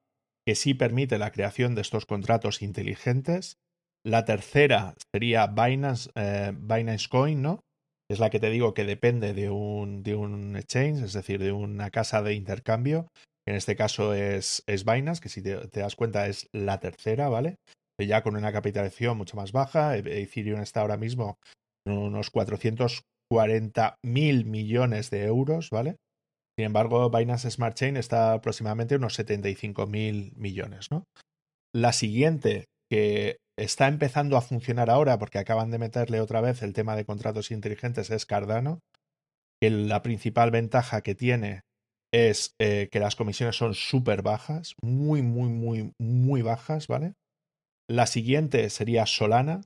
que 0.46 0.54
sí 0.54 0.74
permite 0.74 1.18
la 1.18 1.30
creación 1.30 1.74
de 1.74 1.80
estos 1.80 2.04
contratos 2.04 2.61
inteligentes. 2.61 3.56
La 4.04 4.26
tercera 4.26 4.94
sería 5.12 5.46
Binance, 5.46 6.11
eh, 6.16 6.52
Binance 6.54 7.09
Coin, 7.09 7.40
¿no? 7.40 7.61
Es 8.11 8.20
la 8.20 8.30
que 8.30 8.40
te 8.40 8.50
digo 8.50 8.72
que 8.72 8.84
depende 8.84 9.34
de 9.34 9.50
un, 9.50 10.02
de 10.02 10.14
un 10.14 10.56
exchange, 10.56 11.02
es 11.02 11.12
decir, 11.12 11.40
de 11.40 11.52
una 11.52 11.90
casa 11.90 12.22
de 12.22 12.34
intercambio. 12.34 13.09
En 13.46 13.54
este 13.54 13.76
caso 13.76 14.14
es, 14.14 14.62
es 14.66 14.84
Binance, 14.84 15.20
que 15.20 15.28
si 15.28 15.42
te, 15.42 15.56
das 15.66 15.94
cuenta 15.94 16.26
es 16.26 16.48
la 16.52 16.80
tercera, 16.80 17.28
¿vale? 17.28 17.56
Ya 18.00 18.22
con 18.22 18.36
una 18.36 18.52
capitalización 18.52 19.18
mucho 19.18 19.36
más 19.36 19.52
baja. 19.52 19.96
Ethereum 19.96 20.61
está 20.61 20.80
ahora 20.80 20.96
mismo 20.96 21.38
en 21.86 21.98
unos 21.98 22.30
440 22.30 23.96
mil 24.04 24.44
millones 24.46 25.11
de 25.11 25.24
euros, 25.24 25.68
¿vale? 25.70 25.96
Sin 26.59 26.66
embargo, 26.66 27.11
Binance 27.11 27.50
Smart 27.50 27.76
Chain 27.76 27.96
está 27.96 28.32
aproximadamente 28.32 28.96
unos 28.96 29.14
75 29.14 29.86
mil 29.86 30.32
millones, 30.36 30.90
¿no? 30.90 31.04
La 31.74 31.92
siguiente 31.92 32.64
que 32.91 33.39
está 33.57 33.89
empezando 33.89 34.36
a 34.36 34.41
funcionar 34.41 34.91
ahora 34.91 35.18
porque 35.18 35.39
acaban 35.39 35.70
de 35.70 35.78
meterle 35.78 36.20
otra 36.20 36.41
vez 36.41 36.62
el 36.62 36.72
tema 36.72 36.97
de 36.97 37.05
contratos 37.05 37.51
inteligentes 37.51 38.11
es 38.11 38.24
Cardano, 38.24 38.80
que 39.61 39.70
la 39.70 40.03
principal 40.03 40.51
ventaja 40.51 41.03
que 41.03 41.14
tiene 41.14 41.62
es 42.12 42.55
eh, 42.59 42.89
que 42.91 43.01
las 43.01 43.16
comisiones 43.16 43.57
son 43.57 43.74
súper 43.74 44.22
bajas, 44.22 44.74
muy, 44.82 45.22
muy, 45.22 45.49
muy, 45.49 45.93
muy 45.99 46.43
bajas, 46.43 46.86
¿vale? 46.86 47.14
La 47.91 48.07
siguiente 48.07 48.70
sería 48.70 49.07
Solana, 49.07 49.62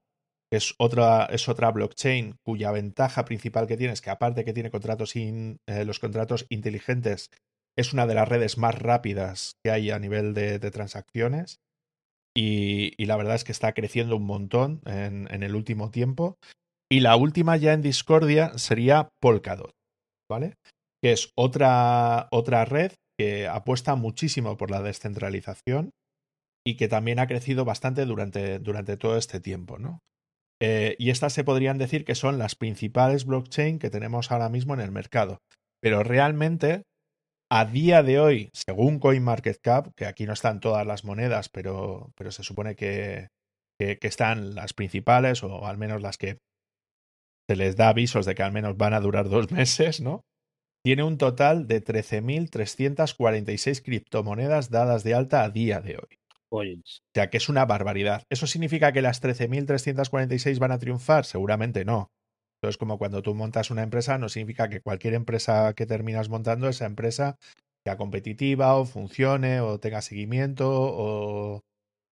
que 0.51 0.57
es 0.57 0.75
otra, 0.79 1.27
es 1.27 1.49
otra 1.49 1.71
blockchain 1.71 2.37
cuya 2.45 2.73
ventaja 2.73 3.25
principal 3.25 3.67
que 3.67 3.77
tiene 3.77 3.93
es 3.93 4.01
que 4.01 4.11
aparte 4.11 4.45
que 4.45 4.53
tiene 4.53 4.71
contratos 4.71 5.17
in, 5.17 5.59
eh, 5.69 5.85
los 5.85 5.99
contratos 5.99 6.47
inteligentes, 6.49 7.31
es 7.77 7.93
una 7.93 8.07
de 8.07 8.15
las 8.15 8.29
redes 8.29 8.59
más 8.59 8.75
rápidas 8.75 9.55
que 9.63 9.71
hay 9.71 9.91
a 9.91 9.99
nivel 9.99 10.35
de, 10.35 10.59
de 10.59 10.71
transacciones. 10.71 11.61
Y, 12.37 13.05
la 13.05 13.17
verdad 13.17 13.35
es 13.35 13.45
que 13.45 13.53
está 13.53 13.73
creciendo 13.73 14.17
un 14.17 14.25
montón 14.25 14.81
en, 14.87 15.29
en, 15.31 15.43
el 15.43 15.55
último 15.55 15.91
tiempo. 15.91 16.37
Y 16.91 17.01
la 17.01 17.17
última 17.17 17.57
ya 17.57 17.73
en 17.73 17.83
discordia 17.83 18.57
sería 18.59 19.09
Polkadot, 19.21 19.73
¿vale? 20.31 20.55
Que 21.03 21.13
es 21.13 21.33
otra, 21.37 22.29
otra 22.31 22.65
red 22.65 22.93
que 23.19 23.49
apuesta 23.49 23.95
muchísimo 23.95 24.57
por 24.57 24.71
la 24.71 24.83
descentralización 24.83 25.91
y 26.67 26.77
que 26.77 26.89
también 26.89 27.19
ha 27.19 27.27
crecido 27.27 27.65
bastante 27.65 28.05
durante, 28.05 28.59
durante 28.59 28.97
todo 28.97 29.17
este 29.17 29.41
tiempo, 29.41 29.79
¿no? 29.79 30.01
Eh, 30.63 30.95
y 30.99 31.11
estas 31.11 31.33
se 31.33 31.43
podrían 31.43 31.77
decir 31.77 32.05
que 32.05 32.15
son 32.15 32.39
las 32.39 32.55
principales 32.55 33.25
blockchain 33.25 33.81
que 33.81 33.91
tenemos 33.91 34.31
ahora 34.31 34.49
mismo 34.49 34.75
en 34.75 34.81
el 34.81 34.93
mercado. 34.93 35.39
Pero 35.81 36.05
realmente, 36.05 36.85
a 37.55 37.67
día 37.67 38.03
de 38.03 38.19
hoy, 38.19 38.49
según 38.55 38.99
CoinMarketCap, 38.99 39.95
que 39.95 40.07
aquí 40.07 40.25
no 40.25 40.33
están 40.33 40.61
todas 40.61 40.87
las 40.87 41.05
monedas, 41.05 41.51
pero, 41.51 42.11
pero 42.17 42.33
se 42.33 42.43
supone 42.43 42.77
que, 42.77 43.29
que, 43.79 43.99
que 43.99 44.09
están 44.09 44.55
las 44.55 44.73
principales, 44.73 45.43
o 45.43 45.67
al 45.67 45.77
menos 45.77 46.01
las 46.01 46.17
que 46.17 46.39
se 47.47 47.57
les 47.57 47.77
da 47.77 47.91
avisos 47.91 48.25
de 48.25 48.35
que 48.35 48.43
al 48.43 48.53
menos 48.53 48.79
van 48.79 48.95
a 48.95 49.01
durar 49.01 49.29
dos 49.29 49.51
meses, 49.53 50.01
¿no? 50.01 50.23
Tiene 50.83 51.03
un 51.03 51.19
total 51.19 51.67
de 51.67 51.85
13.346 51.85 53.83
criptomonedas 53.83 54.71
dadas 54.71 55.05
de 55.05 55.13
alta 55.13 55.45
a 55.45 55.51
día 55.51 55.81
de 55.81 55.99
hoy. 55.99 56.17
O 56.51 56.63
sea, 57.15 57.29
que 57.29 57.37
es 57.37 57.51
una 57.51 57.67
barbaridad. 57.67 58.23
¿Eso 58.31 58.47
significa 58.47 58.93
que 58.93 59.03
las 59.03 59.23
13.346 59.23 60.59
van 60.59 60.73
a 60.73 60.79
triunfar? 60.79 61.27
Seguramente 61.27 61.85
no. 61.85 62.09
Entonces, 62.63 62.79
como 62.79 62.97
cuando 62.97 63.23
tú 63.23 63.35
montas 63.35 63.73
una 63.73 63.83
empresa, 63.83 64.19
no 64.19 64.29
significa 64.29 64.69
que 64.69 64.81
cualquier 64.81 65.15
empresa 65.15 65.75
que 65.75 65.85
terminas 65.85 66.29
montando, 66.29 66.69
esa 66.69 66.87
empresa 66.87 67.37
sea 67.85 67.97
competitiva 67.97 68.77
o 68.77 68.85
funcione 68.85 69.61
o 69.61 69.81
tenga 69.81 70.01
seguimiento 70.01 70.71
o, 70.71 71.63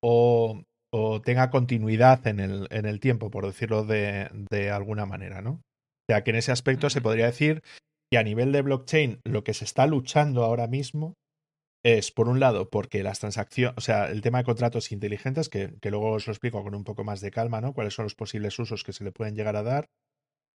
o, 0.03 0.63
o 0.93 1.21
tenga 1.21 1.51
continuidad 1.51 2.27
en 2.27 2.41
el, 2.41 2.67
en 2.71 2.87
el, 2.87 2.99
tiempo, 2.99 3.31
por 3.31 3.47
decirlo 3.47 3.85
de, 3.85 4.29
de 4.51 4.71
alguna 4.73 5.07
manera, 5.07 5.41
¿no? 5.41 5.53
O 5.53 6.11
sea, 6.11 6.25
que 6.25 6.31
en 6.31 6.37
ese 6.37 6.51
aspecto 6.51 6.91
se 6.91 7.01
podría 7.01 7.27
decir 7.27 7.63
que 8.11 8.19
a 8.19 8.25
nivel 8.25 8.51
de 8.51 8.63
blockchain 8.63 9.21
lo 9.25 9.45
que 9.45 9.55
se 9.55 9.65
está 9.65 9.87
luchando 9.87 10.43
ahora 10.43 10.67
mismo 10.67 11.15
es, 11.85 12.11
por 12.11 12.29
un 12.29 12.41
lado, 12.41 12.71
porque 12.71 13.05
las 13.05 13.21
transacciones, 13.21 13.79
o 13.79 13.81
sea, 13.81 14.11
el 14.11 14.21
tema 14.21 14.39
de 14.39 14.45
contratos 14.45 14.91
inteligentes, 14.91 15.49
que, 15.49 15.75
que, 15.81 15.91
luego 15.91 16.11
os 16.11 16.27
lo 16.27 16.33
explico 16.33 16.65
con 16.65 16.75
un 16.75 16.83
poco 16.83 17.05
más 17.05 17.21
de 17.21 17.31
calma, 17.31 17.61
¿no? 17.61 17.73
Cuáles 17.73 17.95
son 17.95 18.05
los 18.05 18.17
posibles 18.17 18.59
usos 18.59 18.83
que 18.83 18.93
se 18.93 19.05
le 19.05 19.13
pueden 19.13 19.37
llegar 19.37 19.55
a 19.55 19.63
dar. 19.63 19.87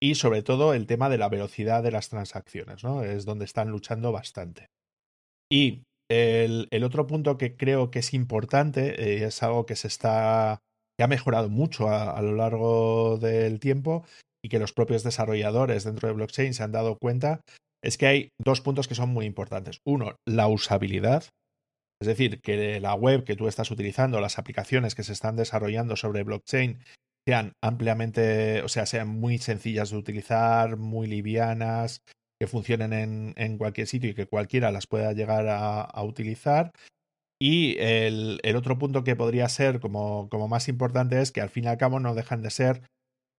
Y 0.03 0.16
sobre 0.16 0.42
todo 0.42 0.74
el 0.74 0.88
tema 0.88 1.09
de 1.09 1.16
la 1.16 1.28
velocidad 1.28 1.84
de 1.84 1.92
las 1.92 2.09
transacciones, 2.09 2.82
¿no? 2.82 3.05
Es 3.05 3.24
donde 3.24 3.44
están 3.44 3.68
luchando 3.70 4.11
bastante. 4.11 4.66
Y 5.48 5.84
el, 6.11 6.66
otro 6.84 7.07
punto 7.07 7.38
que 7.38 7.57
creo 7.57 7.92
que 7.92 8.00
es 8.00 8.12
importante, 8.12 9.00
eh, 9.00 9.24
es 9.24 9.44
algo 9.44 9.64
que 9.64 9.76
se 9.76 9.86
está. 9.86 10.59
que 10.98 11.05
ha 11.05 11.07
mejorado 11.09 11.48
mucho 11.48 11.88
a 11.88 12.20
lo 12.20 12.34
largo 12.34 13.16
del 13.18 13.61
tiempo 13.61 14.05
y 14.44 14.48
que 14.48 14.59
los 14.59 14.72
propios 14.72 15.05
desarrolladores 15.05 15.84
dentro 15.84 16.09
de 16.09 16.14
blockchain 16.14 16.53
se 16.53 16.64
han 16.64 16.72
dado 16.72 16.98
cuenta, 16.98 17.40
es 17.80 17.96
que 17.96 18.07
hay 18.07 18.28
dos 18.40 18.61
puntos 18.61 18.88
que 18.88 18.96
son 18.96 19.11
muy 19.11 19.24
importantes. 19.24 19.78
Uno, 19.86 20.16
la 20.26 20.48
usabilidad. 20.48 21.26
Es 22.00 22.09
decir, 22.09 22.40
que 22.40 22.80
la 22.80 22.94
web 22.94 23.22
que 23.22 23.36
tú 23.36 23.46
estás 23.46 23.70
utilizando, 23.70 24.20
las 24.20 24.40
aplicaciones 24.40 24.96
que 24.96 25.05
se 25.05 25.12
están 25.12 25.36
desarrollando 25.36 25.94
sobre 25.94 26.24
blockchain 26.24 26.80
sean 27.26 27.52
ampliamente, 27.62 28.62
o 28.62 28.68
sea, 28.68 28.86
sean 28.86 29.08
muy 29.08 29.38
sencillas 29.38 29.90
de 29.90 29.96
utilizar, 29.96 30.76
muy 30.76 31.06
livianas, 31.06 32.02
que 32.40 32.46
funcionen 32.46 32.92
en, 32.92 33.34
en 33.36 33.58
cualquier 33.58 33.86
sitio 33.86 34.10
y 34.10 34.14
que 34.14 34.26
cualquiera 34.26 34.72
las 34.72 34.86
pueda 34.86 35.12
llegar 35.12 35.48
a, 35.48 35.82
a 35.82 36.02
utilizar. 36.02 36.72
Y 37.40 37.76
el, 37.78 38.40
el, 38.42 38.56
otro 38.56 38.78
punto 38.78 39.04
que 39.04 39.16
podría 39.16 39.48
ser 39.48 39.80
como, 39.80 40.28
como 40.28 40.48
más 40.48 40.68
importante 40.68 41.20
es 41.20 41.32
que 41.32 41.40
al 41.40 41.50
fin 41.50 41.64
y 41.64 41.68
al 41.68 41.76
cabo 41.76 41.98
no 41.98 42.14
dejan 42.14 42.42
de 42.42 42.50
ser 42.50 42.82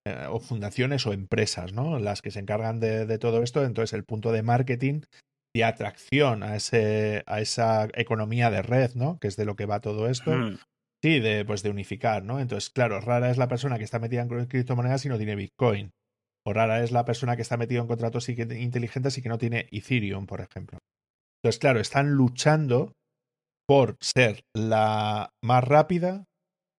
eh, 0.06 0.26
o 0.28 0.40
fundaciones 0.40 1.06
o 1.06 1.14
empresas, 1.14 1.72
¿no? 1.72 1.98
Las 1.98 2.20
que 2.20 2.30
se 2.30 2.40
encargan 2.40 2.80
de, 2.80 3.06
de, 3.06 3.18
todo 3.18 3.42
esto. 3.42 3.64
Entonces, 3.64 3.94
el 3.94 4.04
punto 4.04 4.32
de 4.32 4.42
marketing 4.42 5.00
y 5.54 5.62
atracción 5.62 6.42
a, 6.42 6.56
ese, 6.56 7.22
a 7.26 7.40
esa 7.40 7.88
economía 7.94 8.50
de 8.50 8.60
red, 8.60 8.94
¿no? 8.94 9.18
Que 9.18 9.28
es 9.28 9.36
de 9.36 9.44
lo 9.44 9.56
que 9.56 9.66
va 9.66 9.80
todo 9.80 10.08
esto. 10.08 10.32
Mm. 10.32 10.58
Sí, 11.04 11.20
de, 11.20 11.44
pues 11.44 11.62
de 11.62 11.68
unificar, 11.68 12.24
¿no? 12.24 12.40
Entonces, 12.40 12.70
claro, 12.70 12.98
rara 12.98 13.30
es 13.30 13.36
la 13.36 13.46
persona 13.46 13.76
que 13.76 13.84
está 13.84 13.98
metida 13.98 14.22
en 14.22 14.46
criptomonedas 14.46 15.04
y 15.04 15.10
no 15.10 15.18
tiene 15.18 15.36
Bitcoin. 15.36 15.90
O 16.46 16.54
rara 16.54 16.82
es 16.82 16.92
la 16.92 17.04
persona 17.04 17.36
que 17.36 17.42
está 17.42 17.58
metida 17.58 17.80
en 17.80 17.86
contratos 17.86 18.30
inteligentes 18.30 19.18
y 19.18 19.20
que 19.20 19.28
no 19.28 19.36
tiene 19.36 19.68
Ethereum, 19.70 20.24
por 20.24 20.40
ejemplo. 20.40 20.78
Entonces, 21.42 21.58
claro, 21.58 21.78
están 21.78 22.12
luchando 22.12 22.94
por 23.68 23.98
ser 24.00 24.44
la 24.56 25.28
más 25.42 25.62
rápida, 25.64 26.24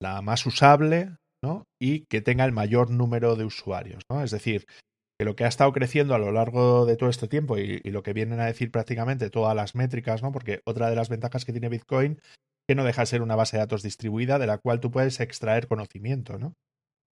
la 0.01 0.23
más 0.23 0.47
usable, 0.47 1.17
¿no? 1.43 1.65
Y 1.79 2.07
que 2.09 2.21
tenga 2.21 2.45
el 2.45 2.51
mayor 2.51 2.89
número 2.89 3.35
de 3.35 3.45
usuarios, 3.45 4.01
¿no? 4.09 4.23
Es 4.23 4.31
decir, 4.31 4.65
que 5.19 5.25
lo 5.25 5.35
que 5.35 5.43
ha 5.43 5.49
estado 5.49 5.71
creciendo 5.71 6.15
a 6.15 6.19
lo 6.19 6.31
largo 6.31 6.87
de 6.87 6.97
todo 6.97 7.11
este 7.11 7.27
tiempo 7.27 7.59
y, 7.59 7.77
lo 7.81 8.01
que 8.01 8.13
vienen 8.13 8.39
a 8.39 8.47
decir 8.47 8.71
prácticamente 8.71 9.29
todas 9.29 9.55
las 9.55 9.75
métricas, 9.75 10.23
¿no? 10.23 10.31
Porque 10.31 10.61
otra 10.65 10.89
de 10.89 10.95
las 10.95 11.09
ventajas 11.09 11.45
que 11.45 11.51
tiene 11.51 11.69
Bitcoin 11.69 12.19
que 12.67 12.75
no 12.75 12.83
deja 12.83 13.03
de 13.03 13.07
ser 13.07 13.21
una 13.21 13.35
base 13.35 13.57
de 13.57 13.61
datos 13.61 13.83
distribuida 13.83 14.39
de 14.39 14.47
la 14.47 14.57
cual 14.57 14.79
tú 14.79 14.91
puedes 14.91 15.19
extraer 15.19 15.67
conocimiento, 15.67 16.37
¿no? 16.37 16.53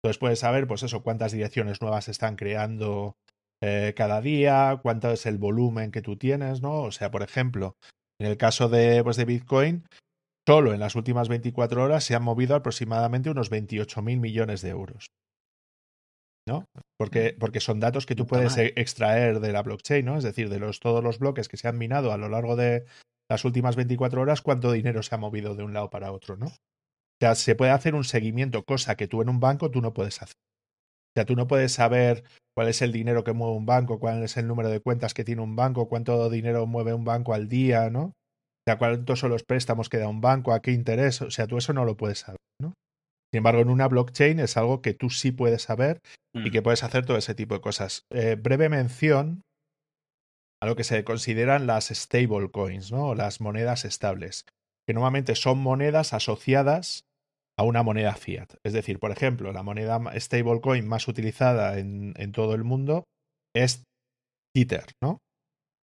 Entonces 0.01 0.17
puedes 0.19 0.39
saber, 0.39 0.67
pues 0.67 0.83
eso, 0.83 1.03
cuántas 1.03 1.31
direcciones 1.31 1.81
nuevas 1.81 2.05
se 2.05 2.11
están 2.11 2.35
creando 2.35 3.17
eh, 3.61 3.93
cada 3.95 4.21
día, 4.21 4.79
cuánto 4.81 5.11
es 5.11 5.25
el 5.25 5.37
volumen 5.37 5.91
que 5.91 6.01
tú 6.01 6.17
tienes, 6.17 6.61
¿no? 6.61 6.81
O 6.81 6.91
sea, 6.91 7.11
por 7.11 7.21
ejemplo, 7.21 7.75
en 8.19 8.27
el 8.27 8.37
caso 8.37 8.69
de, 8.69 9.03
pues, 9.03 9.17
de 9.17 9.25
Bitcoin, 9.25 9.85
solo 10.47 10.73
en 10.73 10.79
las 10.79 10.95
últimas 10.95 11.29
24 11.29 11.83
horas 11.83 12.03
se 12.03 12.15
han 12.15 12.23
movido 12.23 12.55
aproximadamente 12.55 13.29
unos 13.29 13.49
28 13.49 14.01
mil 14.01 14.19
millones 14.19 14.61
de 14.61 14.69
euros. 14.69 15.11
¿no? 16.47 16.65
Porque, 16.97 17.35
porque 17.39 17.59
son 17.59 17.79
datos 17.79 18.05
que 18.05 18.15
tú 18.15 18.25
puedes 18.25 18.57
e 18.57 18.73
extraer 18.75 19.39
de 19.39 19.51
la 19.51 19.61
blockchain, 19.61 20.05
¿no? 20.05 20.17
Es 20.17 20.23
decir, 20.23 20.49
de 20.49 20.59
los, 20.59 20.79
todos 20.79 21.03
los 21.03 21.19
bloques 21.19 21.47
que 21.47 21.57
se 21.57 21.67
han 21.67 21.77
minado 21.77 22.11
a 22.11 22.17
lo 22.17 22.29
largo 22.29 22.55
de 22.55 22.85
las 23.32 23.45
últimas 23.45 23.77
24 23.77 24.21
horas, 24.21 24.41
cuánto 24.41 24.73
dinero 24.73 25.01
se 25.03 25.15
ha 25.15 25.17
movido 25.17 25.55
de 25.55 25.63
un 25.63 25.71
lado 25.71 25.89
para 25.89 26.11
otro, 26.11 26.36
¿no? 26.36 26.47
O 26.47 27.19
sea, 27.21 27.36
se 27.36 27.55
puede 27.55 27.71
hacer 27.71 27.95
un 27.95 28.03
seguimiento, 28.03 28.65
cosa 28.65 28.97
que 28.97 29.07
tú 29.07 29.21
en 29.21 29.29
un 29.29 29.39
banco 29.39 29.71
tú 29.71 29.82
no 29.82 29.93
puedes 29.93 30.21
hacer. 30.21 30.36
O 30.36 31.13
sea, 31.15 31.25
tú 31.25 31.38
no 31.38 31.47
puedes 31.47 31.71
saber 31.71 32.25
cuál 32.53 32.67
es 32.67 32.82
el 32.82 32.91
dinero 32.91 33.23
que 33.23 33.32
mueve 33.32 33.55
un 33.55 33.65
banco, 33.65 33.99
cuál 33.99 34.21
es 34.23 34.36
el 34.36 34.47
número 34.47 34.67
de 34.67 34.82
cuentas 34.82 35.13
que 35.13 35.23
tiene 35.23 35.41
un 35.41 35.55
banco, 35.55 35.88
cuánto 35.88 36.29
dinero 36.29 36.65
mueve 36.67 36.93
un 36.93 37.05
banco 37.05 37.34
al 37.34 37.47
día, 37.47 37.89
¿no? 37.89 38.01
O 38.03 38.63
sea, 38.67 38.77
cuántos 38.77 39.19
son 39.19 39.32
los 39.32 39.43
préstamos 39.43 39.88
que 39.88 39.97
da 39.97 40.09
un 40.09 40.19
banco, 40.19 40.51
a 40.51 40.61
qué 40.61 40.71
interés. 40.71 41.21
O 41.21 41.32
sea, 41.32 41.47
tú 41.47 41.57
eso 41.57 41.71
no 41.71 41.86
lo 41.86 41.95
puedes 41.95 42.19
saber, 42.19 42.41
¿no? 42.61 42.73
Sin 43.32 43.38
embargo, 43.38 43.61
en 43.61 43.69
una 43.69 43.88
blockchain 43.88 44.41
es 44.41 44.57
algo 44.57 44.82
que 44.82 44.93
tú 44.93 45.09
sí 45.09 45.32
puedes 45.32 45.61
saber 45.61 46.01
y 46.34 46.49
mm. 46.49 46.51
que 46.51 46.61
puedes 46.61 46.84
hacer 46.84 47.05
todo 47.05 47.15
ese 47.15 47.34
tipo 47.34 47.53
de 47.53 47.61
cosas. 47.61 48.03
Eh, 48.09 48.36
breve 48.36 48.67
mención 48.67 49.41
a 50.62 50.68
lo 50.68 50.76
que 50.76 50.84
se 50.84 51.03
consideran 51.03 51.68
las 51.68 51.89
stable 51.89 52.51
coins, 52.51 52.91
¿no? 52.91 53.16
las 53.16 53.41
monedas 53.41 53.86
estables, 53.86 54.45
que 54.88 54.93
normalmente 54.93 55.36
son 55.36 55.59
monedas 55.59 56.14
asociadas 56.14 57.05
a 57.57 57.64
una 57.64 57.84
moneda 57.84 58.16
fiat. 58.16 58.53
Es 58.64 58.74
decir, 58.74 58.99
por 58.99 59.12
ejemplo, 59.12 59.51
la 59.51 59.64
moneda 59.64 59.99
stablecoin 60.20 60.88
más 60.88 61.07
utilizada 61.07 61.78
en, 61.78 62.32
todo 62.32 62.55
el 62.55 62.64
mundo 62.64 63.05
es 63.55 63.84
Tether, 64.55 64.86
¿no? 65.01 65.20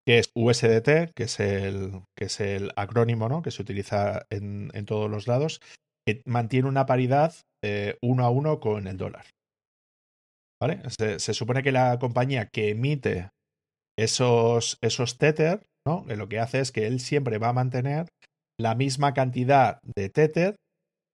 Que 0.05 0.19
es 0.19 0.31
USDT, 0.33 1.13
que 1.15 1.23
es 1.23 1.39
el, 1.39 2.01
que 2.17 2.25
es 2.25 2.39
el 2.39 2.71
acrónimo, 2.75 3.29
¿no? 3.29 3.41
Que 3.41 3.51
se 3.51 3.61
utiliza 3.61 4.25
en, 4.29 4.71
en 4.73 4.85
todos 4.85 5.09
los 5.09 5.27
lados, 5.27 5.61
que 6.05 6.21
mantiene 6.25 6.67
una 6.67 6.85
paridad 6.85 7.33
eh, 7.63 7.97
uno 8.01 8.25
a 8.25 8.29
uno 8.29 8.59
con 8.59 8.87
el 8.87 8.97
dólar. 8.97 9.25
¿Vale? 10.61 10.81
Se, 10.89 11.33
supone 11.33 11.63
que 11.63 11.71
la 11.71 11.97
compañía 11.99 12.47
que 12.47 12.71
emite 12.71 13.29
esos, 14.03 14.77
esos 14.81 15.17
Tether, 15.17 15.65
¿no? 15.85 16.05
Lo 16.07 16.29
que 16.29 16.39
hace 16.39 16.59
es 16.59 16.71
que 16.71 16.87
él 16.87 16.99
siempre 16.99 17.37
va 17.37 17.49
a 17.49 17.53
mantener 17.53 18.07
la 18.59 18.75
misma 18.75 19.13
cantidad 19.13 19.79
de 19.83 20.09
Tether 20.09 20.55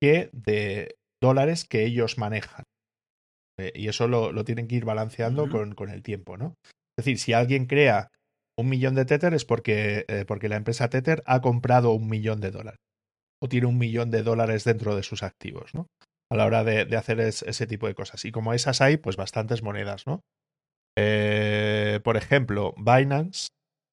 que 0.01 0.29
de 0.33 0.95
dólares 1.21 1.65
que 1.65 1.86
ellos 1.86 2.17
manejan. 2.17 2.63
Eh, 3.59 3.71
y 3.75 3.88
eso 3.88 4.07
lo, 4.07 4.31
lo, 4.31 4.43
tienen 4.43 4.67
que 4.67 4.75
ir 4.75 4.86
balanceando 4.86 5.43
uh 5.43 5.47
-huh. 5.47 5.51
con, 5.51 5.75
con, 5.75 5.89
el 5.89 6.03
tiempo, 6.03 6.38
¿no? 6.38 6.55
Es 6.97 7.05
decir, 7.05 7.17
si 7.19 7.33
alguien 7.33 7.65
crea 7.65 8.09
un 8.57 8.69
millón 8.69 8.95
de 8.95 9.05
Tether 9.05 9.33
es 9.33 9.45
porque, 9.45 10.05
eh, 10.07 10.25
porque 10.27 10.49
la 10.49 10.57
empresa 10.57 10.89
Tether 10.89 11.23
ha 11.25 11.41
comprado 11.41 11.91
un 11.91 12.07
millón 12.07 12.41
de 12.41 12.51
dólares. 12.51 12.79
O 13.41 13.49
tiene 13.49 13.67
un 13.67 13.77
millón 13.77 14.11
de 14.11 14.23
dólares 14.23 14.63
dentro 14.63 14.95
de 14.95 15.03
sus 15.03 15.23
activos, 15.23 15.73
¿no? 15.73 15.88
A 16.31 16.36
la 16.36 16.45
hora 16.45 16.63
de, 16.63 16.86
de 16.86 16.97
hacer 16.97 17.19
es, 17.19 17.43
ese 17.43 17.67
tipo 17.67 17.88
de 17.88 17.95
cosas. 17.95 18.23
Y 18.25 18.31
como 18.31 18.53
esas 18.53 18.81
hay, 18.81 18.97
pues 18.97 19.15
bastantes 19.17 19.61
monedas, 19.61 20.07
¿no? 20.07 20.21
Eh, 20.97 21.99
por 22.03 22.17
ejemplo, 22.17 22.73
Binance, 22.77 23.49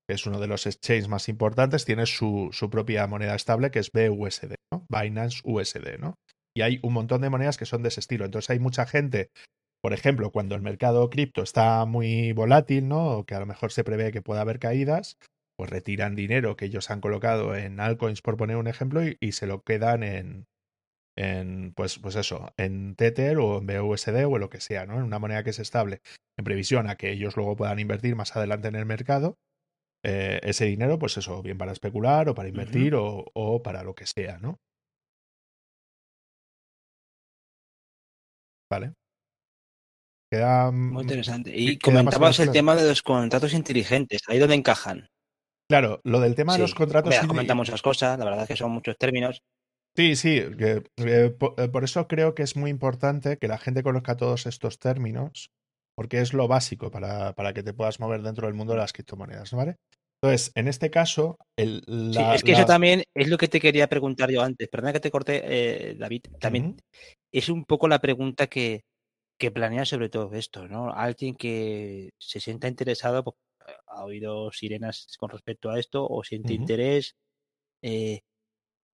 que 0.08 0.14
es 0.14 0.26
uno 0.26 0.40
de 0.40 0.46
los 0.46 0.66
exchanges 0.66 1.08
más 1.08 1.28
importantes, 1.28 1.84
tiene 1.84 2.06
su, 2.06 2.50
propia 2.70 3.06
moneda 3.06 3.34
estable 3.34 3.70
que 3.70 3.80
es 3.80 3.90
BUSD, 3.92 4.54
¿no? 4.72 4.86
Binance 4.88 5.40
USD, 5.44 5.98
¿no? 5.98 6.14
Y 6.54 6.62
hay 6.62 6.78
un 6.82 6.92
montón 6.92 7.22
de 7.22 7.30
monedas 7.30 7.56
que 7.56 7.66
son 7.66 7.82
de 7.82 7.88
ese 7.88 8.00
estilo. 8.00 8.24
Entonces 8.24 8.50
hay 8.50 8.58
mucha 8.58 8.86
gente, 8.86 9.30
por 9.82 9.92
ejemplo, 9.92 10.30
cuando 10.30 10.54
el 10.54 10.62
mercado 10.62 11.08
cripto 11.10 11.42
está 11.42 11.84
muy 11.86 12.32
volátil, 12.32 12.88
¿no? 12.88 13.18
O 13.18 13.24
que 13.24 13.34
a 13.34 13.40
lo 13.40 13.46
mejor 13.46 13.72
se 13.72 13.84
prevé 13.84 14.12
que 14.12 14.22
pueda 14.22 14.42
haber 14.42 14.58
caídas, 14.58 15.16
pues 15.56 15.70
retiran 15.70 16.14
dinero 16.14 16.56
que 16.56 16.66
ellos 16.66 16.90
han 16.90 17.00
colocado 17.00 17.56
en 17.56 17.80
altcoins, 17.80 18.22
por 18.22 18.36
poner 18.36 18.56
un 18.56 18.68
ejemplo, 18.68 19.06
y, 19.06 19.16
y 19.20 19.32
se 19.32 19.46
lo 19.46 19.62
quedan 19.62 20.02
en, 20.02 20.46
en 21.16 21.72
pues, 21.74 21.98
pues 21.98 22.16
eso, 22.16 22.52
en 22.56 22.96
Tether 22.96 23.38
o 23.38 23.58
en 23.58 23.66
BUSD 23.66 24.26
o 24.26 24.36
en 24.36 24.40
lo 24.40 24.50
que 24.50 24.60
sea, 24.60 24.86
¿no? 24.86 24.94
En 24.94 25.02
una 25.02 25.18
moneda 25.18 25.44
que 25.44 25.50
es 25.50 25.58
estable, 25.58 26.00
en 26.38 26.44
previsión 26.44 26.88
a 26.88 26.96
que 26.96 27.12
ellos 27.12 27.36
luego 27.36 27.56
puedan 27.56 27.78
invertir 27.78 28.16
más 28.16 28.34
adelante 28.36 28.68
en 28.68 28.76
el 28.76 28.86
mercado. 28.86 29.38
Eh, 30.04 30.40
ese 30.42 30.64
dinero, 30.64 30.98
pues 30.98 31.16
eso, 31.16 31.42
bien 31.42 31.58
para 31.58 31.72
especular 31.72 32.28
o 32.28 32.34
para 32.34 32.48
invertir 32.48 32.94
uh 32.94 32.98
-huh. 32.98 33.24
o, 33.34 33.54
o, 33.54 33.62
para 33.62 33.84
lo 33.84 33.94
que 33.94 34.06
sea, 34.06 34.38
¿no? 34.38 34.58
Vale. 38.70 38.94
Queda, 40.30 40.70
Muy 40.72 41.02
interesante. 41.02 41.52
Y 41.54 41.78
comentabas 41.78 42.40
el 42.40 42.50
tema 42.50 42.74
de 42.74 42.88
los 42.88 43.02
contratos 43.02 43.52
inteligentes, 43.52 44.22
ahí 44.28 44.38
donde 44.38 44.54
encajan. 44.54 45.08
Claro, 45.68 46.00
lo 46.04 46.20
del 46.20 46.34
tema 46.34 46.54
sí. 46.54 46.58
de 46.58 46.62
los 46.62 46.74
contratos. 46.74 47.10
Mira, 47.10 47.26
comenta 47.26 47.54
muchas 47.54 47.82
cosas, 47.82 48.18
la 48.18 48.24
verdad 48.24 48.42
es 48.42 48.48
que 48.48 48.56
son 48.56 48.72
muchos 48.72 48.96
términos. 48.96 49.42
Sí, 49.94 50.16
sí, 50.16 50.40
que, 50.56 50.82
eh, 50.96 51.30
por, 51.30 51.54
eh, 51.58 51.68
por, 51.68 51.84
eso 51.84 52.08
creo 52.08 52.34
que 52.34 52.42
es 52.42 52.56
muy 52.56 52.70
importante 52.70 53.36
que 53.36 53.48
la 53.48 53.58
gente 53.58 53.82
conozca 53.82 54.16
todos 54.16 54.46
estos 54.46 54.78
términos, 54.78 55.50
porque 55.94 56.20
es 56.20 56.32
lo 56.32 56.48
básico 56.48 56.90
para, 56.90 57.34
para 57.34 57.52
que 57.52 57.62
te 57.62 57.74
puedas 57.74 58.00
mover 58.00 58.22
dentro 58.22 58.46
del 58.46 58.54
mundo 58.54 58.72
de 58.72 58.78
las 58.78 58.92
criptomonedas, 58.92 59.52
¿vale? 59.52 59.76
Entonces, 60.22 60.52
en 60.54 60.68
este 60.68 60.90
caso, 60.90 61.36
el, 61.56 61.82
la, 61.86 62.30
sí, 62.30 62.36
es 62.36 62.42
que 62.44 62.52
la... 62.52 62.58
eso 62.58 62.66
también 62.66 63.02
es 63.14 63.28
lo 63.28 63.36
que 63.36 63.48
te 63.48 63.60
quería 63.60 63.88
preguntar 63.88 64.30
yo 64.30 64.40
antes. 64.40 64.68
Perdona 64.68 64.92
que 64.92 65.00
te 65.00 65.10
corté, 65.10 65.42
eh, 65.44 65.94
David. 65.96 66.22
También 66.38 66.66
uh 66.66 66.68
-huh. 66.70 67.16
es 67.32 67.48
un 67.48 67.64
poco 67.64 67.88
la 67.88 67.98
pregunta 67.98 68.46
que, 68.46 68.84
que 69.36 69.50
planea 69.50 69.84
sobre 69.84 70.08
todo 70.08 70.32
esto, 70.34 70.68
¿no? 70.68 70.92
Alguien 70.92 71.34
que 71.34 72.10
se 72.18 72.38
sienta 72.38 72.68
interesado, 72.68 73.24
pues, 73.24 73.36
ha 73.88 74.04
oído 74.04 74.52
sirenas 74.52 75.08
con 75.18 75.28
respecto 75.30 75.70
a 75.70 75.78
esto 75.80 76.06
o 76.08 76.22
siente 76.22 76.52
uh 76.52 76.56
-huh. 76.56 76.60
interés. 76.60 77.16
Eh, 77.82 78.20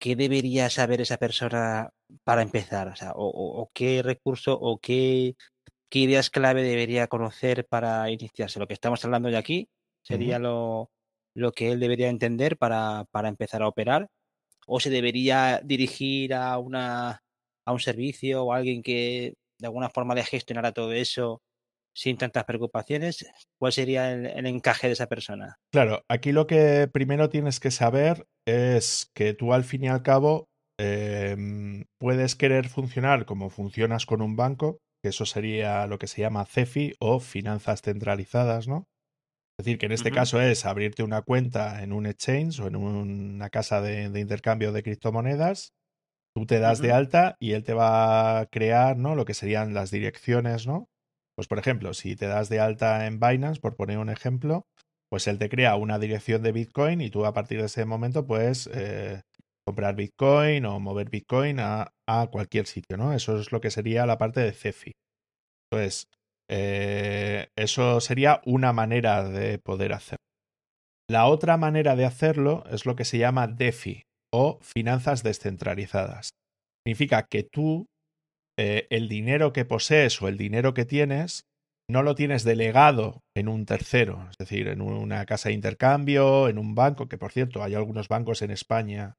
¿qué 0.05 0.15
debería 0.15 0.69
saber 0.69 1.01
esa 1.01 1.17
persona 1.17 1.89
para 2.23 2.43
empezar? 2.43 2.89
O, 2.89 2.95
sea, 2.95 3.13
o, 3.13 3.25
o, 3.25 3.61
o 3.63 3.71
qué 3.73 4.03
recurso 4.03 4.53
o 4.53 4.77
qué, 4.77 5.35
qué, 5.89 5.99
ideas 5.99 6.29
clave 6.29 6.61
debería 6.61 7.07
conocer 7.07 7.65
para 7.65 8.11
iniciarse. 8.11 8.59
Lo 8.59 8.67
que 8.67 8.75
estamos 8.75 9.03
hablando 9.03 9.29
de 9.29 9.37
aquí 9.37 9.67
sería 10.03 10.37
uh 10.37 10.39
-huh. 10.39 10.43
lo, 10.43 10.91
lo, 11.33 11.51
que 11.53 11.71
él 11.71 11.79
debería 11.79 12.09
entender 12.09 12.55
para, 12.55 13.05
para, 13.09 13.29
empezar 13.29 13.63
a 13.63 13.67
operar. 13.67 14.07
O 14.67 14.79
se 14.79 14.91
debería 14.91 15.59
dirigir 15.63 16.35
a, 16.35 16.59
una, 16.59 17.23
a 17.65 17.71
un 17.73 17.79
servicio 17.79 18.43
o 18.43 18.53
a 18.53 18.57
alguien 18.57 18.83
que 18.83 19.33
de 19.57 19.67
alguna 19.67 19.89
forma 19.89 20.13
le 20.13 20.23
gestionara 20.23 20.71
todo 20.71 20.91
eso 20.93 21.41
sin 21.95 22.17
tantas 22.17 22.43
preocupaciones, 22.43 23.25
¿cuál 23.57 23.71
sería 23.71 24.11
el, 24.11 24.25
el, 24.25 24.45
encaje 24.45 24.87
de 24.87 24.93
esa 24.93 25.07
persona? 25.07 25.57
Claro, 25.71 26.03
aquí 26.09 26.33
lo 26.33 26.45
que 26.45 26.89
primero 26.91 27.29
tienes 27.29 27.59
que 27.59 27.71
saber 27.71 28.27
es 28.45 29.09
que 29.15 29.33
tú 29.33 29.53
al 29.53 29.63
fin 29.63 29.85
y 29.85 29.87
al 29.87 30.03
cabo 30.03 30.49
eh, 30.77 31.37
puedes 31.97 32.35
querer 32.35 32.67
funcionar 32.67 33.25
como 33.25 33.49
funcionas 33.49 34.05
con 34.05 34.21
un 34.21 34.35
banco, 34.35 34.79
que 35.01 35.09
eso 35.09 35.25
sería 35.25 35.87
lo 35.87 35.97
que 35.97 36.07
se 36.07 36.21
llama 36.21 36.45
CEFI 36.45 36.95
o 36.99 37.19
finanzas 37.19 37.81
centralizadas, 37.81 38.67
¿no? 38.67 38.87
Es 39.57 39.65
decir, 39.65 39.77
que 39.77 39.85
en 39.85 39.93
este 39.93 40.09
uh 40.09 40.11
-huh. 40.11 40.15
caso 40.15 40.41
es 40.41 40.65
abrirte 40.65 41.01
una 41.01 41.21
cuenta 41.21 41.81
en 41.81 41.93
un 41.93 42.07
exchange 42.07 42.59
o 42.59 42.67
en 42.67 42.75
una 42.75 43.49
casa 43.49 43.79
de, 43.79 44.09
de 44.09 44.19
intercambio 44.19 44.73
de 44.73 44.83
criptomonedas, 44.83 45.71
tú 46.35 46.45
te 46.45 46.59
das 46.59 46.79
uh 46.79 46.83
-huh. 46.83 46.87
de 46.87 46.91
alta 46.91 47.35
y 47.39 47.53
él 47.53 47.63
te 47.63 47.73
va 47.73 48.39
a 48.39 48.45
crear, 48.47 48.97
¿no? 48.97 49.15
Lo 49.15 49.23
que 49.23 49.33
serían 49.33 49.73
las 49.73 49.91
direcciones, 49.91 50.67
¿no? 50.67 50.89
Pues 51.35 51.47
por 51.47 51.59
ejemplo, 51.59 51.93
si 51.93 52.15
te 52.15 52.27
das 52.27 52.49
de 52.49 52.59
alta 52.59 53.05
en 53.07 53.19
Binance, 53.19 53.59
por 53.59 53.75
poner 53.75 53.97
un 53.97 54.09
ejemplo, 54.09 54.65
pues 55.09 55.27
él 55.27 55.37
te 55.37 55.49
crea 55.49 55.75
una 55.75 55.99
dirección 55.99 56.41
de 56.41 56.51
Bitcoin 56.51 57.01
y 57.01 57.09
tú 57.09 57.25
a 57.25 57.33
partir 57.33 57.59
de 57.59 57.65
ese 57.65 57.85
momento 57.85 58.25
puedes 58.25 58.67
eh, 58.73 59.21
comprar 59.65 59.95
Bitcoin 59.95 60.65
o 60.65 60.79
mover 60.79 61.09
Bitcoin 61.09 61.59
a, 61.59 61.91
cualquier 62.31 62.67
sitio, 62.67 62.97
¿no? 62.97 63.13
Eso 63.13 63.39
es 63.39 63.51
lo 63.51 63.59
que 63.61 63.71
sería 63.71 64.05
la 64.05 64.17
parte 64.17 64.39
de 64.39 64.51
CEFI. 64.51 64.91
Entonces, 65.71 66.07
eh, 66.49 67.47
eso 67.57 67.99
sería 67.99 68.41
una 68.45 68.73
manera 68.73 69.27
de 69.27 69.57
poder 69.57 69.93
hacerlo. 69.93 70.23
La 71.09 71.27
otra 71.27 71.57
manera 71.57 71.95
de 71.95 72.05
hacerlo 72.05 72.63
es 72.69 72.85
lo 72.85 72.95
que 72.95 73.05
se 73.05 73.17
llama 73.17 73.47
DeFi 73.47 74.03
o 74.33 74.59
finanzas 74.61 75.23
descentralizadas. 75.23 76.29
Significa 76.85 77.25
que 77.29 77.43
tú 77.43 77.87
eh, 78.57 78.87
el 78.89 79.09
dinero 79.09 79.53
que 79.53 79.65
posees 79.65 80.21
o 80.21 80.27
el 80.27 80.37
dinero 80.37 80.73
que 80.73 80.85
tienes 80.85 81.45
no 81.89 82.03
lo 82.03 82.15
tienes 82.15 82.43
delegado 82.43 83.21
en 83.35 83.47
un 83.47 83.65
tercero, 83.65 84.27
es 84.31 84.37
decir, 84.37 84.67
en 84.67 84.81
una 84.81 85.25
casa 85.25 85.49
de 85.49 85.55
intercambio, 85.55 86.49
en 86.49 86.57
un 86.57 86.73
banco, 86.73 87.07
que 87.07 87.17
por 87.17 87.31
cierto 87.31 87.63
hay 87.63 87.75
algunos 87.75 88.07
bancos 88.07 88.41
en 88.41 88.51
España 88.51 89.15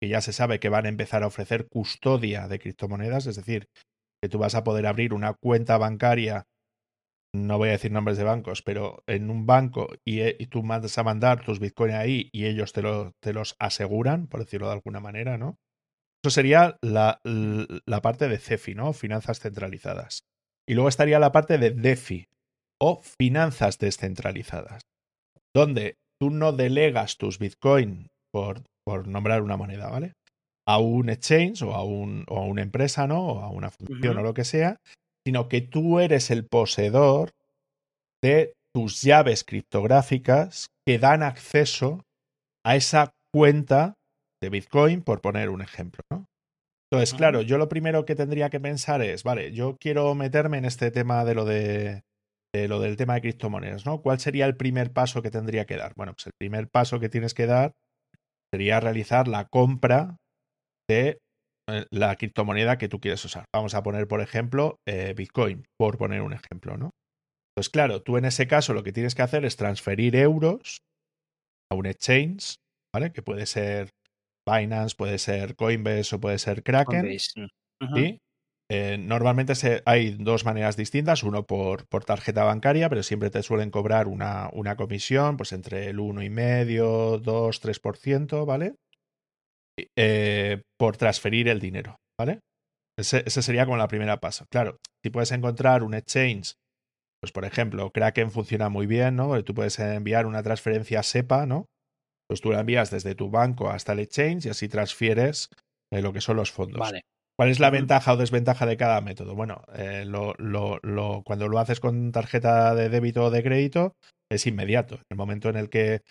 que 0.00 0.08
ya 0.08 0.20
se 0.20 0.32
sabe 0.32 0.60
que 0.60 0.68
van 0.68 0.86
a 0.86 0.90
empezar 0.90 1.22
a 1.22 1.26
ofrecer 1.26 1.66
custodia 1.68 2.46
de 2.46 2.58
criptomonedas, 2.58 3.26
es 3.26 3.36
decir, 3.36 3.68
que 4.22 4.28
tú 4.28 4.38
vas 4.38 4.54
a 4.54 4.64
poder 4.64 4.86
abrir 4.86 5.12
una 5.12 5.34
cuenta 5.34 5.76
bancaria, 5.76 6.44
no 7.34 7.58
voy 7.58 7.70
a 7.70 7.72
decir 7.72 7.90
nombres 7.90 8.16
de 8.16 8.24
bancos, 8.24 8.62
pero 8.62 9.02
en 9.06 9.30
un 9.30 9.44
banco 9.44 9.88
y, 10.04 10.22
y 10.22 10.46
tú 10.46 10.62
mandas 10.62 10.96
a 10.98 11.02
mandar 11.02 11.44
tus 11.44 11.58
bitcoins 11.58 11.94
ahí 11.94 12.28
y 12.32 12.46
ellos 12.46 12.72
te, 12.72 12.82
lo, 12.82 13.12
te 13.20 13.32
los 13.32 13.56
aseguran, 13.58 14.28
por 14.28 14.40
decirlo 14.40 14.68
de 14.68 14.74
alguna 14.74 15.00
manera, 15.00 15.36
¿no? 15.36 15.58
Eso 16.24 16.30
sería 16.30 16.78
la, 16.80 17.20
la 17.22 18.00
parte 18.00 18.28
de 18.28 18.38
CEFI, 18.38 18.74
¿no? 18.74 18.94
Finanzas 18.94 19.40
centralizadas. 19.40 20.24
Y 20.66 20.72
luego 20.72 20.88
estaría 20.88 21.18
la 21.18 21.32
parte 21.32 21.58
de 21.58 21.70
DeFi 21.70 22.28
o 22.80 23.02
finanzas 23.02 23.78
descentralizadas, 23.78 24.80
donde 25.54 25.98
tú 26.18 26.30
no 26.30 26.52
delegas 26.52 27.18
tus 27.18 27.38
Bitcoin, 27.38 28.08
por, 28.32 28.62
por 28.86 29.06
nombrar 29.06 29.42
una 29.42 29.58
moneda, 29.58 29.90
¿vale? 29.90 30.14
A 30.66 30.78
un 30.78 31.10
exchange 31.10 31.60
o 31.60 31.74
a, 31.74 31.84
un, 31.84 32.24
o 32.28 32.38
a 32.38 32.46
una 32.46 32.62
empresa, 32.62 33.06
¿no? 33.06 33.20
O 33.26 33.40
a 33.40 33.50
una 33.50 33.70
función 33.70 34.16
o 34.16 34.22
lo 34.22 34.32
que 34.32 34.44
sea, 34.44 34.78
sino 35.26 35.50
que 35.50 35.60
tú 35.60 36.00
eres 36.00 36.30
el 36.30 36.46
poseedor 36.46 37.32
de 38.22 38.54
tus 38.74 39.02
llaves 39.02 39.44
criptográficas 39.44 40.68
que 40.86 40.98
dan 40.98 41.22
acceso 41.22 42.02
a 42.64 42.76
esa 42.76 43.12
cuenta 43.30 43.98
de 44.44 44.50
Bitcoin, 44.50 45.02
por 45.02 45.20
poner 45.20 45.48
un 45.48 45.62
ejemplo, 45.62 46.02
¿no? 46.10 46.26
Entonces, 46.92 47.14
claro, 47.14 47.42
yo 47.42 47.58
lo 47.58 47.68
primero 47.68 48.04
que 48.04 48.14
tendría 48.14 48.50
que 48.50 48.60
pensar 48.60 49.02
es, 49.02 49.24
vale, 49.24 49.52
yo 49.52 49.76
quiero 49.80 50.14
meterme 50.14 50.58
en 50.58 50.64
este 50.64 50.90
tema 50.90 51.24
de 51.24 51.34
lo 51.34 51.44
de, 51.44 52.02
de 52.54 52.68
lo 52.68 52.78
del 52.78 52.96
tema 52.96 53.14
de 53.14 53.22
criptomonedas, 53.22 53.84
¿no? 53.84 54.00
¿Cuál 54.00 54.20
sería 54.20 54.46
el 54.46 54.56
primer 54.56 54.92
paso 54.92 55.20
que 55.20 55.30
tendría 55.30 55.64
que 55.64 55.76
dar? 55.76 55.92
Bueno, 55.96 56.12
pues 56.12 56.26
el 56.26 56.34
primer 56.38 56.68
paso 56.68 57.00
que 57.00 57.08
tienes 57.08 57.34
que 57.34 57.46
dar 57.46 57.72
sería 58.52 58.78
realizar 58.78 59.26
la 59.26 59.46
compra 59.46 60.18
de 60.88 61.18
eh, 61.68 61.86
la 61.90 62.14
criptomoneda 62.14 62.78
que 62.78 62.88
tú 62.88 63.00
quieres 63.00 63.24
usar. 63.24 63.44
Vamos 63.52 63.74
a 63.74 63.82
poner, 63.82 64.06
por 64.06 64.20
ejemplo, 64.20 64.76
eh, 64.86 65.14
Bitcoin, 65.16 65.64
por 65.76 65.98
poner 65.98 66.20
un 66.20 66.34
ejemplo, 66.34 66.76
¿no? 66.76 66.90
Pues 67.56 67.70
claro, 67.70 68.02
tú 68.02 68.18
en 68.18 68.24
ese 68.24 68.46
caso 68.46 68.74
lo 68.74 68.82
que 68.82 68.92
tienes 68.92 69.14
que 69.14 69.22
hacer 69.22 69.44
es 69.44 69.56
transferir 69.56 70.14
euros 70.14 70.78
a 71.72 71.76
un 71.76 71.86
exchange, 71.86 72.56
¿vale? 72.94 73.12
Que 73.12 73.22
puede 73.22 73.46
ser 73.46 73.90
Binance, 74.46 74.96
puede 74.96 75.18
ser 75.18 75.56
Coinbase 75.56 76.16
o 76.16 76.20
puede 76.20 76.38
ser 76.38 76.62
Kraken. 76.62 77.06
Mm. 77.06 77.94
¿sí? 77.94 78.20
Eh, 78.70 78.96
normalmente 78.98 79.54
se, 79.54 79.82
hay 79.84 80.16
dos 80.18 80.44
maneras 80.44 80.76
distintas, 80.76 81.22
uno 81.22 81.44
por, 81.44 81.86
por, 81.86 82.04
tarjeta 82.04 82.44
bancaria, 82.44 82.88
pero 82.88 83.02
siempre 83.02 83.30
te 83.30 83.42
suelen 83.42 83.70
cobrar 83.70 84.08
una, 84.08 84.48
una 84.52 84.76
comisión, 84.76 85.36
pues 85.36 85.52
entre 85.52 85.88
el 85.88 85.98
1,5, 85.98 87.20
2, 87.20 87.62
3%, 87.62 88.46
¿vale? 88.46 88.74
Eh, 89.96 90.62
por 90.78 90.96
transferir 90.96 91.48
el 91.48 91.60
dinero, 91.60 91.96
¿vale? 92.18 92.40
Ese, 92.98 93.22
ese, 93.26 93.42
sería 93.42 93.66
como 93.66 93.76
la 93.76 93.88
primera 93.88 94.18
paso. 94.18 94.46
Claro, 94.50 94.78
si 95.02 95.10
puedes 95.10 95.32
encontrar 95.32 95.82
un 95.82 95.94
exchange, 95.94 96.54
pues 97.20 97.32
por 97.32 97.44
ejemplo, 97.44 97.90
Kraken 97.90 98.30
funciona 98.30 98.68
muy 98.68 98.86
bien, 98.86 99.16
¿no? 99.16 99.42
Tú 99.44 99.52
puedes 99.52 99.78
enviar 99.78 100.26
una 100.26 100.42
transferencia 100.42 101.02
SEPA, 101.02 101.44
¿no? 101.44 101.66
Pues 102.34 102.40
tú 102.40 102.50
la 102.50 102.58
envías 102.58 102.90
desde 102.90 103.14
tu 103.14 103.30
banco 103.30 103.70
hasta 103.70 103.92
el 103.92 104.00
exchange 104.00 104.46
y 104.46 104.48
así 104.48 104.66
transfieres 104.66 105.50
eh, 105.92 106.02
lo 106.02 106.12
que 106.12 106.20
son 106.20 106.36
los 106.36 106.50
fondos. 106.50 106.80
Vale. 106.80 107.02
¿Cuál 107.38 107.48
es 107.48 107.60
la 107.60 107.70
ventaja 107.70 108.12
o 108.12 108.16
desventaja 108.16 108.66
de 108.66 108.76
cada 108.76 109.00
método? 109.00 109.36
Bueno, 109.36 109.62
eh, 109.72 110.04
lo, 110.04 110.34
lo, 110.38 110.80
lo, 110.82 111.22
cuando 111.24 111.46
lo 111.46 111.60
haces 111.60 111.78
con 111.78 112.10
tarjeta 112.10 112.74
de 112.74 112.88
débito 112.88 113.26
o 113.26 113.30
de 113.30 113.44
crédito, 113.44 113.94
es 114.28 114.48
inmediato. 114.48 114.96
En 114.96 115.02
el 115.12 115.16
momento 115.16 115.48
en 115.48 115.54
el 115.54 115.70
que 115.70 116.02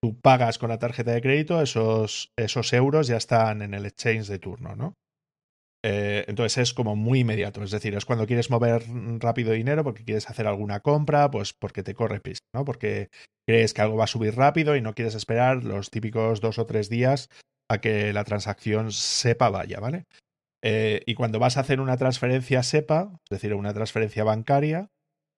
tú 0.00 0.20
pagas 0.20 0.56
con 0.58 0.68
la 0.68 0.78
tarjeta 0.78 1.10
de 1.10 1.20
crédito, 1.20 1.60
esos, 1.60 2.30
esos 2.38 2.72
euros 2.72 3.08
ya 3.08 3.16
están 3.16 3.60
en 3.62 3.74
el 3.74 3.84
exchange 3.84 4.28
de 4.28 4.38
turno, 4.38 4.76
¿no? 4.76 4.94
Eh, 5.84 6.24
entonces 6.28 6.58
es 6.58 6.74
como 6.74 6.94
muy 6.94 7.20
inmediato, 7.20 7.62
es 7.62 7.72
decir, 7.72 7.94
es 7.94 8.04
cuando 8.04 8.26
quieres 8.26 8.50
mover 8.50 8.84
rápido 9.18 9.52
dinero 9.52 9.82
porque 9.82 10.04
quieres 10.04 10.30
hacer 10.30 10.46
alguna 10.46 10.80
compra, 10.80 11.28
pues 11.30 11.52
porque 11.52 11.82
te 11.82 11.94
corre 11.94 12.20
pista, 12.20 12.46
¿no? 12.54 12.64
Porque 12.64 13.10
crees 13.46 13.74
que 13.74 13.82
algo 13.82 13.96
va 13.96 14.04
a 14.04 14.08
subir 14.08 14.36
rápido 14.36 14.76
y 14.76 14.80
no 14.80 14.94
quieres 14.94 15.16
esperar 15.16 15.64
los 15.64 15.90
típicos 15.90 16.40
dos 16.40 16.58
o 16.58 16.66
tres 16.66 16.88
días 16.88 17.28
a 17.68 17.80
que 17.80 18.12
la 18.12 18.22
transacción 18.22 18.92
sepa 18.92 19.50
vaya, 19.50 19.80
¿vale? 19.80 20.04
Eh, 20.62 21.02
y 21.06 21.14
cuando 21.14 21.40
vas 21.40 21.56
a 21.56 21.60
hacer 21.60 21.80
una 21.80 21.96
transferencia 21.96 22.62
SEPA, 22.62 23.10
es 23.24 23.30
decir, 23.30 23.52
una 23.54 23.74
transferencia 23.74 24.22
bancaria, 24.22 24.88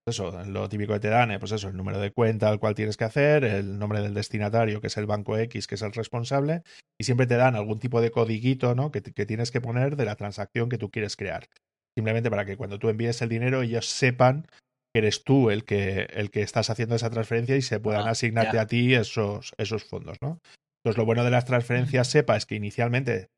eso, 0.07 0.45
lo 0.45 0.69
típico 0.69 0.93
que 0.93 1.01
te 1.01 1.09
dan, 1.09 1.31
eh, 1.31 1.39
pues 1.39 1.53
eso, 1.53 1.69
el 1.69 1.77
número 1.77 1.99
de 1.99 2.11
cuenta 2.11 2.49
al 2.49 2.59
cual 2.59 2.75
tienes 2.75 2.97
que 2.97 3.05
hacer, 3.05 3.45
el 3.45 3.79
nombre 3.79 4.01
del 4.01 4.15
destinatario, 4.15 4.81
que 4.81 4.89
es 4.89 4.97
el 4.97 5.07
banco 5.07 5.39
X, 5.39 5.67
que 5.67 5.77
es 5.77 5.83
el 5.83 5.93
responsable, 5.93 6.63
y 7.01 7.05
siempre 7.05 7.27
te 7.27 7.37
dan 7.37 7.57
algún 7.57 7.79
tipo 7.79 8.01
de 8.01 8.11
codiguito, 8.11 8.75
¿no? 8.75 8.91
Que, 8.91 9.03
que 9.03 9.27
tienes 9.27 9.51
que 9.51 9.61
poner 9.61 9.97
de 9.97 10.05
la 10.05 10.17
transacción 10.17 10.69
que 10.69 10.79
tú 10.79 10.91
quieres 10.91 11.17
crear. 11.17 11.49
Simplemente 11.97 12.31
para 12.31 12.45
que 12.45 12.57
cuando 12.57 12.79
tú 12.79 12.89
envíes 12.89 13.23
el 13.23 13.29
dinero 13.29 13.63
ellos 13.63 13.87
sepan 13.87 14.47
que 14.93 14.99
eres 14.99 15.25
tú 15.25 15.51
el 15.51 15.65
que, 15.65 16.09
el 16.13 16.31
que 16.31 16.43
estás 16.43 16.71
haciendo 16.71 16.95
esa 16.95 17.11
transferencia 17.11 17.57
y 17.57 17.63
se 17.63 17.81
puedan 17.81 18.07
Ah, 18.07 18.11
asignarte 18.11 18.59
a 18.59 18.67
ti 18.67 18.95
esos, 18.95 19.53
esos 19.59 19.85
fondos, 19.85 20.19
¿no? 20.21 20.39
Entonces, 20.85 20.99
lo 20.99 21.07
bueno 21.07 21.25
de 21.25 21.31
las 21.31 21.47
transferencias 21.47 22.09
SEPA 22.09 22.37
es 22.37 22.47
que 22.47 22.57
inicialmente 22.57 23.29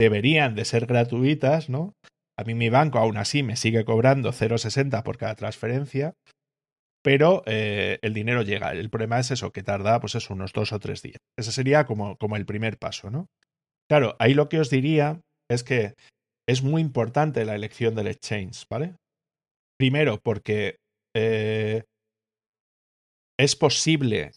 deberían 0.00 0.54
de 0.54 0.64
ser 0.64 0.86
gratuitas, 0.86 1.68
¿no? 1.70 1.94
A 2.40 2.44
mí 2.44 2.54
mi 2.54 2.70
banco 2.70 2.98
aún 2.98 3.18
así 3.18 3.42
me 3.42 3.54
sigue 3.54 3.84
cobrando 3.84 4.32
0,60 4.32 5.02
por 5.02 5.18
cada 5.18 5.34
transferencia, 5.34 6.14
pero 7.04 7.42
eh, 7.44 7.98
el 8.00 8.14
dinero 8.14 8.40
llega. 8.40 8.72
El 8.72 8.88
problema 8.88 9.20
es 9.20 9.30
eso, 9.30 9.52
que 9.52 9.62
tarda 9.62 10.00
pues 10.00 10.14
eso, 10.14 10.32
unos 10.32 10.54
dos 10.54 10.72
o 10.72 10.78
tres 10.78 11.02
días. 11.02 11.18
Ese 11.38 11.52
sería 11.52 11.84
como, 11.84 12.16
como 12.16 12.36
el 12.36 12.46
primer 12.46 12.78
paso, 12.78 13.10
¿no? 13.10 13.26
Claro, 13.90 14.16
ahí 14.18 14.32
lo 14.32 14.48
que 14.48 14.58
os 14.58 14.70
diría 14.70 15.20
es 15.50 15.62
que 15.62 15.92
es 16.48 16.62
muy 16.62 16.80
importante 16.80 17.44
la 17.44 17.54
elección 17.54 17.94
del 17.94 18.06
exchange, 18.06 18.64
¿vale? 18.70 18.96
Primero, 19.78 20.18
porque 20.22 20.76
eh, 21.14 21.84
es 23.38 23.54
posible, 23.54 24.32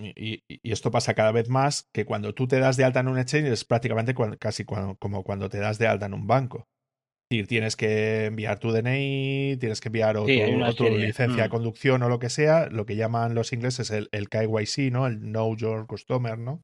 y, 0.00 0.40
esto 0.64 0.90
pasa 0.90 1.14
cada 1.14 1.30
vez 1.30 1.48
más, 1.48 1.84
que 1.94 2.06
cuando 2.06 2.34
tú 2.34 2.48
te 2.48 2.58
das 2.58 2.76
de 2.76 2.84
alta 2.84 3.00
en 3.00 3.08
un 3.08 3.20
exchange 3.20 3.52
es 3.52 3.64
prácticamente 3.64 4.16
casi 4.36 4.64
como 4.64 5.22
cuando 5.22 5.48
te 5.48 5.58
das 5.58 5.78
de 5.78 5.86
alta 5.86 6.06
en 6.06 6.14
un 6.14 6.26
banco. 6.26 6.66
Es 7.28 7.30
decir, 7.30 7.48
tienes 7.48 7.74
que 7.74 8.26
enviar 8.26 8.60
tu 8.60 8.70
DNI, 8.70 9.56
tienes 9.58 9.80
que 9.80 9.88
enviar 9.88 10.16
o 10.16 10.26
Sí, 10.26 10.32
hay 10.40 10.52
tu, 10.52 10.58
una 10.58 10.68
o 10.70 10.74
tu 10.74 10.84
serie. 10.84 11.06
licencia 11.06 11.42
de 11.42 11.48
Mm. 11.48 11.50
conducción 11.50 12.02
o 12.04 12.08
lo 12.08 12.20
que 12.20 12.30
sea, 12.30 12.68
lo 12.68 12.86
que 12.86 12.94
llaman 12.94 13.34
los 13.34 13.52
ingleses 13.52 13.90
el, 13.90 14.08
el 14.12 14.28
KYC, 14.28 14.92
¿no? 14.92 15.08
El 15.08 15.18
Know 15.18 15.56
Your 15.56 15.88
Customer, 15.88 16.38
¿no? 16.38 16.62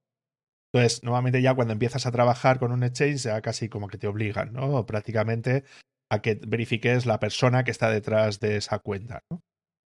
Entonces, 0.72 1.02
nuevamente 1.02 1.42
ya 1.42 1.54
cuando 1.54 1.72
empiezas 1.72 2.06
a 2.06 2.12
trabajar 2.12 2.60
con 2.60 2.70
un 2.70 2.84
exchange, 2.84 3.24
ya 3.24 3.40
casi 3.42 3.68
como 3.68 3.88
que 3.88 3.98
te 3.98 4.06
obligan, 4.06 4.52
¿no? 4.52 4.86
Prácticamente 4.86 5.64
a 6.10 6.22
que 6.22 6.38
verifiques 6.46 7.06
la 7.06 7.18
persona 7.18 7.64
que 7.64 7.72
está 7.72 7.90
detrás 7.90 8.38
de 8.38 8.56
esa 8.56 8.78
cuenta, 8.78 9.20
¿no? 9.30 9.40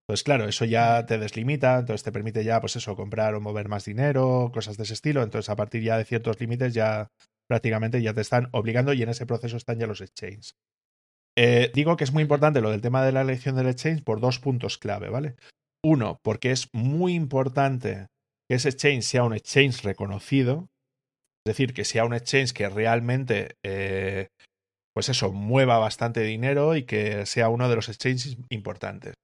Entonces, 0.08 0.24
claro, 0.24 0.48
eso 0.50 0.66
ya 0.66 1.06
te 1.06 1.18
deslimita, 1.20 1.80
entonces 1.80 2.04
te 2.04 2.12
permite 2.12 2.44
ya, 2.44 2.60
pues 2.60 2.76
eso, 2.76 2.95
comprar 2.95 3.36
o 3.36 3.41
mover 3.41 3.70
más 3.70 3.86
dinero, 3.86 4.52
cosas 4.54 4.76
de 4.76 4.84
ese 4.84 4.95
estilo. 4.95 5.24
Entonces, 5.24 5.50
a 5.50 5.56
partir 5.56 5.84
ya 5.84 5.98
de 5.98 6.04
ciertos 6.06 6.40
límites, 6.41 6.74
ya 6.74 7.08
prácticamente 7.48 8.02
ya 8.02 8.14
te 8.14 8.22
están 8.22 8.49
obligando 8.52 8.94
y 8.94 9.02
en 9.02 9.10
ese 9.10 9.26
proceso 9.26 9.57
están 9.57 9.80
ya 9.80 9.88
los 9.88 10.02
exchanges. 10.02 10.56
Eh, 11.38 11.72
digo 11.74 11.98
que 11.98 12.03
es 12.03 12.14
muy 12.14 12.22
importante 12.22 12.61
lo 12.61 12.70
del 12.70 12.82
tema 12.82 13.03
de 13.03 13.11
la 13.11 13.22
elección 13.22 13.56
del 13.56 13.68
exchange 13.68 14.03
por 14.03 14.20
dos 14.20 14.40
puntos 14.40 14.78
clave, 14.78 15.10
¿vale? 15.10 15.36
Uno, 15.84 16.20
porque 16.24 16.52
es 16.52 16.70
muy 16.74 17.14
importante 17.14 18.07
que 18.48 18.56
ese 18.56 18.70
exchange 18.70 19.03
sea 19.03 19.24
un 19.24 19.34
exchange 19.34 19.82
reconocido, 19.84 20.70
es 21.45 21.52
decir, 21.52 21.74
que 21.74 21.86
sea 21.86 22.06
un 22.06 22.14
exchange 22.14 22.53
que 22.53 22.70
realmente, 22.70 23.56
eh, 23.65 24.28
pues 24.94 25.10
eso, 25.10 25.32
mueva 25.32 25.80
bastante 25.80 26.22
dinero 26.22 26.76
y 26.76 26.84
que 26.84 27.26
sea 27.26 27.49
uno 27.49 27.68
de 27.68 27.76
los 27.76 27.90
exchanges 27.90 28.38
importantes. 28.49 29.15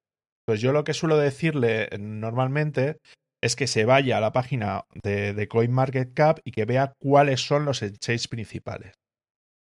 Pues 0.46 0.62
yo 0.62 0.74
lo 0.74 0.84
que 0.84 0.96
suelo 0.96 1.18
decirle 1.18 1.90
normalmente 2.00 2.98
es 3.41 3.56
que 3.56 3.68
se 3.68 3.86
vaya 3.86 4.18
a 4.18 4.22
la 4.22 4.32
página 4.32 4.86
de, 5.03 5.34
de 5.34 5.48
CoinMarketCap 5.48 6.40
y 6.44 6.52
que 6.52 6.66
vea 6.66 6.94
cuáles 6.99 7.41
son 7.41 7.66
los 7.66 7.82
exchanges 7.82 8.28
principales. 8.28 8.94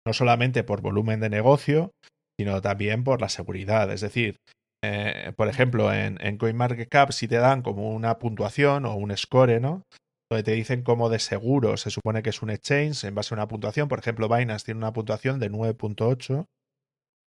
No 0.06 0.14
solamente 0.14 0.64
por 0.64 0.82
volumen 0.82 1.20
de 1.20 1.30
negocio, 1.30 1.92
sino 2.40 2.62
también 2.62 3.04
por 3.04 3.22
la 3.22 3.30
seguridad. 3.30 3.92
Es 3.92 4.02
decir, 4.02 4.38
eh, 4.84 5.32
por 5.38 5.48
ejemplo, 5.48 5.94
en, 5.94 6.18
en 6.26 6.38
CoinMarketCap 6.38 7.12
si 7.12 7.28
te 7.28 7.36
dan 7.36 7.62
como 7.62 7.92
una 7.92 8.18
puntuación 8.18 8.86
o 8.86 8.96
un 8.96 9.16
score, 9.16 9.62
¿no? 9.62 9.84
Donde 10.30 10.44
te 10.44 10.54
dicen 10.54 10.82
cómo 10.82 11.10
de 11.10 11.20
seguro 11.20 11.78
se 11.78 11.92
supone 11.92 12.24
que 12.24 12.32
es 12.32 12.42
un 12.42 12.50
exchange 12.50 13.04
en 13.04 13.14
base 13.14 13.34
a 13.34 13.38
una 13.38 13.48
puntuación. 13.48 13.88
Por 13.88 14.00
ejemplo, 14.00 14.28
Binance 14.28 14.66
tiene 14.66 14.80
una 14.80 14.94
puntuación 14.94 15.40
de 15.40 15.52
9.8, 15.52 16.46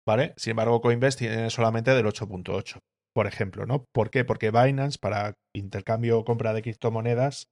¿vale? 0.07 0.33
Sin 0.37 0.53
embargo, 0.53 0.81
Coinbase 0.81 1.19
tiene 1.19 1.51
solamente 1.51 1.91
del 1.91 2.07
8.8 2.07 2.79
por 3.15 3.27
ejemplo, 3.27 3.67
¿no? 3.67 3.85
¿Por 3.93 4.11
qué? 4.11 4.25
Porque 4.25 4.51
Binance, 4.51 4.99
para 4.99 5.35
intercambio 5.55 6.19
o 6.19 6.25
compra 6.25 6.53
de 6.53 6.63
criptomonedas, 6.63 7.49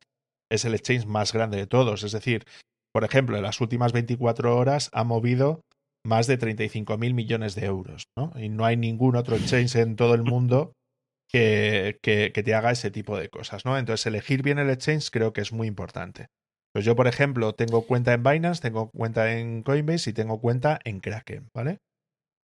es 0.50 0.64
el 0.64 0.74
exchange 0.74 1.06
más 1.06 1.32
grande 1.32 1.58
de 1.58 1.66
todos. 1.66 2.02
Es 2.02 2.12
decir, 2.12 2.44
por 2.92 3.04
ejemplo, 3.04 3.36
en 3.36 3.42
las 3.42 3.60
últimas 3.60 3.92
24 3.92 4.56
horas 4.56 4.90
ha 4.92 5.04
movido 5.04 5.62
más 6.04 6.26
de 6.26 6.38
35 6.38 6.96
mil 6.98 7.14
millones 7.14 7.54
de 7.54 7.66
euros, 7.66 8.04
¿no? 8.16 8.32
Y 8.36 8.48
no 8.48 8.64
hay 8.64 8.76
ningún 8.76 9.16
otro 9.16 9.36
exchange 9.36 9.76
en 9.76 9.96
todo 9.96 10.14
el 10.14 10.22
mundo 10.22 10.72
que, 11.30 11.98
que, 12.02 12.30
te 12.30 12.54
haga 12.54 12.72
ese 12.72 12.90
tipo 12.90 13.16
de 13.18 13.28
cosas, 13.28 13.64
¿no? 13.64 13.78
Entonces, 13.78 14.06
elegir 14.06 14.42
bien 14.42 14.58
el 14.58 14.70
exchange 14.70 15.10
creo 15.10 15.32
que 15.32 15.42
es 15.42 15.52
muy 15.52 15.68
importante. 15.68 16.26
Pues 16.72 16.84
yo, 16.84 16.96
por 16.96 17.06
ejemplo, 17.06 17.52
tengo 17.52 17.82
cuenta 17.82 18.12
en 18.14 18.22
Binance, 18.22 18.62
tengo 18.62 18.90
cuenta 18.90 19.36
en 19.38 19.62
Coinbase 19.62 20.10
y 20.10 20.12
tengo 20.12 20.40
cuenta 20.40 20.78
en 20.84 21.00
Kraken, 21.00 21.48
¿vale? 21.54 21.78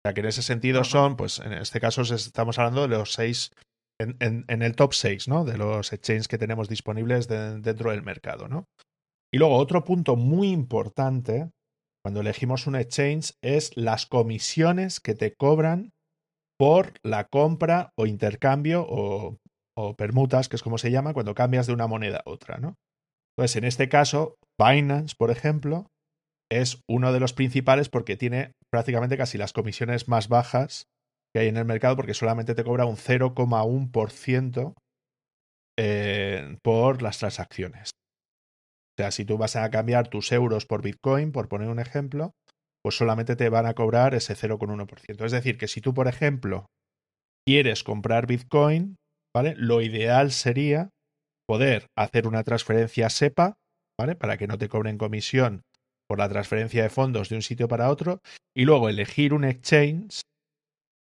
Sea 0.06 0.14
que 0.14 0.20
en 0.20 0.26
ese 0.26 0.42
sentido 0.42 0.84
son, 0.84 1.16
pues 1.16 1.40
en 1.40 1.52
este 1.52 1.80
caso 1.80 2.02
estamos 2.02 2.58
hablando 2.58 2.82
de 2.82 2.88
los 2.88 3.12
seis, 3.12 3.50
en, 3.98 4.44
el 4.48 4.76
top 4.76 4.92
6, 4.92 5.28
¿no? 5.28 5.44
De 5.44 5.56
los 5.56 5.92
exchanges 5.92 6.28
que 6.28 6.38
tenemos 6.38 6.68
disponibles 6.68 7.28
dentro 7.28 7.90
del 7.90 8.02
mercado, 8.02 8.48
¿no? 8.48 8.66
Y 9.32 9.38
luego 9.38 9.56
otro 9.56 9.84
punto 9.84 10.16
muy 10.16 10.50
importante 10.50 11.50
cuando 12.04 12.20
elegimos 12.20 12.66
un 12.66 12.76
exchange 12.76 13.32
es 13.42 13.76
las 13.76 14.06
comisiones 14.06 15.00
que 15.00 15.14
te 15.14 15.34
cobran 15.34 15.90
por 16.58 16.94
la 17.02 17.24
compra 17.24 17.90
o 17.98 18.06
intercambio 18.06 18.86
o, 18.88 19.38
permutas, 19.98 20.48
que 20.48 20.56
es 20.56 20.62
como 20.62 20.78
se 20.78 20.90
llama, 20.90 21.12
cuando 21.12 21.34
cambias 21.34 21.66
de 21.66 21.72
una 21.72 21.86
moneda 21.86 22.18
a 22.18 22.30
otra, 22.30 22.58
¿no? 22.58 22.76
Entonces, 23.36 23.56
en 23.56 23.64
este 23.64 23.88
caso, 23.88 24.36
Binance, 24.58 25.14
por 25.18 25.30
ejemplo, 25.30 25.90
es 26.51 26.81
uno 26.89 27.12
de 27.12 27.20
los 27.20 27.32
principales 27.32 27.89
porque 27.89 28.16
tiene 28.16 28.52
prácticamente 28.70 29.16
casi 29.16 29.39
las 29.39 29.52
comisiones 29.52 30.09
más 30.09 30.28
bajas 30.28 30.86
que 31.35 31.40
hay 31.40 31.48
en 31.48 31.56
el 31.56 31.64
mercado 31.64 31.97
porque 31.97 32.14
solamente 32.14 32.55
te 32.55 32.64
cobra 32.64 32.86
un 32.86 32.97
0,1% 32.97 34.74
eh, 35.78 36.56
por 36.62 37.02
las 37.02 37.18
transacciones. 37.18 37.90
O 38.98 39.02
sea, 39.02 39.10
si 39.10 39.24
tú 39.24 39.36
vas 39.36 39.56
a 39.56 39.68
cambiar 39.70 40.09
tus 40.09 40.32
euros 40.32 40.64
por 40.64 40.82
Bitcoin, 40.82 41.32
por 41.32 41.48
poner 41.48 41.68
un 41.68 41.78
ejemplo, 41.78 42.32
pues 42.82 42.97
solamente 42.97 43.36
te 43.36 43.51
van 43.51 43.66
a 43.66 43.74
cobrar 43.74 44.14
ese 44.14 44.35
0,1%. 44.35 45.24
Es 45.24 45.32
decir, 45.32 45.59
que 45.59 45.68
si 45.68 45.81
tú, 45.81 45.93
por 45.93 46.09
ejemplo, 46.09 46.66
quieres 47.47 47.85
comprar 47.85 48.27
Bitcoin, 48.27 48.97
¿vale? 49.35 49.55
Lo 49.59 49.82
ideal 49.82 50.32
sería 50.32 50.89
poder 51.47 51.86
hacer 51.98 52.27
una 52.27 52.43
transferencia 52.43 53.10
SEPA, 53.10 53.55
¿vale? 54.01 54.14
Para 54.14 54.39
que 54.39 54.47
no 54.47 54.56
te 54.56 54.68
cobren 54.68 54.97
comisión 54.97 55.62
por 56.08 56.18
la 56.18 56.28
transferencia 56.28 56.82
de 56.82 56.90
fondos 56.90 57.28
de 57.28 57.36
un 57.36 57.42
sitio 57.42 57.68
para 57.68 57.90
otro 57.90 58.20
y 58.56 58.64
luego 58.64 58.88
elegir 58.88 59.34
un 59.34 59.44
exchange, 59.44 60.20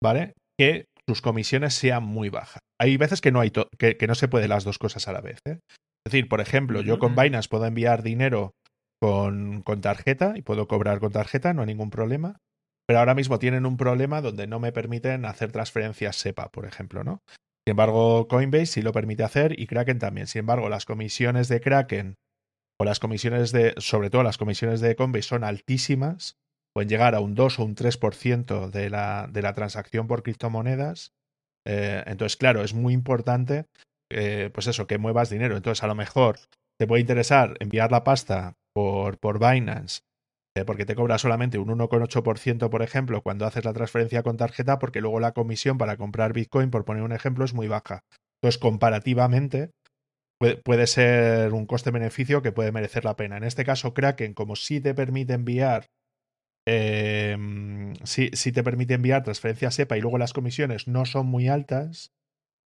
¿vale? 0.02 0.34
Que 0.58 0.86
sus 1.08 1.22
comisiones 1.22 1.74
sean 1.74 2.04
muy 2.04 2.28
bajas. 2.28 2.60
Hay 2.80 2.96
veces 2.96 3.20
que 3.20 3.32
no 3.32 3.40
hay 3.40 3.50
que, 3.50 3.96
que, 3.96 4.06
no 4.06 4.14
se 4.14 4.28
puede 4.28 4.48
las 4.48 4.64
dos 4.64 4.78
cosas 4.78 5.08
a 5.08 5.12
la 5.12 5.20
vez. 5.20 5.38
¿eh? 5.46 5.60
Es 6.06 6.12
decir, 6.12 6.28
por 6.28 6.40
ejemplo, 6.40 6.80
yo 6.82 6.98
con 6.98 7.14
Binance 7.14 7.48
puedo 7.48 7.66
enviar 7.66 8.02
dinero 8.02 8.52
con, 9.00 9.62
con, 9.62 9.80
tarjeta 9.80 10.34
y 10.36 10.42
puedo 10.42 10.68
cobrar 10.68 11.00
con 11.00 11.12
tarjeta, 11.12 11.54
no 11.54 11.62
hay 11.62 11.68
ningún 11.68 11.90
problema. 11.90 12.38
Pero 12.86 13.00
ahora 13.00 13.14
mismo 13.14 13.38
tienen 13.38 13.66
un 13.66 13.76
problema 13.76 14.20
donde 14.20 14.46
no 14.46 14.60
me 14.60 14.72
permiten 14.72 15.24
hacer 15.24 15.50
transferencias 15.50 16.16
SEPA, 16.16 16.50
por 16.50 16.66
ejemplo, 16.66 17.02
¿no? 17.02 17.20
Sin 17.66 17.72
embargo, 17.72 18.28
Coinbase 18.28 18.66
sí 18.66 18.82
lo 18.82 18.92
permite 18.92 19.24
hacer 19.24 19.58
y 19.58 19.66
Kraken 19.66 19.98
también. 19.98 20.28
Sin 20.28 20.40
embargo, 20.40 20.68
las 20.68 20.84
comisiones 20.84 21.48
de 21.48 21.60
Kraken 21.60 22.14
o 22.80 22.84
las 22.84 23.00
comisiones 23.00 23.52
de, 23.52 23.74
sobre 23.78 24.10
todo 24.10 24.22
las 24.22 24.38
comisiones 24.38 24.80
de 24.80 24.96
Coinbase 24.96 25.28
son 25.28 25.44
altísimas, 25.44 26.36
pueden 26.74 26.88
llegar 26.88 27.14
a 27.14 27.20
un 27.20 27.34
2 27.34 27.58
o 27.58 27.64
un 27.64 27.74
3% 27.74 28.70
de 28.70 28.90
la, 28.90 29.28
de 29.30 29.42
la 29.42 29.54
transacción 29.54 30.06
por 30.06 30.22
criptomonedas. 30.22 31.12
Eh, 31.66 32.02
entonces, 32.06 32.36
claro, 32.36 32.62
es 32.62 32.74
muy 32.74 32.92
importante 32.92 33.66
eh, 34.10 34.50
pues 34.52 34.66
eso, 34.66 34.86
que 34.86 34.98
muevas 34.98 35.30
dinero. 35.30 35.56
Entonces, 35.56 35.82
a 35.82 35.88
lo 35.88 35.94
mejor 35.94 36.38
te 36.78 36.86
puede 36.86 37.00
interesar 37.00 37.56
enviar 37.60 37.90
la 37.90 38.04
pasta 38.04 38.54
por, 38.74 39.18
por 39.18 39.38
Binance 39.38 40.02
eh, 40.56 40.64
porque 40.64 40.86
te 40.86 40.94
cobra 40.94 41.18
solamente 41.18 41.58
un 41.58 41.68
1,8%, 41.68 42.70
por 42.70 42.82
ejemplo, 42.82 43.20
cuando 43.22 43.46
haces 43.46 43.64
la 43.64 43.74
transferencia 43.74 44.22
con 44.22 44.38
tarjeta, 44.38 44.78
porque 44.78 45.02
luego 45.02 45.20
la 45.20 45.32
comisión 45.32 45.76
para 45.76 45.98
comprar 45.98 46.32
Bitcoin, 46.32 46.70
por 46.70 46.84
poner 46.84 47.02
un 47.02 47.12
ejemplo, 47.12 47.44
es 47.44 47.52
muy 47.52 47.68
baja. 47.68 48.00
Entonces, 48.40 48.58
comparativamente, 48.58 49.70
puede, 50.38 50.86
ser 50.86 51.52
un 51.52 51.66
coste-beneficio 51.66 52.42
que 52.42 52.52
puede 52.52 52.72
merecer 52.72 53.04
la 53.04 53.16
pena. 53.16 53.36
En 53.36 53.44
este 53.44 53.64
caso, 53.64 53.94
Kraken, 53.94 54.34
como 54.34 54.56
sí 54.56 54.80
te 54.80 54.94
permite 54.94 55.34
enviar 55.34 55.86
eh, 56.68 57.36
si, 58.04 58.30
te 58.30 58.64
permite 58.64 58.94
enviar 58.94 59.22
transferencias 59.22 59.74
SEPA 59.74 59.96
y 59.96 60.00
luego 60.00 60.18
las 60.18 60.32
comisiones 60.32 60.88
no 60.88 61.06
son 61.06 61.26
muy 61.26 61.48
altas, 61.48 62.12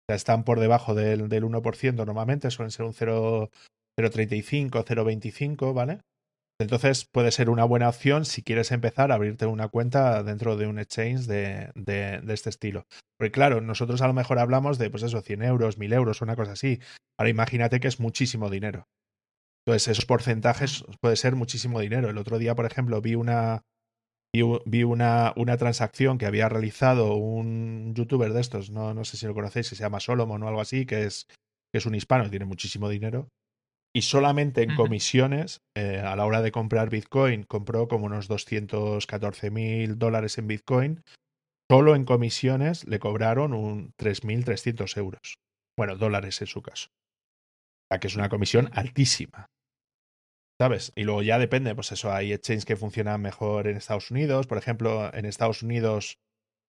están 0.09 0.43
por 0.43 0.59
debajo 0.59 0.93
del, 0.93 1.29
del 1.29 1.43
1% 1.43 1.93
normalmente, 2.05 2.51
suelen 2.51 2.71
ser 2.71 2.85
un 2.85 2.93
0,35, 2.93 4.83
0,25, 4.83 5.73
¿vale? 5.73 6.01
Entonces 6.59 7.05
puede 7.05 7.31
ser 7.31 7.49
una 7.49 7.65
buena 7.65 7.87
opción 7.87 8.25
si 8.25 8.41
quieres 8.41 8.71
empezar 8.71 9.11
a 9.11 9.15
abrirte 9.15 9.45
una 9.45 9.67
cuenta 9.67 10.23
dentro 10.23 10.57
de 10.57 10.65
un 10.65 10.79
exchange 10.79 11.27
de, 11.27 11.71
de, 11.75 12.19
de, 12.21 12.33
este 12.33 12.49
estilo. 12.49 12.87
Porque 13.19 13.31
claro, 13.31 13.61
nosotros 13.61 14.01
a 14.01 14.07
lo 14.07 14.13
mejor 14.13 14.39
hablamos 14.39 14.79
de, 14.79 14.89
pues 14.89 15.03
eso, 15.03 15.21
100 15.21 15.43
euros, 15.43 15.77
1000 15.77 15.93
euros, 15.93 16.21
una 16.21 16.35
cosa 16.35 16.53
así. 16.53 16.79
Ahora 17.19 17.29
imagínate 17.29 17.79
que 17.79 17.87
es 17.87 17.99
muchísimo 17.99 18.49
dinero. 18.49 18.87
Entonces 19.65 19.89
esos 19.89 20.05
porcentajes 20.05 20.83
puede 20.99 21.15
ser 21.15 21.35
muchísimo 21.35 21.79
dinero. 21.79 22.09
El 22.09 22.17
otro 22.17 22.39
día, 22.39 22.55
por 22.55 22.65
ejemplo, 22.65 23.01
vi 23.01 23.15
una, 23.15 23.63
vi, 24.33 24.83
una, 24.83 25.33
una, 25.35 25.57
transacción 25.57 26.17
que 26.17 26.25
había 26.25 26.49
realizado 26.49 27.15
un 27.15 27.93
youtuber 27.93 28.33
de 28.33 28.41
estos, 28.41 28.71
no, 28.71 28.93
no 28.93 29.03
sé 29.03 29.17
si 29.17 29.27
lo 29.27 29.33
conocéis, 29.33 29.67
se 29.67 29.75
llama 29.75 29.99
Solomon 29.99 30.41
o 30.41 30.47
algo 30.47 30.61
así, 30.61 30.85
que 30.85 31.03
es, 31.03 31.27
que 31.71 31.79
es 31.79 31.85
un 31.85 31.95
hispano 31.95 32.29
tiene 32.29 32.45
muchísimo 32.45 32.89
dinero. 32.89 33.29
Y 33.97 34.03
solamente 34.03 34.61
en 34.61 34.75
comisiones, 34.75 35.63
eh, 35.75 36.03
a 36.05 36.15
la 36.15 36.23
hora 36.27 36.43
de 36.43 36.51
comprar 36.51 36.91
Bitcoin, 36.91 37.41
compró 37.41 37.87
como 37.87 38.05
unos 38.05 38.27
214 38.27 39.49
mil 39.49 39.97
dólares 39.97 40.37
en 40.37 40.45
Bitcoin. 40.45 41.03
Solo 41.67 41.95
en 41.95 42.05
comisiones 42.05 42.85
le 42.87 42.99
cobraron 42.99 43.55
un 43.55 43.95
3.300 43.97 44.97
euros. 44.97 45.39
Bueno, 45.75 45.97
dólares 45.97 46.39
en 46.41 46.45
su 46.45 46.61
caso. 46.61 46.89
O 46.91 47.87
sea 47.89 47.99
que 47.99 48.05
es 48.05 48.15
una 48.15 48.29
comisión 48.29 48.69
altísima. 48.73 49.47
¿Sabes? 50.61 50.93
Y 50.95 51.03
luego 51.03 51.23
ya 51.23 51.39
depende, 51.39 51.73
pues 51.73 51.91
eso, 51.91 52.13
hay 52.13 52.33
exchanges 52.33 52.65
que 52.65 52.75
funcionan 52.75 53.19
mejor 53.19 53.65
en 53.65 53.77
Estados 53.77 54.11
Unidos. 54.11 54.45
Por 54.45 54.59
ejemplo, 54.59 55.11
en 55.11 55.25
Estados 55.25 55.63
Unidos 55.63 56.19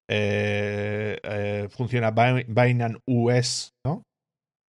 eh, 0.09 1.21
eh, 1.23 1.69
funciona 1.69 2.11
Binance 2.11 3.03
US, 3.05 3.75
¿no? 3.85 4.03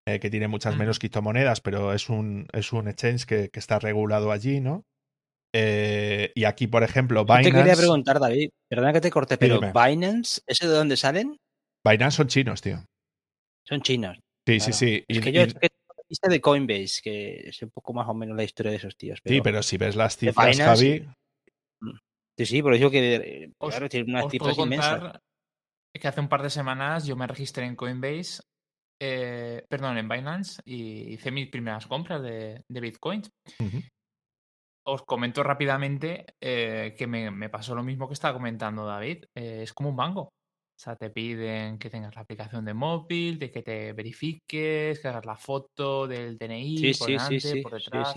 Eh, 0.07 0.19
que 0.19 0.31
tiene 0.31 0.47
muchas 0.47 0.75
menos 0.77 0.97
criptomonedas, 0.97 1.61
pero 1.61 1.93
es 1.93 2.09
un, 2.09 2.47
es 2.53 2.73
un 2.73 2.87
exchange 2.87 3.25
que, 3.25 3.49
que 3.49 3.59
está 3.59 3.77
regulado 3.77 4.31
allí, 4.31 4.59
¿no? 4.59 4.85
y 5.53 6.45
aquí, 6.45 6.67
por 6.67 6.81
ejemplo, 6.81 7.25
Binance. 7.25 7.49
Yo 7.49 7.55
te 7.55 7.59
quería 7.59 7.75
preguntar, 7.75 8.21
David, 8.21 8.51
perdona 8.69 8.93
que 8.93 9.01
te 9.01 9.11
corte, 9.11 9.37
pero 9.37 9.59
Binance, 9.59 10.41
¿ese 10.47 10.65
de 10.65 10.73
dónde 10.73 10.95
salen? 10.95 11.37
Binance 11.83 12.15
son 12.15 12.27
chinos, 12.27 12.61
tío. 12.61 12.85
Son 13.67 13.81
chinos. 13.81 14.17
Sí, 14.47 14.61
sí, 14.61 14.71
sí. 14.71 15.03
Es 15.07 15.19
que 15.19 15.33
yo 15.33 15.45
de 16.29 16.41
Coinbase, 16.41 17.01
que 17.01 17.49
es 17.49 17.61
un 17.61 17.69
poco 17.69 17.93
más 17.93 18.07
o 18.07 18.13
menos 18.13 18.35
la 18.35 18.43
historia 18.43 18.71
de 18.71 18.77
esos 18.77 18.97
tíos. 18.97 19.19
sí, 19.23 19.41
pero 19.41 19.63
si 19.63 19.77
ves 19.77 19.95
las 19.95 20.17
cifras, 20.17 20.57
Javi. 20.57 21.07
Mm. 21.79 21.97
Sí, 22.37 22.45
sí, 22.45 22.61
por 22.61 22.73
eso 22.73 22.89
que 22.89 23.15
eh, 23.15 23.51
claro, 23.57 23.89
tiene 23.89 24.11
unas 24.11 24.31
cifras 24.31 24.57
inmensas. 24.57 25.19
Que 25.93 26.07
hace 26.07 26.21
un 26.21 26.29
par 26.29 26.41
de 26.41 26.49
semanas 26.49 27.05
yo 27.05 27.15
me 27.15 27.27
registré 27.27 27.65
en 27.65 27.75
Coinbase, 27.75 28.41
eh, 29.03 29.65
perdón, 29.67 29.97
en 29.97 30.07
Binance 30.07 30.61
y 30.63 31.13
hice 31.13 31.31
mis 31.31 31.47
primeras 31.47 31.87
compras 31.87 32.21
de, 32.21 32.63
de 32.67 32.79
Bitcoin. 32.79 33.23
Os 34.85 35.01
comento 35.03 35.41
rápidamente 35.41 36.35
eh, 36.39 36.93
que 36.95 37.07
me, 37.07 37.31
me, 37.31 37.49
pasó 37.49 37.73
lo 37.73 37.81
mismo 37.81 38.07
que 38.07 38.13
estaba 38.13 38.35
comentando 38.35 38.85
David. 38.85 39.25
es 39.33 39.73
como 39.73 39.89
un 39.89 39.95
banco. 39.95 40.21
O 40.21 40.83
sea, 40.83 40.95
te 40.95 41.09
piden 41.09 41.79
que 41.79 41.89
tengas 41.89 42.13
la 42.15 42.21
aplicación 42.21 42.63
de 42.63 42.75
móvil, 42.75 43.39
de 43.39 43.51
que 43.51 43.63
te 43.63 43.93
verifiques, 43.93 44.99
que 44.99 45.07
hagas 45.07 45.25
la 45.25 45.35
foto 45.35 46.07
del 46.07 46.37
DNI 46.37 46.93
por 46.93 47.07
delante, 47.07 47.61
por 47.63 47.73
detrás. 47.73 48.13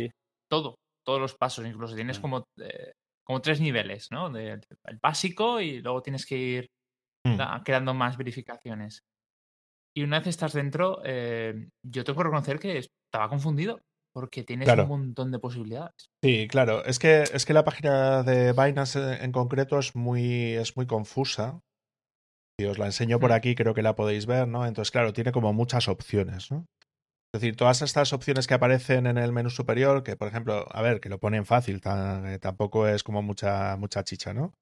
Todo, 0.51 0.75
todos 1.03 1.21
los 1.21 1.35
pasos. 1.35 1.67
Incluso 1.67 1.95
tienes 1.95 2.19
como, 2.19 2.45
eh, 2.61 2.93
como 3.27 3.41
tres 3.41 3.59
niveles, 3.59 4.09
¿no? 4.11 4.35
el 4.37 4.61
básico 5.01 5.61
y 5.61 5.81
luego 5.81 6.03
tienes 6.03 6.27
que 6.27 6.37
ir 6.37 6.67
mm. 7.27 7.63
creando 7.65 7.95
más 7.95 8.19
verificaciones. 8.19 9.01
Y 9.97 10.03
una 10.03 10.19
vez 10.19 10.29
estás 10.29 10.53
dentro, 10.53 11.01
eh, 11.05 11.69
yo 11.83 12.05
tengo 12.05 12.19
que 12.19 12.25
reconocer 12.25 12.59
que 12.59 12.79
estaba 12.79 13.29
confundido 13.29 13.81
porque 14.13 14.45
tienes 14.45 14.69
un 14.69 14.89
montón 14.89 15.33
de 15.33 15.39
posibilidades. 15.39 16.11
Sí, 16.23 16.47
claro. 16.49 16.85
Es 16.85 16.99
que, 16.99 17.23
es 17.23 17.45
que 17.45 17.53
la 17.53 17.65
página 17.65 18.23
de 18.23 18.53
Binance 18.53 19.25
en 19.25 19.33
concreto 19.33 19.79
es 19.79 19.97
muy, 19.97 20.55
es 20.55 20.77
muy 20.77 20.87
confusa 20.87 21.61
y 22.59 22.67
os 22.67 22.79
la 22.79 22.87
enseño 22.87 23.19
por 23.19 23.33
aquí, 23.33 23.57
creo 23.57 23.75
que 23.75 23.83
la 23.83 23.97
podéis 23.97 24.27
ver, 24.27 24.47
¿no? 24.47 24.67
Entonces, 24.67 24.93
claro, 24.93 25.13
tiene 25.13 25.33
como 25.33 25.53
muchas 25.53 25.89
opciones, 25.89 26.53
¿no? 26.53 26.67
Es 27.35 27.41
decir, 27.41 27.57
todas 27.57 27.83
estas 27.83 28.13
opciones 28.13 28.47
que 28.47 28.55
aparecen 28.55 29.09
en 29.09 29.19
el 29.19 29.33
menú 29.33 29.51
superior, 29.51 30.05
que 30.05 30.15
por 30.15 30.29
ejemplo, 30.29 30.67
a 30.71 30.83
ver, 30.83 31.01
que 31.01 31.09
lo 31.09 31.19
ponen 31.19 31.45
fácil, 31.45 31.81
eh, 31.85 32.39
tampoco 32.41 32.87
es 32.87 33.03
como 33.03 33.23
mucha, 33.23 33.77
mucha 33.77 34.05
chicha, 34.05 34.33
¿no? 34.33 34.55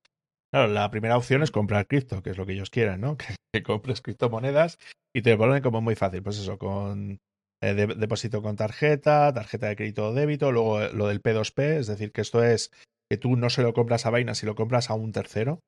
Claro, 0.53 0.71
la 0.71 0.91
primera 0.91 1.17
opción 1.17 1.43
es 1.43 1.51
comprar 1.51 1.87
cripto, 1.87 2.23
que 2.23 2.31
es 2.31 2.37
lo 2.37 2.45
que 2.45 2.53
ellos 2.53 2.71
quieren, 2.71 3.01
¿no? 3.01 3.17
Que, 3.55 3.63
compres 3.63 4.01
criptomonedas 4.01 4.79
y 5.15 5.21
te 5.21 5.33
lo 5.33 5.37
ponen 5.37 5.63
como 5.63 5.83
muy 5.83 5.95
fácil. 5.95 6.23
Pues 6.23 6.39
eso, 6.39 6.57
con 6.59 7.19
eh, 7.63 7.75
depósito 7.75 8.41
con 8.41 8.57
tarjeta, 8.57 9.33
tarjeta 9.33 9.69
de 9.69 9.77
crédito 9.77 10.09
o 10.09 10.15
débito, 10.15 10.53
luego 10.53 10.81
eh, 10.81 10.91
lo 10.95 11.07
del 11.07 11.23
P2P, 11.23 11.79
es 11.81 11.87
decir, 11.87 12.13
que 12.13 12.23
esto 12.23 12.43
es 12.43 12.71
que 13.11 13.19
tú 13.19 13.37
no 13.37 13.51
se 13.51 13.63
lo 13.63 13.75
compras 13.75 14.07
a 14.07 14.11
Vaina, 14.11 14.35
si 14.35 14.47
lo 14.47 14.55
compras 14.55 14.89
a 14.89 14.95
un 14.95 15.13
tercero. 15.13 15.61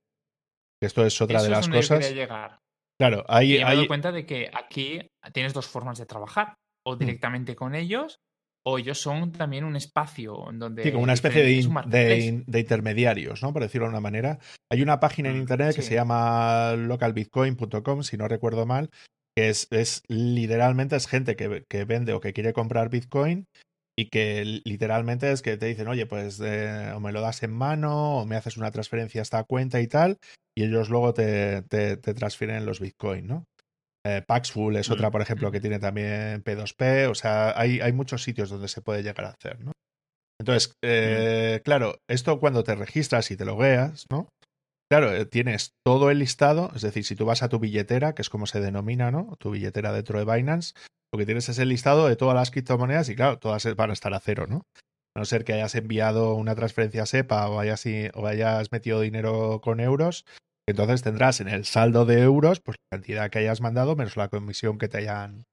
Esto 0.82 1.04
es 1.04 1.20
otra 1.20 1.42
de 1.42 1.50
las 1.50 1.68
cosas. 1.68 2.10
llegar. 2.10 2.58
Claro, 2.98 3.24
ahí. 3.28 3.50
me 3.50 3.56
he 3.56 3.64
dado 3.64 3.86
cuenta 3.86 4.12
de 4.12 4.24
que 4.24 4.50
aquí 4.54 5.00
tienes 5.34 5.52
dos 5.52 5.66
formas 5.66 5.98
de 5.98 6.06
trabajar. 6.06 6.54
O 6.86 6.96
mm. 6.96 6.98
directamente 6.98 7.54
con 7.54 7.74
ellos 7.74 8.18
o 8.66 8.78
ellos 8.78 8.98
son 9.00 9.30
también 9.32 9.64
un 9.64 9.76
espacio 9.76 10.50
en 10.50 10.58
donde... 10.58 10.82
Sí, 10.82 10.90
como 10.90 11.04
una 11.04 11.12
especie 11.12 11.42
de, 11.42 12.44
de, 12.46 12.60
intermediarios, 12.60 13.42
¿no? 13.42 13.52
Por 13.52 13.62
decirlo 13.62 13.86
de 13.86 13.90
una 13.90 14.00
manera. 14.00 14.38
Hay 14.70 14.82
una 14.82 15.00
página 15.00 15.28
en 15.28 15.36
mm, 15.36 15.40
internet 15.40 15.76
que 15.76 15.82
se 15.82 15.94
llama 15.94 16.74
localbitcoin.com, 16.76 18.02
si 18.02 18.16
no 18.16 18.26
recuerdo 18.26 18.64
mal, 18.64 18.90
que 19.36 19.50
es, 19.50 19.68
es 19.70 20.02
literalmente 20.08 20.96
es 20.96 21.06
gente 21.06 21.36
que, 21.36 21.64
que, 21.68 21.84
vende 21.84 22.14
o 22.14 22.20
que 22.20 22.32
quiere 22.32 22.54
comprar 22.54 22.88
Bitcoin 22.88 23.46
y 23.96 24.08
que 24.08 24.62
literalmente 24.64 25.30
es 25.30 25.42
que 25.42 25.58
te 25.58 25.66
dicen, 25.66 25.88
oye, 25.88 26.06
pues 26.06 26.40
eh, 26.42 26.90
o 26.94 27.00
me 27.00 27.12
lo 27.12 27.20
das 27.20 27.42
en 27.42 27.52
mano 27.52 28.18
o 28.18 28.26
me 28.26 28.36
haces 28.36 28.56
una 28.56 28.70
transferencia 28.70 29.20
a 29.20 29.22
esta 29.22 29.44
cuenta 29.44 29.80
y 29.80 29.88
tal, 29.88 30.18
y 30.56 30.64
ellos 30.64 30.88
luego 30.88 31.12
te, 31.12 31.62
te, 31.62 31.98
te 31.98 32.14
transfieren 32.14 32.64
los 32.64 32.80
Bitcoin, 32.80 33.26
¿no? 33.26 33.46
Eh, 34.06 34.22
Paxful 34.26 34.76
es 34.76 34.90
otra, 34.90 35.08
mm, 35.08 35.12
por 35.12 35.22
ejemplo, 35.22 35.50
que 35.50 35.60
tiene 35.60 35.78
también 35.78 36.42
P2P. 36.44 37.08
O 37.08 37.14
sea, 37.14 37.58
hay, 37.58 37.80
hay 37.80 37.92
muchos 37.92 38.22
sitios 38.22 38.50
donde 38.50 38.68
se 38.68 38.82
puede 38.82 39.02
llegar 39.02 39.24
a 39.26 39.30
hacer, 39.30 39.60
¿no? 39.60 39.72
Entonces, 40.38 40.68
mm. 40.68 40.72
eh, 40.82 41.62
claro, 41.64 41.96
esto 42.08 42.38
cuando 42.38 42.64
te 42.64 42.74
registras 42.74 43.30
y 43.30 43.36
te 43.36 43.44
logueas, 43.44 44.06
¿no? 44.10 44.28
Claro, 44.90 45.12
eh, 45.12 45.24
tienes 45.24 45.72
todo 45.84 46.10
el 46.10 46.18
listado, 46.18 46.70
es 46.74 46.82
decir, 46.82 47.04
si 47.04 47.16
tú 47.16 47.24
vas 47.24 47.42
a 47.42 47.48
tu 47.48 47.58
billetera, 47.58 48.14
que 48.14 48.22
es 48.22 48.28
como 48.28 48.46
se 48.46 48.60
denomina, 48.60 49.10
¿no? 49.10 49.36
Tu 49.38 49.50
billetera 49.50 49.92
dentro 49.92 50.18
de 50.18 50.30
Binance, 50.30 50.74
lo 51.12 51.18
que 51.18 51.24
tienes 51.24 51.48
es 51.48 51.58
el 51.58 51.70
listado 51.70 52.06
de 52.06 52.16
todas 52.16 52.34
las 52.34 52.50
criptomonedas 52.50 53.08
y 53.08 53.16
claro, 53.16 53.38
todas 53.38 53.74
van 53.76 53.90
a 53.90 53.94
estar 53.94 54.12
a 54.12 54.20
cero, 54.20 54.46
¿no? 54.46 54.62
A 55.16 55.20
no 55.20 55.24
ser 55.24 55.44
que 55.44 55.54
hayas 55.54 55.74
enviado 55.76 56.34
una 56.34 56.54
transferencia 56.54 57.06
SEPA 57.06 57.48
o 57.48 57.58
hayas, 57.58 57.84
o 58.14 58.26
hayas 58.26 58.70
metido 58.72 59.00
dinero 59.00 59.60
con 59.62 59.80
euros, 59.80 60.26
entonces 60.66 61.02
tendrás 61.02 61.40
en 61.40 61.48
el 61.48 61.64
saldo 61.64 62.04
de 62.04 62.20
euros, 62.22 62.60
pues 62.60 62.76
la 62.90 62.98
cantidad 62.98 63.30
que 63.30 63.38
hayas 63.38 63.60
mandado 63.60 63.96
menos 63.96 64.16
la 64.16 64.28
comisión 64.28 64.78
que 64.78 64.88
te 64.88 64.98
hayan, 64.98 65.46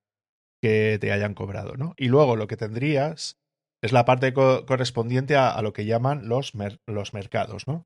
que 0.61 0.97
te 0.99 1.11
hayan 1.11 1.33
cobrado, 1.33 1.75
¿no? 1.75 1.93
Y 1.97 2.07
luego 2.07 2.35
lo 2.35 2.47
que 2.47 2.57
tendrías 2.57 3.37
es 3.83 3.91
la 3.91 4.05
parte 4.05 4.33
correspondiente 4.33 5.35
a, 5.35 5.59
lo 5.61 5.73
que 5.73 5.85
llaman 5.85 6.29
los, 6.29 6.53
los 6.85 7.13
mercados, 7.13 7.67
¿no? 7.67 7.85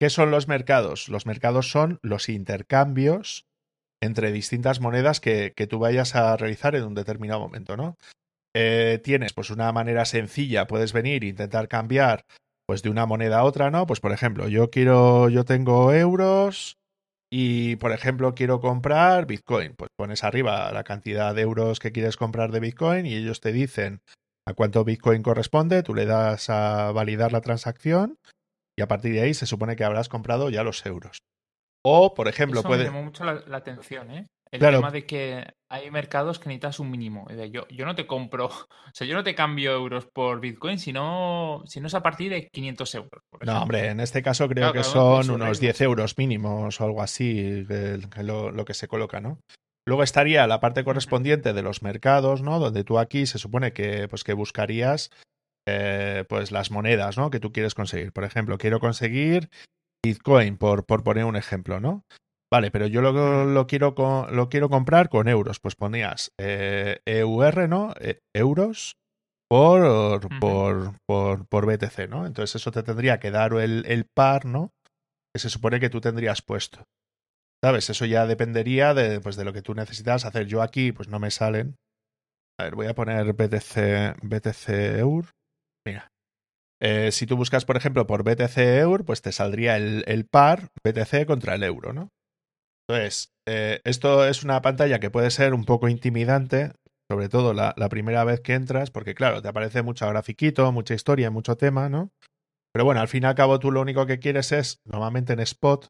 ¿Qué 0.00 0.08
son 0.08 0.30
los 0.30 0.48
mercados? 0.48 1.08
Los 1.08 1.26
mercados 1.26 1.70
son 1.70 1.98
los 2.02 2.28
intercambios 2.28 3.46
entre 4.00 4.32
distintas 4.32 4.80
monedas 4.80 5.20
que, 5.20 5.52
que 5.54 5.66
tú 5.66 5.78
vayas 5.78 6.14
a 6.16 6.36
realizar 6.36 6.74
en 6.74 6.84
un 6.84 6.94
determinado 6.94 7.40
momento, 7.40 7.76
¿no? 7.76 7.96
Eh, 8.54 9.00
tienes 9.02 9.32
pues 9.32 9.50
una 9.50 9.72
manera 9.72 10.04
sencilla, 10.04 10.66
puedes 10.66 10.92
venir 10.92 11.24
e 11.24 11.28
intentar 11.28 11.68
cambiar 11.68 12.24
pues 12.72 12.82
de 12.82 12.88
una 12.88 13.04
moneda 13.04 13.40
a 13.40 13.44
otra, 13.44 13.70
¿no? 13.70 13.86
Pues 13.86 14.00
por 14.00 14.12
ejemplo, 14.12 14.48
yo 14.48 14.70
quiero, 14.70 15.28
yo 15.28 15.44
tengo 15.44 15.92
euros 15.92 16.78
y 17.30 17.76
por 17.76 17.92
ejemplo 17.92 18.34
quiero 18.34 18.62
comprar 18.62 19.26
Bitcoin. 19.26 19.74
Pues 19.76 19.90
pones 19.94 20.24
arriba 20.24 20.72
la 20.72 20.82
cantidad 20.82 21.34
de 21.34 21.42
euros 21.42 21.80
que 21.80 21.92
quieres 21.92 22.16
comprar 22.16 22.50
de 22.50 22.60
Bitcoin 22.60 23.04
y 23.04 23.14
ellos 23.14 23.42
te 23.42 23.52
dicen 23.52 24.00
a 24.48 24.54
cuánto 24.54 24.84
Bitcoin 24.84 25.22
corresponde, 25.22 25.82
tú 25.82 25.94
le 25.94 26.06
das 26.06 26.48
a 26.48 26.92
validar 26.92 27.30
la 27.30 27.42
transacción 27.42 28.16
y 28.74 28.80
a 28.80 28.88
partir 28.88 29.12
de 29.12 29.20
ahí 29.20 29.34
se 29.34 29.44
supone 29.44 29.76
que 29.76 29.84
habrás 29.84 30.08
comprado 30.08 30.48
ya 30.48 30.64
los 30.64 30.86
euros. 30.86 31.18
O, 31.84 32.14
por 32.14 32.26
ejemplo, 32.26 32.60
Eso 32.60 32.68
puede. 32.70 32.84
Me 32.84 32.86
llamó 32.86 33.02
mucho 33.02 33.22
la, 33.26 33.54
atención, 33.54 34.10
¿eh? 34.12 34.26
El 34.52 34.60
tema 34.60 34.90
de 34.90 35.06
que 35.06 35.46
hay 35.70 35.90
mercados 35.90 36.38
que 36.38 36.48
necesitas 36.48 36.78
un 36.78 36.90
mínimo. 36.90 37.26
Yo, 37.50 37.66
yo 37.68 37.86
no 37.86 37.94
te 37.94 38.06
compro, 38.06 38.46
o 38.46 38.68
sea, 38.92 39.06
yo 39.06 39.14
no 39.14 39.24
te 39.24 39.34
cambio 39.34 39.72
euros 39.72 40.06
por 40.06 40.40
Bitcoin, 40.40 40.78
sino, 40.78 41.62
si 41.66 41.80
no 41.80 41.86
es 41.86 41.94
a 41.94 42.02
partir 42.02 42.30
de 42.30 42.48
500 42.48 42.94
euros. 42.96 43.22
no, 43.40 43.62
hombre, 43.62 43.88
en 43.88 44.00
este 44.00 44.22
caso 44.22 44.48
creo 44.48 44.72
que 44.72 44.84
son 44.84 45.30
unos 45.30 45.58
10 45.58 45.80
euros 45.80 46.18
mínimos 46.18 46.80
o 46.80 46.84
algo 46.84 47.00
así, 47.00 47.64
lo, 48.22 48.64
que 48.66 48.74
se 48.74 48.88
coloca, 48.88 49.20
¿no? 49.20 49.38
Luego 49.86 50.02
estaría 50.02 50.46
la 50.46 50.60
parte 50.60 50.84
correspondiente 50.84 51.54
de 51.54 51.62
los 51.62 51.82
mercados, 51.82 52.42
¿no? 52.42 52.60
Donde 52.60 52.84
tú 52.84 52.98
aquí 52.98 53.26
se 53.26 53.38
supone 53.38 53.72
que, 53.72 54.06
pues, 54.06 54.22
que 54.22 54.34
buscarías 54.34 55.10
eh, 55.66 56.24
pues 56.28 56.52
las 56.52 56.70
monedas, 56.70 57.16
¿no? 57.16 57.30
Que 57.30 57.40
tú 57.40 57.52
quieres 57.52 57.74
conseguir. 57.74 58.12
Por 58.12 58.24
ejemplo, 58.24 58.58
quiero 58.58 58.78
conseguir 58.78 59.48
Bitcoin, 60.04 60.58
por, 60.58 60.84
por 60.84 61.02
poner 61.02 61.24
un 61.24 61.36
ejemplo, 61.36 61.80
¿no? 61.80 62.04
Vale, 62.52 62.70
pero 62.70 62.86
yo 62.86 63.00
lo, 63.00 63.46
lo, 63.46 63.66
quiero, 63.66 63.94
lo 64.30 64.48
quiero 64.50 64.68
comprar 64.68 65.08
con 65.08 65.26
euros. 65.26 65.58
Pues 65.58 65.74
ponías 65.74 66.32
eh, 66.38 67.00
EUR, 67.06 67.66
¿no? 67.66 67.94
E, 67.98 68.20
euros 68.34 68.98
por, 69.50 70.28
por, 70.38 70.92
por, 71.06 71.46
por, 71.48 71.66
BTC, 71.66 72.10
¿no? 72.10 72.26
Entonces 72.26 72.56
eso 72.56 72.70
te 72.70 72.82
tendría 72.82 73.18
que 73.20 73.30
dar 73.30 73.54
el, 73.54 73.86
el 73.86 74.04
par, 74.04 74.44
¿no? 74.44 74.70
Que 75.34 75.40
se 75.40 75.48
supone 75.48 75.80
que 75.80 75.88
tú 75.88 76.02
tendrías 76.02 76.42
puesto. 76.42 76.84
¿Sabes? 77.64 77.88
Eso 77.88 78.04
ya 78.04 78.26
dependería 78.26 78.92
de, 78.92 79.20
pues, 79.20 79.36
de 79.36 79.44
lo 79.44 79.54
que 79.54 79.62
tú 79.62 79.72
necesitas 79.72 80.26
hacer. 80.26 80.46
Yo 80.46 80.60
aquí, 80.60 80.92
pues 80.92 81.08
no 81.08 81.18
me 81.18 81.30
salen. 81.30 81.76
A 82.60 82.64
ver, 82.64 82.74
voy 82.74 82.86
a 82.86 82.94
poner 82.94 83.32
BTC, 83.32 84.20
BTC 84.22 84.98
EUR. 84.98 85.24
Mira. 85.86 86.08
Eh, 86.82 87.12
si 87.12 87.24
tú 87.26 87.38
buscas, 87.38 87.64
por 87.64 87.78
ejemplo, 87.78 88.06
por 88.06 88.24
BTC 88.24 88.58
EUR, 88.58 89.06
pues 89.06 89.22
te 89.22 89.32
saldría 89.32 89.78
el, 89.78 90.04
el 90.06 90.26
par 90.26 90.68
BTC 90.84 91.24
contra 91.26 91.54
el 91.54 91.62
euro, 91.62 91.94
¿no? 91.94 92.10
Entonces, 92.92 93.32
eh, 93.48 93.80
esto 93.84 94.26
es 94.26 94.42
una 94.42 94.60
pantalla 94.60 95.00
que 95.00 95.10
puede 95.10 95.30
ser 95.30 95.54
un 95.54 95.64
poco 95.64 95.88
intimidante, 95.88 96.72
sobre 97.10 97.30
todo 97.30 97.54
la, 97.54 97.74
primera 97.88 98.22
vez 98.24 98.40
que 98.40 98.52
entras, 98.52 98.90
porque 98.90 99.14
claro, 99.14 99.40
te 99.40 99.48
aparece 99.48 99.80
mucho 99.80 100.06
grafiquito, 100.08 100.70
mucha 100.72 100.92
historia, 100.92 101.30
mucho 101.30 101.56
tema, 101.56 101.88
¿no? 101.88 102.10
Pero 102.74 102.84
bueno, 102.84 103.00
al 103.00 103.08
fin 103.08 103.22
y 103.22 103.26
al 103.26 103.34
cabo 103.34 103.58
tú 103.58 103.70
lo 103.72 103.80
único 103.80 104.04
que 104.04 104.18
quieres 104.18 104.52
es, 104.52 104.82
normalmente 104.84 105.32
en 105.32 105.40
spot, 105.40 105.88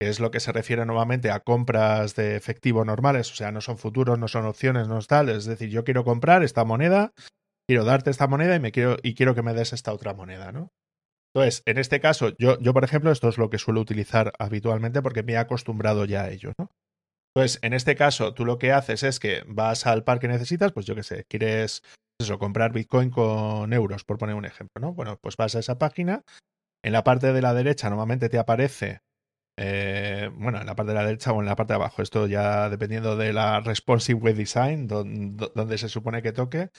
que 0.00 0.08
es 0.08 0.20
lo 0.20 0.30
que 0.30 0.38
se 0.38 0.52
refiere 0.52 0.86
normalmente 0.86 1.32
a 1.32 1.40
compras 1.40 2.14
de 2.14 2.36
efectivo 2.36 2.84
normales, 2.84 3.32
o 3.32 3.34
sea, 3.34 3.50
no 3.50 3.60
son 3.60 3.76
futuros, 3.76 4.16
no 4.16 4.28
son 4.28 4.46
opciones, 4.46 4.86
no 4.86 4.98
es 4.98 5.08
tal, 5.08 5.30
es 5.30 5.46
decir, 5.46 5.68
yo 5.68 5.82
quiero 5.82 6.04
comprar 6.04 6.44
esta 6.44 6.64
moneda, 6.64 7.12
quiero 7.68 7.84
darte 7.84 8.10
esta 8.10 8.28
moneda 8.28 8.54
y 8.54 8.60
me 8.60 8.70
quiero 8.70 8.98
y 9.02 9.14
quiero 9.14 9.34
que 9.34 9.42
me 9.42 9.52
des 9.52 9.72
esta 9.72 9.92
otra 9.92 10.14
moneda, 10.14 10.52
¿no? 10.52 10.70
Entonces, 11.34 11.62
en 11.66 11.78
este 11.78 12.00
caso, 12.00 12.36
yo, 12.38 12.60
yo, 12.60 12.72
por 12.72 12.84
ejemplo, 12.84 13.10
esto 13.10 13.28
es 13.28 13.38
lo 13.38 13.50
que 13.50 13.58
suelo 13.58 13.80
utilizar 13.80 14.32
habitualmente 14.38 15.02
porque 15.02 15.24
me 15.24 15.32
he 15.32 15.36
acostumbrado 15.36 16.04
ya 16.04 16.22
a 16.22 16.30
ello, 16.30 16.52
¿no? 16.58 16.70
Entonces, 17.34 17.58
en 17.62 17.72
este 17.72 17.96
caso, 17.96 18.32
tú 18.34 18.44
lo 18.44 18.58
que 18.58 18.72
haces 18.72 19.02
es 19.02 19.18
que 19.18 19.42
vas 19.48 19.86
al 19.86 20.04
par 20.04 20.20
que 20.20 20.28
necesitas, 20.28 20.70
pues 20.72 20.86
yo 20.86 20.94
qué 20.94 21.02
sé, 21.02 21.24
quieres 21.28 21.82
eso, 22.20 22.38
comprar 22.38 22.72
Bitcoin 22.72 23.10
con 23.10 23.72
euros, 23.72 24.04
por 24.04 24.18
poner 24.18 24.36
un 24.36 24.44
ejemplo, 24.44 24.80
¿no? 24.80 24.94
Bueno, 24.94 25.18
pues 25.20 25.36
vas 25.36 25.56
a 25.56 25.58
esa 25.58 25.76
página, 25.76 26.22
en 26.84 26.92
la 26.92 27.02
parte 27.02 27.32
de 27.32 27.42
la 27.42 27.52
derecha 27.52 27.90
normalmente 27.90 28.28
te 28.28 28.38
aparece, 28.38 29.00
eh, 29.58 30.30
bueno, 30.36 30.60
en 30.60 30.66
la 30.66 30.76
parte 30.76 30.92
de 30.92 30.98
la 30.98 31.04
derecha 31.06 31.32
o 31.32 31.40
en 31.40 31.46
la 31.46 31.56
parte 31.56 31.72
de 31.72 31.76
abajo, 31.76 32.02
esto 32.02 32.28
ya 32.28 32.70
dependiendo 32.70 33.16
de 33.16 33.32
la 33.32 33.58
responsive 33.58 34.20
web 34.20 34.36
design, 34.36 34.86
donde 34.86 35.78
se 35.78 35.88
supone 35.88 36.22
que 36.22 36.32
toque, 36.32 36.70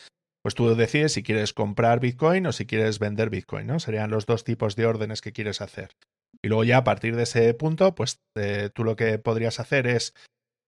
pues 0.46 0.54
tú 0.54 0.76
decides 0.76 1.14
si 1.14 1.24
quieres 1.24 1.54
comprar 1.54 2.00
Bitcoin 2.00 2.46
o 2.46 2.52
si 2.52 2.68
quieres 2.68 3.00
vender 3.00 3.32
Bitcoin, 3.32 3.66
¿no? 3.66 3.80
Serían 3.80 4.12
los 4.12 4.28
dos 4.28 4.44
tipos 4.44 4.76
de 4.76 4.86
órdenes 4.86 5.22
que 5.22 5.32
quieres 5.32 5.60
hacer. 5.60 5.90
Y 6.44 6.50
luego 6.50 6.64
ya 6.64 6.78
a 6.78 6.84
partir 6.84 7.16
de 7.16 7.24
ese 7.24 7.52
punto, 7.56 7.96
pues 7.96 8.22
eh, 8.38 8.70
tú 8.72 8.84
lo 8.84 8.96
que 8.96 9.18
podrías 9.18 9.60
hacer 9.60 9.88
es 9.88 10.14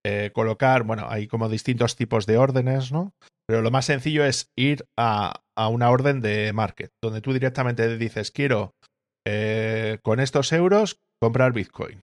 eh, 0.04 0.32
colocar, 0.34 0.82
bueno, 0.82 1.06
hay 1.08 1.28
como 1.28 1.48
distintos 1.48 1.96
tipos 1.96 2.26
de 2.26 2.40
órdenes, 2.40 2.92
¿no? 2.92 3.14
Pero 3.48 3.62
lo 3.62 3.70
más 3.70 3.86
sencillo 3.86 4.26
es 4.26 4.50
ir 4.58 4.88
a, 4.98 5.44
una 5.70 5.92
orden 5.92 6.22
de 6.22 6.52
market, 6.54 6.90
donde 7.00 7.22
tú 7.22 7.32
directamente 7.32 8.00
dices, 8.00 8.32
quiero 8.32 8.74
eh, 9.28 10.00
con 10.02 10.20
estos 10.20 10.54
euros 10.54 10.98
comprar 11.22 11.54
Bitcoin. 11.54 12.02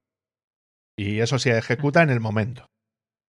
Y 0.96 1.18
eso 1.18 1.40
se 1.40 1.59
ejecuta 1.59 2.05
en 2.05 2.10
el 2.10 2.20
momento 2.20 2.68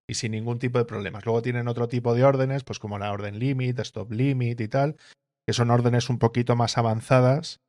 y 0.10 0.16
sin 0.16 0.32
ningún 0.32 0.60
tipo 0.60 0.78
de 0.78 0.86
problemas. 0.86 1.26
Luego 1.26 1.42
tienen 1.42 1.68
otro 1.68 1.88
tipo 1.88 2.14
de 2.14 2.24
órdenes, 2.24 2.64
pues 2.64 2.80
como 2.80 3.00
la 3.00 3.12
orden 3.12 3.40
limit, 3.40 3.80
stop 3.80 4.12
limit 4.12 4.60
y 4.62 4.68
tal, 4.68 4.98
que 5.48 5.54
son 5.54 5.72
órdenes 5.72 6.10
un 6.10 6.20
poquito 6.20 6.56
más 6.56 6.78
avanzadas 6.78 7.60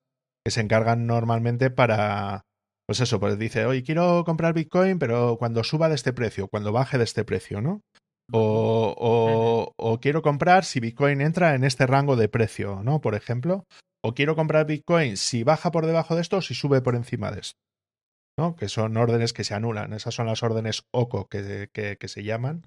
que 0.44 0.50
se 0.50 0.60
encargan 0.60 1.06
normalmente 1.06 1.70
para, 1.70 2.42
pues 2.86 3.00
eso, 3.00 3.18
pues 3.18 3.38
dice, 3.38 3.66
oye, 3.66 3.82
quiero 3.82 4.24
comprar 4.24 4.54
Bitcoin, 4.54 4.98
pero 4.98 5.36
cuando 5.38 5.64
suba 5.64 5.88
de 5.88 5.96
este 5.96 6.12
precio, 6.12 6.48
cuando 6.48 6.72
baje 6.72 6.98
de 6.98 7.04
este 7.04 7.24
precio, 7.24 7.60
¿no? 7.60 7.80
O, 8.32 8.94
o, 8.96 9.72
o 9.76 10.00
quiero 10.00 10.22
comprar 10.22 10.64
si 10.64 10.80
Bitcoin 10.80 11.20
entra 11.20 11.54
en 11.54 11.64
este 11.64 11.86
rango 11.86 12.16
de 12.16 12.28
precio, 12.28 12.82
¿no? 12.82 13.00
Por 13.00 13.14
ejemplo. 13.14 13.64
O 14.04 14.14
quiero 14.14 14.36
comprar 14.36 14.66
Bitcoin 14.66 15.16
si 15.16 15.42
baja 15.42 15.72
por 15.72 15.84
debajo 15.84 16.14
de 16.14 16.22
esto 16.22 16.36
o 16.36 16.42
si 16.42 16.54
sube 16.54 16.80
por 16.80 16.94
encima 16.94 17.32
de 17.32 17.40
esto 17.40 17.58
que 18.58 18.68
son 18.68 18.96
órdenes 18.96 19.32
que 19.32 19.44
se 19.44 19.54
anulan. 19.54 19.92
Esas 19.92 20.14
son 20.14 20.26
las 20.26 20.42
órdenes 20.42 20.84
OCO 20.92 21.26
que, 21.28 21.70
que, 21.72 22.08
se 22.08 22.22
llaman. 22.22 22.66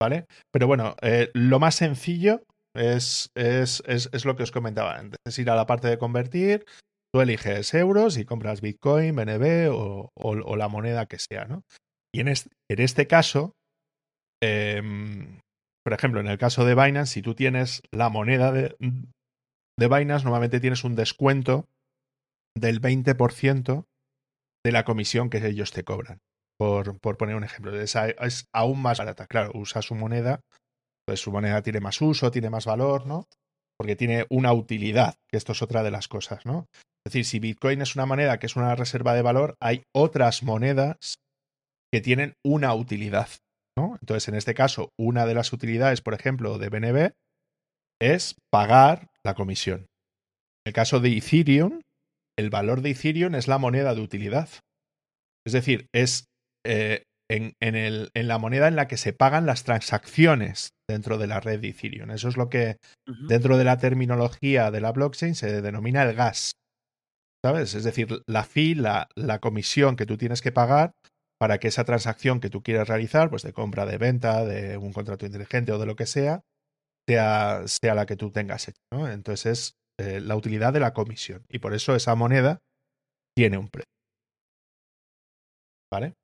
¿Vale? 0.00 0.26
Pero 0.50 0.66
bueno, 0.66 0.96
eh, 1.02 1.30
lo 1.34 1.60
más 1.60 1.76
sencillo 1.76 2.42
es, 2.74 3.30
es, 3.34 3.82
es, 3.86 4.24
lo 4.24 4.36
que 4.36 4.42
os 4.42 4.50
comentaba 4.50 4.96
antes. 4.96 5.18
Es 5.24 5.38
ir 5.38 5.50
a 5.50 5.54
la 5.54 5.66
parte 5.66 5.88
de 5.88 5.98
convertir, 5.98 6.64
tú 7.12 7.20
eliges 7.20 7.72
euros 7.74 8.16
y 8.16 8.24
compras 8.24 8.60
Bitcoin, 8.60 9.14
BNB 9.14 9.70
o, 9.70 10.10
o, 10.14 10.56
la 10.56 10.68
moneda 10.68 11.06
que 11.06 11.18
sea, 11.18 11.44
¿no? 11.44 11.62
Y 12.12 12.20
en 12.20 12.28
este, 12.28 12.50
en 12.68 12.80
este 12.80 13.06
caso, 13.06 13.54
em, 14.42 15.38
por 15.84 15.92
ejemplo, 15.92 16.20
en 16.20 16.26
el 16.26 16.38
caso 16.38 16.64
de 16.64 16.74
Binance, 16.74 17.12
si 17.12 17.22
tú 17.22 17.34
tienes 17.34 17.82
la 17.92 18.08
moneda 18.08 18.52
de, 18.52 18.74
de 19.78 19.88
Binance, 19.88 20.24
normalmente 20.24 20.60
tienes 20.60 20.82
un 20.82 20.96
descuento 20.96 21.68
del 22.56 22.80
20% 22.80 23.84
de 24.64 24.72
la 24.72 24.84
comisión 24.84 25.30
que 25.30 25.46
ellos 25.46 25.72
te 25.72 25.84
cobran. 25.84 26.20
Por, 26.58 26.98
por 27.00 27.16
poner 27.16 27.36
un 27.36 27.44
ejemplo, 27.44 27.74
es, 27.78 27.96
es, 27.96 28.44
aún 28.52 28.82
más 28.82 28.98
barata. 28.98 29.26
Claro, 29.26 29.50
usa 29.54 29.80
su 29.80 29.94
moneda, 29.94 30.40
pues 31.06 31.20
su 31.20 31.32
moneda 31.32 31.62
tiene 31.62 31.80
más 31.80 32.00
uso, 32.02 32.30
tiene 32.30 32.50
más 32.50 32.66
valor, 32.66 33.06
¿no? 33.06 33.26
porque 33.80 33.96
tiene 33.96 34.26
una 34.28 34.52
utilidad, 34.52 35.14
que 35.26 35.38
esto 35.38 35.52
es 35.52 35.62
otra 35.62 35.82
de 35.82 35.90
las 35.90 36.06
cosas, 36.06 36.44
¿no? 36.44 36.66
Es 36.74 37.14
decir, 37.14 37.24
si 37.24 37.38
Bitcoin 37.38 37.80
es 37.80 37.96
una 37.96 38.04
moneda 38.04 38.38
que 38.38 38.44
es 38.44 38.54
una 38.54 38.74
reserva 38.74 39.14
de 39.14 39.22
valor, 39.22 39.54
hay 39.58 39.84
otras 39.96 40.42
monedas 40.42 41.14
que 41.90 42.02
tienen 42.02 42.34
una 42.44 42.74
utilidad, 42.74 43.30
¿no? 43.78 43.96
Entonces, 44.02 44.28
en 44.28 44.34
este 44.34 44.52
caso, 44.52 44.90
una 44.98 45.24
de 45.24 45.32
las 45.32 45.54
utilidades, 45.54 46.02
por 46.02 46.12
ejemplo, 46.12 46.58
de 46.58 46.68
BNB 46.68 47.12
es 48.02 48.34
pagar 48.52 49.08
la 49.24 49.32
comisión. 49.32 49.86
En 50.66 50.72
el 50.72 50.72
caso 50.74 51.00
de 51.00 51.16
Ethereum, 51.16 51.80
el 52.40 52.50
valor 52.50 52.80
de 52.80 52.90
Ethereum 52.90 53.34
es 53.34 53.46
la 53.48 53.58
moneda 53.58 53.94
de 53.94 54.00
utilidad. 54.00 54.48
Es 55.46 55.52
decir, 55.52 55.86
es 55.94 56.24
eh, 56.66 57.04
en, 57.30 57.54
el, 57.60 58.10
en, 58.14 58.28
la 58.28 58.38
moneda 58.38 58.66
en 58.66 58.76
la 58.76 58.88
que 58.88 58.96
se 58.96 59.12
pagan 59.12 59.46
las 59.46 59.62
transacciones 59.62 60.70
dentro 60.88 61.18
de 61.18 61.26
la 61.26 61.40
red 61.40 61.60
de 61.60 61.68
Ethereum. 61.68 62.10
Eso 62.10 62.28
es 62.28 62.36
lo 62.36 62.48
que 62.48 62.78
dentro 63.28 63.56
de 63.56 63.64
la 63.64 63.78
terminología 63.78 64.70
de 64.70 64.80
la 64.80 64.92
blockchain 64.92 65.34
se 65.34 65.62
denomina 65.62 66.02
el 66.02 66.16
gas. 66.16 66.52
¿Sabes? 67.44 67.74
Es 67.74 67.84
decir, 67.84 68.22
la 68.26 68.44
fee, 68.44 68.74
la, 68.74 69.08
la 69.14 69.38
comisión 69.38 69.96
que 69.96 70.06
tú 70.06 70.16
tienes 70.16 70.42
que 70.42 70.52
pagar 70.52 70.92
para 71.38 71.58
que 71.58 71.68
esa 71.68 71.84
transacción 71.84 72.40
que 72.40 72.50
tú 72.50 72.62
quieras 72.62 72.88
realizar, 72.88 73.30
pues 73.30 73.42
de 73.42 73.54
compra, 73.54 73.86
de 73.86 73.96
venta, 73.96 74.44
de 74.44 74.76
un 74.76 74.92
contrato 74.92 75.24
inteligente 75.24 75.72
o 75.72 75.78
de 75.78 75.86
lo 75.86 75.96
que 75.96 76.04
sea, 76.04 76.42
sea, 77.08 77.62
sea 77.66 77.94
la 77.94 78.04
que 78.04 78.16
tú 78.16 78.30
tengas 78.30 78.68
hecho. 78.68 78.82
¿no? 78.92 79.08
Entonces 79.08 79.46
es 79.46 79.79
eh, 80.00 80.18
la 80.20 80.34
utilidad 80.34 80.72
de 80.72 80.80
la 80.80 80.94
comisión. 80.94 81.44
Y 81.50 81.58
por 81.58 81.74
eso 81.74 81.94
esa 81.94 82.14
moneda 82.14 82.62
tiene 83.36 83.58
un 83.58 83.68
precio. 83.68 83.92
¿Vale? 85.92 86.14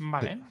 Vale. 0.00 0.42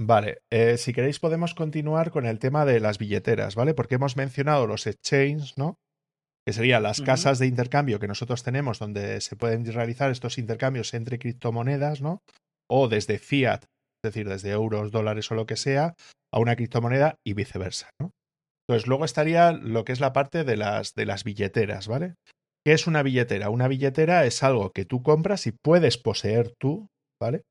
Vale, 0.00 0.38
eh, 0.50 0.76
si 0.76 0.92
queréis 0.92 1.20
podemos 1.20 1.54
continuar 1.54 2.10
con 2.10 2.26
el 2.26 2.40
tema 2.40 2.64
de 2.64 2.80
las 2.80 2.98
billeteras, 2.98 3.54
¿vale? 3.54 3.74
Porque 3.74 3.94
hemos 3.94 4.16
mencionado 4.16 4.66
los 4.66 4.88
exchanges, 4.88 5.56
¿no? 5.56 5.76
Que 6.44 6.52
serían 6.52 6.82
las 6.82 7.00
casas 7.00 7.38
de 7.38 7.46
intercambio 7.46 8.00
que 8.00 8.08
nosotros 8.08 8.42
tenemos 8.42 8.80
donde 8.80 9.20
se 9.20 9.36
pueden 9.36 9.64
realizar 9.72 10.10
estos 10.10 10.36
intercambios 10.36 10.94
entre 10.94 11.20
criptomonedas, 11.20 12.00
¿no? 12.00 12.22
O 12.68 12.88
desde 12.88 13.20
fiat, 13.20 13.62
es 13.62 14.02
decir, 14.02 14.28
desde 14.28 14.50
euros, 14.50 14.90
dólares 14.90 15.30
o 15.30 15.36
lo 15.36 15.46
que 15.46 15.56
sea, 15.56 15.94
a 16.32 16.40
una 16.40 16.56
criptomoneda 16.56 17.18
y 17.24 17.34
viceversa, 17.34 17.90
¿no? 18.00 18.10
Entonces, 18.68 18.88
luego 18.88 19.04
estaría 19.04 19.52
lo 19.52 19.84
que 19.84 19.92
es 19.92 20.00
la 20.00 20.12
parte 20.12 20.44
de 20.44 20.56
las, 20.56 20.94
de 20.94 21.06
las 21.06 21.24
billeteras, 21.24 21.86
¿vale? 21.86 22.14
¿Qué 22.64 22.72
es 22.72 22.86
una 22.86 23.02
billetera? 23.02 23.50
Una 23.50 23.68
billetera 23.68 24.24
es 24.24 24.42
algo 24.42 24.70
que 24.70 24.86
tú 24.86 25.02
compras 25.02 25.46
y 25.46 25.52
puedes 25.52 25.98
poseer 25.98 26.54
tú, 26.58 26.88
¿vale? 27.20 27.42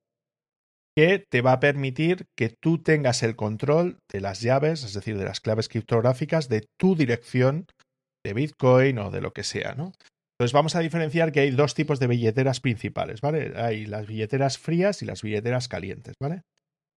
Que 0.98 1.24
te 1.30 1.42
va 1.42 1.54
a 1.54 1.60
permitir 1.60 2.26
que 2.38 2.50
tú 2.50 2.82
tengas 2.82 3.22
el 3.22 3.36
control 3.36 4.00
de 4.12 4.22
las 4.22 4.42
llaves, 4.42 4.84
es 4.84 4.94
decir, 4.94 5.18
de 5.18 5.26
las 5.26 5.40
claves 5.40 5.70
criptográficas 5.70 6.50
de 6.50 6.66
tu 6.80 6.96
dirección 6.96 7.68
de 8.26 8.34
Bitcoin 8.34 8.98
o 8.98 9.12
de 9.12 9.22
lo 9.22 9.34
que 9.34 9.44
sea, 9.44 9.76
¿no? 9.76 9.92
Entonces 10.34 10.54
vamos 10.54 10.76
a 10.76 10.80
diferenciar 10.80 11.32
que 11.32 11.42
hay 11.42 11.52
dos 11.52 11.76
tipos 11.76 12.00
de 12.00 12.08
billeteras 12.08 12.60
principales, 12.60 13.22
¿vale? 13.22 13.54
Hay 13.56 13.86
las 13.86 14.08
billeteras 14.08 14.58
frías 14.58 15.04
y 15.04 15.06
las 15.06 15.22
billeteras 15.22 15.68
calientes, 15.68 16.16
¿vale? 16.20 16.42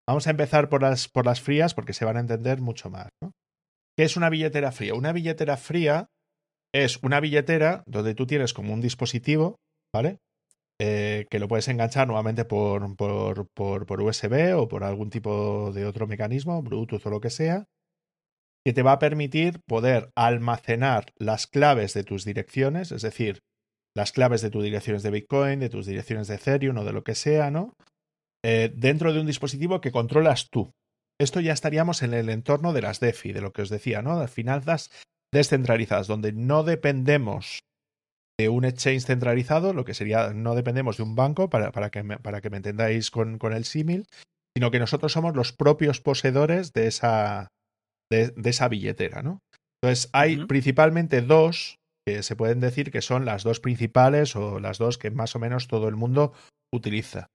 Vamos 0.07 0.25
a 0.25 0.31
empezar 0.31 0.69
por 0.69 0.81
las, 0.81 1.07
por 1.07 1.25
las 1.25 1.41
frías 1.41 1.75
porque 1.75 1.93
se 1.93 2.05
van 2.05 2.17
a 2.17 2.21
entender 2.21 2.61
mucho 2.61 2.89
más, 2.89 3.09
¿no? 3.21 3.31
¿Qué 3.97 4.03
es 4.03 4.15
una 4.15 4.29
billetera 4.29 4.71
fría? 4.71 4.93
Una 4.93 5.11
billetera 5.11 5.57
fría 5.57 6.11
es 6.73 7.01
una 7.01 7.19
billetera 7.19 7.83
donde 7.87 8.13
tú 8.13 8.27
tienes 8.27 8.53
como 8.53 8.73
un 8.73 8.81
dispositivo, 8.81 9.55
¿vale? 9.91 10.19
Eh, 10.79 11.25
que 11.31 11.39
lo 11.39 11.47
puedes 11.47 11.67
enganchar 11.67 12.07
nuevamente 12.07 12.45
por, 12.45 12.95
por, 12.95 13.47
por, 13.47 14.01
USB 14.01 14.55
o 14.55 14.67
por 14.67 14.83
algún 14.83 15.09
tipo 15.09 15.71
de 15.73 15.85
otro 15.85 16.05
mecanismo, 16.05 16.61
Bluetooth 16.61 17.07
o 17.07 17.09
lo 17.09 17.19
que 17.19 17.31
sea, 17.31 17.65
que 18.63 18.73
te 18.73 18.83
va 18.83 18.91
a 18.91 18.99
permitir 18.99 19.61
poder 19.67 20.11
almacenar 20.15 21.05
las 21.17 21.47
claves 21.47 21.95
de 21.95 22.03
tus 22.03 22.23
direcciones, 22.23 22.91
es 22.91 23.01
decir, 23.01 23.39
las 23.95 24.11
claves 24.11 24.43
de 24.43 24.51
tus 24.51 24.63
direcciones 24.63 25.01
de 25.01 25.09
Bitcoin, 25.09 25.59
de 25.59 25.69
tus 25.69 25.87
direcciones 25.87 26.27
de 26.27 26.35
Ethereum 26.35 26.77
o 26.77 26.83
de 26.83 26.93
lo 26.93 27.03
que 27.03 27.15
sea, 27.15 27.49
¿no? 27.49 27.73
Eh, 28.45 28.71
dentro 28.75 29.11
de 29.11 29.21
un 29.21 29.25
dispositivo 29.25 29.81
que 29.81 29.91
controlas 29.91 30.49
tú. 30.51 30.71
Esto 31.19 31.39
ya 31.39 31.53
estaríamos 31.53 32.03
en 32.03 32.13
el 32.13 32.29
entorno 32.29 32.73
de 32.73 32.81
las 32.81 32.99
DeFi, 32.99 33.33
de 33.33 33.41
lo 33.41 33.51
que 33.51 33.63
os 33.63 33.69
decía, 33.69 34.01
¿no? 34.01 34.19
Las 34.19 34.31
finanzas 34.31 34.91
descentralizadas, 35.33 36.07
donde 36.07 36.31
no 36.31 36.63
dependemos 36.63 37.59
de 38.39 38.49
un 38.49 38.65
exchange 38.65 39.05
centralizado, 39.05 39.73
lo 39.73 39.83
que 39.83 39.95
sería, 39.95 40.31
no 40.33 40.53
dependemos 40.53 40.97
de 40.97 41.03
un 41.03 41.15
banco, 41.15 41.49
para, 41.49 41.71
para, 41.71 41.89
que, 41.89 42.03
me, 42.03 42.17
para 42.19 42.39
que 42.39 42.51
me 42.51 42.57
entendáis 42.57 43.09
con, 43.09 43.39
con, 43.39 43.53
el 43.53 43.65
símil, 43.65 44.05
sino 44.55 44.69
que 44.69 44.79
nosotros 44.79 45.11
somos 45.11 45.35
los 45.35 45.53
propios 45.53 46.01
poseedores 46.01 46.71
de 46.73 46.87
esa, 46.87 47.47
de, 48.11 48.33
esa 48.43 48.67
billetera, 48.67 49.23
¿no? 49.23 49.39
Entonces, 49.81 50.09
hay 50.13 50.45
principalmente 50.45 51.21
dos 51.21 51.77
que 52.07 52.23
se 52.23 52.35
pueden 52.35 52.59
decir 52.59 52.91
que 52.91 53.01
son 53.01 53.25
las 53.25 53.43
dos 53.43 53.59
principales 53.59 54.35
o 54.35 54.59
las 54.59 54.77
dos 54.77 54.97
que 54.97 55.11
más 55.11 55.35
o 55.35 55.39
menos 55.39 55.67
todo 55.67 55.87
el 55.87 55.95
mundo 55.95 56.33
utiliza. 56.73 57.27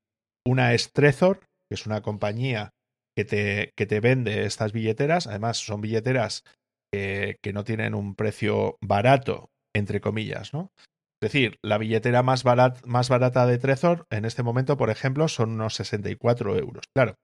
Una 0.47 0.73
es 0.73 0.93
Trezor, 0.93 1.41
que 1.69 1.75
es 1.75 1.87
una 1.87 2.01
compañía 2.03 2.71
que 3.17 3.25
te, 3.25 3.73
que 3.77 3.87
te 3.87 4.01
vende 4.01 4.45
estas 4.45 4.73
billeteras. 4.73 5.27
Además, 5.27 5.59
son 5.59 5.81
billeteras 5.81 6.45
que, 6.93 7.53
no 7.53 7.65
tienen 7.65 7.95
un 7.95 8.15
precio 8.15 8.77
barato, 8.81 9.51
entre 9.75 10.01
comillas, 10.01 10.53
¿no? 10.53 10.73
Es 11.23 11.33
decir, 11.33 11.59
la 11.63 11.79
billetera 11.79 12.23
más, 12.23 12.45
más 12.85 13.09
barata 13.09 13.47
de 13.47 13.59
Trezor 13.59 14.07
en 14.11 14.25
este 14.25 14.43
momento, 14.43 14.77
por 14.77 14.91
ejemplo, 14.91 15.29
son 15.29 15.53
unos 15.53 15.75
64 15.75 16.59
euros. 16.59 16.85
Claro. 16.95 17.15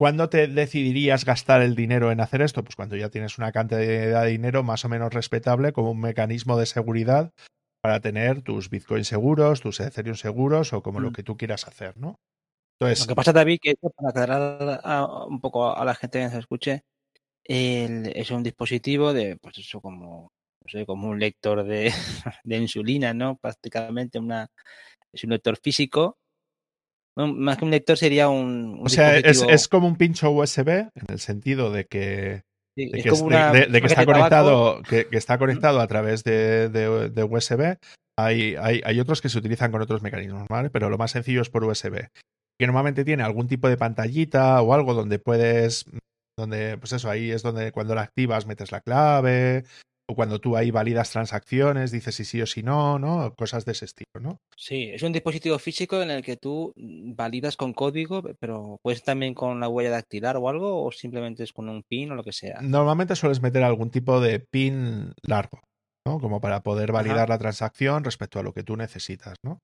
¿Cuándo 0.00 0.28
te 0.28 0.48
decidirías 0.48 1.24
gastar 1.24 1.62
el 1.62 1.76
dinero 1.76 2.10
en 2.10 2.20
hacer 2.20 2.42
esto? 2.42 2.64
Pues 2.64 2.74
cuando 2.76 2.96
ya 2.96 3.10
tienes 3.10 3.38
una 3.38 3.52
cantidad 3.52 4.22
de 4.22 4.30
dinero 4.30 4.62
más 4.62 4.84
o 4.84 4.88
menos 4.88 5.12
respetable 5.12 5.72
como 5.72 5.92
un 5.92 6.00
mecanismo 6.00 6.58
de 6.58 6.66
seguridad 6.66 7.30
para 7.82 8.00
tener 8.00 8.42
tus 8.42 8.70
Bitcoin 8.70 9.04
seguros, 9.04 9.60
tus 9.60 9.78
Ethereum 9.78 10.16
seguros 10.16 10.72
o 10.72 10.82
como 10.82 11.00
lo 11.00 11.10
mm. 11.10 11.12
que 11.12 11.22
tú 11.22 11.36
quieras 11.36 11.68
hacer, 11.68 11.96
¿no? 11.98 12.18
Entonces, 12.78 13.06
lo 13.06 13.06
que 13.06 13.14
pasa, 13.14 13.32
David, 13.32 13.58
que 13.62 13.74
para 13.76 14.10
aclarar 14.10 14.80
un 15.28 15.40
poco 15.40 15.74
a 15.74 15.84
la 15.84 15.94
gente 15.94 16.18
que 16.18 16.24
nos 16.24 16.34
escuche, 16.34 16.82
es 17.44 18.30
un 18.30 18.42
dispositivo 18.42 19.12
de, 19.12 19.36
pues 19.36 19.58
eso, 19.58 19.80
como, 19.80 20.32
no 20.64 20.68
sé, 20.68 20.86
como 20.86 21.08
un 21.08 21.20
lector 21.20 21.64
de, 21.64 21.92
de 22.44 22.56
insulina, 22.56 23.14
¿no? 23.14 23.36
Prácticamente 23.36 24.18
una, 24.18 24.48
es 25.12 25.24
un 25.24 25.30
lector 25.30 25.56
físico. 25.56 26.18
más 27.16 27.58
que 27.58 27.64
un 27.64 27.70
lector 27.70 27.96
sería 27.96 28.28
un. 28.28 28.80
o 28.82 28.88
sea, 28.88 29.18
es, 29.18 29.42
es, 29.42 29.68
como 29.68 29.86
un 29.86 29.96
pincho 29.96 30.30
USB 30.30 30.68
en 30.68 31.06
el 31.08 31.18
sentido 31.18 31.70
de 31.70 31.86
que. 31.86 32.42
de, 32.76 32.90
que, 32.90 33.86
está 33.86 34.04
conectado, 34.04 34.82
que, 34.82 35.06
está 35.12 35.38
conectado 35.38 35.80
a 35.80 35.86
través 35.86 36.24
de, 36.24 36.68
de 36.68 37.24
USB. 37.24 37.78
Hay, 38.16 38.54
hay, 38.56 38.80
hay, 38.84 39.00
otros 39.00 39.20
que 39.20 39.28
se 39.28 39.38
utilizan 39.38 39.72
con 39.72 39.82
otros 39.82 40.02
mecanismos, 40.02 40.46
¿vale? 40.48 40.70
Pero 40.70 40.88
lo 40.88 40.98
más 40.98 41.10
sencillo 41.10 41.42
es 41.42 41.50
por 41.50 41.64
USB. 41.64 42.08
Que 42.58 42.66
normalmente 42.66 43.04
tiene 43.04 43.22
algún 43.22 43.48
tipo 43.48 43.68
de 43.68 43.76
pantallita 43.76 44.60
o 44.62 44.74
algo 44.74 44.94
donde 44.94 45.18
puedes 45.18 45.86
donde, 46.36 46.78
pues 46.78 46.92
eso, 46.92 47.10
ahí 47.10 47.30
es 47.30 47.42
donde 47.42 47.72
cuando 47.72 47.94
la 47.94 48.02
activas 48.02 48.46
metes 48.46 48.72
la 48.72 48.80
clave, 48.80 49.64
o 50.06 50.14
cuando 50.14 50.38
tú 50.38 50.56
ahí 50.56 50.70
validas 50.70 51.10
transacciones, 51.10 51.90
dices 51.90 52.14
si 52.14 52.24
sí 52.24 52.42
o 52.42 52.46
si 52.46 52.62
no, 52.62 52.98
¿no? 52.98 53.34
Cosas 53.34 53.64
de 53.64 53.72
ese 53.72 53.86
estilo, 53.86 54.20
¿no? 54.20 54.38
Sí, 54.56 54.90
es 54.92 55.02
un 55.02 55.12
dispositivo 55.12 55.58
físico 55.58 56.02
en 56.02 56.10
el 56.10 56.22
que 56.22 56.36
tú 56.36 56.72
validas 56.76 57.56
con 57.56 57.72
código, 57.72 58.22
pero 58.38 58.78
puedes 58.82 59.02
también 59.02 59.34
con 59.34 59.60
la 59.60 59.68
huella 59.68 59.90
dactilar 59.90 60.36
o 60.36 60.48
algo, 60.48 60.84
o 60.84 60.92
simplemente 60.92 61.42
es 61.42 61.52
con 61.52 61.68
un 61.68 61.82
pin 61.88 62.12
o 62.12 62.14
lo 62.14 62.24
que 62.24 62.32
sea. 62.32 62.60
Normalmente 62.60 63.16
sueles 63.16 63.40
meter 63.40 63.62
algún 63.62 63.90
tipo 63.90 64.20
de 64.20 64.40
pin 64.40 65.12
largo, 65.22 65.60
¿no? 66.06 66.18
Como 66.18 66.40
para 66.40 66.62
poder 66.62 66.92
validar 66.92 67.28
la 67.28 67.38
transacción 67.38 68.04
respecto 68.04 68.38
a 68.38 68.42
lo 68.42 68.52
que 68.52 68.62
tú 68.62 68.76
necesitas, 68.76 69.36
¿no? 69.42 69.60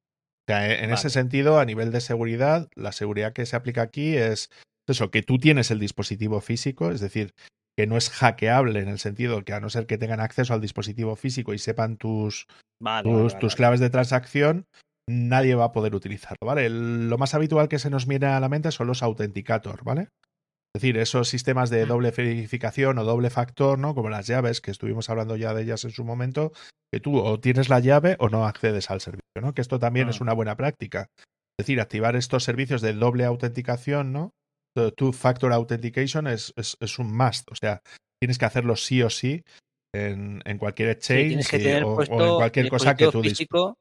Sea, 0.48 0.68
e, 0.68 0.84
en 0.84 0.92
ese 0.92 1.10
sentido, 1.10 1.58
a 1.58 1.64
nivel 1.64 1.92
de 1.92 2.00
seguridad, 2.00 2.68
la 2.74 2.92
seguridad 2.92 3.32
que 3.32 3.46
se 3.46 3.56
aplica 3.56 3.82
aquí 3.82 4.16
es 4.16 4.50
eso, 4.88 5.10
que 5.10 5.22
tú 5.22 5.38
tienes 5.38 5.70
el 5.70 5.78
dispositivo 5.78 6.40
físico, 6.40 6.90
es 6.90 7.00
decir, 7.00 7.34
que 7.76 7.86
no 7.86 7.96
es 7.96 8.10
hackeable 8.10 8.80
en 8.80 8.88
el 8.88 8.98
sentido 8.98 9.44
que 9.44 9.52
a 9.52 9.60
no 9.60 9.70
ser 9.70 9.86
que 9.86 9.98
tengan 9.98 10.20
acceso 10.20 10.52
al 10.52 10.60
dispositivo 10.60 11.16
físico 11.16 11.54
y 11.54 11.58
sepan 11.58 11.96
tus, 11.96 12.46
tus, 13.40 13.54
claves 13.54 13.80
de 13.80 13.90
transacción, 13.90 14.66
nadie 15.08 15.54
va 15.54 15.66
a 15.66 15.72
poder 15.72 15.94
utilizarlo, 15.94 16.46
¿vale? 16.46 16.68
lo 16.68 17.18
más 17.18 17.34
habitual 17.34 17.68
que 17.68 17.78
se 17.78 17.90
nos 17.90 18.06
viene 18.06 18.26
a 18.26 18.40
la 18.40 18.48
mente 18.48 18.70
son 18.70 18.86
los 18.86 19.02
autenticator, 19.02 19.82
¿vale? 19.84 20.08
Es 20.72 20.82
decir, 20.82 20.98
esos 20.98 21.28
sistemas 21.28 21.68
de 21.68 21.84
doble 21.84 22.12
verificación 22.12 22.98
o 22.98 23.04
doble 23.04 23.30
factor, 23.30 23.76
¿no? 23.76 23.92
Como 23.96 24.08
las 24.08 24.28
llaves, 24.28 24.60
que 24.60 24.70
estuvimos 24.70 25.10
hablando 25.10 25.34
ya 25.34 25.52
de 25.52 25.62
ellas 25.62 25.84
en 25.84 25.90
su 25.90 26.04
momento, 26.04 26.52
que 26.92 27.00
tú 27.00 27.18
o 27.18 27.40
tienes 27.40 27.68
la 27.68 27.80
llave 27.80 28.14
o 28.20 28.28
no 28.28 28.46
accedes 28.46 28.88
al 28.88 29.00
servicio, 29.00 29.19
¿no? 29.40 29.54
Que 29.54 29.60
esto 29.60 29.78
también 29.78 30.08
es 30.08 30.20
una 30.20 30.32
buena 30.32 30.56
práctica. 30.56 31.08
Es 31.58 31.66
decir, 31.66 31.80
activar 31.80 32.16
estos 32.16 32.44
servicios 32.44 32.80
de 32.80 32.92
doble 32.94 33.24
autenticación, 33.24 34.12
¿no? 34.12 34.32
two-factor 34.96 35.52
authentication 35.52 36.26
es, 36.26 36.54
es, 36.56 36.98
un 36.98 37.14
must. 37.14 37.50
O 37.50 37.54
sea, 37.54 37.82
tienes 38.20 38.38
que 38.38 38.44
hacerlo 38.44 38.76
sí 38.76 39.02
o 39.02 39.10
sí 39.10 39.42
en, 39.94 40.40
en 40.44 40.58
cualquier 40.58 40.90
exchange 40.90 41.52
o, 41.84 42.02
en 42.02 42.36
cualquier 42.36 42.68
cosa 42.68 42.94
que 42.96 43.08
tú 43.08 43.20
físico, 43.20 43.76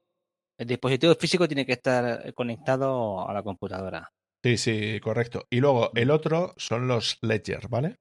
El 0.58 0.66
dispositivo 0.66 1.14
físico 1.14 1.46
tiene 1.46 1.64
que 1.64 1.72
estar 1.72 2.34
conectado 2.34 3.26
a 3.26 3.32
la 3.32 3.42
computadora. 3.42 4.10
Sí, 4.44 4.56
sí, 4.56 5.00
correcto. 5.00 5.46
Y 5.48 5.60
luego 5.60 5.90
el 5.94 6.10
otro 6.10 6.54
son 6.56 6.88
los 6.88 7.18
ledger, 7.22 7.68
¿vale? 7.68 7.96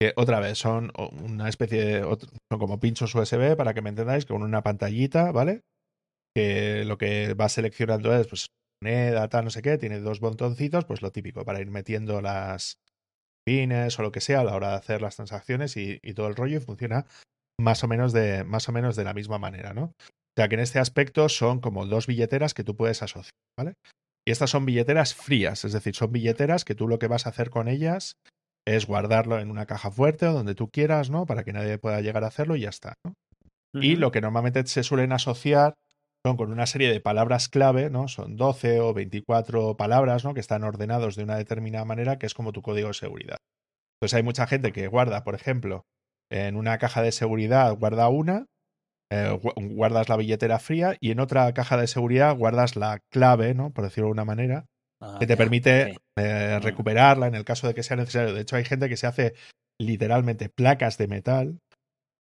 que 0.00 0.14
otra 0.16 0.40
vez 0.40 0.58
son 0.58 0.92
una 0.96 1.48
especie 1.48 1.84
de. 1.84 2.00
Son 2.02 2.58
como 2.58 2.80
pinchos 2.80 3.14
USB, 3.14 3.54
para 3.56 3.74
que 3.74 3.82
me 3.82 3.90
entendáis, 3.90 4.24
con 4.24 4.42
una 4.42 4.62
pantallita, 4.62 5.30
¿vale? 5.30 5.62
Que 6.34 6.84
lo 6.84 6.98
que 6.98 7.34
va 7.34 7.48
seleccionando 7.48 8.14
es, 8.14 8.26
pues, 8.26 8.46
moneda, 8.82 9.28
tal, 9.28 9.44
no 9.44 9.50
sé 9.50 9.62
qué, 9.62 9.78
tiene 9.78 10.00
dos 10.00 10.20
botoncitos, 10.20 10.84
pues 10.84 11.02
lo 11.02 11.10
típico, 11.10 11.44
para 11.44 11.60
ir 11.60 11.70
metiendo 11.70 12.20
las 12.20 12.78
pines 13.44 13.98
o 13.98 14.02
lo 14.02 14.12
que 14.12 14.20
sea 14.20 14.40
a 14.40 14.44
la 14.44 14.54
hora 14.54 14.70
de 14.70 14.76
hacer 14.76 15.02
las 15.02 15.16
transacciones 15.16 15.76
y, 15.76 15.98
y 16.02 16.14
todo 16.14 16.28
el 16.28 16.36
rollo 16.36 16.58
y 16.58 16.60
funciona 16.60 17.06
más 17.60 17.84
o 17.84 17.88
menos 17.88 18.12
de, 18.12 18.44
más 18.44 18.68
o 18.68 18.72
menos 18.72 18.96
de 18.96 19.04
la 19.04 19.14
misma 19.14 19.38
manera, 19.38 19.74
¿no? 19.74 19.84
O 19.84 20.34
sea 20.36 20.48
que 20.48 20.54
en 20.54 20.60
este 20.60 20.78
aspecto 20.78 21.28
son 21.28 21.60
como 21.60 21.86
dos 21.86 22.06
billeteras 22.06 22.54
que 22.54 22.64
tú 22.64 22.76
puedes 22.76 23.02
asociar, 23.02 23.32
¿vale? 23.58 23.74
Y 24.26 24.30
estas 24.30 24.50
son 24.50 24.64
billeteras 24.66 25.14
frías, 25.14 25.64
es 25.64 25.72
decir, 25.72 25.94
son 25.94 26.12
billeteras 26.12 26.64
que 26.64 26.74
tú 26.74 26.88
lo 26.88 26.98
que 26.98 27.08
vas 27.08 27.26
a 27.26 27.30
hacer 27.30 27.50
con 27.50 27.68
ellas 27.68 28.16
es 28.66 28.86
guardarlo 28.86 29.38
en 29.38 29.50
una 29.50 29.66
caja 29.66 29.90
fuerte 29.90 30.26
o 30.26 30.32
donde 30.32 30.54
tú 30.54 30.70
quieras, 30.70 31.10
¿no? 31.10 31.26
Para 31.26 31.44
que 31.44 31.52
nadie 31.52 31.78
pueda 31.78 32.00
llegar 32.00 32.24
a 32.24 32.28
hacerlo 32.28 32.56
y 32.56 32.62
ya 32.62 32.68
está, 32.68 32.94
¿no? 33.04 33.14
Y 33.72 33.96
lo 33.96 34.10
que 34.10 34.20
normalmente 34.20 34.66
se 34.66 34.82
suelen 34.82 35.12
asociar 35.12 35.74
son 36.24 36.36
con 36.36 36.52
una 36.52 36.66
serie 36.66 36.92
de 36.92 37.00
palabras 37.00 37.48
clave, 37.48 37.90
¿no? 37.90 38.08
Son 38.08 38.36
12 38.36 38.80
o 38.80 38.92
24 38.92 39.76
palabras, 39.76 40.24
¿no? 40.24 40.34
Que 40.34 40.40
están 40.40 40.64
ordenados 40.64 41.16
de 41.16 41.24
una 41.24 41.36
determinada 41.36 41.84
manera, 41.84 42.18
que 42.18 42.26
es 42.26 42.34
como 42.34 42.52
tu 42.52 42.62
código 42.62 42.88
de 42.88 42.94
seguridad. 42.94 43.38
Entonces 43.96 44.16
hay 44.16 44.22
mucha 44.22 44.46
gente 44.46 44.72
que 44.72 44.86
guarda, 44.86 45.24
por 45.24 45.34
ejemplo, 45.34 45.84
en 46.30 46.56
una 46.56 46.78
caja 46.78 47.02
de 47.02 47.12
seguridad 47.12 47.74
guarda 47.76 48.08
una, 48.08 48.46
eh, 49.10 49.38
guardas 49.56 50.08
la 50.08 50.16
billetera 50.16 50.58
fría 50.58 50.96
y 51.00 51.10
en 51.10 51.20
otra 51.20 51.52
caja 51.54 51.76
de 51.76 51.86
seguridad 51.86 52.36
guardas 52.36 52.76
la 52.76 53.00
clave, 53.10 53.54
¿no? 53.54 53.70
Por 53.70 53.84
decirlo 53.84 54.08
de 54.08 54.12
una 54.12 54.24
manera, 54.24 54.66
ah, 55.02 55.16
que 55.18 55.26
te 55.26 55.36
permite 55.36 55.96
eh, 56.18 56.58
mm. 56.58 56.62
recuperarla 56.62 57.26
en 57.26 57.34
el 57.34 57.44
caso 57.44 57.66
de 57.66 57.74
que 57.74 57.82
sea 57.82 57.96
necesario. 57.96 58.34
De 58.34 58.42
hecho, 58.42 58.56
hay 58.56 58.64
gente 58.64 58.88
que 58.88 58.96
se 58.96 59.06
hace 59.06 59.34
literalmente 59.80 60.50
placas 60.50 60.98
de 60.98 61.08
metal 61.08 61.58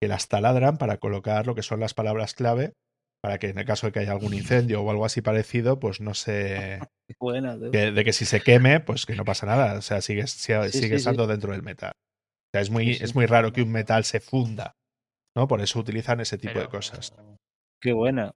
que 0.01 0.09
las 0.09 0.29
taladran 0.29 0.79
para 0.79 0.99
colocar 0.99 1.47
lo 1.47 1.57
que 1.57 1.63
son 1.63 1.81
las 1.81 1.95
palabras 1.95 2.35
clave 2.35 2.75
para 3.21 3.39
que 3.39 3.49
en 3.49 3.59
el 3.59 3.65
caso 3.65 3.87
de 3.87 3.93
que 3.93 4.01
haya 4.01 4.13
algún 4.13 4.35
incendio 4.35 4.83
o 4.83 4.91
algo 4.91 5.05
así 5.05 5.23
parecido, 5.23 5.79
pues 5.79 6.01
no 6.01 6.15
se... 6.15 6.81
de, 7.71 8.03
que 8.05 8.13
si 8.13 8.25
se 8.25 8.41
queme, 8.41 8.81
pues 8.81 9.07
que 9.07 9.17
no 9.17 9.25
pasa 9.25 9.47
nada, 9.47 9.79
o 9.79 9.83
sea, 9.83 10.01
sigue, 10.01 10.27
sigue, 10.27 10.95
estando 10.95 11.27
dentro 11.27 11.53
del 11.53 11.63
metal. 11.63 11.93
O 11.97 12.51
sea, 12.53 12.63
es 12.63 12.71
muy, 12.71 12.91
es 12.91 13.15
muy 13.15 13.27
raro 13.27 13.53
que 13.53 13.63
un 13.63 13.73
metal 13.73 14.05
se 14.05 14.21
funda, 14.21 14.77
¿no? 15.37 15.47
Por 15.49 15.61
eso 15.61 15.79
utilizan 15.79 16.21
ese 16.21 16.39
tipo 16.39 16.59
de 16.59 16.69
cosas. 16.69 17.15
Qué 17.81 17.93
buena. 17.93 18.33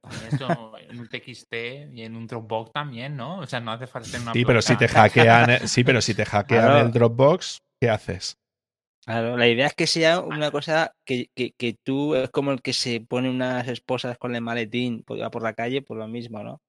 en 0.88 1.00
un 1.00 1.08
TXT 1.08 1.54
y 1.92 2.02
en 2.02 2.14
un 2.14 2.26
Dropbox 2.26 2.72
también, 2.72 3.16
¿no? 3.16 3.38
O 3.38 3.46
sea, 3.46 3.60
no 3.60 3.72
hace 3.72 3.86
falta 3.86 4.08
tener 4.10 4.22
una. 4.22 4.32
Sí, 4.32 4.44
pero 4.44 4.62
si 4.62 4.76
te 4.76 4.88
hackean, 4.88 5.50
eh, 5.50 5.66
sí, 5.66 5.82
pero 5.82 6.00
si 6.00 6.14
te 6.14 6.24
hackean 6.26 6.86
el 6.86 6.92
Dropbox, 6.92 7.58
¿qué 7.80 7.90
haces? 7.90 8.36
Claro, 9.04 9.36
la 9.36 9.48
idea 9.48 9.66
es 9.66 9.74
que 9.74 9.88
sea 9.88 10.20
una 10.20 10.52
cosa 10.52 10.94
que, 11.04 11.28
que, 11.34 11.76
tú 11.82 12.14
es 12.14 12.30
como 12.30 12.52
el 12.52 12.62
que 12.62 12.72
se 12.72 13.00
pone 13.00 13.28
unas 13.28 13.66
esposas 13.66 14.16
con 14.16 14.36
el 14.36 14.42
maletín 14.42 15.02
por, 15.02 15.28
por 15.30 15.42
la 15.42 15.54
calle, 15.54 15.82
por 15.82 15.96
lo 15.96 16.06
mismo, 16.06 16.44
¿no? 16.44 16.60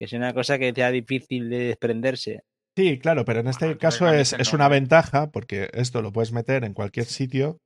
Que 0.00 0.08
sea 0.08 0.18
una 0.18 0.32
cosa 0.32 0.58
que 0.58 0.72
sea 0.72 0.90
difícil 0.90 1.50
de 1.50 1.58
desprenderse. 1.58 2.42
Sí, 2.74 2.98
claro, 2.98 3.24
pero 3.24 3.40
en 3.40 3.48
este 3.48 3.76
caso 3.76 4.10
es, 4.10 4.32
es 4.32 4.52
una 4.52 4.68
ventaja 4.68 5.30
porque 5.30 5.68
esto 5.74 6.00
lo 6.00 6.12
puedes 6.12 6.32
meter 6.32 6.64
en 6.64 6.72
cualquier 6.72 7.06
sitio 7.06 7.58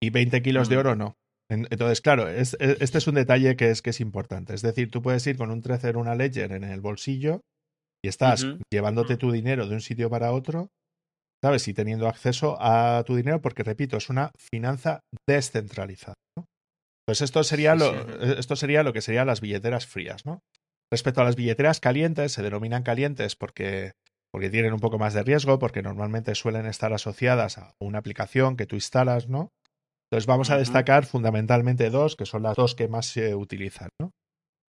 y 0.00 0.10
20 0.10 0.42
kilos 0.42 0.68
de 0.68 0.76
mm. 0.76 0.78
oro 0.78 0.96
no. 0.96 1.16
Entonces, 1.50 2.00
claro, 2.00 2.28
e, 2.28 2.40
este 2.40 2.98
es 2.98 3.06
un 3.08 3.16
detalle 3.16 3.56
que 3.56 3.70
es, 3.70 3.82
que 3.82 3.90
es 3.90 4.00
importante. 4.00 4.54
Es 4.54 4.62
decir, 4.62 4.90
tú 4.90 5.02
puedes 5.02 5.26
ir 5.26 5.36
con 5.36 5.50
un 5.50 5.62
Trezor, 5.62 5.96
una 5.96 6.14
Ledger 6.14 6.52
en 6.52 6.62
el 6.62 6.80
bolsillo 6.80 7.40
y 8.04 8.08
estás 8.08 8.46
llevándote 8.70 9.16
tu 9.16 9.32
dinero 9.32 9.66
de 9.66 9.74
un 9.74 9.80
sitio 9.80 10.08
para 10.08 10.32
otro 10.32 10.70
¿sabes? 11.42 11.66
Y 11.68 11.74
teniendo 11.74 12.08
acceso 12.08 12.56
a 12.60 13.02
tu 13.06 13.16
dinero, 13.16 13.40
porque 13.40 13.62
repito, 13.62 13.96
es 13.96 14.10
una 14.10 14.30
finanza 14.38 15.00
descentralizada. 15.26 16.14
¿no? 16.36 16.46
Pues 17.06 17.22
esto 17.22 17.42
sería, 17.42 17.74
lo, 17.74 17.92
eh, 17.92 18.36
esto 18.38 18.56
sería 18.56 18.82
lo 18.82 18.92
que 18.92 19.00
serían 19.00 19.26
las 19.26 19.40
billeteras 19.40 19.86
frías, 19.86 20.26
¿no? 20.26 20.40
Respecto 20.92 21.20
a 21.20 21.24
las 21.24 21.36
billeteras 21.36 21.80
calientes, 21.80 22.32
se 22.32 22.42
denominan 22.42 22.82
calientes 22.82 23.36
porque, 23.36 23.92
porque 24.32 24.50
tienen 24.50 24.72
un 24.72 24.80
poco 24.80 24.98
más 24.98 25.14
de 25.14 25.22
riesgo, 25.22 25.58
porque 25.58 25.82
normalmente 25.82 26.34
suelen 26.34 26.66
estar 26.66 26.92
asociadas 26.92 27.58
a 27.58 27.74
una 27.80 27.98
aplicación 27.98 28.56
que 28.56 28.66
tú 28.66 28.76
instalas, 28.76 29.28
¿no? 29.28 29.50
Entonces 30.10 30.26
vamos 30.26 30.50
a 30.50 30.58
destacar 30.58 31.06
fundamentalmente 31.06 31.90
dos, 31.90 32.16
que 32.16 32.26
son 32.26 32.42
las 32.42 32.56
dos 32.56 32.74
que 32.74 32.88
más 32.88 33.06
se 33.06 33.34
utilizan, 33.36 33.88
¿no? 34.00 34.10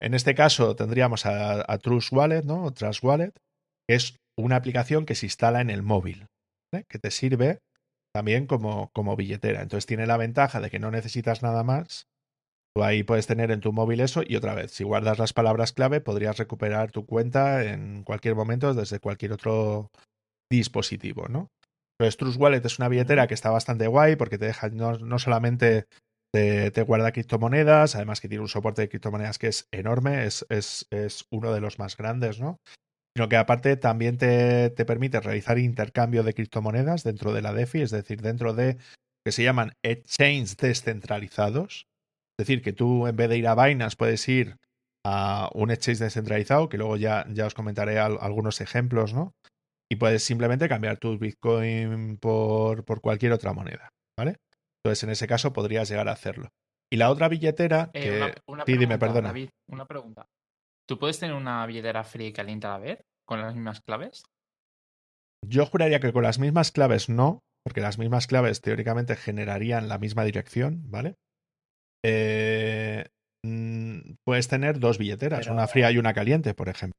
En 0.01 0.15
este 0.15 0.35
caso 0.35 0.75
tendríamos 0.75 1.27
a, 1.27 1.65
a 1.71 1.79
Trust 1.79 2.13
Wallet, 2.13 2.43
¿no? 2.43 2.71
Trust 2.73 3.03
Wallet, 3.03 3.33
que 3.89 3.97
es 3.97 4.17
una 4.39 4.57
aplicación 4.57 5.07
que 5.07 5.15
se 5.15 5.27
instala 5.27 5.61
en 5.61 5.71
el 5.71 5.83
móvil 5.83 6.27
que 6.85 6.99
te 6.99 7.11
sirve 7.11 7.61
también 8.13 8.47
como, 8.47 8.91
como 8.93 9.17
billetera. 9.17 9.63
Entonces 9.63 9.87
tiene 9.87 10.07
la 10.07 10.17
ventaja 10.17 10.61
de 10.61 10.71
que 10.71 10.79
no 10.79 10.91
necesitas 10.91 11.43
nada 11.43 11.63
más. 11.65 12.09
Tú 12.75 12.83
ahí 12.83 13.03
puedes 13.03 13.27
tener 13.27 13.51
en 13.51 13.61
tu 13.61 13.73
móvil 13.73 14.01
eso 14.01 14.23
y 14.27 14.37
otra 14.37 14.55
vez, 14.55 14.71
si 14.71 14.85
guardas 14.85 15.19
las 15.19 15.33
palabras 15.33 15.73
clave, 15.73 16.01
podrías 16.01 16.37
recuperar 16.37 16.93
tu 16.93 17.07
cuenta 17.07 17.65
en 17.65 18.05
cualquier 18.05 18.35
momento 18.35 18.75
desde 18.75 19.01
cualquier 19.01 19.33
otro 19.33 19.91
dispositivo, 20.51 21.29
¿no? 21.29 21.51
Entonces 21.99 22.19
Trust 22.19 22.39
Wallet 22.39 22.65
es 22.65 22.79
una 22.79 22.89
billetera 22.89 23.27
que 23.27 23.35
está 23.35 23.51
bastante 23.51 23.87
guay 23.87 24.17
porque 24.17 24.39
te 24.39 24.47
deja 24.47 24.69
no, 24.69 24.99
no 24.99 25.19
solamente 25.19 25.87
te, 26.33 26.71
te, 26.71 26.83
guarda 26.83 27.13
criptomonedas, 27.13 27.97
además 27.97 28.21
que 28.21 28.29
tiene 28.29 28.43
un 28.43 28.49
soporte 28.49 28.83
de 28.83 28.89
criptomonedas 28.89 29.39
que 29.39 29.49
es 29.49 29.69
enorme, 29.73 30.27
es, 30.27 30.45
es, 30.51 30.87
es 30.91 31.27
uno 31.31 31.53
de 31.53 31.61
los 31.61 31.79
más 31.79 31.97
grandes, 31.97 32.41
¿no? 32.41 32.61
Sino 33.17 33.31
que 33.31 33.39
aparte 33.39 33.79
también 33.79 34.19
te, 34.19 34.69
permite 34.85 35.21
realizar 35.21 35.59
intercambio 35.59 36.23
de 36.23 36.35
criptomonedas 36.35 37.03
dentro 37.03 37.33
de 37.33 37.41
la 37.41 37.55
DeFi, 37.55 37.81
es 37.81 37.91
decir, 37.91 38.21
dentro 38.21 38.53
de 38.53 38.77
que 39.25 39.33
se 39.33 39.43
llaman 39.43 39.73
exchanges 39.83 40.59
descentralizados. 40.59 41.87
Es 42.39 42.47
decir, 42.47 42.61
que 42.61 42.75
tú 42.75 43.07
en 43.07 43.17
vez 43.17 43.31
de 43.31 43.39
ir 43.39 43.49
a 43.49 43.55
Binance 43.55 43.97
puedes 43.97 44.29
ir 44.29 44.59
a 45.03 45.49
un 45.55 45.71
exchange 45.71 46.01
descentralizado, 46.01 46.69
que 46.69 46.77
luego 46.77 46.99
ya, 46.99 47.25
ya 47.31 47.47
os 47.47 47.55
comentaré 47.55 47.99
algunos 47.99 48.61
ejemplos, 48.61 49.15
¿no? 49.15 49.33
Y 49.91 49.97
puedes 49.97 50.23
simplemente 50.23 50.69
cambiar 50.69 50.99
tu 50.99 51.17
Bitcoin 51.17 52.19
por, 52.19 52.85
por, 52.85 53.01
cualquier 53.01 53.33
otra 53.33 53.55
moneda, 53.55 53.89
¿vale? 54.19 54.37
Entonces, 54.85 55.05
en 55.05 55.11
ese 55.11 55.27
caso 55.27 55.55
podrías 55.55 55.89
llegar 55.89 56.11
a 56.11 56.13
hacerlo. 56.13 56.51
Y 56.93 56.99
la 56.99 57.11
otra 57.11 57.31
billetera 57.31 57.89
eh, 57.95 58.35
que... 58.47 58.63
sí, 58.67 58.77
dime, 58.77 58.99
perdona. 58.99 59.29
David, 59.29 59.49
una 59.69 59.87
pregunta. 59.87 60.27
¿Tú 60.87 60.99
puedes 60.99 61.19
tener 61.19 61.35
una 61.35 61.67
billetera 61.67 62.05
fría 62.05 62.29
y 62.29 62.33
caliente 62.33 62.67
a 62.69 62.71
la 62.71 62.79
vez 62.79 63.05
con 63.25 63.41
las 63.41 63.55
mismas 63.55 63.81
claves? 63.81 64.25
Yo 65.45 65.67
juraría 65.67 66.01
que 66.01 66.13
con 66.13 66.23
las 66.23 66.39
mismas 66.39 66.71
claves 66.71 67.09
no, 67.09 67.41
porque 67.65 67.81
las 67.81 67.99
mismas 67.99 68.27
claves 68.27 68.61
teóricamente 68.61 69.17
generarían 69.17 69.89
la 69.89 69.99
misma 69.99 70.25
dirección, 70.25 70.89
¿vale? 70.89 71.17
Eh, 72.05 73.05
mm, 73.45 74.15
puedes 74.25 74.47
tener 74.47 74.79
dos 74.79 74.99
billeteras, 74.99 75.49
una 75.49 75.67
fría 75.67 75.91
y 75.91 75.99
una 75.99 76.15
caliente, 76.15 76.55
por 76.55 76.69
ejemplo. 76.69 76.97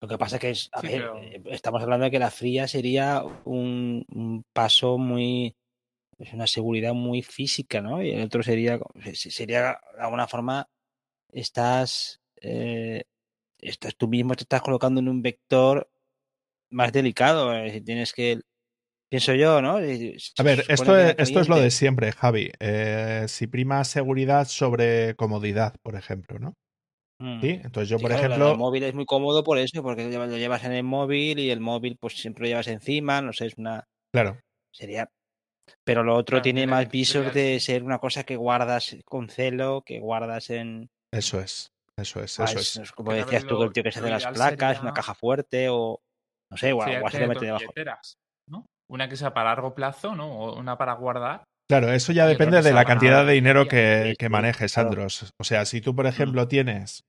Lo 0.00 0.08
que 0.08 0.18
pasa 0.18 0.36
es 0.36 0.40
que 0.40 0.50
es, 0.50 0.68
a 0.72 0.80
ver, 0.80 1.10
eh, 1.16 1.42
estamos 1.46 1.82
hablando 1.82 2.04
de 2.04 2.10
que 2.10 2.18
la 2.18 2.30
fría 2.30 2.68
sería 2.68 3.22
un, 3.44 4.04
un 4.10 4.44
paso 4.52 4.98
muy, 4.98 5.56
es 6.18 6.32
una 6.32 6.46
seguridad 6.46 6.92
muy 6.92 7.22
física, 7.22 7.80
¿no? 7.80 8.02
Y 8.02 8.10
el 8.10 8.22
otro 8.22 8.42
sería, 8.42 8.78
sería 9.12 9.80
de 9.94 10.02
alguna 10.02 10.26
forma, 10.26 10.68
estás 11.32 12.20
eh, 12.42 13.04
estás, 13.58 13.96
tú 13.96 14.08
mismo 14.08 14.34
te 14.34 14.44
estás 14.44 14.62
colocando 14.62 15.00
en 15.00 15.08
un 15.08 15.22
vector 15.22 15.90
más 16.70 16.92
delicado. 16.92 17.54
Eh, 17.54 17.72
si 17.72 17.80
tienes 17.80 18.12
que. 18.12 18.40
Pienso 19.10 19.34
yo, 19.34 19.62
¿no? 19.62 19.76
a 19.76 20.42
ver, 20.42 20.64
esto 20.68 20.98
es, 20.98 21.14
esto 21.16 21.40
es 21.40 21.48
lo 21.48 21.58
de 21.58 21.70
siempre, 21.70 22.12
Javi. 22.12 22.50
Eh, 22.60 23.24
si 23.26 23.46
prima 23.46 23.82
seguridad 23.84 24.46
sobre 24.46 25.14
comodidad, 25.14 25.76
por 25.82 25.96
ejemplo, 25.96 26.38
¿no? 26.38 26.54
Mm. 27.18 27.40
Sí, 27.40 27.60
entonces 27.64 27.88
yo, 27.88 27.98
por 27.98 28.12
ejemplo. 28.12 28.52
El 28.52 28.58
móvil 28.58 28.82
es 28.82 28.94
muy 28.94 29.06
cómodo 29.06 29.42
por 29.42 29.56
eso, 29.56 29.82
porque 29.82 30.08
lo 30.10 30.36
llevas 30.36 30.64
en 30.64 30.72
el 30.72 30.84
móvil 30.84 31.38
y 31.38 31.50
el 31.50 31.60
móvil, 31.60 31.96
pues 31.98 32.20
siempre 32.20 32.42
lo 32.42 32.48
llevas 32.48 32.68
encima, 32.68 33.22
no 33.22 33.32
sé, 33.32 33.46
es 33.46 33.54
una. 33.56 33.88
Claro. 34.12 34.38
Sería. 34.72 35.10
Pero 35.84 36.04
lo 36.04 36.14
otro 36.14 36.42
tiene 36.42 36.66
más 36.66 36.90
visos 36.90 37.32
de 37.32 37.58
ser 37.60 37.82
una 37.82 37.98
cosa 37.98 38.24
que 38.24 38.36
guardas 38.36 38.96
con 39.06 39.30
celo, 39.30 39.82
que 39.86 40.00
guardas 40.00 40.50
en. 40.50 40.90
Eso 41.10 41.40
es. 41.40 41.72
Eso 41.98 42.22
es, 42.22 42.38
eso 42.38 42.82
es. 42.82 42.92
Como 42.92 43.12
decías 43.12 43.44
tú, 43.44 43.62
el 43.62 43.72
tío 43.72 43.82
que 43.82 43.92
se 43.92 43.98
hace 44.00 44.10
las 44.10 44.26
placas, 44.26 44.80
una 44.80 44.94
caja 44.94 45.14
fuerte 45.14 45.68
o. 45.68 46.00
No 46.50 46.56
sé, 46.56 46.72
o 46.72 46.82
algo 46.82 47.06
así 47.06 47.18
mete 47.18 47.46
debajo. 47.46 47.72
¿no? 48.48 48.64
Una 48.90 49.08
que 49.08 49.16
sea 49.16 49.34
para 49.34 49.50
largo 49.50 49.74
plazo, 49.74 50.14
¿no? 50.14 50.32
O 50.32 50.58
una 50.58 50.78
para 50.78 50.94
guardar. 50.94 51.44
Claro, 51.68 51.92
eso 51.92 52.12
ya 52.12 52.26
depende 52.26 52.62
de 52.62 52.72
la 52.72 52.86
cantidad 52.86 53.26
de 53.26 53.34
dinero 53.34 53.68
que, 53.68 54.14
que 54.18 54.28
manejes, 54.30 54.78
Andros. 54.78 55.34
O 55.38 55.44
sea, 55.44 55.66
si 55.66 55.82
tú, 55.82 55.94
por 55.94 56.06
mm. 56.06 56.08
ejemplo, 56.08 56.48
tienes. 56.48 57.02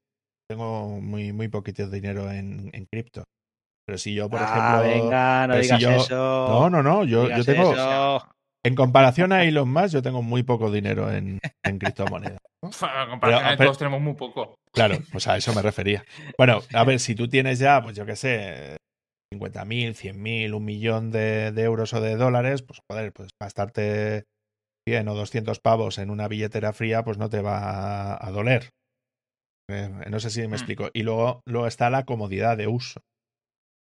Tengo 0.49 0.99
muy, 0.99 1.31
muy 1.31 1.47
poquito 1.47 1.87
dinero 1.87 2.29
en, 2.31 2.69
en 2.73 2.85
cripto. 2.91 3.23
Pero 3.85 3.97
si 3.97 4.13
yo, 4.13 4.29
por 4.29 4.39
ah, 4.41 4.81
ejemplo. 4.83 5.03
Venga, 5.03 5.47
no 5.47 5.57
digas 5.57 5.81
eso. 5.81 6.15
No, 6.15 6.69
no, 6.69 6.83
no. 6.83 7.05
Yo, 7.05 7.29
yo 7.29 7.45
tengo. 7.45 7.73
En 8.65 8.75
comparación 8.75 9.31
a 9.31 9.43
Elon 9.43 9.71
Musk, 9.71 9.93
yo 9.93 10.01
tengo 10.01 10.21
muy 10.21 10.43
poco 10.43 10.71
dinero 10.71 11.11
en, 11.11 11.39
en 11.63 11.79
criptomonedas. 11.79 12.39
En 12.61 13.09
comparación 13.09 13.45
a 13.45 13.55
todos 13.55 13.77
tenemos 13.77 14.01
muy 14.01 14.15
poco. 14.15 14.55
Claro, 14.73 14.97
pues 15.13 15.27
a 15.27 15.37
eso 15.37 15.53
me 15.53 15.61
refería. 15.61 16.03
Bueno, 16.37 16.59
a 16.73 16.83
ver, 16.83 16.99
si 16.99 17.15
tú 17.15 17.29
tienes 17.29 17.57
ya, 17.57 17.81
pues 17.81 17.95
yo 17.95 18.05
qué 18.05 18.17
sé, 18.17 18.77
50.000, 19.33 19.95
100.000, 19.95 20.53
un 20.53 20.65
millón 20.65 21.09
de, 21.09 21.53
de, 21.53 21.63
euros 21.63 21.93
o 21.93 22.01
de 22.01 22.17
dólares, 22.17 22.61
pues 22.61 22.81
joder, 22.91 23.13
pues 23.13 23.29
gastarte 23.41 24.25
100 24.87 25.07
o 25.07 25.15
200 25.15 25.59
pavos 25.59 25.99
en 25.99 26.09
una 26.09 26.27
billetera 26.27 26.73
fría, 26.73 27.03
pues 27.03 27.17
no 27.17 27.29
te 27.29 27.41
va 27.41 27.59
a, 27.59 28.27
a 28.27 28.31
doler. 28.31 28.71
Eh, 29.69 29.89
no 30.09 30.19
sé 30.19 30.29
si 30.29 30.41
me 30.41 30.49
mm. 30.49 30.53
explico. 30.53 30.89
Y 30.93 31.03
luego, 31.03 31.41
luego 31.47 31.67
está 31.67 31.89
la 31.89 32.03
comodidad 32.03 32.57
de 32.57 32.67
uso, 32.67 32.99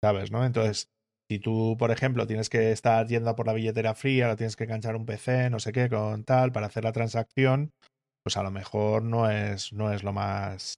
¿sabes? 0.05 0.31
¿no? 0.31 0.44
Entonces, 0.44 0.89
si 1.31 1.39
tú, 1.39 1.77
por 1.78 1.90
ejemplo, 1.90 2.27
tienes 2.27 2.48
que 2.48 2.73
estar 2.73 3.07
yendo 3.07 3.35
por 3.35 3.47
la 3.47 3.53
billetera 3.53 3.94
fría, 3.94 4.31
o 4.31 4.36
tienes 4.36 4.57
que 4.57 4.65
enganchar 4.65 4.97
un 4.97 5.07
PC, 5.07 5.51
no 5.51 5.59
sé 5.59 5.73
qué, 5.73 5.89
con 5.89 6.24
tal, 6.24 6.53
para 6.53 6.66
hacer 6.66 6.85
la 6.85 6.93
transacción, 6.93 7.73
pues 8.24 8.36
a 8.36 8.43
lo 8.43 8.51
mejor 8.51 9.03
no 9.03 9.31
es, 9.31 9.73
no 9.73 9.93
es 9.93 10.03
lo 10.03 10.12
más. 10.12 10.74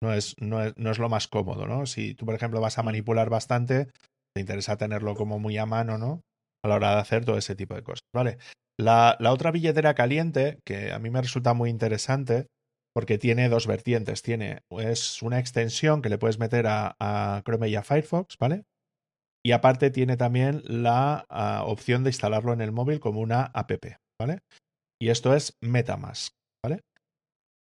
No 0.00 0.12
es, 0.12 0.36
no, 0.40 0.62
es, 0.62 0.74
no 0.76 0.92
es 0.92 0.98
lo 0.98 1.08
más 1.08 1.26
cómodo, 1.26 1.66
¿no? 1.66 1.84
Si 1.86 2.14
tú, 2.14 2.24
por 2.24 2.34
ejemplo, 2.34 2.60
vas 2.60 2.78
a 2.78 2.84
manipular 2.84 3.30
bastante, 3.30 3.86
te 4.32 4.40
interesa 4.40 4.76
tenerlo 4.76 5.16
como 5.16 5.40
muy 5.40 5.58
a 5.58 5.66
mano, 5.66 5.98
¿no? 5.98 6.22
A 6.64 6.68
la 6.68 6.76
hora 6.76 6.94
de 6.94 7.00
hacer 7.00 7.24
todo 7.24 7.36
ese 7.36 7.56
tipo 7.56 7.74
de 7.74 7.82
cosas, 7.82 8.02
¿vale? 8.14 8.38
La, 8.78 9.16
la 9.18 9.32
otra 9.32 9.50
billetera 9.50 9.94
caliente, 9.94 10.60
que 10.64 10.92
a 10.92 11.00
mí 11.00 11.10
me 11.10 11.20
resulta 11.20 11.52
muy 11.52 11.68
interesante, 11.68 12.46
porque 12.94 13.18
tiene 13.18 13.48
dos 13.48 13.66
vertientes. 13.66 14.22
Tiene, 14.22 14.60
es 14.70 15.20
una 15.22 15.40
extensión 15.40 16.00
que 16.00 16.08
le 16.10 16.18
puedes 16.18 16.38
meter 16.38 16.68
a, 16.68 16.96
a 17.00 17.42
Chrome 17.44 17.68
y 17.68 17.74
a 17.74 17.82
Firefox, 17.82 18.36
¿vale? 18.38 18.64
Y 19.44 19.52
aparte 19.52 19.90
tiene 19.90 20.16
también 20.16 20.62
la 20.64 21.24
uh, 21.30 21.70
opción 21.70 22.04
de 22.04 22.10
instalarlo 22.10 22.52
en 22.52 22.60
el 22.60 22.72
móvil 22.72 23.00
como 23.00 23.20
una 23.20 23.44
app, 23.54 23.70
¿vale? 24.20 24.40
Y 25.00 25.10
esto 25.10 25.34
es 25.34 25.54
Metamask, 25.62 26.32
¿vale? 26.64 26.80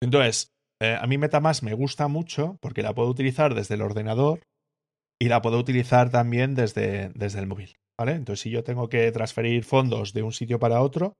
Entonces, 0.03 0.49
eh, 0.83 0.97
a 1.01 1.07
mí 1.07 1.19
Metamask 1.19 1.63
me 1.63 1.75
gusta 1.75 2.09
mucho 2.09 2.57
porque 2.61 2.83
la 2.83 2.95
puedo 2.95 3.09
utilizar 3.09 3.55
desde 3.55 3.75
el 3.75 3.83
ordenador 3.83 4.41
y 5.21 5.29
la 5.29 5.43
puedo 5.43 5.59
utilizar 5.59 6.11
también 6.11 6.55
desde, 6.55 7.09
desde 7.11 7.41
el 7.41 7.47
móvil, 7.47 7.75
¿vale? 7.99 8.13
Entonces, 8.13 8.41
si 8.43 8.51
yo 8.51 8.63
tengo 8.63 8.89
que 8.89 9.11
transferir 9.13 9.65
fondos 9.65 10.13
de 10.13 10.23
un 10.23 10.33
sitio 10.33 10.59
para 10.59 10.83
otro, 10.83 11.15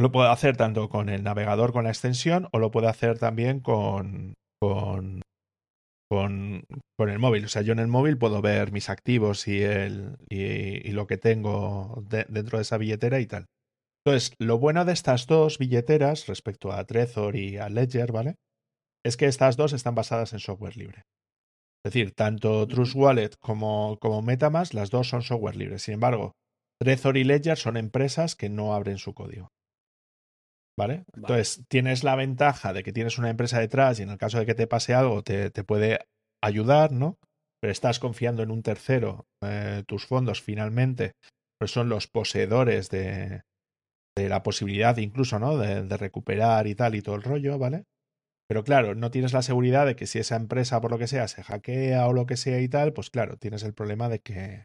lo 0.00 0.12
puedo 0.12 0.30
hacer 0.30 0.56
tanto 0.56 0.88
con 0.88 1.08
el 1.08 1.24
navegador, 1.24 1.72
con 1.72 1.84
la 1.84 1.90
extensión, 1.90 2.48
o 2.52 2.58
lo 2.58 2.70
puedo 2.70 2.88
hacer 2.88 3.18
también 3.18 3.60
con, 3.60 4.34
con, 4.60 5.22
con, 6.10 6.64
con 6.96 7.10
el 7.10 7.18
móvil. 7.18 7.44
O 7.44 7.48
sea, 7.48 7.62
yo 7.62 7.72
en 7.72 7.78
el 7.78 7.88
móvil 7.88 8.18
puedo 8.18 8.40
ver 8.42 8.72
mis 8.72 8.88
activos 8.88 9.46
y, 9.48 9.62
el, 9.62 10.16
y, 10.28 10.88
y 10.88 10.92
lo 10.92 11.06
que 11.06 11.18
tengo 11.18 12.02
de, 12.08 12.24
dentro 12.28 12.58
de 12.58 12.62
esa 12.62 12.78
billetera 12.78 13.20
y 13.20 13.26
tal. 13.26 13.46
Entonces, 14.04 14.34
lo 14.38 14.58
bueno 14.58 14.84
de 14.84 14.92
estas 14.92 15.26
dos 15.26 15.58
billeteras 15.58 16.26
respecto 16.26 16.72
a 16.72 16.84
Trezor 16.84 17.36
y 17.36 17.58
a 17.58 17.68
Ledger, 17.68 18.10
¿vale? 18.12 18.36
Es 19.04 19.16
que 19.16 19.26
estas 19.26 19.56
dos 19.56 19.72
están 19.72 19.94
basadas 19.94 20.32
en 20.32 20.38
software 20.38 20.76
libre. 20.76 21.02
Es 21.84 21.92
decir, 21.92 22.12
tanto 22.14 22.66
Trust 22.66 22.94
Wallet 22.96 23.30
como, 23.38 23.98
como 24.00 24.22
Metamask, 24.22 24.74
las 24.74 24.90
dos 24.90 25.08
son 25.08 25.22
software 25.22 25.56
libre. 25.56 25.78
Sin 25.78 25.94
embargo, 25.94 26.32
Trezor 26.80 27.16
y 27.16 27.24
Ledger 27.24 27.58
son 27.58 27.76
empresas 27.76 28.34
que 28.34 28.48
no 28.48 28.74
abren 28.74 28.98
su 28.98 29.14
código. 29.14 29.48
¿Vale? 30.78 31.04
Entonces, 31.14 31.64
tienes 31.68 32.04
la 32.04 32.14
ventaja 32.14 32.72
de 32.72 32.84
que 32.84 32.92
tienes 32.92 33.18
una 33.18 33.30
empresa 33.30 33.58
detrás 33.58 33.98
y 33.98 34.04
en 34.04 34.10
el 34.10 34.18
caso 34.18 34.38
de 34.38 34.46
que 34.46 34.54
te 34.54 34.68
pase 34.68 34.94
algo 34.94 35.22
te, 35.22 35.50
te 35.50 35.64
puede 35.64 35.98
ayudar, 36.40 36.92
¿no? 36.92 37.18
Pero 37.60 37.72
estás 37.72 37.98
confiando 37.98 38.44
en 38.44 38.52
un 38.52 38.62
tercero, 38.62 39.26
eh, 39.42 39.82
tus 39.88 40.06
fondos 40.06 40.40
finalmente, 40.40 41.16
pues 41.58 41.72
son 41.72 41.88
los 41.88 42.06
poseedores 42.06 42.90
de, 42.90 43.42
de 44.16 44.28
la 44.28 44.44
posibilidad 44.44 44.96
incluso, 44.98 45.40
¿no? 45.40 45.58
De, 45.58 45.82
de, 45.82 45.96
recuperar 45.96 46.68
y 46.68 46.76
tal 46.76 46.94
y 46.94 47.02
todo 47.02 47.16
el 47.16 47.22
rollo, 47.22 47.58
¿vale? 47.58 47.84
Pero 48.48 48.62
claro, 48.62 48.94
no 48.94 49.10
tienes 49.10 49.32
la 49.32 49.42
seguridad 49.42 49.84
de 49.84 49.96
que 49.96 50.06
si 50.06 50.20
esa 50.20 50.36
empresa, 50.36 50.80
por 50.80 50.92
lo 50.92 50.98
que 50.98 51.08
sea, 51.08 51.26
se 51.26 51.42
hackea 51.42 52.06
o 52.06 52.12
lo 52.12 52.24
que 52.26 52.36
sea 52.36 52.60
y 52.60 52.68
tal, 52.68 52.92
pues 52.92 53.10
claro, 53.10 53.36
tienes 53.36 53.64
el 53.64 53.74
problema 53.74 54.08
de 54.08 54.20
que, 54.20 54.64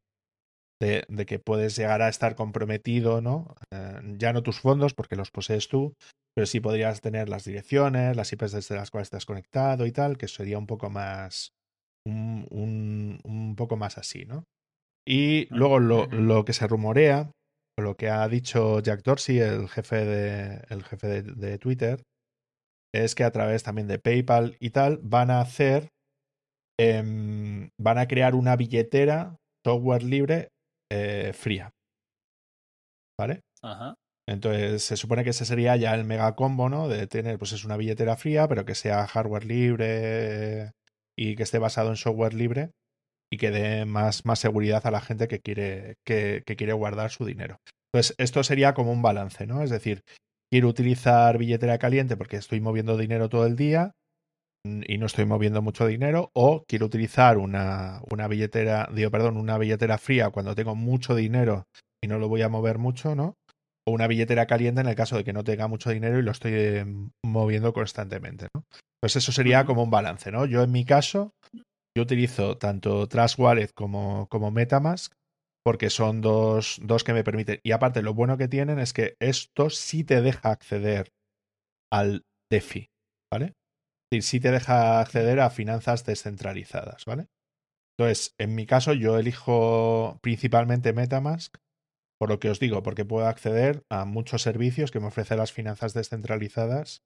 de, 0.82 1.06
de, 1.08 1.26
que 1.26 1.40
puedes 1.40 1.76
llegar 1.76 2.02
a 2.02 2.10
estar 2.10 2.36
comprometido, 2.36 3.22
¿no? 3.22 3.56
Eh, 3.72 4.16
ya 4.18 4.34
no 4.34 4.44
tus 4.44 4.60
fondos, 4.60 4.94
porque 4.94 5.16
los 5.16 5.32
posees 5.32 5.68
tú, 5.68 5.96
pero 6.36 6.46
sí 6.46 6.60
podrías 6.60 7.02
tener 7.02 7.30
las 7.30 7.46
direcciones, 7.46 8.16
las 8.16 8.32
IPs 8.34 8.52
desde 8.52 8.76
las 8.76 8.92
cuales 8.92 9.08
estás 9.08 9.26
conectado 9.26 9.86
y 9.86 9.92
tal, 9.92 10.18
que 10.18 10.28
sería 10.28 10.58
un 10.58 10.68
poco 10.68 10.90
más. 10.90 11.54
un, 12.08 12.48
un, 12.50 13.20
un 13.24 13.56
poco 13.56 13.78
más 13.78 13.98
así, 13.98 14.26
¿no? 14.26 14.44
Y 15.08 15.48
luego 15.54 15.80
lo, 15.80 16.08
lo, 16.08 16.46
que 16.46 16.54
se 16.54 16.68
rumorea, 16.68 17.32
lo 17.78 17.96
que 17.96 18.10
ha 18.10 18.28
dicho 18.28 18.80
Jack 18.80 19.04
Dorsey, 19.04 19.40
el 19.40 19.68
jefe 19.68 20.06
de, 20.06 20.66
el 20.70 20.84
jefe 20.84 21.08
de, 21.08 21.22
de 21.24 21.58
Twitter, 21.58 22.04
es 22.94 23.16
que 23.16 23.24
a 23.24 23.32
través 23.32 23.64
también 23.64 23.88
de 23.88 24.00
PayPal 24.00 24.56
y 24.60 24.70
tal 24.70 25.00
van 25.02 25.32
a 25.32 25.42
hacer. 25.42 25.90
Eh, 26.80 27.70
van 27.80 27.98
a 28.00 28.08
crear 28.08 28.34
una 28.34 28.56
billetera 28.56 29.36
software 29.64 30.02
libre 30.02 30.50
eh, 30.94 31.34
fría. 31.34 31.72
¿Vale? 33.20 33.42
Ajá. 33.62 33.96
Entonces 34.28 34.84
se 34.84 34.96
supone 34.96 35.24
que 35.24 35.32
ese 35.32 35.46
sería 35.46 35.76
ya 35.76 35.94
el 35.94 36.06
mega 36.06 36.36
combo, 36.36 36.70
¿no? 36.70 36.88
De 36.88 37.08
tener, 37.08 37.38
pues 37.38 37.52
es 37.52 37.66
una 37.66 37.78
billetera 37.78 38.16
fría, 38.16 38.48
pero 38.48 38.66
que 38.66 38.76
sea 38.76 39.08
hardware 39.08 39.46
libre 39.46 40.72
y 41.18 41.36
que 41.36 41.44
esté 41.44 41.60
basado 41.60 41.90
en 41.90 41.98
software 41.98 42.34
libre 42.34 42.72
y 43.32 43.38
que 43.38 43.52
dé 43.52 43.86
más, 43.86 44.26
más 44.26 44.40
seguridad 44.40 44.86
a 44.86 44.92
la 44.92 45.02
gente 45.02 45.28
que 45.28 45.40
quiere, 45.40 45.96
que, 46.06 46.44
que 46.46 46.56
quiere 46.56 46.74
guardar 46.74 47.12
su 47.12 47.26
dinero. 47.26 47.58
Entonces, 47.92 48.16
esto 48.18 48.44
sería 48.44 48.74
como 48.74 48.92
un 48.92 49.02
balance, 49.02 49.46
¿no? 49.46 49.62
Es 49.62 49.70
decir, 49.70 50.04
quiero 50.52 50.68
utilizar 50.68 51.38
billetera 51.38 51.78
caliente 51.78 52.16
porque 52.16 52.38
estoy 52.38 52.62
moviendo 52.62 52.98
dinero 52.98 53.30
todo 53.30 53.46
el 53.46 53.56
día, 53.56 53.94
y 54.66 54.98
no 54.98 55.06
estoy 55.06 55.26
moviendo 55.26 55.62
mucho 55.62 55.86
dinero 55.86 56.32
o 56.34 56.64
quiero 56.68 56.86
utilizar 56.86 57.38
una, 57.38 58.02
una 58.10 58.28
billetera, 58.28 58.90
digo, 58.94 59.12
perdón, 59.12 59.38
una 59.38 59.58
billetera 59.58 59.98
fría 59.98 60.30
cuando 60.30 60.56
tengo 60.56 60.76
mucho 60.76 61.16
dinero 61.16 61.68
y 62.02 62.08
no 62.08 62.18
lo 62.18 62.30
voy 62.30 62.42
a 62.42 62.50
mover 62.50 62.78
mucho, 62.78 63.16
¿no? 63.16 63.36
O 63.86 63.92
una 63.92 64.08
billetera 64.08 64.46
caliente 64.46 64.82
en 64.82 64.88
el 64.88 64.96
caso 64.96 65.18
de 65.18 65.26
que 65.26 65.34
no 65.34 65.44
tenga 65.44 65.68
mucho 65.68 65.90
dinero 65.90 66.18
y 66.18 66.22
lo 66.22 66.32
estoy 66.32 66.54
eh, 66.54 66.86
moviendo 67.26 67.74
constantemente, 67.74 68.48
¿no? 68.56 68.64
Pues 69.02 69.18
eso 69.18 69.34
sería 69.34 69.66
como 69.66 69.84
un 69.84 69.92
balance, 69.92 70.32
¿no? 70.32 70.46
Yo 70.46 70.64
en 70.64 70.72
mi 70.72 70.86
caso, 70.86 71.34
yo 71.96 72.04
utilizo 72.04 72.58
tanto 72.58 73.08
Trust 73.08 73.38
Wallet 73.38 73.70
como, 73.76 74.28
como 74.30 74.50
Metamask 74.50 75.14
porque 75.66 75.90
son 75.90 76.22
dos, 76.22 76.80
dos 76.84 77.04
que 77.04 77.14
me 77.14 77.24
permiten. 77.24 77.60
Y 77.64 77.72
aparte, 77.72 78.02
lo 78.02 78.14
bueno 78.14 78.38
que 78.38 78.48
tienen 78.48 78.80
es 78.80 78.94
que 78.94 79.16
esto 79.20 79.70
sí 79.70 80.04
te 80.04 80.22
deja 80.22 80.52
acceder 80.52 81.12
al 81.92 82.24
DeFi, 82.52 82.88
¿vale? 83.32 83.54
Sí 84.22 84.40
te 84.40 84.52
deja 84.52 85.00
acceder 85.00 85.40
a 85.40 85.50
finanzas 85.50 86.06
descentralizadas, 86.06 87.06
¿vale? 87.06 87.28
Entonces, 87.98 88.34
en 88.38 88.56
mi 88.56 88.66
caso, 88.66 88.94
yo 88.94 89.18
elijo 89.18 90.20
principalmente 90.22 90.94
Metamask, 90.94 91.56
por 92.20 92.30
lo 92.30 92.40
que 92.40 92.50
os 92.50 92.60
digo, 92.60 92.84
porque 92.84 93.06
puedo 93.06 93.28
acceder 93.28 93.84
a 93.90 94.06
muchos 94.06 94.42
servicios 94.42 94.92
que 94.92 95.00
me 95.00 95.08
ofrecen 95.08 95.38
las 95.38 95.52
finanzas 95.52 95.94
descentralizadas. 95.94 97.04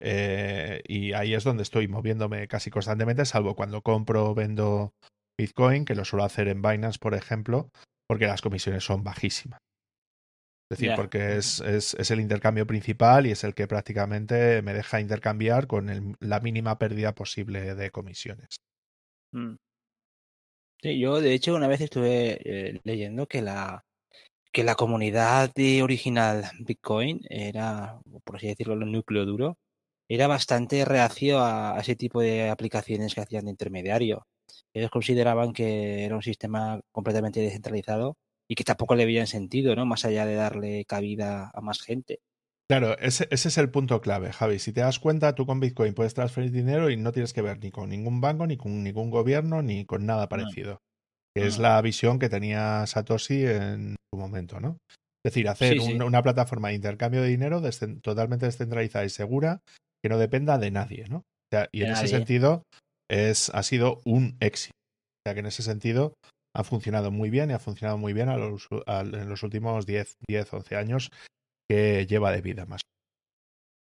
Eh, 0.00 0.82
y 0.86 1.12
ahí 1.12 1.34
es 1.34 1.44
donde 1.44 1.62
estoy 1.62 1.86
moviéndome 1.86 2.48
casi 2.48 2.70
constantemente, 2.70 3.24
salvo 3.24 3.54
cuando 3.54 3.82
compro 3.82 4.30
o 4.30 4.34
vendo 4.34 4.94
Bitcoin, 5.38 5.84
que 5.84 5.94
lo 5.94 6.04
suelo 6.04 6.24
hacer 6.24 6.48
en 6.48 6.62
Binance, 6.62 6.98
por 6.98 7.14
ejemplo, 7.14 7.70
porque 8.08 8.26
las 8.26 8.42
comisiones 8.42 8.84
son 8.84 9.04
bajísimas. 9.04 9.60
Es 10.72 10.78
decir, 10.78 10.88
yeah. 10.88 10.96
porque 10.96 11.36
es, 11.36 11.60
es, 11.60 11.92
es, 11.92 12.10
el 12.10 12.20
intercambio 12.20 12.66
principal 12.66 13.26
y 13.26 13.32
es 13.32 13.44
el 13.44 13.52
que 13.52 13.66
prácticamente 13.66 14.62
me 14.62 14.72
deja 14.72 15.00
intercambiar 15.00 15.66
con 15.66 15.90
el, 15.90 16.16
la 16.18 16.40
mínima 16.40 16.78
pérdida 16.78 17.14
posible 17.14 17.74
de 17.74 17.90
comisiones. 17.90 18.56
Mm. 19.32 19.56
Sí, 20.80 20.98
yo 20.98 21.20
de 21.20 21.34
hecho 21.34 21.54
una 21.54 21.68
vez 21.68 21.82
estuve 21.82 22.38
eh, 22.42 22.80
leyendo 22.84 23.26
que 23.26 23.42
la, 23.42 23.84
que 24.50 24.64
la 24.64 24.74
comunidad 24.74 25.52
de 25.54 25.82
original 25.82 26.44
Bitcoin 26.60 27.20
era, 27.28 28.00
por 28.24 28.36
así 28.36 28.46
decirlo, 28.46 28.72
el 28.72 28.90
núcleo 28.90 29.26
duro, 29.26 29.58
era 30.08 30.26
bastante 30.26 30.86
reacio 30.86 31.38
a, 31.40 31.76
a 31.76 31.80
ese 31.80 31.96
tipo 31.96 32.22
de 32.22 32.48
aplicaciones 32.48 33.14
que 33.14 33.20
hacían 33.20 33.44
de 33.44 33.50
intermediario. 33.50 34.26
Ellos 34.72 34.90
consideraban 34.90 35.52
que 35.52 36.06
era 36.06 36.16
un 36.16 36.22
sistema 36.22 36.80
completamente 36.92 37.40
descentralizado 37.40 38.16
y 38.52 38.54
que 38.54 38.64
tampoco 38.64 38.94
le 38.94 39.06
veían 39.06 39.26
sentido, 39.26 39.74
¿no? 39.74 39.86
Más 39.86 40.04
allá 40.04 40.26
de 40.26 40.34
darle 40.34 40.84
cabida 40.84 41.50
a 41.54 41.62
más 41.62 41.80
gente. 41.80 42.20
Claro, 42.70 42.98
ese, 42.98 43.26
ese, 43.30 43.48
es 43.48 43.56
el 43.56 43.70
punto 43.70 44.02
clave, 44.02 44.30
Javi. 44.30 44.58
Si 44.58 44.74
te 44.74 44.82
das 44.82 44.98
cuenta, 44.98 45.34
tú 45.34 45.46
con 45.46 45.58
Bitcoin 45.58 45.94
puedes 45.94 46.12
transferir 46.12 46.50
dinero 46.50 46.90
y 46.90 46.98
no 46.98 47.12
tienes 47.12 47.32
que 47.32 47.40
ver 47.40 47.60
ni 47.60 47.70
con 47.70 47.88
ningún 47.88 48.20
banco, 48.20 48.46
ni 48.46 48.58
con 48.58 48.82
ningún 48.82 49.08
gobierno, 49.08 49.62
ni 49.62 49.86
con 49.86 50.04
nada 50.04 50.28
parecido. 50.28 50.82
Que 51.34 51.44
no. 51.44 51.48
es 51.48 51.58
la 51.58 51.80
visión 51.80 52.18
que 52.18 52.28
tenía 52.28 52.86
Satoshi 52.86 53.46
en 53.46 53.96
su 54.12 54.20
momento, 54.20 54.60
¿no? 54.60 54.76
Es 55.24 55.32
decir, 55.32 55.48
hacer 55.48 55.78
sí, 55.78 55.86
sí. 55.86 55.94
Un, 55.94 56.02
una 56.02 56.22
plataforma 56.22 56.68
de 56.68 56.74
intercambio 56.74 57.22
de 57.22 57.28
dinero 57.28 57.62
descent 57.62 58.02
totalmente 58.02 58.44
descentralizada 58.44 59.06
y 59.06 59.08
segura 59.08 59.62
que 60.04 60.10
no 60.10 60.18
dependa 60.18 60.58
de 60.58 60.70
nadie, 60.70 61.06
¿no? 61.08 61.20
O 61.20 61.48
sea, 61.50 61.70
y 61.72 61.78
de 61.78 61.86
en 61.86 61.92
nadie. 61.92 62.04
ese 62.04 62.16
sentido 62.16 62.64
es, 63.10 63.48
ha 63.48 63.62
sido 63.62 64.02
un 64.04 64.36
éxito. 64.40 64.72
O 64.74 65.22
sea, 65.26 65.32
que 65.32 65.40
en 65.40 65.46
ese 65.46 65.62
sentido 65.62 66.12
ha 66.54 66.64
funcionado 66.64 67.10
muy 67.10 67.30
bien 67.30 67.50
y 67.50 67.54
ha 67.54 67.58
funcionado 67.58 67.98
muy 67.98 68.12
bien 68.12 68.28
a 68.28 68.36
los, 68.36 68.68
a, 68.86 69.00
en 69.00 69.28
los 69.28 69.42
últimos 69.42 69.86
10, 69.86 70.16
10, 70.28 70.52
11 70.52 70.76
años 70.76 71.10
que 71.68 72.06
lleva 72.06 72.32
de 72.32 72.42
vida 72.42 72.66
más. 72.66 72.82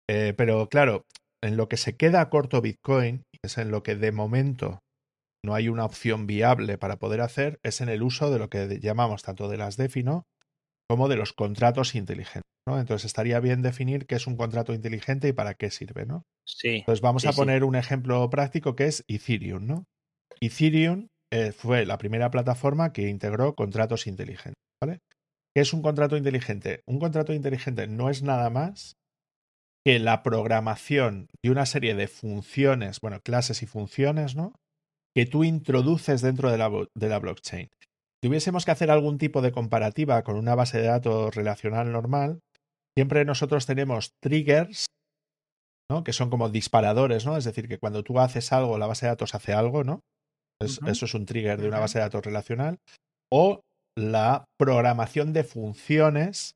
Eh, 0.09 0.35
pero 0.37 0.69
claro, 0.69 1.05
en 1.43 1.57
lo 1.57 1.69
que 1.69 1.77
se 1.77 1.97
queda 1.97 2.31
corto 2.31 2.61
Bitcoin, 2.61 3.23
es 3.43 3.59
en 3.59 3.71
lo 3.71 3.83
que 3.83 3.97
de 3.97 4.13
momento 4.13 4.81
no 5.45 5.55
hay 5.55 5.69
una 5.69 5.85
opción 5.85 6.27
viable 6.27 6.79
para 6.79 6.97
poder 6.97 7.21
hacer 7.21 7.61
es 7.63 7.81
en 7.81 7.89
el 7.89 8.03
uso 8.03 8.31
de 8.31 8.39
lo 8.39 8.49
que 8.49 8.81
llamamos 8.81 9.23
tanto 9.23 9.49
de 9.49 9.57
las 9.57 9.77
DeFi, 9.77 10.05
como 10.89 11.09
de 11.09 11.17
los 11.17 11.33
contratos 11.33 11.95
inteligentes. 11.95 12.43
¿no? 12.69 12.81
Entonces 12.81 13.05
estaría 13.07 13.39
bien 13.41 13.63
definir 13.63 14.07
qué 14.07 14.17
es 14.17 14.27
un 14.27 14.37
contrato 14.37 14.75
inteligente 14.75 15.29
y 15.29 15.33
para 15.33 15.55
qué 15.55 15.71
sirve, 15.71 16.05
¿no? 16.05 16.25
Sí. 16.45 16.79
Entonces 16.79 17.01
vamos 17.01 17.23
sí, 17.23 17.29
a 17.29 17.33
sí. 17.33 17.39
poner 17.39 17.65
un 17.65 17.77
ejemplo 17.77 18.29
práctico 18.29 18.75
que 18.75 18.87
es 18.87 19.05
Ethereum, 19.09 19.67
¿no? 19.67 19.85
Ethereum 20.41 21.09
eh, 21.33 21.53
fue 21.53 21.87
la 21.87 21.99
primera 21.99 22.31
plataforma 22.31 22.93
que 22.93 23.09
integró 23.09 23.55
contratos 23.55 24.07
inteligentes. 24.07 24.55
¿Qué 24.83 25.63
es 25.63 25.73
un 25.73 25.83
contrato 25.83 26.17
inteligente? 26.17 26.83
Un 26.87 26.99
contrato 26.99 27.33
inteligente 27.33 27.87
no 27.87 28.11
es 28.11 28.23
nada 28.23 28.51
más 28.51 28.97
que 29.87 29.99
la 29.99 30.23
programación 30.23 31.29
de 31.43 31.51
una 31.51 31.65
serie 31.65 31.95
de 31.95 32.09
funciones, 32.09 33.01
bueno, 33.01 33.21
clases 33.21 33.63
y 33.63 33.67
funciones, 33.67 34.37
¿no? 34.37 34.53
Que 35.15 35.27
tú 35.27 35.45
introduces 35.45 36.21
dentro 36.21 36.51
de 36.51 36.59
la, 36.59 36.71
de 36.95 37.09
la 37.09 37.19
blockchain. 37.21 37.71
Si 37.71 38.29
tuviésemos 38.29 38.65
que 38.65 38.73
hacer 38.73 38.91
algún 38.91 39.17
tipo 39.17 39.41
de 39.41 39.53
comparativa 39.53 40.23
con 40.25 40.37
una 40.37 40.55
base 40.55 40.79
de 40.79 40.89
datos 40.89 41.35
relacional 41.35 41.91
normal, 41.91 42.41
siempre 42.97 43.25
nosotros 43.25 43.65
tenemos 43.65 44.11
triggers, 44.21 44.87
¿no? 45.91 46.05
Que 46.05 46.13
son 46.13 46.31
como 46.31 46.51
disparadores, 46.51 47.25
¿no? 47.25 47.37
Es 47.37 47.45
decir, 47.45 47.69
que 47.69 47.79
cuando 47.79 48.03
tú 48.03 48.19
haces 48.19 48.53
algo, 48.53 48.77
la 48.77 48.89
base 48.89 49.07
de 49.07 49.13
datos 49.13 49.35
hace 49.35 49.53
algo, 49.53 49.85
¿no? 49.85 50.01
Es-. 50.63 50.81
Eso 50.87 51.05
es 51.05 51.15
un 51.15 51.27
trigger 51.27 51.61
de 51.61 51.69
una 51.69 51.81
base 51.81 51.99
de 51.99 52.05
datos 52.05 52.25
relacional. 52.25 52.79
O 53.33 53.61
la 53.99 54.45
programación 54.59 55.33
de 55.33 55.45
funciones 55.45 56.53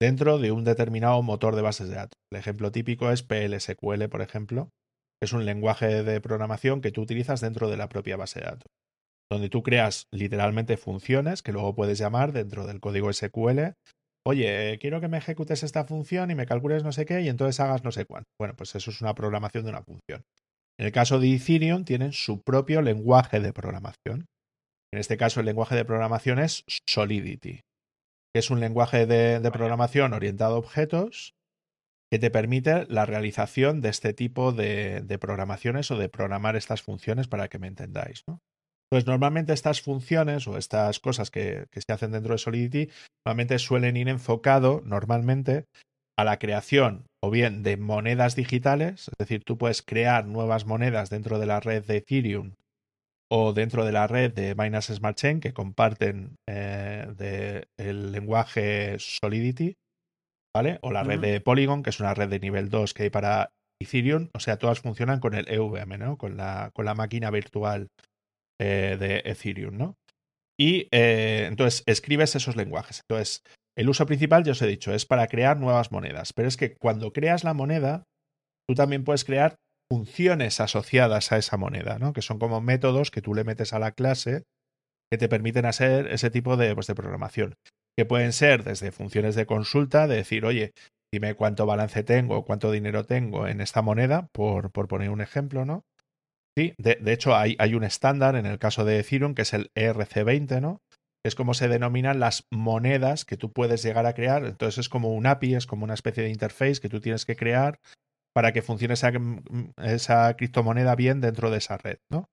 dentro 0.00 0.38
de 0.38 0.52
un 0.52 0.64
determinado 0.64 1.22
motor 1.22 1.56
de 1.56 1.62
bases 1.62 1.88
de 1.88 1.96
datos. 1.96 2.18
El 2.32 2.38
ejemplo 2.38 2.72
típico 2.72 3.10
es 3.10 3.22
PLSQL, 3.22 4.08
por 4.08 4.22
ejemplo, 4.22 4.70
que 5.20 5.26
es 5.26 5.32
un 5.32 5.44
lenguaje 5.44 6.02
de 6.02 6.20
programación 6.20 6.80
que 6.80 6.92
tú 6.92 7.02
utilizas 7.02 7.40
dentro 7.40 7.68
de 7.68 7.76
la 7.76 7.88
propia 7.88 8.16
base 8.16 8.40
de 8.40 8.46
datos, 8.46 8.68
donde 9.30 9.48
tú 9.48 9.62
creas 9.62 10.04
literalmente 10.12 10.76
funciones 10.76 11.42
que 11.42 11.52
luego 11.52 11.74
puedes 11.74 11.98
llamar 11.98 12.32
dentro 12.32 12.66
del 12.66 12.80
código 12.80 13.12
SQL. 13.12 13.74
Oye, 14.26 14.78
quiero 14.80 15.00
que 15.00 15.08
me 15.08 15.18
ejecutes 15.18 15.62
esta 15.62 15.84
función 15.84 16.30
y 16.30 16.34
me 16.34 16.46
calcules 16.46 16.84
no 16.84 16.92
sé 16.92 17.04
qué 17.04 17.20
y 17.22 17.28
entonces 17.28 17.58
hagas 17.60 17.82
no 17.82 17.90
sé 17.90 18.04
cuánto. 18.04 18.28
Bueno, 18.38 18.54
pues 18.56 18.74
eso 18.74 18.90
es 18.90 19.00
una 19.00 19.14
programación 19.14 19.64
de 19.64 19.70
una 19.70 19.82
función. 19.82 20.22
En 20.78 20.86
el 20.86 20.92
caso 20.92 21.18
de 21.18 21.34
Ethereum 21.34 21.84
tienen 21.84 22.12
su 22.12 22.40
propio 22.40 22.82
lenguaje 22.82 23.40
de 23.40 23.52
programación. 23.52 24.26
En 24.92 25.00
este 25.00 25.16
caso 25.16 25.40
el 25.40 25.46
lenguaje 25.46 25.74
de 25.74 25.84
programación 25.84 26.38
es 26.38 26.64
Solidity, 26.88 27.60
que 28.32 28.38
es 28.38 28.50
un 28.50 28.60
lenguaje 28.60 29.06
de, 29.06 29.40
de 29.40 29.50
programación 29.50 30.12
orientado 30.12 30.54
a 30.54 30.58
objetos 30.58 31.34
que 32.10 32.18
te 32.18 32.30
permite 32.30 32.86
la 32.86 33.04
realización 33.04 33.80
de 33.80 33.90
este 33.90 34.14
tipo 34.14 34.52
de, 34.52 35.02
de 35.02 35.18
programaciones 35.18 35.90
o 35.90 35.98
de 35.98 36.08
programar 36.08 36.56
estas 36.56 36.80
funciones 36.80 37.28
para 37.28 37.48
que 37.48 37.58
me 37.58 37.66
entendáis. 37.66 38.22
¿no? 38.26 38.38
Pues 38.90 39.06
normalmente 39.06 39.52
estas 39.52 39.82
funciones 39.82 40.46
o 40.46 40.56
estas 40.56 41.00
cosas 41.00 41.30
que, 41.30 41.66
que 41.70 41.80
se 41.82 41.92
hacen 41.92 42.12
dentro 42.12 42.32
de 42.32 42.38
Solidity 42.38 42.90
normalmente 43.26 43.58
suelen 43.58 43.96
ir 43.96 44.08
enfocado 44.08 44.80
normalmente 44.84 45.66
a 46.16 46.24
la 46.24 46.38
creación 46.38 47.04
o 47.22 47.30
bien 47.30 47.62
de 47.62 47.76
monedas 47.76 48.36
digitales, 48.36 49.08
es 49.08 49.18
decir, 49.18 49.44
tú 49.44 49.58
puedes 49.58 49.82
crear 49.82 50.26
nuevas 50.26 50.66
monedas 50.66 51.10
dentro 51.10 51.38
de 51.38 51.46
la 51.46 51.60
red 51.60 51.84
de 51.84 51.96
Ethereum 51.96 52.54
o 53.30 53.52
dentro 53.52 53.84
de 53.84 53.92
la 53.92 54.06
red 54.06 54.32
de 54.32 54.54
Binance 54.54 54.94
Smart 54.94 55.16
Chain 55.16 55.40
que 55.40 55.52
comparten 55.52 56.36
eh, 56.48 57.06
de 57.16 57.66
el 57.76 58.12
lenguaje 58.12 58.96
Solidity, 58.98 59.76
¿vale? 60.54 60.78
O 60.82 60.92
la 60.92 61.02
red 61.02 61.20
de 61.20 61.40
Polygon, 61.40 61.82
que 61.82 61.90
es 61.90 62.00
una 62.00 62.14
red 62.14 62.28
de 62.28 62.40
nivel 62.40 62.70
2 62.70 62.94
que 62.94 63.04
hay 63.04 63.10
para 63.10 63.50
Ethereum, 63.80 64.30
o 64.34 64.40
sea, 64.40 64.56
todas 64.56 64.80
funcionan 64.80 65.20
con 65.20 65.34
el 65.34 65.48
EVM, 65.48 65.98
¿no? 65.98 66.16
Con 66.16 66.36
la, 66.36 66.70
con 66.72 66.84
la 66.84 66.94
máquina 66.94 67.30
virtual 67.30 67.88
eh, 68.60 68.96
de 68.98 69.22
Ethereum, 69.24 69.76
¿no? 69.76 69.96
Y 70.58 70.88
eh, 70.90 71.46
entonces 71.46 71.84
escribes 71.86 72.34
esos 72.34 72.56
lenguajes. 72.56 73.02
Entonces, 73.08 73.42
el 73.78 73.88
uso 73.88 74.06
principal, 74.06 74.42
ya 74.42 74.52
os 74.52 74.60
he 74.60 74.66
dicho, 74.66 74.92
es 74.92 75.06
para 75.06 75.28
crear 75.28 75.60
nuevas 75.60 75.92
monedas. 75.92 76.32
Pero 76.32 76.48
es 76.48 76.56
que 76.56 76.74
cuando 76.74 77.12
creas 77.12 77.44
la 77.44 77.54
moneda, 77.54 78.08
tú 78.68 78.74
también 78.74 79.04
puedes 79.04 79.24
crear 79.24 79.54
funciones 79.88 80.60
asociadas 80.60 81.30
a 81.30 81.38
esa 81.38 81.56
moneda, 81.56 82.00
¿no? 82.00 82.12
Que 82.12 82.20
son 82.20 82.40
como 82.40 82.60
métodos 82.60 83.12
que 83.12 83.22
tú 83.22 83.34
le 83.34 83.44
metes 83.44 83.72
a 83.72 83.78
la 83.78 83.92
clase 83.92 84.42
que 85.10 85.16
te 85.16 85.28
permiten 85.28 85.64
hacer 85.64 86.08
ese 86.08 86.28
tipo 86.28 86.56
de, 86.56 86.74
pues, 86.74 86.88
de 86.88 86.96
programación. 86.96 87.54
Que 87.96 88.04
pueden 88.04 88.32
ser 88.32 88.64
desde 88.64 88.90
funciones 88.90 89.36
de 89.36 89.46
consulta, 89.46 90.08
de 90.08 90.16
decir, 90.16 90.44
oye, 90.44 90.72
dime 91.14 91.34
cuánto 91.34 91.64
balance 91.64 92.02
tengo, 92.02 92.44
cuánto 92.44 92.72
dinero 92.72 93.04
tengo 93.04 93.46
en 93.46 93.60
esta 93.60 93.80
moneda, 93.80 94.26
por, 94.32 94.72
por 94.72 94.88
poner 94.88 95.10
un 95.10 95.20
ejemplo, 95.20 95.64
¿no? 95.64 95.84
Sí, 96.58 96.74
de, 96.78 96.96
de 96.96 97.12
hecho 97.12 97.36
hay, 97.36 97.54
hay 97.60 97.74
un 97.76 97.84
estándar 97.84 98.34
en 98.34 98.44
el 98.44 98.58
caso 98.58 98.84
de 98.84 98.98
Ethereum 98.98 99.34
que 99.34 99.42
es 99.42 99.54
el 99.54 99.70
ERC20, 99.76 100.60
¿no? 100.60 100.80
Que 101.28 101.30
es 101.30 101.34
como 101.34 101.52
se 101.52 101.68
denominan 101.68 102.20
las 102.20 102.46
monedas 102.50 103.26
que 103.26 103.36
tú 103.36 103.52
puedes 103.52 103.82
llegar 103.82 104.06
a 104.06 104.14
crear. 104.14 104.46
Entonces 104.46 104.78
es 104.78 104.88
como 104.88 105.12
un 105.12 105.26
API, 105.26 105.56
es 105.56 105.66
como 105.66 105.84
una 105.84 105.92
especie 105.92 106.22
de 106.22 106.30
interface 106.30 106.80
que 106.80 106.88
tú 106.88 107.00
tienes 107.00 107.26
que 107.26 107.36
crear 107.36 107.80
para 108.34 108.52
que 108.52 108.62
funcione 108.62 108.94
esa, 108.94 109.12
esa 109.82 110.34
criptomoneda 110.36 110.94
bien 110.94 111.20
dentro 111.20 111.50
de 111.50 111.58
esa 111.58 111.76
red, 111.76 111.98
¿no? 112.10 112.30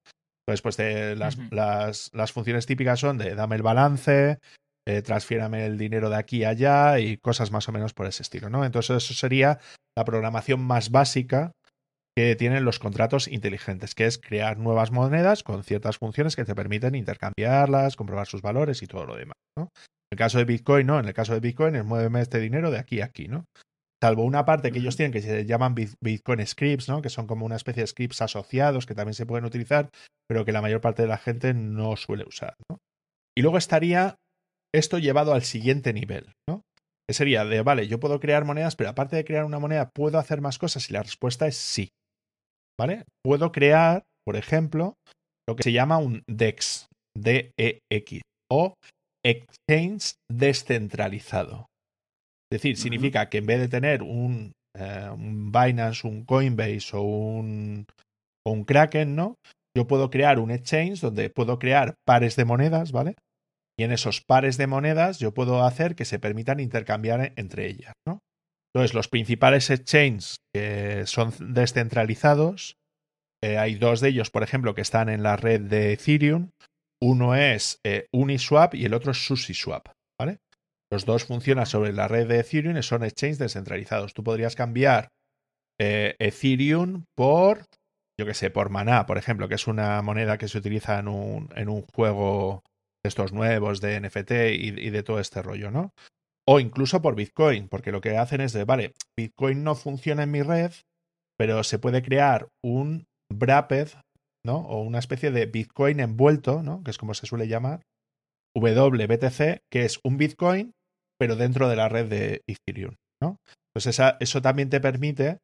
Entonces, 0.47 0.61
pues 0.61 0.77
de 0.77 1.15
las, 1.17 1.38
las, 1.51 2.09
las 2.13 2.31
funciones 2.31 2.65
típicas 2.67 3.01
son 3.01 3.17
de 3.17 3.35
dame 3.35 3.57
el 3.57 3.63
balance, 3.63 4.39
eh, 4.88 5.01
transfiérame 5.01 5.65
el 5.65 5.77
dinero 5.77 6.09
de 6.09 6.15
aquí 6.15 6.45
a 6.45 6.49
allá 6.49 6.99
y 6.99 7.17
cosas 7.17 7.51
más 7.51 7.67
o 7.67 7.73
menos 7.73 7.93
por 7.93 8.05
ese 8.05 8.23
estilo, 8.23 8.49
¿no? 8.49 8.63
Entonces 8.63 9.03
eso 9.03 9.13
sería 9.13 9.59
la 9.97 10.05
programación 10.05 10.61
más 10.61 10.89
básica 10.89 11.51
que 12.17 12.35
tienen 12.35 12.63
los 12.63 12.79
contratos 12.79 13.27
inteligentes, 13.27 13.93
que 13.93 14.05
es 14.05 14.17
crear 14.17 14.57
nuevas 14.57 14.91
monedas 14.91 15.43
con 15.43 15.63
ciertas 15.63 15.97
funciones 15.97 16.35
que 16.35 16.45
te 16.45 16.55
permiten 16.55 16.95
intercambiarlas, 16.95 17.95
comprobar 17.95 18.27
sus 18.27 18.41
valores 18.41 18.81
y 18.81 18.87
todo 18.87 19.05
lo 19.05 19.15
demás, 19.15 19.35
¿no? 19.57 19.63
En 19.63 20.17
el 20.17 20.17
caso 20.17 20.37
de 20.37 20.45
Bitcoin, 20.45 20.87
no, 20.87 20.99
en 20.99 21.05
el 21.07 21.13
caso 21.13 21.33
de 21.33 21.41
Bitcoin 21.41 21.75
es 21.75 21.83
muéveme 21.83 22.21
este 22.21 22.39
dinero 22.39 22.71
de 22.71 22.77
aquí 22.79 23.01
a 23.01 23.05
aquí, 23.05 23.27
¿no? 23.27 23.45
Salvo 24.01 24.23
una 24.23 24.45
parte 24.45 24.71
que 24.71 24.79
ellos 24.79 24.95
tienen 24.95 25.11
que 25.11 25.21
se 25.21 25.45
llaman 25.45 25.73
Bit- 25.75 25.95
Bitcoin 26.01 26.45
scripts, 26.45 26.87
¿no? 26.87 27.01
Que 27.01 27.09
son 27.09 27.27
como 27.27 27.45
una 27.45 27.55
especie 27.55 27.83
de 27.83 27.87
scripts 27.87 28.21
asociados 28.21 28.85
que 28.85 28.95
también 28.95 29.13
se 29.15 29.25
pueden 29.25 29.45
utilizar, 29.45 29.89
pero 30.27 30.45
que 30.45 30.51
la 30.51 30.61
mayor 30.61 30.79
parte 30.79 31.01
de 31.01 31.07
la 31.07 31.17
gente 31.17 31.53
no 31.53 31.95
suele 31.97 32.23
usar, 32.25 32.55
¿no? 32.69 32.77
Y 33.37 33.41
luego 33.41 33.57
estaría 33.57 34.15
esto 34.73 34.99
llevado 34.99 35.33
al 35.33 35.43
siguiente 35.43 35.91
nivel, 35.91 36.31
¿no? 36.47 36.61
Que 37.07 37.13
sería 37.13 37.43
de, 37.45 37.61
vale, 37.61 37.87
yo 37.87 37.99
puedo 37.99 38.19
crear 38.19 38.45
monedas, 38.45 38.75
pero 38.75 38.89
aparte 38.89 39.15
de 39.15 39.25
crear 39.25 39.43
una 39.45 39.59
moneda, 39.59 39.89
¿puedo 39.93 40.17
hacer 40.17 40.41
más 40.41 40.57
cosas? 40.57 40.89
Y 40.89 40.93
la 40.93 41.03
respuesta 41.03 41.47
es 41.47 41.57
sí. 41.57 41.89
¿Vale? 42.80 43.03
Puedo 43.23 43.52
crear, 43.52 44.03
por 44.26 44.35
ejemplo, 44.35 44.95
lo 45.47 45.56
que 45.56 45.64
se 45.64 45.72
llama 45.72 45.97
un 45.97 46.23
DEX, 46.27 46.88
D-E-X, 47.18 48.22
o 48.52 48.73
Exchange 49.26 50.15
descentralizado. 50.31 51.68
Es 52.52 52.61
decir, 52.61 52.77
significa 52.77 53.30
que 53.30 53.39
en 53.39 53.45
vez 53.47 53.60
de 53.60 53.68
tener 53.68 54.03
un, 54.03 54.52
eh, 54.77 55.10
un 55.11 55.52
Binance, 55.52 56.07
un 56.07 56.26
Coinbase 56.26 56.95
o 56.95 57.02
un, 57.02 57.85
o 58.45 58.52
un 58.52 58.64
Kraken, 58.65 59.15
¿no? 59.15 59.35
Yo 59.76 59.88
puedo 59.88 60.10
crear 60.10 60.39
un 60.39 60.52
exchange 60.52 61.02
donde 61.02 61.30
puedo 61.30 61.60
crear 61.60 61.95
pares 62.06 62.35
de 62.35 62.45
monedas, 62.45 62.91
¿vale? 62.91 63.15
Y 63.77 63.84
en 63.84 63.91
esos 63.91 64.22
pares 64.22 64.57
de 64.57 64.68
monedas 64.68 65.19
yo 65.19 65.34
puedo 65.34 65.64
hacer 65.64 65.95
que 65.95 66.06
se 66.06 66.19
permitan 66.19 66.60
intercambiar 66.60 67.34
entre 67.35 67.68
ellas, 67.68 67.93
¿no? 68.07 68.19
Entonces, 68.76 68.93
los 68.93 69.07
principales 69.07 69.69
exchanges 69.69 70.41
que 70.53 71.06
son 71.06 71.34
descentralizados, 71.39 72.76
eh, 73.41 73.57
hay 73.57 73.76
dos 73.76 74.02
de 74.02 74.10
ellos, 74.10 74.31
por 74.31 74.43
ejemplo, 74.43 74.76
que 74.76 74.81
están 74.81 75.07
en 75.07 75.23
la 75.23 75.38
red 75.38 75.61
de 75.61 75.93
Ethereum. 75.93 76.49
Uno 77.02 77.35
es 77.35 77.80
eh, 77.85 78.07
Uniswap 78.11 78.76
y 78.76 78.84
el 78.84 78.93
otro 78.93 79.14
es 79.14 79.26
SushiSwap, 79.26 79.88
¿vale? 80.19 80.39
Los 80.91 81.06
dos 81.06 81.23
funcionan 81.23 81.65
sobre 81.65 81.93
la 81.93 82.10
red 82.10 82.27
de 82.27 82.39
Ethereum 82.39 82.76
y 82.76 82.84
son 82.84 83.06
exchanges 83.06 83.39
descentralizados. 83.39 84.14
Tú 84.14 84.26
podrías 84.26 84.57
cambiar 84.57 85.07
eh, 85.80 86.18
Ethereum 86.19 87.06
por, 87.15 87.68
yo 88.19 88.26
qué 88.26 88.34
sé, 88.34 88.49
por 88.49 88.72
Maná, 88.72 89.06
por 89.06 89.18
ejemplo, 89.18 89.47
que 89.47 89.56
es 89.56 89.68
una 89.68 90.02
moneda 90.02 90.38
que 90.38 90.49
se 90.49 90.57
utiliza 90.57 90.99
en 90.99 91.07
un, 91.07 91.49
en 91.56 91.69
un 91.69 91.85
juego 91.95 92.61
de 93.06 93.07
estos 93.07 93.31
nuevos 93.31 93.80
de 93.80 94.02
NFT 94.02 94.31
y, 94.52 94.88
y 94.88 94.89
de 94.89 95.03
todo 95.03 95.22
este 95.22 95.41
rollo, 95.41 95.72
¿no? 95.72 95.93
O 96.47 96.59
incluso 96.59 97.01
por 97.01 97.15
Bitcoin, 97.15 97.67
porque 97.67 97.91
lo 97.91 98.01
que 98.01 98.17
hacen 98.17 98.41
es 98.41 98.53
de, 98.53 98.65
vale, 98.65 98.93
Bitcoin 99.17 99.63
no 99.63 99.76
funciona 99.76 100.23
en 100.23 100.31
mi 100.31 100.41
red, 100.43 100.72
pero 101.38 101.63
se 101.63 101.80
puede 101.80 102.03
crear 102.03 102.47
un 102.63 103.05
wrapped, 103.34 103.89
¿no? 104.45 104.59
O 104.59 104.81
una 104.81 104.99
especie 104.99 105.31
de 105.31 105.47
Bitcoin 105.47 105.99
envuelto, 105.99 106.61
¿no? 106.61 106.84
Que 106.84 106.91
es 106.91 106.97
como 106.97 107.13
se 107.13 107.26
suele 107.26 107.47
llamar, 107.47 107.81
WBTC, 108.55 109.63
que 109.72 109.85
es 109.85 109.99
un 110.03 110.17
Bitcoin, 110.17 110.72
pero 111.19 111.35
dentro 111.35 111.67
de 111.67 111.76
la 111.76 111.89
red 111.89 112.07
de 112.07 112.41
Ethereum, 112.47 112.95
¿no? 113.22 113.38
Entonces 113.69 113.95
esa, 113.95 114.17
eso 114.19 114.41
también 114.41 114.69
te 114.69 114.80
permite 114.80 115.39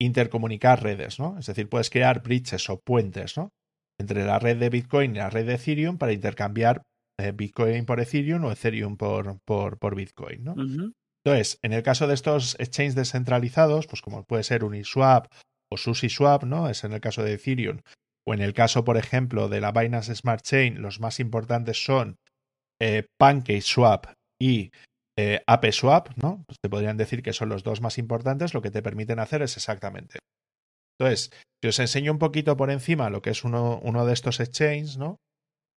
intercomunicar 0.00 0.82
redes, 0.82 1.18
¿no? 1.18 1.38
Es 1.38 1.46
decir, 1.46 1.68
puedes 1.68 1.90
crear 1.90 2.22
bridges 2.22 2.70
o 2.70 2.80
puentes, 2.80 3.36
¿no? 3.36 3.50
Entre 4.00 4.24
la 4.24 4.38
red 4.38 4.58
de 4.58 4.70
Bitcoin 4.70 5.14
y 5.14 5.18
la 5.18 5.30
red 5.30 5.46
de 5.46 5.54
Ethereum 5.54 5.98
para 5.98 6.12
intercambiar 6.12 6.82
Bitcoin 7.34 7.84
por 7.84 8.00
Ethereum 8.00 8.44
o 8.44 8.52
Ethereum 8.52 8.96
por, 8.96 9.40
por, 9.44 9.78
por 9.78 9.94
Bitcoin, 9.94 10.44
¿no? 10.44 10.54
Entonces, 11.24 11.58
en 11.62 11.72
el 11.72 11.82
caso 11.82 12.06
de 12.06 12.14
estos 12.14 12.54
exchanges 12.58 12.94
descentralizados, 12.94 13.86
pues 13.86 14.02
como 14.02 14.24
puede 14.24 14.44
ser 14.44 14.64
Uniswap 14.64 15.26
o 15.70 15.76
SushiSwap, 15.76 16.44
¿no? 16.44 16.68
Es 16.68 16.84
en 16.84 16.92
el 16.92 17.00
caso 17.00 17.22
de 17.22 17.34
Ethereum, 17.34 17.80
o 18.26 18.34
en 18.34 18.40
el 18.40 18.54
caso, 18.54 18.84
por 18.84 18.96
ejemplo, 18.96 19.48
de 19.48 19.60
la 19.60 19.72
Binance 19.72 20.14
Smart 20.14 20.42
Chain, 20.42 20.80
los 20.80 21.00
más 21.00 21.18
importantes 21.20 21.84
son 21.84 22.16
eh, 22.80 23.06
PancakeSwap 23.18 24.06
y 24.40 24.70
eh, 25.18 25.40
AppSwap, 25.46 26.10
¿no? 26.22 26.44
Pues 26.46 26.58
te 26.60 26.70
podrían 26.70 26.96
decir 26.96 27.22
que 27.22 27.32
son 27.32 27.48
los 27.48 27.64
dos 27.64 27.80
más 27.80 27.98
importantes, 27.98 28.54
lo 28.54 28.62
que 28.62 28.70
te 28.70 28.82
permiten 28.82 29.18
hacer 29.18 29.42
es 29.42 29.56
exactamente. 29.56 30.20
Entonces, 30.98 31.30
si 31.60 31.68
os 31.68 31.78
enseño 31.80 32.12
un 32.12 32.18
poquito 32.18 32.56
por 32.56 32.70
encima 32.70 33.10
lo 33.10 33.20
que 33.20 33.30
es 33.30 33.44
uno, 33.44 33.80
uno 33.82 34.06
de 34.06 34.12
estos 34.12 34.40
exchanges, 34.40 34.96
¿no? 34.96 35.16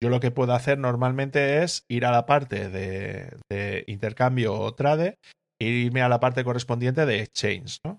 Yo 0.03 0.11
lo 0.11 0.21
que 0.21 0.31
puedo 0.31 0.53
hacer 0.53 0.79
normalmente 0.79 1.63
es 1.63 1.85
ir 1.89 2.07
a 2.07 2.13
la 2.13 2.27
parte 2.27 2.69
de, 2.69 3.37
de 3.51 3.85
intercambio 3.87 4.55
o 4.55 4.75
trade 4.75 5.19
e 5.61 5.67
irme 5.67 6.03
a 6.03 6.09
la 6.09 6.21
parte 6.21 6.45
correspondiente 6.45 7.05
de 7.05 7.21
exchange, 7.21 7.81
¿no? 7.85 7.99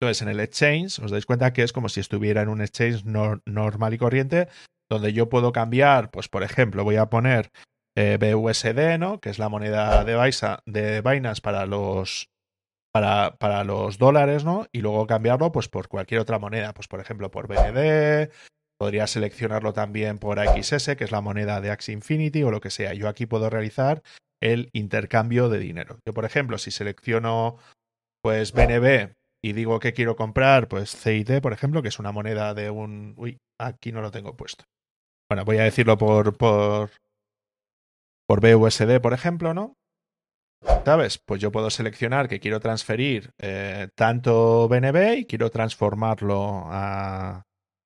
Entonces, 0.00 0.22
en 0.22 0.28
el 0.28 0.40
exchange, 0.40 0.98
os 1.00 1.10
dais 1.10 1.26
cuenta 1.26 1.52
que 1.52 1.62
es 1.62 1.72
como 1.72 1.88
si 1.88 2.00
estuviera 2.00 2.42
en 2.42 2.48
un 2.48 2.60
exchange 2.60 3.04
normal 3.04 3.94
y 3.94 3.98
corriente, 3.98 4.48
donde 4.90 5.12
yo 5.12 5.28
puedo 5.28 5.52
cambiar, 5.52 6.10
pues 6.10 6.28
por 6.28 6.42
ejemplo, 6.42 6.84
voy 6.84 6.96
a 6.96 7.08
poner 7.08 7.50
eh, 7.96 8.18
BUSD, 8.20 8.98
¿no? 8.98 9.20
Que 9.20 9.30
es 9.30 9.38
la 9.38 9.48
moneda 9.48 10.04
de, 10.04 10.14
de 10.66 11.00
Binance 11.00 11.40
para 11.40 11.66
los 11.66 12.28
para, 12.92 13.36
para, 13.38 13.64
los 13.64 13.98
dólares, 13.98 14.44
¿no? 14.44 14.66
Y 14.72 14.80
luego 14.80 15.06
cambiarlo, 15.06 15.50
pues 15.50 15.68
por 15.68 15.88
cualquier 15.88 16.20
otra 16.20 16.38
moneda, 16.38 16.74
pues 16.74 16.86
por 16.86 17.00
ejemplo 17.00 17.30
por 17.30 17.48
BND, 17.48 18.30
podría 18.78 19.06
seleccionarlo 19.06 19.72
también 19.72 20.18
por 20.18 20.38
XS, 20.38 20.96
que 20.96 21.04
es 21.04 21.12
la 21.12 21.20
moneda 21.20 21.60
de 21.60 21.70
Axie 21.70 21.94
Infinity 21.94 22.42
o 22.42 22.50
lo 22.50 22.60
que 22.60 22.70
sea. 22.70 22.94
Yo 22.94 23.08
aquí 23.08 23.26
puedo 23.26 23.50
realizar 23.50 24.02
el 24.40 24.68
intercambio 24.72 25.48
de 25.48 25.58
dinero. 25.58 25.98
Yo, 26.06 26.12
por 26.12 26.24
ejemplo, 26.24 26.58
si 26.58 26.70
selecciono 26.70 27.56
pues 28.22 28.52
BNB 28.52 29.14
y 29.42 29.52
digo 29.52 29.78
que 29.80 29.92
quiero 29.92 30.16
comprar, 30.16 30.68
pues 30.68 30.96
CIT, 30.96 31.40
por 31.40 31.52
ejemplo, 31.52 31.82
que 31.82 31.88
es 31.88 31.98
una 31.98 32.12
moneda 32.12 32.54
de 32.54 32.70
un... 32.70 33.14
Uy, 33.16 33.38
aquí 33.60 33.92
no 33.92 34.00
lo 34.00 34.10
tengo 34.10 34.36
puesto. 34.36 34.64
Bueno, 35.30 35.44
voy 35.44 35.58
a 35.58 35.64
decirlo 35.64 35.98
por, 35.98 36.36
por, 36.36 36.90
por 38.26 38.40
BUSD, 38.40 39.00
por 39.00 39.12
ejemplo, 39.12 39.52
¿no? 39.52 39.76
¿Sabes? 40.84 41.18
Pues 41.18 41.40
yo 41.40 41.52
puedo 41.52 41.70
seleccionar 41.70 42.28
que 42.28 42.40
quiero 42.40 42.60
transferir 42.60 43.32
eh, 43.38 43.88
tanto 43.94 44.68
BNB 44.68 45.18
y 45.18 45.24
quiero 45.26 45.50
transformarlo 45.50 46.64
a, 46.66 47.42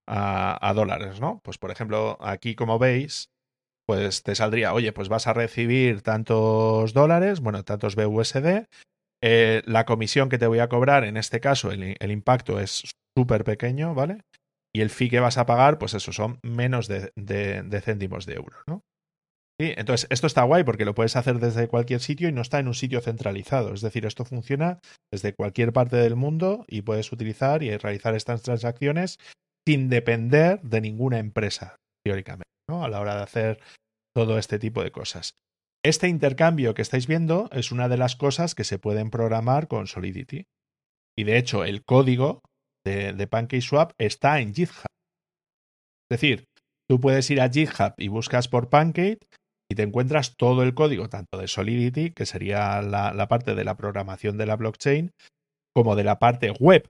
a, 0.09 0.73
dólares, 0.75 1.21
¿no? 1.21 1.41
Pues 1.45 1.59
por 1.59 1.71
ejemplo, 1.71 2.17
aquí 2.21 2.55
como 2.55 2.79
veis, 2.79 3.31
pues 3.87 4.23
te 4.23 4.35
saldría, 4.35 4.75
oye, 4.75 4.93
pues 4.93 5.09
vas 5.09 5.27
a 5.27 5.33
recibir 5.33 6.03
tantos 6.03 6.93
dólares, 6.93 7.41
bueno, 7.41 7.63
tantos 7.65 7.95
BUSD 7.95 8.67
eh, 9.21 9.63
la 9.67 9.85
comisión 9.85 10.29
que 10.29 10.39
te 10.39 10.47
voy 10.47 10.61
a 10.61 10.69
cobrar, 10.69 11.05
en 11.05 11.17
este 11.17 11.41
caso, 11.41 11.73
el, 11.73 11.97
el 11.99 12.11
impacto 12.11 12.61
es 12.61 12.93
súper 13.17 13.45
pequeño, 13.45 13.95
¿vale? 13.95 14.23
Y 14.73 14.81
el 14.81 14.91
fee 14.91 15.11
que 15.11 15.21
vas 15.21 15.39
a 15.39 15.47
pagar, 15.47 15.79
pues 15.79 15.95
eso, 15.95 16.13
son 16.13 16.39
menos 16.43 16.87
de, 16.87 17.13
de, 17.17 17.63
de 17.63 17.81
céntimos 17.81 18.27
de 18.27 18.35
euro, 18.35 18.57
¿no? 18.67 18.83
Sí, 19.61 19.75
entonces 19.77 20.07
esto 20.11 20.29
está 20.29 20.45
guay 20.45 20.63
porque 20.63 20.85
lo 20.85 20.95
puedes 20.95 21.17
hacer 21.17 21.41
desde 21.41 21.67
cualquier 21.67 21.99
sitio 21.99 22.29
y 22.29 22.33
no 22.33 22.43
está 22.43 22.61
en 22.61 22.69
un 22.69 22.75
sitio 22.75 23.01
centralizado. 23.01 23.75
Es 23.75 23.81
decir, 23.81 24.07
esto 24.07 24.25
funciona 24.25 24.79
desde 25.13 25.35
cualquier 25.35 25.73
parte 25.73 25.97
del 25.97 26.15
mundo 26.15 26.65
y 26.69 26.83
puedes 26.83 27.11
utilizar 27.11 27.65
y 27.65 27.77
realizar 27.77 28.15
estas 28.15 28.43
transacciones 28.43 29.19
sin 29.69 29.91
depender 29.91 30.63
de 30.63 30.81
ninguna 30.81 31.19
empresa, 31.19 31.77
teóricamente, 32.03 32.49
¿no? 32.71 32.85
A 32.85 32.89
la 32.89 33.01
hora 33.01 33.17
de 33.17 33.23
hacer 33.23 33.61
todo 34.17 34.39
este 34.39 34.59
tipo 34.59 34.83
de 34.83 34.91
cosas. 34.91 35.35
Este 35.85 36.09
intercambio 36.09 36.73
que 36.73 36.81
estáis 36.81 37.07
viendo 37.07 37.51
es 37.53 37.71
una 37.71 37.91
de 37.91 37.99
las 37.99 38.17
cosas 38.17 38.55
que 38.55 38.65
se 38.65 38.79
pueden 38.79 39.11
programar 39.11 39.69
con 39.69 39.87
Solidity. 39.87 40.47
Y 41.19 41.25
de 41.25 41.37
hecho, 41.37 41.67
el 41.67 41.85
código 41.85 42.41
de, 42.83 43.13
de 43.13 43.27
PancakeSwap 43.27 43.93
está 43.99 44.41
en 44.41 44.55
GitHub. 44.55 44.87
Es 46.11 46.19
decir, 46.19 46.47
tú 46.89 46.99
puedes 46.99 47.31
ir 47.31 47.43
a 47.43 47.51
GitHub 47.51 47.93
y 47.99 48.09
buscas 48.09 48.49
por 48.49 48.71
Pancake 48.71 49.19
y 49.71 49.75
te 49.75 49.83
encuentras 49.83 50.35
todo 50.39 50.63
el 50.63 50.73
código, 50.73 51.11
tanto 51.11 51.37
de 51.37 51.47
Solidity, 51.47 52.13
que 52.13 52.25
sería 52.25 52.81
la, 52.81 53.13
la 53.13 53.29
parte 53.29 53.55
de 53.55 53.65
la 53.65 53.77
programación 53.77 54.39
de 54.39 54.47
la 54.47 54.57
blockchain, 54.57 55.11
como 55.75 55.95
de 55.95 56.05
la 56.05 56.19
parte 56.19 56.53
web 56.53 56.89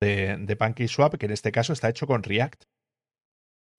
de, 0.00 0.36
de 0.38 0.56
PancakeSwap, 0.56 1.16
que 1.16 1.26
en 1.26 1.32
este 1.32 1.52
caso 1.52 1.72
está 1.72 1.88
hecho 1.88 2.06
con 2.06 2.22
React 2.22 2.64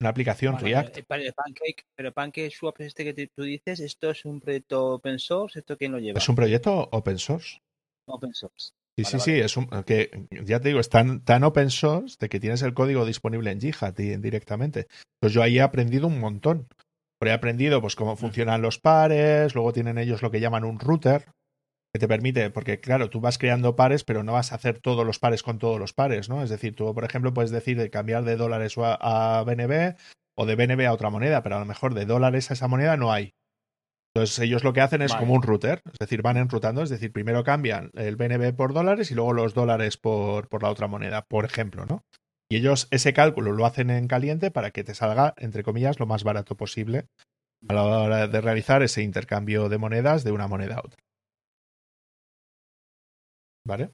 una 0.00 0.10
aplicación 0.10 0.52
Bueno, 0.54 0.66
React. 0.66 0.96
eh, 0.98 1.02
Pancake, 1.06 1.34
Pancake- 1.36 1.84
pero 1.94 2.12
PancakeSwap 2.12 2.80
este 2.80 3.04
que 3.04 3.12
te- 3.12 3.26
tú 3.36 3.42
dices, 3.42 3.80
¿esto 3.80 4.10
es 4.10 4.24
un 4.24 4.40
proyecto 4.40 4.94
open 4.94 5.18
source? 5.18 5.58
¿Esto 5.58 5.76
quién 5.76 5.92
lo 5.92 5.98
lleva? 5.98 6.18
Es 6.18 6.28
un 6.28 6.36
proyecto 6.36 6.88
open 6.92 7.18
source. 7.18 7.58
Open 8.06 8.32
source. 8.32 8.70
Sí, 8.96 9.02
Vale, 9.04 9.10
sí, 9.10 9.16
vale. 9.18 9.22
sí, 9.40 9.44
es 9.44 9.56
un 9.58 9.66
que 9.84 10.26
ya 10.44 10.58
te 10.60 10.68
digo, 10.68 10.80
es 10.80 10.88
tan, 10.88 11.22
tan 11.22 11.44
open 11.44 11.70
source 11.70 12.16
de 12.18 12.28
que 12.30 12.40
tienes 12.40 12.62
el 12.62 12.72
código 12.74 13.04
disponible 13.04 13.50
en 13.50 13.60
GitHub 13.60 13.94
di- 13.94 14.16
directamente. 14.16 14.86
Pues 15.20 15.32
yo 15.34 15.42
ahí 15.42 15.58
he 15.58 15.62
aprendido 15.62 16.06
un 16.06 16.18
montón. 16.18 16.66
Pero 17.18 17.32
he 17.32 17.34
aprendido 17.34 17.82
pues 17.82 17.94
cómo 17.96 18.16
funcionan 18.16 18.62
los 18.62 18.78
pares, 18.78 19.54
luego 19.54 19.74
tienen 19.74 19.98
ellos 19.98 20.22
lo 20.22 20.30
que 20.30 20.40
llaman 20.40 20.64
un 20.64 20.80
router, 20.80 21.26
que 21.92 21.98
te 21.98 22.08
permite, 22.08 22.50
porque 22.50 22.80
claro, 22.80 23.10
tú 23.10 23.20
vas 23.20 23.38
creando 23.38 23.76
pares, 23.76 24.04
pero 24.04 24.22
no 24.22 24.34
vas 24.34 24.52
a 24.52 24.56
hacer 24.56 24.78
todos 24.78 25.04
los 25.04 25.18
pares 25.18 25.42
con 25.42 25.58
todos 25.58 25.78
los 25.78 25.92
pares, 25.92 26.28
¿no? 26.28 26.42
Es 26.42 26.50
decir, 26.50 26.74
tú, 26.74 26.94
por 26.94 27.04
ejemplo, 27.04 27.34
puedes 27.34 27.50
decir 27.50 27.76
de 27.76 27.90
cambiar 27.90 28.24
de 28.24 28.36
dólares 28.36 28.76
a, 28.78 29.38
a 29.38 29.44
BNB 29.44 29.96
o 30.36 30.46
de 30.46 30.54
BNB 30.54 30.86
a 30.86 30.92
otra 30.92 31.10
moneda, 31.10 31.42
pero 31.42 31.56
a 31.56 31.60
lo 31.60 31.66
mejor 31.66 31.94
de 31.94 32.06
dólares 32.06 32.50
a 32.50 32.54
esa 32.54 32.68
moneda 32.68 32.96
no 32.96 33.12
hay. 33.12 33.34
Entonces 34.14 34.38
ellos 34.40 34.64
lo 34.64 34.72
que 34.72 34.80
hacen 34.80 35.02
es 35.02 35.12
Vale. 35.12 35.20
como 35.20 35.34
un 35.34 35.42
router, 35.42 35.82
es 35.84 35.98
decir, 35.98 36.22
van 36.22 36.36
enrutando, 36.36 36.82
es 36.82 36.90
decir, 36.90 37.12
primero 37.12 37.44
cambian 37.44 37.90
el 37.94 38.16
BNB 38.16 38.54
por 38.56 38.72
dólares 38.72 39.10
y 39.10 39.14
luego 39.14 39.32
los 39.32 39.54
dólares 39.54 39.96
por, 39.96 40.48
por 40.48 40.62
la 40.62 40.70
otra 40.70 40.88
moneda, 40.88 41.22
por 41.22 41.44
ejemplo, 41.44 41.86
¿no? 41.86 42.04
Y 42.48 42.56
ellos 42.56 42.88
ese 42.90 43.12
cálculo 43.12 43.52
lo 43.52 43.66
hacen 43.66 43.90
en 43.90 44.08
caliente 44.08 44.50
para 44.50 44.72
que 44.72 44.82
te 44.82 44.94
salga, 44.94 45.34
entre 45.36 45.62
comillas, 45.62 46.00
lo 46.00 46.06
más 46.06 46.24
barato 46.24 46.56
posible 46.56 47.06
a 47.68 47.74
la 47.74 47.84
hora 47.84 48.26
de 48.26 48.40
realizar 48.40 48.82
ese 48.82 49.02
intercambio 49.02 49.68
de 49.68 49.78
monedas 49.78 50.24
de 50.24 50.32
una 50.32 50.48
moneda 50.48 50.76
a 50.76 50.80
otra. 50.80 50.98
¿Vale? 53.64 53.90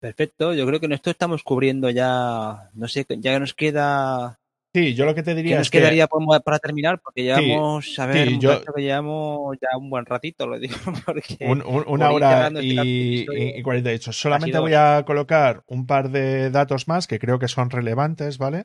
Perfecto, 0.00 0.52
yo 0.52 0.66
creo 0.66 0.80
que 0.80 0.86
en 0.86 0.92
esto 0.92 1.10
estamos 1.10 1.42
cubriendo 1.42 1.88
ya, 1.88 2.70
no 2.74 2.88
sé, 2.88 3.06
ya 3.18 3.38
nos 3.38 3.54
queda, 3.54 4.38
Sí, 4.74 4.94
yo 4.94 5.04
lo 5.06 5.14
que 5.14 5.22
te 5.22 5.30
¿qué 5.30 5.36
diría 5.36 5.56
nos 5.58 5.68
es 5.68 5.70
que 5.70 5.78
quedaría 5.78 6.08
para 6.08 6.58
terminar? 6.58 7.00
Porque 7.00 7.22
llevamos, 7.22 7.96
a 8.00 8.06
ver, 8.06 8.28
sí, 8.28 8.38
yo- 8.40 8.60
que 8.60 8.82
llevamos 8.82 9.56
ya 9.62 9.78
un 9.78 9.88
buen 9.88 10.04
ratito, 10.04 10.48
lo 10.48 10.58
digo, 10.58 10.74
porque 11.06 11.38
un- 11.40 11.62
un- 11.62 11.84
una 11.86 12.10
hora 12.10 12.50
y, 12.60 13.20
y, 13.20 13.58
y 13.58 13.62
48. 13.62 14.12
Solamente 14.12 14.58
voy 14.58 14.74
a 14.74 15.04
colocar 15.06 15.62
un 15.68 15.86
par 15.86 16.10
de 16.10 16.50
datos 16.50 16.88
más 16.88 17.06
que 17.06 17.20
creo 17.20 17.38
que 17.38 17.46
son 17.46 17.70
relevantes, 17.70 18.36
¿vale? 18.36 18.64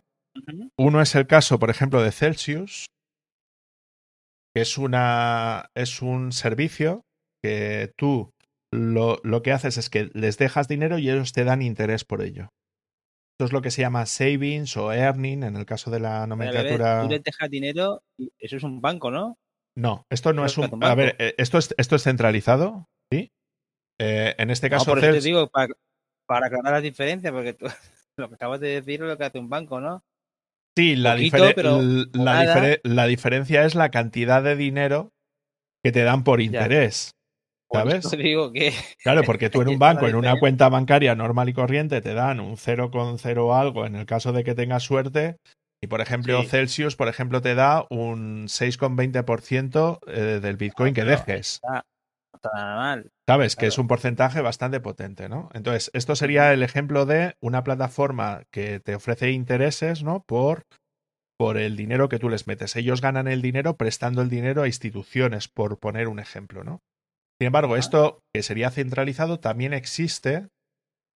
Uno 0.77 0.99
es 0.99 1.13
el 1.13 1.27
caso, 1.27 1.59
por 1.59 1.69
ejemplo, 1.69 2.01
de 2.01 2.11
Celsius, 2.11 2.87
que 4.55 4.61
es, 4.61 4.77
una, 4.79 5.69
es 5.75 6.01
un 6.01 6.31
servicio 6.31 7.05
que 7.43 7.93
tú 7.95 8.33
lo, 8.71 9.19
lo 9.23 9.41
que 9.41 9.51
haces 9.51 9.77
es 9.77 9.89
que 9.89 10.09
les 10.13 10.37
dejas 10.37 10.67
dinero 10.67 10.97
y 10.97 11.09
ellos 11.09 11.33
te 11.33 11.43
dan 11.43 11.61
interés 11.61 12.05
por 12.05 12.21
ello. 12.21 12.49
Esto 13.33 13.45
es 13.45 13.53
lo 13.53 13.61
que 13.61 13.71
se 13.71 13.81
llama 13.81 14.05
savings 14.05 14.75
o 14.77 14.91
earning 14.91 15.43
en 15.43 15.55
el 15.55 15.65
caso 15.65 15.91
de 15.91 15.99
la 16.01 16.19
ver, 16.19 16.27
nomenclatura. 16.27 17.03
Tú 17.03 17.09
le 17.09 17.19
dejas 17.19 17.49
dinero 17.49 18.03
y 18.17 18.31
eso 18.37 18.57
es 18.57 18.63
un 18.63 18.81
banco, 18.81 19.11
¿no? 19.11 19.37
No, 19.75 20.03
esto 20.09 20.33
no 20.33 20.45
es 20.45 20.57
un. 20.57 20.83
A 20.83 20.93
ver, 20.95 21.15
eh, 21.19 21.35
esto 21.37 21.57
es, 21.57 21.73
esto 21.77 21.95
es 21.95 22.03
centralizado, 22.03 22.85
¿sí? 23.11 23.31
Eh, 23.99 24.35
en 24.37 24.49
este 24.49 24.69
No, 24.69 24.75
caso, 24.75 24.87
por 24.91 24.99
eso 24.99 25.11
te 25.11 25.21
digo, 25.21 25.47
para, 25.47 25.73
para 26.25 26.47
aclarar 26.47 26.73
las 26.73 26.83
diferencias, 26.83 27.31
porque 27.31 27.53
tú, 27.53 27.65
lo 28.17 28.29
que 28.29 28.35
acabas 28.35 28.59
de 28.59 28.67
decir 28.69 29.01
es 29.01 29.07
lo 29.07 29.17
que 29.17 29.23
hace 29.25 29.39
un 29.39 29.49
banco, 29.49 29.79
¿no? 29.79 30.03
Sí, 30.77 30.95
la, 30.95 31.13
Poquito, 31.13 31.37
difere- 31.37 31.55
pero 31.55 31.79
l- 31.79 32.05
la, 32.13 32.33
nada. 32.33 32.45
difere- 32.45 32.81
la 32.83 33.05
diferencia 33.07 33.65
es 33.65 33.75
la 33.75 33.89
cantidad 33.91 34.43
de 34.43 34.55
dinero 34.55 35.11
que 35.83 35.91
te 35.91 36.03
dan 36.03 36.23
por 36.23 36.41
interés. 36.41 37.11
¿Sabes? 37.71 38.05
eso 38.05 38.17
digo 38.17 38.51
que 38.51 38.73
Claro, 39.03 39.23
porque 39.23 39.49
tú 39.49 39.61
en 39.61 39.69
un 39.69 39.79
banco, 39.79 40.07
en 40.07 40.15
una 40.15 40.39
cuenta 40.39 40.69
bancaria 40.69 41.15
normal 41.15 41.49
y 41.49 41.53
corriente, 41.53 42.01
te 42.01 42.13
dan 42.13 42.39
un 42.39 42.57
0,0 42.57 43.59
algo 43.59 43.85
en 43.85 43.95
el 43.95 44.05
caso 44.05 44.33
de 44.33 44.43
que 44.43 44.55
tengas 44.55 44.83
suerte. 44.83 45.37
Y 45.81 45.87
por 45.87 46.01
ejemplo, 46.01 46.41
Sí. 46.41 46.47
Celsius, 46.49 46.95
por 46.95 47.07
ejemplo, 47.07 47.41
te 47.41 47.55
da 47.55 47.85
un 47.89 48.47
6,20% 48.49 49.99
eh, 50.07 50.39
del 50.41 50.57
Bitcoin 50.57 50.93
que 50.93 51.05
dejes. 51.05 51.61
está 52.33 52.51
mal. 52.53 53.11
¿Sabes? 53.27 53.55
Que 53.55 53.67
es 53.67 53.77
un 53.77 53.87
porcentaje 53.87 54.41
bastante 54.41 54.79
potente, 54.79 55.29
¿no? 55.29 55.49
Entonces, 55.53 55.89
esto 55.93 56.15
sería 56.15 56.53
el 56.53 56.63
ejemplo 56.63 57.05
de 57.05 57.35
una 57.41 57.63
plataforma 57.63 58.43
que 58.51 58.79
te 58.79 58.95
ofrece 58.95 59.31
intereses, 59.31 60.03
¿no? 60.03 60.23
Por, 60.27 60.63
por 61.37 61.57
el 61.57 61.75
dinero 61.77 62.09
que 62.09 62.19
tú 62.19 62.29
les 62.29 62.47
metes. 62.47 62.75
Ellos 62.75 63.01
ganan 63.01 63.27
el 63.27 63.41
dinero 63.41 63.77
prestando 63.77 64.21
el 64.21 64.29
dinero 64.29 64.63
a 64.63 64.67
instituciones, 64.67 65.47
por 65.47 65.79
poner 65.79 66.07
un 66.07 66.19
ejemplo, 66.19 66.63
¿no? 66.63 66.81
Sin 67.39 67.47
embargo, 67.47 67.77
esto 67.77 68.19
que 68.33 68.43
sería 68.43 68.69
centralizado 68.69 69.39
también 69.39 69.73
existe 69.73 70.49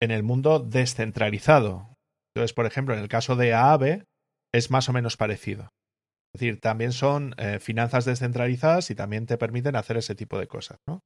en 0.02 0.12
el 0.12 0.24
mundo 0.24 0.60
descentralizado. 0.60 1.96
Entonces, 2.34 2.54
por 2.54 2.66
ejemplo, 2.66 2.94
en 2.94 3.02
el 3.02 3.10
caso 3.10 3.36
de 3.36 3.54
Aave 3.54 4.06
es 4.54 4.72
más 4.72 4.88
o 4.88 4.94
menos 4.94 5.18
parecido. 5.18 5.70
Es 6.34 6.40
decir, 6.40 6.60
también 6.60 6.94
son 6.94 7.36
eh, 7.38 7.60
finanzas 7.60 8.06
descentralizadas 8.06 8.90
y 8.90 8.96
también 8.96 9.26
te 9.26 9.38
permiten 9.38 9.76
hacer 9.76 9.98
ese 9.98 10.16
tipo 10.16 10.40
de 10.40 10.48
cosas, 10.48 10.80
¿no? 10.88 11.02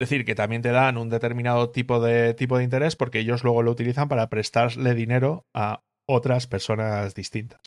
Es 0.00 0.08
decir, 0.08 0.24
que 0.24 0.34
también 0.34 0.62
te 0.62 0.70
dan 0.70 0.96
un 0.96 1.08
determinado 1.08 1.70
tipo 1.70 2.00
de, 2.00 2.34
tipo 2.34 2.58
de 2.58 2.64
interés 2.64 2.94
porque 2.94 3.20
ellos 3.20 3.42
luego 3.42 3.62
lo 3.62 3.70
utilizan 3.70 4.08
para 4.08 4.28
prestarle 4.28 4.94
dinero 4.94 5.44
a 5.54 5.82
otras 6.08 6.46
personas 6.46 7.14
distintas. 7.14 7.60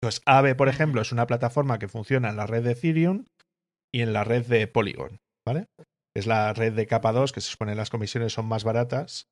Entonces, 0.00 0.22
Aave, 0.26 0.54
por 0.54 0.68
ejemplo, 0.68 1.00
es 1.00 1.12
una 1.12 1.26
plataforma 1.26 1.78
que 1.78 1.88
funciona 1.88 2.30
en 2.30 2.36
la 2.36 2.46
red 2.46 2.64
de 2.64 2.72
Ethereum 2.72 3.24
y 3.94 4.02
en 4.02 4.12
la 4.12 4.24
red 4.24 4.44
de 4.44 4.66
Polygon, 4.66 5.18
¿vale? 5.46 5.66
Es 6.14 6.26
la 6.26 6.52
red 6.52 6.72
de 6.72 6.86
capa 6.86 7.12
2, 7.12 7.32
que 7.32 7.40
se 7.40 7.50
supone 7.50 7.74
las 7.74 7.90
comisiones 7.90 8.32
son 8.32 8.46
más 8.46 8.64
baratas, 8.64 9.28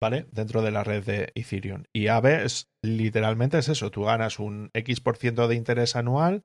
¿vale? 0.00 0.26
Dentro 0.32 0.62
de 0.62 0.70
la 0.70 0.84
red 0.84 1.04
de 1.04 1.32
Ethereum. 1.34 1.84
Y 1.94 2.08
Aave 2.08 2.44
es 2.44 2.68
literalmente 2.82 3.58
es 3.58 3.68
eso, 3.68 3.90
tú 3.90 4.04
ganas 4.04 4.38
un 4.38 4.70
X 4.74 5.00
por 5.00 5.16
ciento 5.16 5.48
de 5.48 5.56
interés 5.56 5.96
anual 5.96 6.44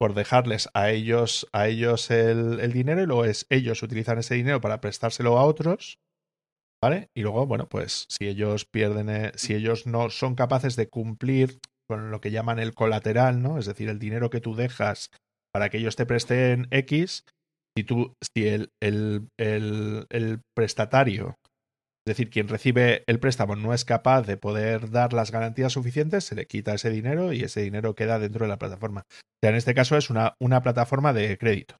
por 0.00 0.14
dejarles 0.14 0.68
a 0.74 0.90
ellos, 0.90 1.48
a 1.52 1.66
ellos 1.66 2.12
el, 2.12 2.60
el 2.60 2.72
dinero 2.72 3.02
y 3.02 3.06
luego 3.06 3.24
es 3.24 3.46
ellos 3.50 3.82
utilizan 3.82 4.18
ese 4.18 4.36
dinero 4.36 4.60
para 4.60 4.80
prestárselo 4.80 5.36
a 5.38 5.44
otros 5.44 5.98
¿Vale? 6.80 7.10
Y 7.14 7.22
luego, 7.22 7.46
bueno, 7.46 7.68
pues 7.68 8.06
si 8.08 8.28
ellos 8.28 8.64
pierden, 8.64 9.08
eh, 9.08 9.32
si 9.34 9.54
ellos 9.54 9.86
no 9.86 10.10
son 10.10 10.36
capaces 10.36 10.76
de 10.76 10.88
cumplir 10.88 11.58
con 11.88 12.10
lo 12.10 12.20
que 12.20 12.30
llaman 12.30 12.60
el 12.60 12.74
colateral, 12.74 13.42
¿no? 13.42 13.58
Es 13.58 13.66
decir, 13.66 13.88
el 13.88 13.98
dinero 13.98 14.30
que 14.30 14.40
tú 14.40 14.54
dejas 14.54 15.10
para 15.52 15.70
que 15.70 15.78
ellos 15.78 15.96
te 15.96 16.06
presten 16.06 16.68
X, 16.70 17.24
si 17.78 17.84
tú, 17.84 18.12
si 18.34 18.48
el, 18.48 18.70
el, 18.82 19.28
el, 19.38 20.06
el 20.10 20.40
prestatario, 20.56 21.36
es 22.06 22.16
decir, 22.16 22.28
quien 22.28 22.48
recibe 22.48 23.04
el 23.06 23.20
préstamo 23.20 23.54
no 23.54 23.72
es 23.72 23.84
capaz 23.84 24.22
de 24.22 24.36
poder 24.36 24.90
dar 24.90 25.12
las 25.12 25.30
garantías 25.30 25.72
suficientes, 25.72 26.24
se 26.24 26.34
le 26.34 26.46
quita 26.46 26.74
ese 26.74 26.90
dinero 26.90 27.32
y 27.32 27.42
ese 27.42 27.62
dinero 27.62 27.94
queda 27.94 28.18
dentro 28.18 28.44
de 28.44 28.48
la 28.48 28.58
plataforma. 28.58 29.02
O 29.08 29.38
sea, 29.42 29.50
en 29.50 29.56
este 29.56 29.74
caso 29.74 29.96
es 29.96 30.10
una, 30.10 30.34
una 30.40 30.60
plataforma 30.60 31.12
de 31.12 31.38
crédito, 31.38 31.76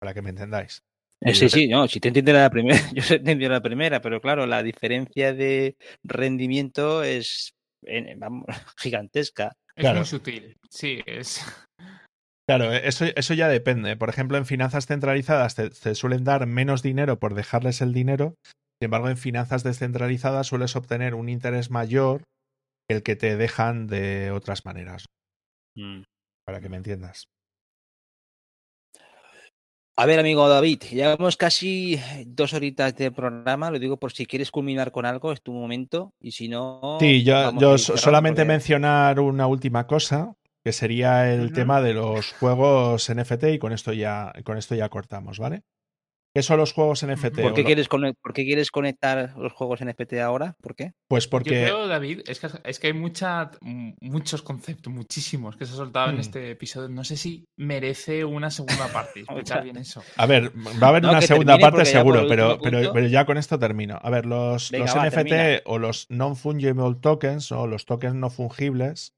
para 0.00 0.12
que 0.12 0.20
me 0.20 0.30
entendáis. 0.30 0.82
Eh, 1.22 1.34
sí, 1.34 1.48
sí, 1.48 1.68
no, 1.68 1.88
si 1.88 1.98
te 2.00 2.08
entiendo 2.08 2.32
la 2.34 2.50
primera, 2.50 2.78
yo 2.92 3.02
te 3.06 3.14
entiendo 3.14 3.48
la 3.48 3.62
primera, 3.62 4.00
pero 4.02 4.20
claro, 4.20 4.44
la 4.46 4.62
diferencia 4.62 5.32
de 5.32 5.76
rendimiento 6.04 7.02
es 7.02 7.52
vamos, 8.18 8.44
gigantesca. 8.78 9.52
Es 9.74 9.82
Claro. 9.82 10.00
muy 10.00 10.06
sutil. 10.06 10.56
Sí, 10.68 11.00
es. 11.06 11.40
Claro, 12.56 12.72
eso, 12.72 13.04
eso 13.16 13.34
ya 13.34 13.48
depende. 13.48 13.96
Por 13.96 14.08
ejemplo, 14.08 14.36
en 14.38 14.46
finanzas 14.46 14.86
centralizadas 14.86 15.54
te, 15.54 15.70
te 15.70 15.94
suelen 15.94 16.24
dar 16.24 16.46
menos 16.46 16.82
dinero 16.82 17.18
por 17.18 17.34
dejarles 17.34 17.80
el 17.80 17.92
dinero. 17.92 18.34
Sin 18.80 18.86
embargo, 18.86 19.08
en 19.08 19.16
finanzas 19.16 19.62
descentralizadas 19.62 20.46
sueles 20.48 20.76
obtener 20.76 21.14
un 21.14 21.28
interés 21.28 21.70
mayor 21.70 22.24
que 22.88 22.96
el 22.96 23.02
que 23.02 23.16
te 23.16 23.36
dejan 23.36 23.86
de 23.86 24.30
otras 24.32 24.64
maneras, 24.64 25.06
Mm. 25.76 26.02
para 26.44 26.60
que 26.60 26.68
me 26.68 26.76
entiendas. 26.76 27.24
A 29.96 30.06
ver, 30.06 30.18
amigo 30.18 30.48
David, 30.48 30.82
llevamos 30.90 31.36
casi 31.36 32.00
dos 32.26 32.54
horitas 32.54 32.96
de 32.96 33.12
programa, 33.12 33.70
lo 33.70 33.78
digo 33.78 33.98
por 33.98 34.12
si 34.12 34.24
quieres 34.26 34.50
culminar 34.50 34.90
con 34.90 35.04
algo, 35.04 35.32
es 35.32 35.42
tu 35.42 35.52
momento, 35.52 36.12
y 36.20 36.32
si 36.32 36.48
no... 36.48 36.96
Sí, 36.98 37.22
yo, 37.22 37.78
solamente 37.78 38.40
porque- 38.42 38.48
mencionar 38.48 39.20
una 39.20 39.46
última 39.46 39.86
cosa, 39.86 40.34
que 40.64 40.72
sería 40.72 41.32
el 41.32 41.52
tema 41.52 41.80
de 41.80 41.94
los 41.94 42.32
juegos 42.34 43.12
NFT, 43.12 43.44
y 43.54 43.58
con 43.58 43.72
esto 43.72 43.92
ya, 43.92 44.32
con 44.44 44.58
esto 44.58 44.74
ya 44.74 44.88
cortamos, 44.88 45.38
¿vale? 45.38 45.62
¿Qué 46.34 46.42
son 46.42 46.56
los 46.56 46.72
juegos 46.72 47.04
NFT? 47.06 47.42
¿Por 47.42 47.52
qué, 47.52 47.62
quieres 47.62 47.88
¿Por 47.88 48.32
qué 48.32 48.44
quieres 48.46 48.70
conectar 48.70 49.34
los 49.36 49.52
juegos 49.52 49.84
NFT 49.84 50.14
ahora? 50.14 50.56
¿Por 50.62 50.74
qué? 50.74 50.92
Pues 51.06 51.24
Yo 51.24 51.30
porque. 51.30 51.50
creo, 51.50 51.86
David, 51.86 52.20
es 52.26 52.40
que, 52.40 52.48
es 52.64 52.78
que 52.80 52.86
hay 52.86 52.92
mucha, 52.94 53.50
muchos 54.00 54.40
conceptos, 54.40 54.90
muchísimos 54.90 55.56
que 55.58 55.66
se 55.66 55.72
han 55.72 55.76
soltado 55.76 56.08
en 56.08 56.16
Mm. 56.16 56.20
este 56.20 56.50
episodio. 56.52 56.88
No 56.88 57.04
sé 57.04 57.18
si 57.18 57.44
merece 57.58 58.24
una 58.24 58.50
segunda 58.50 58.88
parte. 58.90 59.20
Explicar 59.28 59.62
bien 59.62 59.76
eso. 59.76 60.02
A 60.16 60.24
ver, 60.24 60.52
va 60.82 60.86
a 60.86 60.88
haber 60.88 61.02
No, 61.02 61.10
una 61.10 61.20
segunda 61.20 61.58
parte 61.58 61.84
seguro, 61.84 62.24
pero, 62.26 62.58
pero, 62.62 62.94
pero 62.94 63.06
ya 63.08 63.26
con 63.26 63.36
esto 63.36 63.58
termino. 63.58 63.98
A 64.00 64.08
ver, 64.08 64.24
los, 64.24 64.70
Venga, 64.70 64.86
los 64.86 64.96
va, 64.96 65.06
NFT 65.10 65.28
termina. 65.28 65.60
o 65.66 65.78
los 65.78 66.06
non-fungible 66.08 66.94
tokens 67.02 67.52
o 67.52 67.66
los 67.66 67.84
tokens 67.84 68.14
no 68.14 68.30
fungibles 68.30 69.12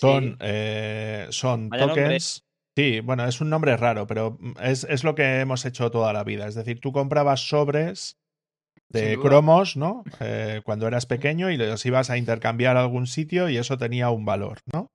son, 0.00 0.24
Sí. 0.32 0.36
eh, 0.40 1.26
son 1.30 1.68
Vaya 1.68 1.86
nombre. 1.86 2.02
tokens. 2.04 2.44
Sí, 2.76 3.00
bueno, 3.00 3.24
es 3.24 3.40
un 3.40 3.48
nombre 3.48 3.76
raro, 3.76 4.06
pero 4.06 4.38
es, 4.60 4.84
es 4.84 5.02
lo 5.02 5.14
que 5.14 5.40
hemos 5.40 5.64
hecho 5.64 5.90
toda 5.90 6.12
la 6.12 6.24
vida. 6.24 6.46
Es 6.46 6.54
decir, 6.54 6.78
tú 6.80 6.92
comprabas 6.92 7.48
sobres 7.48 8.18
de 8.90 9.18
cromos, 9.18 9.76
¿no? 9.76 10.04
Eh, 10.20 10.60
cuando 10.64 10.86
eras 10.86 11.06
pequeño 11.06 11.50
y 11.50 11.56
los 11.56 11.84
ibas 11.86 12.10
a 12.10 12.18
intercambiar 12.18 12.76
a 12.76 12.82
algún 12.82 13.06
sitio 13.06 13.48
y 13.48 13.56
eso 13.56 13.78
tenía 13.78 14.10
un 14.10 14.24
valor, 14.26 14.58
¿no? 14.72 14.88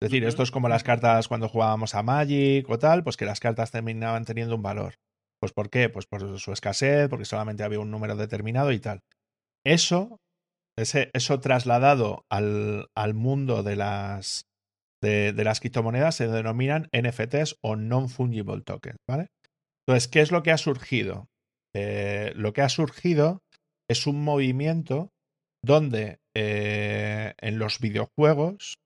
Es 0.00 0.10
decir, 0.10 0.24
esto 0.24 0.42
es 0.42 0.50
como 0.50 0.68
las 0.68 0.82
cartas 0.82 1.28
cuando 1.28 1.48
jugábamos 1.48 1.94
a 1.94 2.02
Magic 2.02 2.68
o 2.68 2.76
tal, 2.78 3.04
pues 3.04 3.16
que 3.16 3.24
las 3.24 3.38
cartas 3.38 3.70
terminaban 3.70 4.24
teniendo 4.24 4.56
un 4.56 4.62
valor. 4.62 4.94
Pues 5.40 5.52
¿por 5.52 5.70
qué? 5.70 5.88
Pues 5.88 6.06
por 6.06 6.40
su 6.40 6.52
escasez, 6.52 7.08
porque 7.08 7.24
solamente 7.24 7.62
había 7.62 7.78
un 7.78 7.90
número 7.92 8.16
determinado 8.16 8.72
y 8.72 8.80
tal. 8.80 9.00
Eso, 9.64 10.18
ese, 10.76 11.10
eso 11.12 11.40
trasladado 11.40 12.24
al, 12.30 12.88
al 12.96 13.14
mundo 13.14 13.62
de 13.62 13.76
las, 13.76 14.46
de, 15.02 15.32
de 15.32 15.44
las 15.44 15.60
criptomonedas 15.60 16.16
se 16.16 16.28
denominan 16.28 16.88
NFTs 16.92 17.58
o 17.62 17.76
non-fungible 17.76 18.62
tokens, 18.62 18.98
¿vale? 19.08 19.28
Entonces, 19.86 20.08
¿qué 20.08 20.20
es 20.20 20.30
lo 20.30 20.42
que 20.42 20.52
ha 20.52 20.58
surgido? 20.58 21.26
Eh, 21.74 22.32
lo 22.36 22.52
que 22.52 22.62
ha 22.62 22.68
surgido 22.68 23.40
es 23.90 24.06
un 24.06 24.22
movimiento 24.22 25.10
donde 25.64 26.18
eh, 26.36 27.34
en 27.38 27.58
los 27.58 27.78
videojuegos 27.80 28.76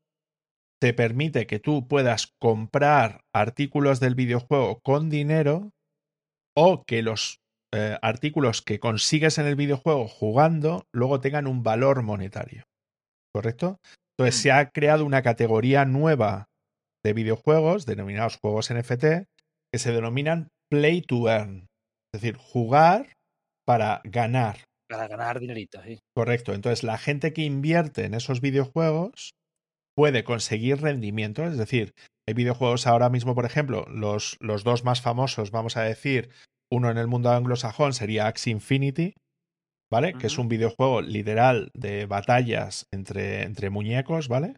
te 0.80 0.92
permite 0.92 1.46
que 1.46 1.58
tú 1.58 1.88
puedas 1.88 2.32
comprar 2.40 3.22
artículos 3.34 3.98
del 4.00 4.14
videojuego 4.14 4.80
con 4.84 5.08
dinero 5.08 5.70
o 6.56 6.84
que 6.84 7.02
los 7.02 7.38
eh, 7.76 7.98
artículos 8.02 8.62
que 8.62 8.80
consigues 8.80 9.38
en 9.38 9.46
el 9.46 9.56
videojuego 9.56 10.08
jugando 10.08 10.84
luego 10.94 11.20
tengan 11.20 11.46
un 11.46 11.62
valor 11.62 12.02
monetario. 12.02 12.64
¿Correcto? 13.34 13.78
Entonces 14.18 14.40
Mm. 14.40 14.42
se 14.42 14.52
ha 14.52 14.70
creado 14.70 15.04
una 15.04 15.22
categoría 15.22 15.84
nueva 15.84 16.46
de 17.04 17.12
videojuegos 17.12 17.86
denominados 17.86 18.38
juegos 18.38 18.70
NFT 18.70 19.28
que 19.72 19.78
se 19.78 19.92
denominan 19.92 20.48
play 20.70 21.02
to 21.02 21.28
earn. 21.28 21.66
Es 22.14 22.22
decir, 22.22 22.36
jugar 22.36 23.12
para 23.66 24.00
ganar. 24.04 24.64
Para 24.88 25.08
ganar 25.08 25.40
dinerito, 25.40 25.82
sí. 25.82 25.98
Correcto. 26.14 26.54
Entonces, 26.54 26.82
la 26.82 26.98
gente 26.98 27.32
que 27.32 27.42
invierte 27.42 28.04
en 28.04 28.14
esos 28.14 28.40
videojuegos 28.40 29.34
puede 29.96 30.24
conseguir 30.24 30.80
rendimiento. 30.80 31.44
Es 31.44 31.58
decir, 31.58 31.92
hay 32.28 32.34
videojuegos 32.34 32.86
ahora 32.86 33.10
mismo, 33.10 33.34
por 33.34 33.44
ejemplo, 33.44 33.86
los, 33.88 34.36
los 34.40 34.64
dos 34.64 34.84
más 34.84 35.00
famosos, 35.00 35.50
vamos 35.50 35.76
a 35.76 35.82
decir, 35.82 36.30
uno 36.72 36.90
en 36.90 36.98
el 36.98 37.06
mundo 37.06 37.30
anglosajón 37.30 37.92
sería 37.92 38.26
Axie 38.26 38.52
Infinity, 38.52 39.14
¿vale? 39.90 40.16
Que 40.18 40.26
es 40.26 40.38
un 40.38 40.48
videojuego 40.48 41.02
literal 41.02 41.70
de 41.74 42.06
batallas 42.06 42.86
entre, 42.92 43.42
entre 43.42 43.70
muñecos, 43.70 44.28
¿vale? 44.28 44.56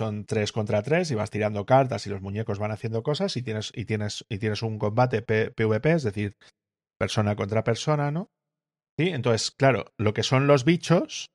Son 0.00 0.26
tres 0.26 0.52
contra 0.52 0.82
tres 0.82 1.10
y 1.10 1.14
vas 1.14 1.30
tirando 1.30 1.64
cartas 1.66 2.06
y 2.06 2.10
los 2.10 2.20
muñecos 2.20 2.58
van 2.58 2.72
haciendo 2.72 3.02
cosas 3.02 3.36
y 3.36 3.42
tienes, 3.42 3.72
y 3.74 3.84
tienes, 3.86 4.24
y 4.28 4.38
tienes 4.38 4.62
un 4.62 4.78
combate 4.78 5.22
P- 5.22 5.52
PvP, 5.52 5.92
es 5.92 6.02
decir, 6.02 6.34
persona 6.98 7.36
contra 7.36 7.64
persona, 7.64 8.10
¿no? 8.10 8.28
Sí, 8.98 9.08
entonces, 9.08 9.50
claro, 9.50 9.86
lo 9.98 10.14
que 10.14 10.22
son 10.22 10.46
los 10.46 10.64
bichos 10.64 11.26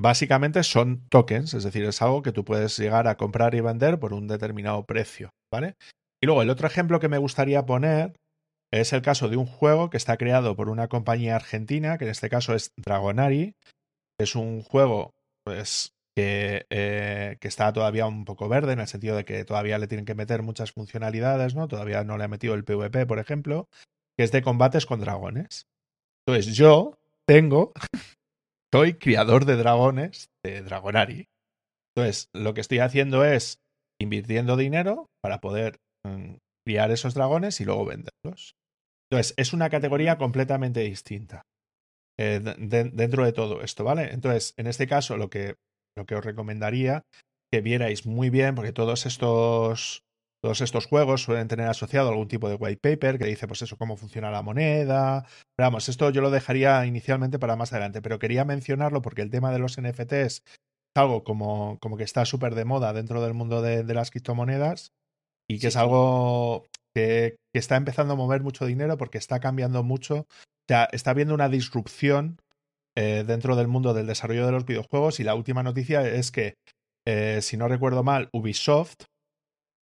básicamente 0.00 0.62
son 0.62 1.06
tokens, 1.08 1.54
es 1.54 1.64
decir, 1.64 1.84
es 1.84 2.00
algo 2.02 2.22
que 2.22 2.32
tú 2.32 2.44
puedes 2.44 2.76
llegar 2.78 3.08
a 3.08 3.16
comprar 3.16 3.54
y 3.54 3.60
vender 3.60 3.98
por 3.98 4.12
un 4.12 4.28
determinado 4.28 4.84
precio, 4.84 5.30
¿vale? 5.52 5.74
Y 6.22 6.26
luego 6.26 6.42
el 6.42 6.50
otro 6.50 6.66
ejemplo 6.66 7.00
que 7.00 7.08
me 7.08 7.18
gustaría 7.18 7.66
poner 7.66 8.14
es 8.70 8.92
el 8.92 9.02
caso 9.02 9.28
de 9.28 9.36
un 9.36 9.46
juego 9.46 9.90
que 9.90 9.96
está 9.96 10.16
creado 10.16 10.56
por 10.56 10.68
una 10.68 10.88
compañía 10.88 11.36
argentina, 11.36 11.98
que 11.98 12.04
en 12.04 12.10
este 12.10 12.28
caso 12.28 12.54
es 12.54 12.72
Dragonari, 12.76 13.54
es 14.18 14.34
un 14.34 14.62
juego 14.62 15.14
pues 15.44 15.94
que, 16.14 16.66
eh, 16.70 17.36
que 17.40 17.48
está 17.48 17.72
todavía 17.72 18.06
un 18.06 18.24
poco 18.24 18.48
verde 18.48 18.72
en 18.72 18.80
el 18.80 18.88
sentido 18.88 19.16
de 19.16 19.24
que 19.24 19.44
todavía 19.44 19.78
le 19.78 19.86
tienen 19.86 20.04
que 20.04 20.14
meter 20.14 20.42
muchas 20.42 20.72
funcionalidades, 20.72 21.54
¿no? 21.54 21.68
Todavía 21.68 22.04
no 22.04 22.18
le 22.18 22.24
ha 22.24 22.28
metido 22.28 22.54
el 22.54 22.64
PvP, 22.64 23.06
por 23.06 23.18
ejemplo, 23.18 23.68
que 24.16 24.24
es 24.24 24.32
de 24.32 24.42
combates 24.42 24.84
con 24.84 25.00
dragones. 25.00 25.66
Entonces 26.26 26.56
yo 26.56 26.98
tengo, 27.26 27.72
soy 28.74 28.94
criador 28.94 29.44
de 29.44 29.56
dragones 29.56 30.28
de 30.44 30.62
Dragonari. 30.62 31.28
Entonces 31.94 32.28
lo 32.34 32.52
que 32.52 32.60
estoy 32.60 32.80
haciendo 32.80 33.24
es 33.24 33.60
invirtiendo 34.00 34.56
dinero 34.56 35.06
para 35.22 35.40
poder 35.40 35.78
mm, 36.04 36.34
criar 36.66 36.90
esos 36.90 37.14
dragones 37.14 37.60
y 37.60 37.64
luego 37.64 37.86
venderlos. 37.86 38.57
Entonces 39.10 39.34
es 39.36 39.52
una 39.52 39.70
categoría 39.70 40.18
completamente 40.18 40.80
distinta 40.80 41.42
eh, 42.18 42.40
de- 42.42 42.54
de- 42.66 42.90
dentro 42.90 43.24
de 43.24 43.32
todo 43.32 43.62
esto, 43.62 43.84
¿vale? 43.84 44.12
Entonces 44.12 44.54
en 44.56 44.66
este 44.66 44.86
caso 44.86 45.16
lo 45.16 45.30
que, 45.30 45.56
lo 45.96 46.06
que 46.06 46.14
os 46.16 46.24
recomendaría 46.24 47.02
que 47.52 47.60
vierais 47.60 48.06
muy 48.06 48.30
bien, 48.30 48.54
porque 48.54 48.72
todos 48.72 49.06
estos 49.06 50.02
todos 50.40 50.60
estos 50.60 50.86
juegos 50.86 51.22
suelen 51.24 51.48
tener 51.48 51.66
asociado 51.66 52.10
algún 52.10 52.28
tipo 52.28 52.48
de 52.48 52.54
white 52.54 52.78
paper 52.80 53.18
que 53.18 53.24
dice, 53.24 53.48
pues 53.48 53.60
eso, 53.62 53.76
cómo 53.76 53.96
funciona 53.96 54.30
la 54.30 54.40
moneda. 54.42 55.26
Pero 55.56 55.66
vamos, 55.66 55.88
esto 55.88 56.10
yo 56.10 56.20
lo 56.20 56.30
dejaría 56.30 56.86
inicialmente 56.86 57.40
para 57.40 57.56
más 57.56 57.72
adelante, 57.72 58.00
pero 58.02 58.20
quería 58.20 58.44
mencionarlo 58.44 59.02
porque 59.02 59.22
el 59.22 59.30
tema 59.30 59.50
de 59.50 59.58
los 59.58 59.76
NFTs 59.78 60.44
es 60.44 60.44
algo 60.94 61.24
como, 61.24 61.78
como 61.80 61.96
que 61.96 62.04
está 62.04 62.24
súper 62.24 62.54
de 62.54 62.64
moda 62.64 62.92
dentro 62.92 63.20
del 63.20 63.34
mundo 63.34 63.62
de, 63.62 63.82
de 63.82 63.94
las 63.94 64.12
criptomonedas 64.12 64.92
y 65.48 65.56
que 65.56 65.62
Sí, 65.62 65.66
es 65.68 65.76
algo 65.76 66.66
que, 66.98 67.36
está 67.52 67.76
empezando 67.76 68.14
a 68.14 68.16
mover 68.16 68.42
mucho 68.42 68.66
dinero 68.66 68.96
porque 68.96 69.18
está 69.18 69.40
cambiando 69.40 69.82
mucho. 69.82 70.20
O 70.20 70.26
sea, 70.68 70.88
está 70.92 71.10
habiendo 71.10 71.34
una 71.34 71.48
disrupción 71.48 72.40
eh, 72.96 73.24
dentro 73.26 73.56
del 73.56 73.68
mundo 73.68 73.94
del 73.94 74.06
desarrollo 74.06 74.46
de 74.46 74.52
los 74.52 74.64
videojuegos 74.64 75.18
y 75.18 75.24
la 75.24 75.34
última 75.34 75.62
noticia 75.62 76.06
es 76.06 76.30
que, 76.30 76.54
eh, 77.06 77.40
si 77.42 77.56
no 77.56 77.68
recuerdo 77.68 78.02
mal, 78.02 78.28
Ubisoft 78.32 79.04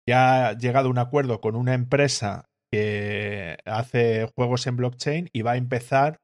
ya 0.07 0.49
ha 0.49 0.57
llegado 0.57 0.88
a 0.88 0.91
un 0.91 0.99
acuerdo 0.99 1.41
con 1.41 1.55
una 1.55 1.73
empresa 1.73 2.45
que 2.71 3.57
hace 3.65 4.29
juegos 4.35 4.67
en 4.67 4.77
blockchain 4.77 5.29
y 5.34 5.41
va 5.41 5.53
a 5.53 5.57
empezar 5.57 6.19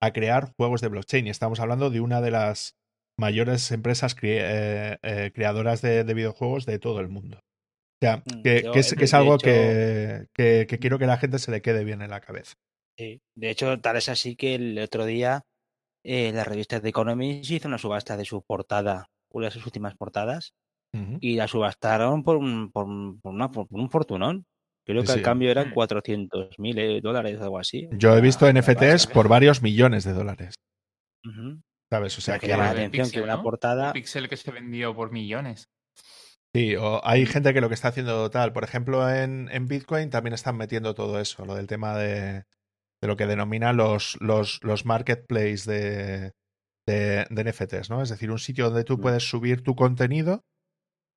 a 0.00 0.12
crear 0.12 0.52
juegos 0.56 0.80
de 0.80 0.88
blockchain. 0.88 1.26
Y 1.26 1.30
estamos 1.30 1.60
hablando 1.60 1.90
de 1.90 2.00
una 2.00 2.20
de 2.20 2.30
las 2.30 2.74
mayores 3.18 3.70
empresas 3.72 4.14
creadoras 4.14 5.82
de, 5.82 6.02
videojuegos 6.14 6.66
de 6.66 6.78
todo 6.78 7.00
el 7.00 7.08
mundo. 7.08 7.40
O 8.00 8.04
sea, 8.04 8.18
mm, 8.18 8.42
que, 8.42 8.70
es, 8.74 9.14
algo 9.14 9.38
que, 9.38 10.28
quiero 10.80 10.98
que 10.98 11.06
la 11.06 11.16
gente 11.16 11.38
se 11.40 11.50
le 11.50 11.62
quede 11.62 11.82
bien 11.82 12.00
en 12.00 12.10
la 12.10 12.20
cabeza. 12.20 12.54
Sí, 12.96 13.20
de 13.34 13.50
hecho, 13.50 13.80
tal 13.80 13.96
es 13.96 14.08
así 14.08 14.36
que 14.36 14.54
el 14.54 14.78
otro 14.78 15.04
día 15.04 15.44
eh, 16.04 16.32
la 16.32 16.44
revista 16.44 16.80
The 16.80 16.88
Economist 16.88 17.50
hizo 17.50 17.68
una 17.68 17.78
subasta 17.78 18.16
de 18.16 18.24
su 18.24 18.42
portada, 18.42 19.10
una 19.32 19.46
de 19.46 19.52
sus 19.52 19.66
últimas 19.66 19.96
portadas, 19.96 20.54
y 21.20 21.36
la 21.36 21.46
subastaron 21.46 22.24
por 22.24 22.36
un, 22.36 22.72
por, 22.72 22.86
un 22.86 23.90
fortunón. 23.90 24.46
Creo 24.86 25.04
que 25.04 25.12
el 25.12 25.22
cambio 25.22 25.50
eran 25.50 25.70
400 25.70 26.56
mm. 26.56 26.62
mil 26.62 26.78
eh, 26.78 27.00
dólares 27.02 27.38
o 27.38 27.44
algo 27.44 27.58
así. 27.58 27.88
Yo 27.92 28.16
he 28.16 28.20
visto 28.22 28.50
NFTs 28.50 29.06
por 29.06 29.28
varios 29.28 29.60
millones 29.60 30.04
de 30.04 30.14
dólares. 30.14 30.54
¿Sabes? 31.90 32.16
O 32.16 32.20
sea, 32.20 32.38
que, 32.38 32.48
llama 32.48 32.64
la 32.64 32.70
atención 32.70 33.10
que 33.10 33.20
una 33.20 33.42
portada. 33.42 33.92
Pixel 33.92 34.28
que 34.28 34.36
se 34.36 34.50
vendió 34.50 34.94
por 34.94 35.12
millones. 35.12 35.68
Sí, 36.58 36.74
o 36.74 37.00
hay 37.06 37.24
gente 37.24 37.54
que 37.54 37.60
lo 37.60 37.68
que 37.68 37.76
está 37.76 37.88
haciendo 37.88 38.30
tal, 38.30 38.52
por 38.52 38.64
ejemplo, 38.64 39.08
en, 39.08 39.48
en 39.52 39.68
Bitcoin 39.68 40.10
también 40.10 40.34
están 40.34 40.56
metiendo 40.56 40.92
todo 40.92 41.20
eso, 41.20 41.46
lo 41.46 41.54
del 41.54 41.68
tema 41.68 41.96
de, 41.96 42.46
de 43.00 43.06
lo 43.06 43.16
que 43.16 43.26
denominan 43.26 43.76
los, 43.76 44.18
los, 44.20 44.58
los 44.64 44.84
marketplaces 44.84 45.66
de, 45.66 46.32
de, 46.84 47.26
NFTs, 47.30 47.90
¿no? 47.90 48.02
Es 48.02 48.08
decir, 48.08 48.32
un 48.32 48.40
sitio 48.40 48.64
donde 48.64 48.82
tú 48.82 48.98
mm. 48.98 49.00
puedes 49.00 49.28
subir 49.28 49.62
tu 49.62 49.76
contenido, 49.76 50.42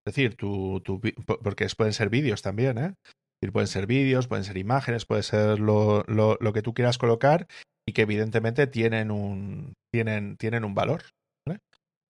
es 0.05 0.13
decir, 0.13 0.35
tu, 0.35 0.79
tu, 0.81 1.01
porque 1.25 1.67
pueden 1.75 1.93
ser 1.93 2.09
vídeos 2.09 2.43
también, 2.43 2.77
¿eh? 2.77 2.93
decir, 3.41 3.51
pueden 3.51 3.67
ser 3.67 3.87
vídeos, 3.87 4.27
pueden 4.27 4.45
ser 4.45 4.57
imágenes, 4.57 5.07
puede 5.07 5.23
ser 5.23 5.59
lo, 5.59 6.03
lo, 6.03 6.37
lo, 6.39 6.53
que 6.53 6.61
tú 6.61 6.75
quieras 6.75 6.99
colocar 6.99 7.47
y 7.87 7.93
que 7.93 8.03
evidentemente 8.03 8.67
tienen 8.67 9.09
un, 9.09 9.73
tienen, 9.91 10.37
tienen 10.37 10.65
un 10.65 10.75
valor. 10.75 11.01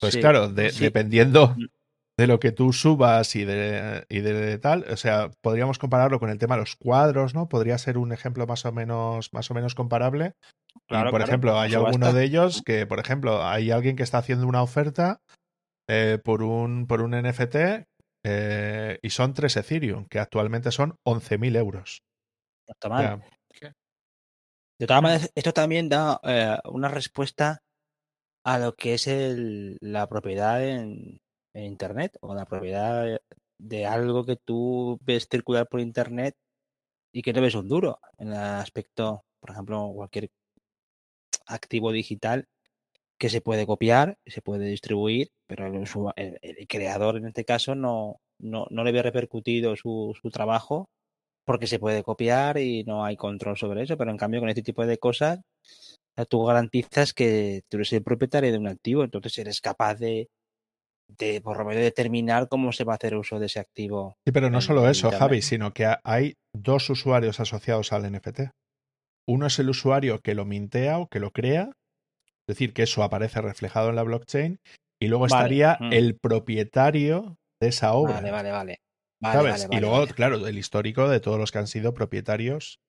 Pues 0.01 0.17
claro, 0.17 0.49
dependiendo, 0.49 1.55
mm 1.55 1.80
de 2.17 2.27
lo 2.27 2.39
que 2.39 2.51
tú 2.51 2.73
subas 2.73 3.35
y 3.35 3.45
de, 3.45 4.05
y 4.09 4.19
de 4.19 4.57
tal, 4.59 4.85
o 4.89 4.97
sea, 4.97 5.31
podríamos 5.41 5.79
compararlo 5.79 6.19
con 6.19 6.29
el 6.29 6.37
tema 6.37 6.55
de 6.55 6.61
los 6.61 6.75
cuadros, 6.75 7.33
¿no? 7.33 7.47
Podría 7.47 7.77
ser 7.77 7.97
un 7.97 8.11
ejemplo 8.11 8.45
más 8.47 8.65
o 8.65 8.71
menos, 8.71 9.33
más 9.33 9.49
o 9.49 9.53
menos 9.53 9.75
comparable. 9.75 10.35
por 10.87 11.21
ejemplo, 11.21 11.59
hay 11.59 11.73
alguno 11.73 12.13
de 12.13 12.23
ellos 12.23 12.61
que, 12.65 12.85
por 12.85 12.99
ejemplo, 12.99 13.43
hay 13.43 13.71
alguien 13.71 13.95
que 13.95 14.03
está 14.03 14.17
haciendo 14.17 14.47
una 14.47 14.61
oferta 14.61 15.21
eh, 15.89 16.19
por, 16.23 16.43
un, 16.43 16.85
por 16.85 17.01
un 17.01 17.11
NFT 17.11 17.55
eh, 18.23 18.99
y 19.01 19.09
son 19.09 19.33
tres 19.33 19.57
Ethereum, 19.57 20.05
que 20.05 20.19
actualmente 20.19 20.71
son 20.71 20.97
11.000 21.05 21.57
euros. 21.57 22.03
está 22.67 22.89
mal. 22.89 23.23
de 24.79 24.87
todas 24.87 25.01
maneras, 25.01 25.31
esto 25.33 25.53
también 25.53 25.89
da 25.89 26.19
eh, 26.23 26.57
una 26.65 26.89
respuesta 26.89 27.63
a 28.43 28.59
lo 28.59 28.75
que 28.75 28.95
es 28.95 29.07
el, 29.07 29.77
la 29.81 30.07
propiedad 30.07 30.63
en, 30.63 31.19
en 31.53 31.65
Internet 31.65 32.17
o 32.21 32.35
la 32.35 32.45
propiedad 32.45 33.19
de 33.57 33.85
algo 33.85 34.25
que 34.25 34.37
tú 34.37 34.99
ves 35.03 35.27
circular 35.29 35.67
por 35.67 35.79
Internet 35.79 36.35
y 37.11 37.21
que 37.21 37.33
no 37.33 37.41
ves 37.41 37.55
un 37.55 37.67
duro 37.67 37.99
en 38.17 38.29
el 38.29 38.35
aspecto, 38.35 39.23
por 39.39 39.51
ejemplo, 39.51 39.91
cualquier 39.93 40.29
activo 41.45 41.91
digital 41.91 42.47
que 43.17 43.29
se 43.29 43.41
puede 43.41 43.67
copiar, 43.67 44.17
se 44.25 44.41
puede 44.41 44.65
distribuir, 44.65 45.31
pero 45.47 45.67
el, 45.67 46.67
creador 46.67 47.17
en 47.17 47.27
este 47.27 47.45
caso 47.45 47.75
no, 47.75 48.21
no, 48.39 48.65
no 48.71 48.83
le 48.83 48.91
ve 48.91 49.03
repercutido 49.03 49.75
su, 49.75 50.17
su 50.19 50.29
trabajo 50.31 50.89
porque 51.45 51.67
se 51.67 51.79
puede 51.79 52.03
copiar 52.03 52.57
y 52.57 52.83
no 52.85 53.05
hay 53.05 53.17
control 53.17 53.57
sobre 53.57 53.83
eso, 53.83 53.97
pero 53.97 54.11
en 54.11 54.17
cambio 54.17 54.39
con 54.39 54.49
este 54.49 54.63
tipo 54.63 54.85
de 54.85 54.97
cosas 54.97 55.39
tú 56.29 56.43
garantizas 56.45 57.13
que 57.13 57.63
tú 57.69 57.77
eres 57.77 57.93
el 57.93 58.03
propietario 58.03 58.51
de 58.51 58.57
un 58.57 58.67
activo, 58.67 59.03
entonces 59.03 59.37
eres 59.37 59.61
capaz 59.61 59.95
de, 59.95 60.29
de 61.17 61.41
por 61.41 61.57
lo 61.57 61.65
menos 61.65 61.83
determinar 61.83 62.47
cómo 62.47 62.71
se 62.71 62.83
va 62.83 62.93
a 62.93 62.95
hacer 62.95 63.15
uso 63.15 63.39
de 63.39 63.47
ese 63.47 63.59
activo. 63.59 64.15
Sí, 64.25 64.31
pero 64.31 64.49
no 64.49 64.61
solo 64.61 64.89
eso, 64.89 65.11
Javi, 65.11 65.41
sino 65.41 65.73
que 65.73 65.93
hay 66.03 66.35
dos 66.53 66.89
usuarios 66.89 67.39
asociados 67.39 67.93
al 67.93 68.11
NFT. 68.11 68.51
Uno 69.27 69.47
es 69.47 69.59
el 69.59 69.69
usuario 69.69 70.19
que 70.19 70.35
lo 70.35 70.45
mintea 70.45 70.97
o 70.99 71.07
que 71.07 71.19
lo 71.19 71.31
crea, 71.31 71.71
es 72.47 72.55
decir, 72.55 72.73
que 72.73 72.83
eso 72.83 73.03
aparece 73.03 73.41
reflejado 73.41 73.89
en 73.89 73.95
la 73.95 74.03
blockchain, 74.03 74.59
y 75.01 75.07
luego 75.07 75.25
estaría 75.25 75.77
el 75.91 76.17
propietario 76.17 77.37
de 77.61 77.69
esa 77.69 77.93
obra. 77.93 78.15
Vale, 78.15 78.31
vale, 78.31 78.51
vale. 78.51 78.81
¿Sabes? 79.21 79.67
y 79.69 79.79
luego, 79.79 80.07
claro, 80.07 80.47
el 80.47 80.57
histórico 80.57 81.07
de 81.07 81.19
todos 81.19 81.37
los 81.37 81.51
que 81.51 81.59
han 81.59 81.67
sido 81.67 81.93
propietarios 81.93 82.79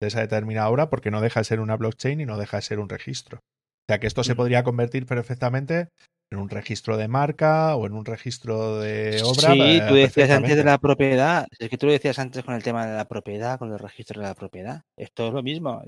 de 0.00 0.08
esa 0.08 0.20
determinada 0.20 0.68
obra, 0.68 0.90
porque 0.90 1.10
no 1.10 1.20
deja 1.20 1.40
de 1.40 1.44
ser 1.44 1.60
una 1.60 1.76
blockchain 1.76 2.20
y 2.20 2.26
no 2.26 2.36
deja 2.36 2.56
de 2.56 2.62
ser 2.62 2.80
un 2.80 2.88
registro. 2.88 3.38
O 3.38 3.86
sea 3.88 4.00
que 4.00 4.08
esto 4.08 4.24
se 4.24 4.34
podría 4.34 4.64
convertir 4.64 5.06
perfectamente 5.06 5.90
en 6.30 6.38
un 6.38 6.48
registro 6.48 6.96
de 6.96 7.08
marca 7.08 7.76
o 7.76 7.86
en 7.86 7.92
un 7.92 8.04
registro 8.04 8.80
de 8.80 9.22
obra. 9.22 9.52
Sí, 9.52 9.80
tú 9.88 9.94
decías 9.94 10.30
antes 10.30 10.56
de 10.56 10.64
la 10.64 10.78
propiedad, 10.78 11.46
es 11.58 11.68
que 11.68 11.78
tú 11.78 11.86
lo 11.86 11.92
decías 11.92 12.18
antes 12.18 12.44
con 12.44 12.54
el 12.54 12.62
tema 12.62 12.86
de 12.86 12.96
la 12.96 13.04
propiedad, 13.06 13.58
con 13.58 13.72
el 13.72 13.78
registro 13.78 14.20
de 14.20 14.26
la 14.26 14.34
propiedad. 14.34 14.82
Esto 14.96 15.28
es 15.28 15.34
lo 15.34 15.42
mismo. 15.42 15.82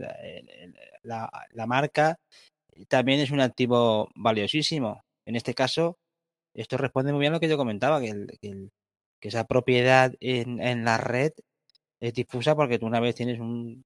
La, 1.03 1.31
la, 1.53 1.67
marca 1.67 2.19
también 2.89 3.21
es 3.21 3.31
un 3.31 3.41
activo 3.41 4.09
valiosísimo. 4.15 5.03
En 5.27 5.35
este 5.37 5.55
caso, 5.55 5.99
esto 6.55 6.77
responde 6.77 7.13
muy 7.13 7.21
bien 7.21 7.33
a 7.33 7.37
lo 7.37 7.41
que 7.41 7.49
yo 7.49 7.57
comentaba, 7.57 8.01
que, 8.01 8.27
que, 8.41 8.69
que 9.21 9.29
esa 9.29 9.45
propiedad 9.45 10.13
en, 10.21 10.61
en 10.61 10.85
la 10.85 10.99
red 10.99 11.33
es 12.01 12.15
difusa 12.15 12.55
porque 12.55 12.79
tú 12.79 12.87
una 12.87 13.01
vez 13.01 13.17
tienes 13.17 13.41
un 13.41 13.85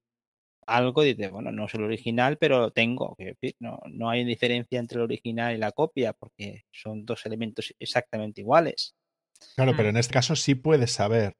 algo, 0.66 1.02
dice 1.02 1.28
bueno, 1.28 1.52
no 1.52 1.66
es 1.66 1.74
el 1.74 1.82
original, 1.82 2.38
pero 2.38 2.70
tengo. 2.70 3.14
Que 3.16 3.36
no, 3.60 3.80
no 3.90 4.10
hay 4.10 4.24
diferencia 4.24 4.78
entre 4.78 4.98
el 4.98 5.04
original 5.04 5.54
y 5.54 5.58
la 5.58 5.72
copia, 5.72 6.12
porque 6.12 6.64
son 6.72 7.04
dos 7.04 7.26
elementos 7.26 7.74
exactamente 7.78 8.40
iguales. 8.40 8.94
Claro, 9.56 9.72
pero 9.76 9.88
mm. 9.88 9.90
en 9.90 9.96
este 9.98 10.12
caso 10.12 10.36
sí 10.36 10.54
puedes 10.54 10.92
saber 10.92 11.34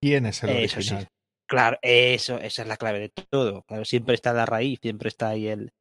quién 0.00 0.26
es 0.26 0.42
el 0.42 0.50
original. 0.50 1.08
Claro, 1.50 1.78
eso, 1.82 2.38
esa 2.38 2.62
es 2.62 2.68
la 2.68 2.76
clave 2.76 3.00
de 3.00 3.08
todo. 3.08 3.62
Claro, 3.62 3.84
siempre 3.84 4.14
está 4.14 4.32
la 4.32 4.46
raíz, 4.46 4.78
siempre 4.80 5.08
está 5.08 5.30
ahí 5.30 5.48
el. 5.48 5.72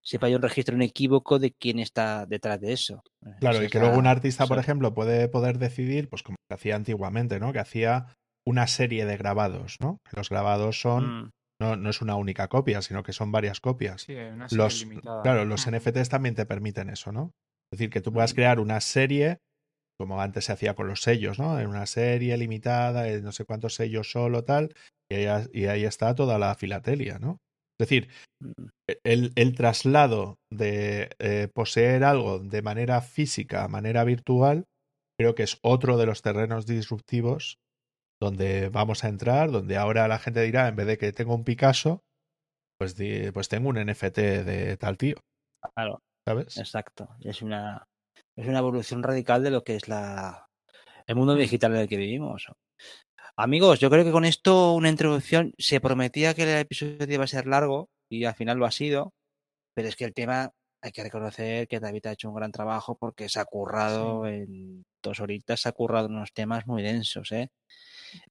Siempre 0.00 0.28
hay 0.28 0.36
un 0.36 0.42
registro 0.42 0.76
inequívoco 0.76 1.40
de 1.40 1.52
quién 1.52 1.80
está 1.80 2.26
detrás 2.26 2.60
de 2.60 2.72
eso. 2.72 3.02
Claro, 3.40 3.60
y 3.60 3.68
que 3.68 3.80
luego 3.80 3.98
un 3.98 4.06
artista, 4.06 4.46
por 4.46 4.60
ejemplo, 4.60 4.94
puede 4.94 5.26
poder 5.26 5.58
decidir, 5.58 6.08
pues 6.08 6.22
como 6.22 6.36
se 6.48 6.54
hacía 6.54 6.76
antiguamente, 6.76 7.40
¿no? 7.40 7.52
Que 7.52 7.58
hacía 7.58 8.14
una 8.46 8.68
serie 8.68 9.04
de 9.04 9.16
grabados, 9.16 9.78
¿no? 9.80 9.98
Los 10.12 10.28
grabados 10.28 10.80
son 10.80 11.24
mm. 11.24 11.30
No, 11.60 11.76
no 11.76 11.90
es 11.90 12.02
una 12.02 12.16
única 12.16 12.48
copia, 12.48 12.82
sino 12.82 13.02
que 13.02 13.12
son 13.12 13.32
varias 13.32 13.60
copias. 13.60 14.02
Sí, 14.02 14.14
una 14.14 14.48
serie 14.48 14.64
los, 14.64 14.80
limitada. 14.80 15.22
Claro, 15.22 15.44
los 15.44 15.70
NFTs 15.70 16.08
también 16.08 16.34
te 16.34 16.44
permiten 16.44 16.90
eso, 16.90 17.12
¿no? 17.12 17.32
Es 17.72 17.78
decir, 17.78 17.90
que 17.90 18.00
tú 18.00 18.12
puedas 18.12 18.34
crear 18.34 18.60
una 18.60 18.80
serie, 18.80 19.38
como 19.98 20.20
antes 20.20 20.44
se 20.44 20.52
hacía 20.52 20.74
con 20.74 20.86
los 20.86 21.00
sellos, 21.00 21.38
¿no? 21.38 21.58
En 21.58 21.68
una 21.68 21.86
serie 21.86 22.36
limitada, 22.36 23.08
en 23.08 23.24
no 23.24 23.32
sé 23.32 23.44
cuántos 23.44 23.74
sellos 23.74 24.10
solo, 24.10 24.44
tal, 24.44 24.74
y 25.10 25.14
ahí, 25.14 25.46
y 25.52 25.66
ahí 25.66 25.84
está 25.84 26.14
toda 26.14 26.38
la 26.38 26.54
filatelia, 26.54 27.18
¿no? 27.18 27.38
Es 27.78 27.88
decir, 27.88 28.08
mm. 28.40 28.66
e, 28.88 28.98
el, 29.04 29.32
el 29.36 29.54
traslado 29.54 30.38
de 30.52 31.10
eh, 31.18 31.48
poseer 31.52 32.04
algo 32.04 32.38
de 32.38 32.62
manera 32.62 33.00
física 33.00 33.64
a 33.64 33.68
manera 33.68 34.04
virtual, 34.04 34.64
creo 35.18 35.34
que 35.34 35.42
es 35.42 35.58
otro 35.62 35.96
de 35.96 36.06
los 36.06 36.22
terrenos 36.22 36.66
disruptivos 36.66 37.58
donde 38.20 38.68
vamos 38.68 39.04
a 39.04 39.08
entrar, 39.08 39.50
donde 39.50 39.76
ahora 39.76 40.08
la 40.08 40.18
gente 40.18 40.42
dirá, 40.42 40.68
en 40.68 40.76
vez 40.76 40.86
de 40.86 40.98
que 40.98 41.12
tengo 41.12 41.34
un 41.34 41.44
Picasso, 41.44 42.02
pues, 42.78 42.96
pues 43.32 43.48
tengo 43.48 43.68
un 43.68 43.76
NFT 43.76 44.18
de 44.18 44.76
tal 44.76 44.96
tío. 44.98 45.16
Claro. 45.74 46.00
¿Sabes? 46.26 46.56
Exacto. 46.56 47.08
Es 47.20 47.42
una, 47.42 47.86
es 48.36 48.46
una 48.46 48.58
evolución 48.58 49.02
radical 49.02 49.42
de 49.42 49.50
lo 49.50 49.62
que 49.62 49.76
es 49.76 49.88
la, 49.88 50.46
el 51.06 51.14
mundo 51.14 51.34
digital 51.34 51.74
en 51.74 51.80
el 51.82 51.88
que 51.88 51.96
vivimos. 51.96 52.48
Amigos, 53.36 53.80
yo 53.80 53.90
creo 53.90 54.04
que 54.04 54.12
con 54.12 54.24
esto 54.24 54.72
una 54.72 54.88
introducción 54.88 55.52
se 55.58 55.80
prometía 55.80 56.34
que 56.34 56.42
el 56.42 56.60
episodio 56.60 57.06
iba 57.08 57.24
a 57.24 57.28
ser 57.28 57.46
largo 57.46 57.90
y 58.10 58.24
al 58.24 58.34
final 58.34 58.58
lo 58.58 58.66
ha 58.66 58.70
sido, 58.70 59.12
pero 59.74 59.88
es 59.88 59.96
que 59.96 60.04
el 60.04 60.14
tema 60.14 60.52
hay 60.82 60.92
que 60.92 61.02
reconocer 61.02 61.68
que 61.68 61.80
David 61.80 62.06
ha 62.06 62.12
hecho 62.12 62.28
un 62.28 62.36
gran 62.36 62.52
trabajo 62.52 62.96
porque 62.96 63.28
se 63.28 63.40
ha 63.40 63.44
currado 63.44 64.26
en 64.26 64.84
dos 65.02 65.20
horitas, 65.20 65.60
se 65.60 65.68
ha 65.68 65.72
currado 65.72 66.08
unos 66.08 66.32
temas 66.32 66.66
muy 66.66 66.82
densos, 66.82 67.30
¿eh? 67.32 67.48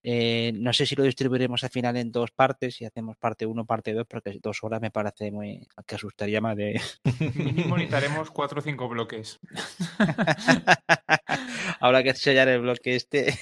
Eh, 0.03 0.51
no 0.55 0.73
sé 0.73 0.85
si 0.85 0.95
lo 0.95 1.03
distribuiremos 1.03 1.63
al 1.63 1.69
final 1.69 1.97
en 1.97 2.11
dos 2.11 2.31
partes, 2.31 2.75
si 2.75 2.85
hacemos 2.85 3.17
parte 3.17 3.45
uno, 3.45 3.65
parte 3.65 3.93
dos, 3.93 4.05
porque 4.07 4.37
dos 4.41 4.63
horas 4.63 4.81
me 4.81 4.91
parece 4.91 5.31
muy. 5.31 5.67
que 5.85 5.95
asustaría 5.95 6.41
más 6.41 6.55
de. 6.55 6.79
Mínimo 7.35 7.77
necesitaremos 7.77 8.31
cuatro 8.31 8.59
o 8.59 8.61
cinco 8.61 8.87
bloques. 8.87 9.39
Habrá 11.79 12.03
que 12.03 12.13
sellar 12.13 12.47
el 12.47 12.61
bloque 12.61 12.95
este. 12.95 13.33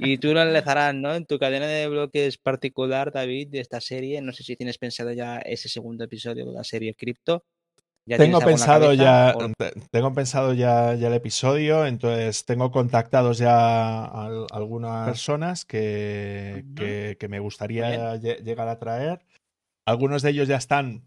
y 0.00 0.18
tú 0.18 0.34
lo 0.34 0.42
enlazarás, 0.42 0.94
¿no? 0.94 1.14
En 1.14 1.26
tu 1.26 1.38
cadena 1.38 1.66
de 1.66 1.88
bloques 1.88 2.38
particular, 2.38 3.12
David, 3.12 3.48
de 3.48 3.60
esta 3.60 3.80
serie. 3.80 4.20
No 4.20 4.32
sé 4.32 4.42
si 4.42 4.56
tienes 4.56 4.78
pensado 4.78 5.12
ya 5.12 5.38
ese 5.38 5.68
segundo 5.68 6.04
episodio 6.04 6.46
de 6.46 6.52
la 6.52 6.64
serie 6.64 6.94
Crypto. 6.94 7.44
Tengo 8.06 8.40
pensado 8.40 8.92
ya, 8.92 9.34
tengo 9.90 10.12
pensado 10.12 10.52
ya, 10.52 10.94
ya, 10.94 11.08
el 11.08 11.14
episodio, 11.14 11.86
entonces 11.86 12.44
tengo 12.44 12.70
contactados 12.70 13.38
ya 13.38 14.04
algunas 14.52 15.06
personas 15.06 15.64
que, 15.64 16.64
que, 16.76 17.28
me 17.28 17.38
gustaría 17.38 18.16
llegar 18.16 18.68
a 18.68 18.78
traer. 18.78 19.24
Algunos 19.86 20.22
de 20.22 20.30
ellos 20.30 20.48
ya 20.48 20.56
están 20.56 21.04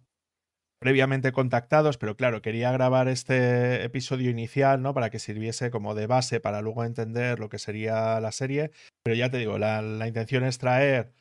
previamente 0.80 1.32
contactados, 1.32 1.98
pero 1.98 2.16
claro, 2.16 2.42
quería 2.42 2.72
grabar 2.72 3.08
este 3.08 3.84
episodio 3.84 4.30
inicial, 4.30 4.82
¿no? 4.82 4.94
Para 4.94 5.10
que 5.10 5.20
sirviese 5.20 5.72
como 5.72 5.96
de 5.96 6.08
base 6.08 6.40
para 6.40 6.62
luego 6.62 6.84
entender 6.84 7.40
lo 7.40 7.50
que 7.50 7.58
sería 7.58 8.20
la 8.20 8.32
serie. 8.32 8.72
Pero 9.04 9.16
ya 9.16 9.30
te 9.30 9.38
digo, 9.38 9.58
la, 9.58 9.82
la 9.82 10.08
intención 10.08 10.44
es 10.44 10.60
traer 10.60 11.14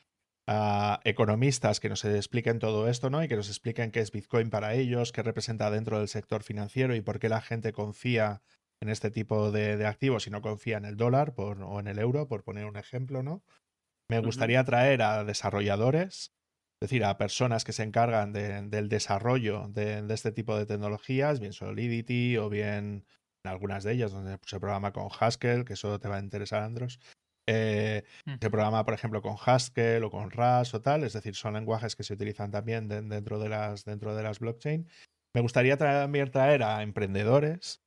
a 0.49 1.01
economistas 1.05 1.81
que 1.81 1.89
nos 1.89 2.05
expliquen 2.05 2.59
todo 2.59 2.89
esto, 2.89 3.11
¿no? 3.11 3.23
Y 3.23 3.29
que 3.29 3.37
nos 3.37 3.49
expliquen 3.49 3.91
qué 3.91 4.01
es 4.01 4.13
Bitcoin 4.13 4.51
para 4.51 4.75
ellos, 4.75 5.13
qué 5.13 5.23
representa 5.23 5.71
dentro 5.71 5.99
del 5.99 6.09
sector 6.09 6.43
financiero 6.43 6.95
y 6.95 7.01
por 7.01 7.19
qué 7.19 7.29
la 7.29 7.41
gente 7.41 7.73
confía 7.73 8.43
en 8.81 8.89
este 8.89 9.11
tipo 9.11 9.51
de, 9.51 9.85
activos 9.87 10.27
y 10.27 10.31
no 10.31 10.43
confía 10.43 10.77
en 10.77 10.85
el 10.85 10.97
dólar 10.97 11.35
o 11.37 11.81
en 11.81 11.89
el 11.89 11.99
euro, 11.99 12.29
por 12.29 12.45
poner 12.45 12.67
un 12.67 12.77
ejemplo, 12.77 13.23
¿no? 13.23 13.43
Me 14.09 14.21
gustaría 14.21 14.63
traer 14.65 15.03
a 15.03 15.25
desarrolladores, 15.25 16.33
es 16.81 16.89
decir, 16.89 17.05
a 17.05 17.19
personas 17.19 17.65
que 17.65 17.73
se 17.73 17.83
encargan 17.83 18.33
del 18.33 18.89
desarrollo 18.89 19.67
de, 19.69 20.03
de, 20.03 20.15
este 20.15 20.31
tipo 20.31 20.57
de 20.57 20.67
tecnologías, 20.67 21.41
bien 21.41 21.53
Solidity 21.53 22.37
o 22.37 22.49
bien 22.49 23.05
algunas 23.45 23.83
de 23.83 23.95
ellas 23.95 24.13
donde 24.13 24.39
se 24.47 24.61
programa 24.61 24.93
con 24.93 25.09
Haskell, 25.09 25.65
que 25.65 25.73
eso 25.73 25.99
te 25.99 26.09
va 26.09 26.17
a 26.17 26.21
interesar, 26.21 26.63
Andros, 26.63 27.01
eh, 27.49 28.03
se 28.25 28.51
programa, 28.51 28.85
por 28.85 28.95
ejemplo, 28.95 29.23
con 29.23 29.37
Haskell 29.45 30.05
o 30.05 30.11
con 30.11 30.31
Rust 30.31 30.75
o 30.75 30.81
tal, 30.81 31.05
es 31.05 31.13
decir, 31.13 31.35
son 31.35 31.55
lenguajes 31.55 31.95
que 31.95 32.03
se 32.03 32.15
utilizan 32.15 32.51
también 32.51 32.89
dentro, 32.89 33.39
de 33.39 33.49
las, 33.49 33.85
dentro 33.85 34.15
de 34.15 34.23
las 34.23 34.41
blockchain. 34.41 34.89
Me 35.35 35.41
gustaría 35.41 35.77
también 35.77 36.31
traer 36.31 36.63
a 36.63 36.83
emprendedores 36.83 37.83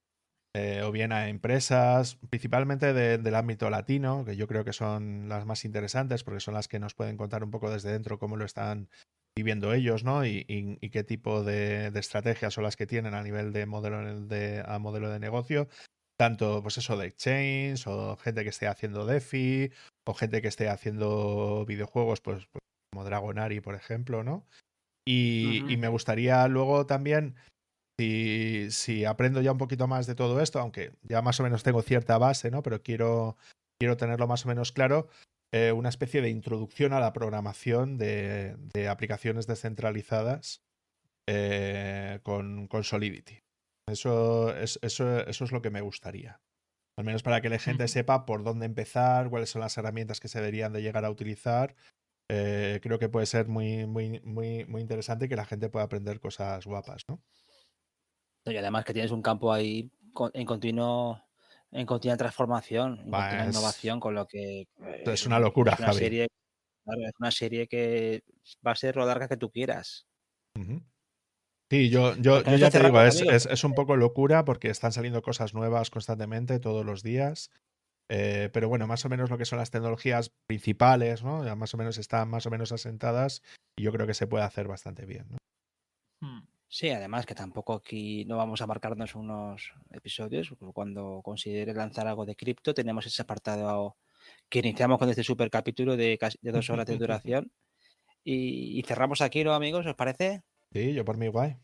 eh, 0.56 0.81
o 0.84 0.91
bien 0.91 1.11
a 1.11 1.30
empresas, 1.30 2.15
principalmente 2.30 2.94
del 2.94 3.36
ámbito 3.36 3.69
latino, 3.69 4.23
que 4.26 4.36
yo 4.36 4.48
creo 4.48 4.64
que 4.64 4.73
son 4.73 5.30
las 5.30 5.45
más 5.45 5.65
interesantes 5.65 6.23
porque 6.23 6.40
son 6.40 6.53
las 6.53 6.68
que 6.68 6.80
nos 6.80 6.95
pueden 6.95 7.18
contar 7.18 7.44
un 7.44 7.52
poco 7.52 7.69
desde 7.69 7.91
dentro 7.91 8.18
cómo 8.18 8.38
lo 8.38 8.45
están 8.45 8.90
viviendo 9.36 9.73
ellos, 9.73 10.03
¿no? 10.03 10.26
Y, 10.26 10.45
qué 10.91 11.03
tipo 11.03 11.44
de, 11.44 11.88
estrategias 11.95 12.53
son 12.53 12.64
las 12.64 12.76
que 12.76 12.88
tienen 12.88 13.14
a 13.14 13.23
nivel 13.23 13.53
de 13.53 13.65
modelo 13.65 14.22
de, 14.22 14.64
a 14.65 14.80
modelo 14.80 15.10
de 15.10 15.19
negocio 15.19 15.68
tanto, 16.20 16.62
pues 16.62 16.78
eso, 16.78 16.98
de 16.98 17.08
exchange, 17.08 17.88
o 17.88 18.18
gente 18.18 18.44
que 18.44 18.50
esté 18.50 18.68
haciendo 18.68 19.06
DeFi, 19.06 19.72
o 20.06 20.14
gente 20.14 20.41
que 20.41 20.50
esté 20.50 20.68
haciendo 20.68 21.66
videojuegos, 21.66 22.20
pues, 22.20 22.46
pues 22.52 22.62
como 22.91 23.06
Dragonari, 23.06 23.62
por 23.62 23.76
ejemplo, 23.76 24.22
¿no? 24.24 24.46
Y, 25.08 25.78
me 25.78 25.88
gustaría 25.88 26.46
luego 26.50 26.86
también, 26.86 27.36
si, 27.98 28.68
si, 28.70 29.06
aprendo 29.06 29.41
ya 29.41 29.54
un 29.54 29.58
poquito 29.58 29.88
más 29.88 30.08
de 30.08 30.16
todo 30.16 30.41
esto, 30.41 30.60
aunque 30.60 30.91
ya 31.04 31.22
más 31.22 31.40
o 31.40 31.44
menos 31.44 31.64
tengo 31.64 31.82
cierta 31.82 32.18
base, 32.18 32.52
¿no? 32.52 32.62
Pero 32.64 32.84
quiero, 32.84 33.38
quiero 33.80 33.96
tenerlo 33.96 34.28
más 34.28 34.46
o 34.46 34.50
menos 34.50 34.74
claro, 34.74 35.08
eh, 35.54 35.72
una 35.72 35.90
especie 35.90 36.22
de 36.22 36.30
introducción 36.30 36.91
a 36.91 37.00
la 37.00 37.14
programación 37.14 37.98
de, 37.98 38.88
aplicaciones 38.90 39.48
descentralizadas 39.48 40.62
eh, 41.28 42.20
con, 42.24 42.68
con 42.68 42.84
Solidity. 42.84 43.40
Eso 43.90 44.56
es, 44.56 44.80
eso, 44.82 45.20
eso 45.20 45.44
es 45.44 45.52
lo 45.52 45.61
que 45.61 45.70
me 45.70 45.82
gustaría. 45.82 46.41
Al 46.98 47.06
menos 47.06 47.24
para 47.24 47.41
que 47.41 47.49
la 47.49 47.60
gente 47.60 47.88
sepa 47.88 48.26
por 48.26 48.44
dónde 48.44 48.66
empezar, 48.66 49.30
cuáles 49.30 49.49
son 49.49 49.61
las 49.61 49.78
herramientas 49.78 50.20
que 50.20 50.28
se 50.28 50.40
deberían 50.40 50.74
de 50.74 50.82
llegar 50.82 51.06
a 51.06 51.10
utilizar. 51.10 51.76
Eh, 52.30 52.80
creo 52.84 52.99
que 52.99 53.10
puede 53.10 53.26
ser 53.26 53.48
muy, 53.48 53.86
muy, 53.86 54.20
muy, 54.22 54.66
muy 54.66 54.82
interesante 54.82 55.30
que 55.30 55.36
la 55.36 55.45
gente 55.45 55.70
pueda 55.70 55.86
aprender 55.86 56.20
cosas 56.20 56.66
guapas, 56.66 57.03
¿no? 57.07 57.22
Y 58.45 58.56
además 58.56 58.86
que 58.86 58.94
tienes 58.94 59.11
un 59.11 59.22
campo 59.22 59.52
ahí 59.52 59.91
en 60.34 60.45
continuo 60.45 61.24
en 61.72 61.86
continua 61.86 62.18
transformación, 62.18 62.99
en 62.99 63.11
continua 63.11 63.45
innovación, 63.45 63.99
con 63.99 64.16
lo 64.16 64.26
que 64.26 64.68
es 65.06 65.26
una 65.26 65.40
locura, 65.40 65.74
es 65.74 65.80
una 65.80 65.94
Serie, 65.94 66.24
es 66.24 67.14
una 67.20 67.32
serie 67.32 67.68
que 67.68 68.24
va 68.66 68.72
a 68.72 68.76
ser 68.76 68.95
lo 68.95 69.06
larga 69.06 69.28
que 69.28 69.38
tú 69.38 69.52
quieras. 69.52 70.07
Sí, 71.70 71.90
yo, 71.90 72.16
yo, 72.16 72.41
ya 72.41 72.72
te 72.72 72.80
digo, 72.82 73.00
es, 73.02 73.22
es, 73.22 73.64
un 73.64 73.74
poco 73.74 73.96
locura 73.96 74.44
porque 74.44 74.70
están 74.70 74.91
saliendo 74.91 75.22
cosas 75.22 75.54
nuevas 75.54 75.91
constantemente 75.91 76.60
todos 76.60 76.84
los 76.84 77.04
días. 77.04 77.52
Eh, 78.12 78.50
pero 78.52 78.68
bueno, 78.68 78.88
más 78.88 79.06
o 79.06 79.10
menos 79.10 79.30
lo 79.30 79.38
que 79.38 79.46
son 79.46 79.60
las 79.60 79.70
tecnologías 79.70 80.32
principales, 80.48 81.24
¿no? 81.24 81.46
Ya 81.46 81.56
más 81.56 81.76
o 81.76 81.78
menos 81.78 82.00
están 82.00 82.28
más 82.28 82.48
o 82.48 82.50
menos 82.50 82.72
asentadas 82.72 83.44
y 83.78 83.84
yo 83.84 83.91
creo 83.91 84.08
que 84.08 84.16
se 84.16 84.26
puede 84.26 84.44
hacer 84.44 84.68
bastante 84.68 85.06
bien, 85.06 85.28
¿no? 85.30 85.38
Hmm. 86.22 86.48
Sí, 86.68 86.90
además 86.90 87.28
que 87.28 87.36
tampoco 87.36 87.74
aquí 87.74 88.26
no 88.26 88.38
vamos 88.38 88.62
a 88.62 88.68
marcarnos 88.68 89.14
unos 89.14 89.74
episodios. 89.91 90.52
Cuando 90.74 91.22
considere 91.24 91.74
lanzar 91.76 92.08
algo 92.08 92.26
de 92.26 92.36
cripto, 92.36 92.74
tenemos 92.74 93.06
ese 93.06 93.22
apartado 93.22 93.96
que 94.50 94.60
iniciamos 94.60 94.98
con 94.98 95.10
este 95.10 95.24
super 95.24 95.52
capítulo 95.52 95.96
de, 95.96 96.18
casi, 96.18 96.40
de 96.41 96.52
dos 96.52 96.68
horas 96.72 96.88
de 96.88 96.98
duración. 96.98 97.52
y, 98.24 98.80
y 98.80 98.84
cerramos 98.84 99.22
aquí, 99.22 99.44
¿no, 99.44 99.54
amigos? 99.54 99.86
¿Os 99.86 99.96
parece? 99.96 100.44
Sí, 100.72 100.94
yo 100.94 101.04
por 101.04 101.18
mí 101.18 101.28
guay. 101.28 101.58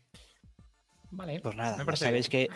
Vale. 1.10 1.40
Pues 1.40 1.56
nada, 1.56 1.84
ya 1.84 1.96
sabéis 1.96 2.28
que 2.28 2.48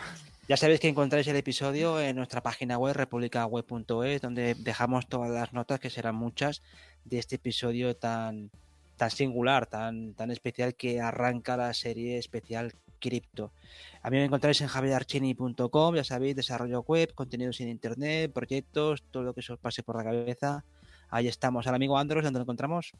ya 0.47 0.57
sabéis 0.57 0.79
que 0.79 0.89
encontráis 0.89 1.27
el 1.27 1.37
episodio 1.37 2.01
en 2.01 2.15
nuestra 2.15 2.41
página 2.41 2.77
web 2.77 2.93
republicaweb.es 2.95 4.21
donde 4.21 4.55
dejamos 4.55 5.07
todas 5.07 5.31
las 5.31 5.53
notas 5.53 5.79
que 5.79 5.89
serán 5.89 6.15
muchas 6.15 6.61
de 7.05 7.19
este 7.19 7.35
episodio 7.37 7.95
tan 7.95 8.51
tan 8.97 9.11
singular, 9.11 9.65
tan 9.67 10.13
tan 10.13 10.29
especial 10.29 10.75
que 10.75 10.99
arranca 10.99 11.55
la 11.55 11.73
serie 11.73 12.17
especial 12.17 12.73
cripto. 12.99 13.53
A 14.01 14.09
mí 14.09 14.17
me 14.17 14.25
encontráis 14.25 14.61
en 14.61 14.67
javierarchini.com, 14.67 15.95
ya 15.95 16.03
sabéis, 16.03 16.35
desarrollo 16.35 16.81
web, 16.81 17.13
contenidos 17.13 17.59
en 17.61 17.69
internet, 17.69 18.31
proyectos, 18.33 19.03
todo 19.09 19.23
lo 19.23 19.33
que 19.33 19.39
os 19.39 19.59
pase 19.59 19.83
por 19.83 19.97
la 19.97 20.03
cabeza. 20.03 20.65
Ahí 21.09 21.27
estamos. 21.27 21.65
Al 21.67 21.75
amigo 21.75 21.97
Andros, 21.97 22.23
¿dónde 22.23 22.39
lo 22.39 22.43
encontramos? 22.43 22.91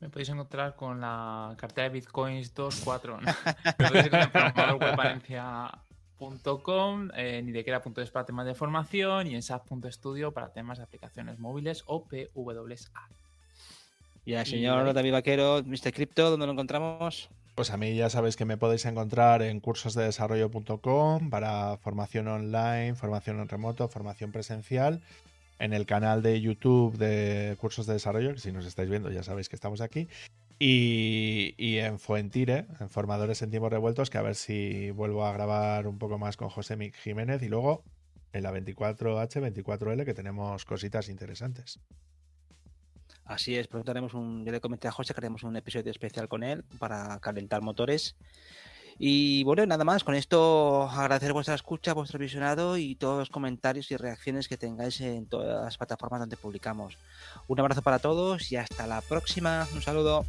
Me 0.00 0.08
podéis 0.10 0.28
encontrar 0.28 0.76
con 0.76 1.00
la 1.00 1.56
cartera 1.56 1.88
de 1.88 1.94
bitcoins 1.94 2.54
2.4. 2.54 3.18
Me 3.78 3.88
podéis 3.88 4.06
encontrar 4.06 4.70
en 4.70 4.76
webvalencia.com, 4.76 7.10
en 7.14 7.48
idequera.es 7.48 8.10
para 8.10 8.24
temas 8.24 8.46
de 8.46 8.54
formación 8.54 9.26
y 9.26 9.34
en 9.34 9.42
sap.studio 9.42 10.30
para 10.32 10.52
temas 10.52 10.78
de 10.78 10.84
aplicaciones 10.84 11.40
móviles 11.40 11.82
o 11.86 12.04
PWA. 12.04 13.08
Y 14.24 14.34
al 14.34 14.46
señor 14.46 14.92
David 14.92 15.12
Vaquero, 15.12 15.64
Mr. 15.64 15.92
Crypto, 15.92 16.30
¿dónde 16.30 16.46
lo 16.46 16.52
encontramos? 16.52 17.28
Pues 17.56 17.70
a 17.70 17.76
mí 17.76 17.96
ya 17.96 18.08
sabéis 18.08 18.36
que 18.36 18.44
me 18.44 18.56
podéis 18.56 18.84
encontrar 18.84 19.42
en 19.42 19.58
cursosdedesarrollo.com 19.58 21.28
para 21.28 21.76
formación 21.78 22.28
online, 22.28 22.94
formación 22.94 23.40
en 23.40 23.48
remoto, 23.48 23.88
formación 23.88 24.30
presencial 24.30 25.02
en 25.58 25.72
el 25.72 25.86
canal 25.86 26.22
de 26.22 26.40
YouTube 26.40 26.96
de 26.96 27.56
Cursos 27.60 27.86
de 27.86 27.94
Desarrollo, 27.94 28.34
que 28.34 28.40
si 28.40 28.52
nos 28.52 28.66
estáis 28.66 28.88
viendo 28.88 29.10
ya 29.10 29.22
sabéis 29.22 29.48
que 29.48 29.56
estamos 29.56 29.80
aquí. 29.80 30.08
Y, 30.60 31.78
en 31.78 32.00
Fuentire, 32.00 32.66
en 32.80 32.88
Formadores 32.88 33.42
en 33.42 33.50
Tiempos 33.50 33.70
Revueltos, 33.70 34.10
que 34.10 34.18
a 34.18 34.22
ver 34.22 34.34
si 34.34 34.90
vuelvo 34.90 35.24
a 35.24 35.32
grabar 35.32 35.86
un 35.86 35.98
poco 35.98 36.18
más 36.18 36.36
con 36.36 36.48
José 36.48 36.76
Jiménez 37.02 37.42
y 37.42 37.48
luego 37.48 37.84
en 38.32 38.42
la 38.42 38.52
24H, 38.52 39.40
24L, 39.54 40.04
que 40.04 40.14
tenemos 40.14 40.64
cositas 40.64 41.08
interesantes. 41.08 41.78
Así 43.24 43.56
es, 43.56 43.68
pronto 43.68 43.90
haremos 43.90 44.14
un, 44.14 44.44
yo 44.44 44.50
le 44.50 44.60
comenté 44.60 44.88
a 44.88 44.90
José 44.90 45.14
que 45.14 45.20
haremos 45.20 45.44
un 45.44 45.54
episodio 45.54 45.90
especial 45.90 46.28
con 46.28 46.42
él 46.42 46.64
para 46.78 47.20
calentar 47.20 47.62
motores. 47.62 48.16
Y 48.98 49.44
bueno, 49.44 49.64
nada 49.64 49.84
más, 49.84 50.02
con 50.02 50.16
esto 50.16 50.82
agradecer 50.90 51.32
vuestra 51.32 51.54
escucha, 51.54 51.94
vuestro 51.94 52.18
visionado 52.18 52.76
y 52.76 52.96
todos 52.96 53.18
los 53.18 53.30
comentarios 53.30 53.90
y 53.92 53.96
reacciones 53.96 54.48
que 54.48 54.56
tengáis 54.56 55.00
en 55.00 55.26
todas 55.26 55.64
las 55.64 55.78
plataformas 55.78 56.20
donde 56.20 56.36
publicamos. 56.36 56.98
Un 57.46 57.60
abrazo 57.60 57.82
para 57.82 58.00
todos 58.00 58.50
y 58.50 58.56
hasta 58.56 58.86
la 58.88 59.00
próxima. 59.00 59.68
Un 59.72 59.82
saludo. 59.82 60.26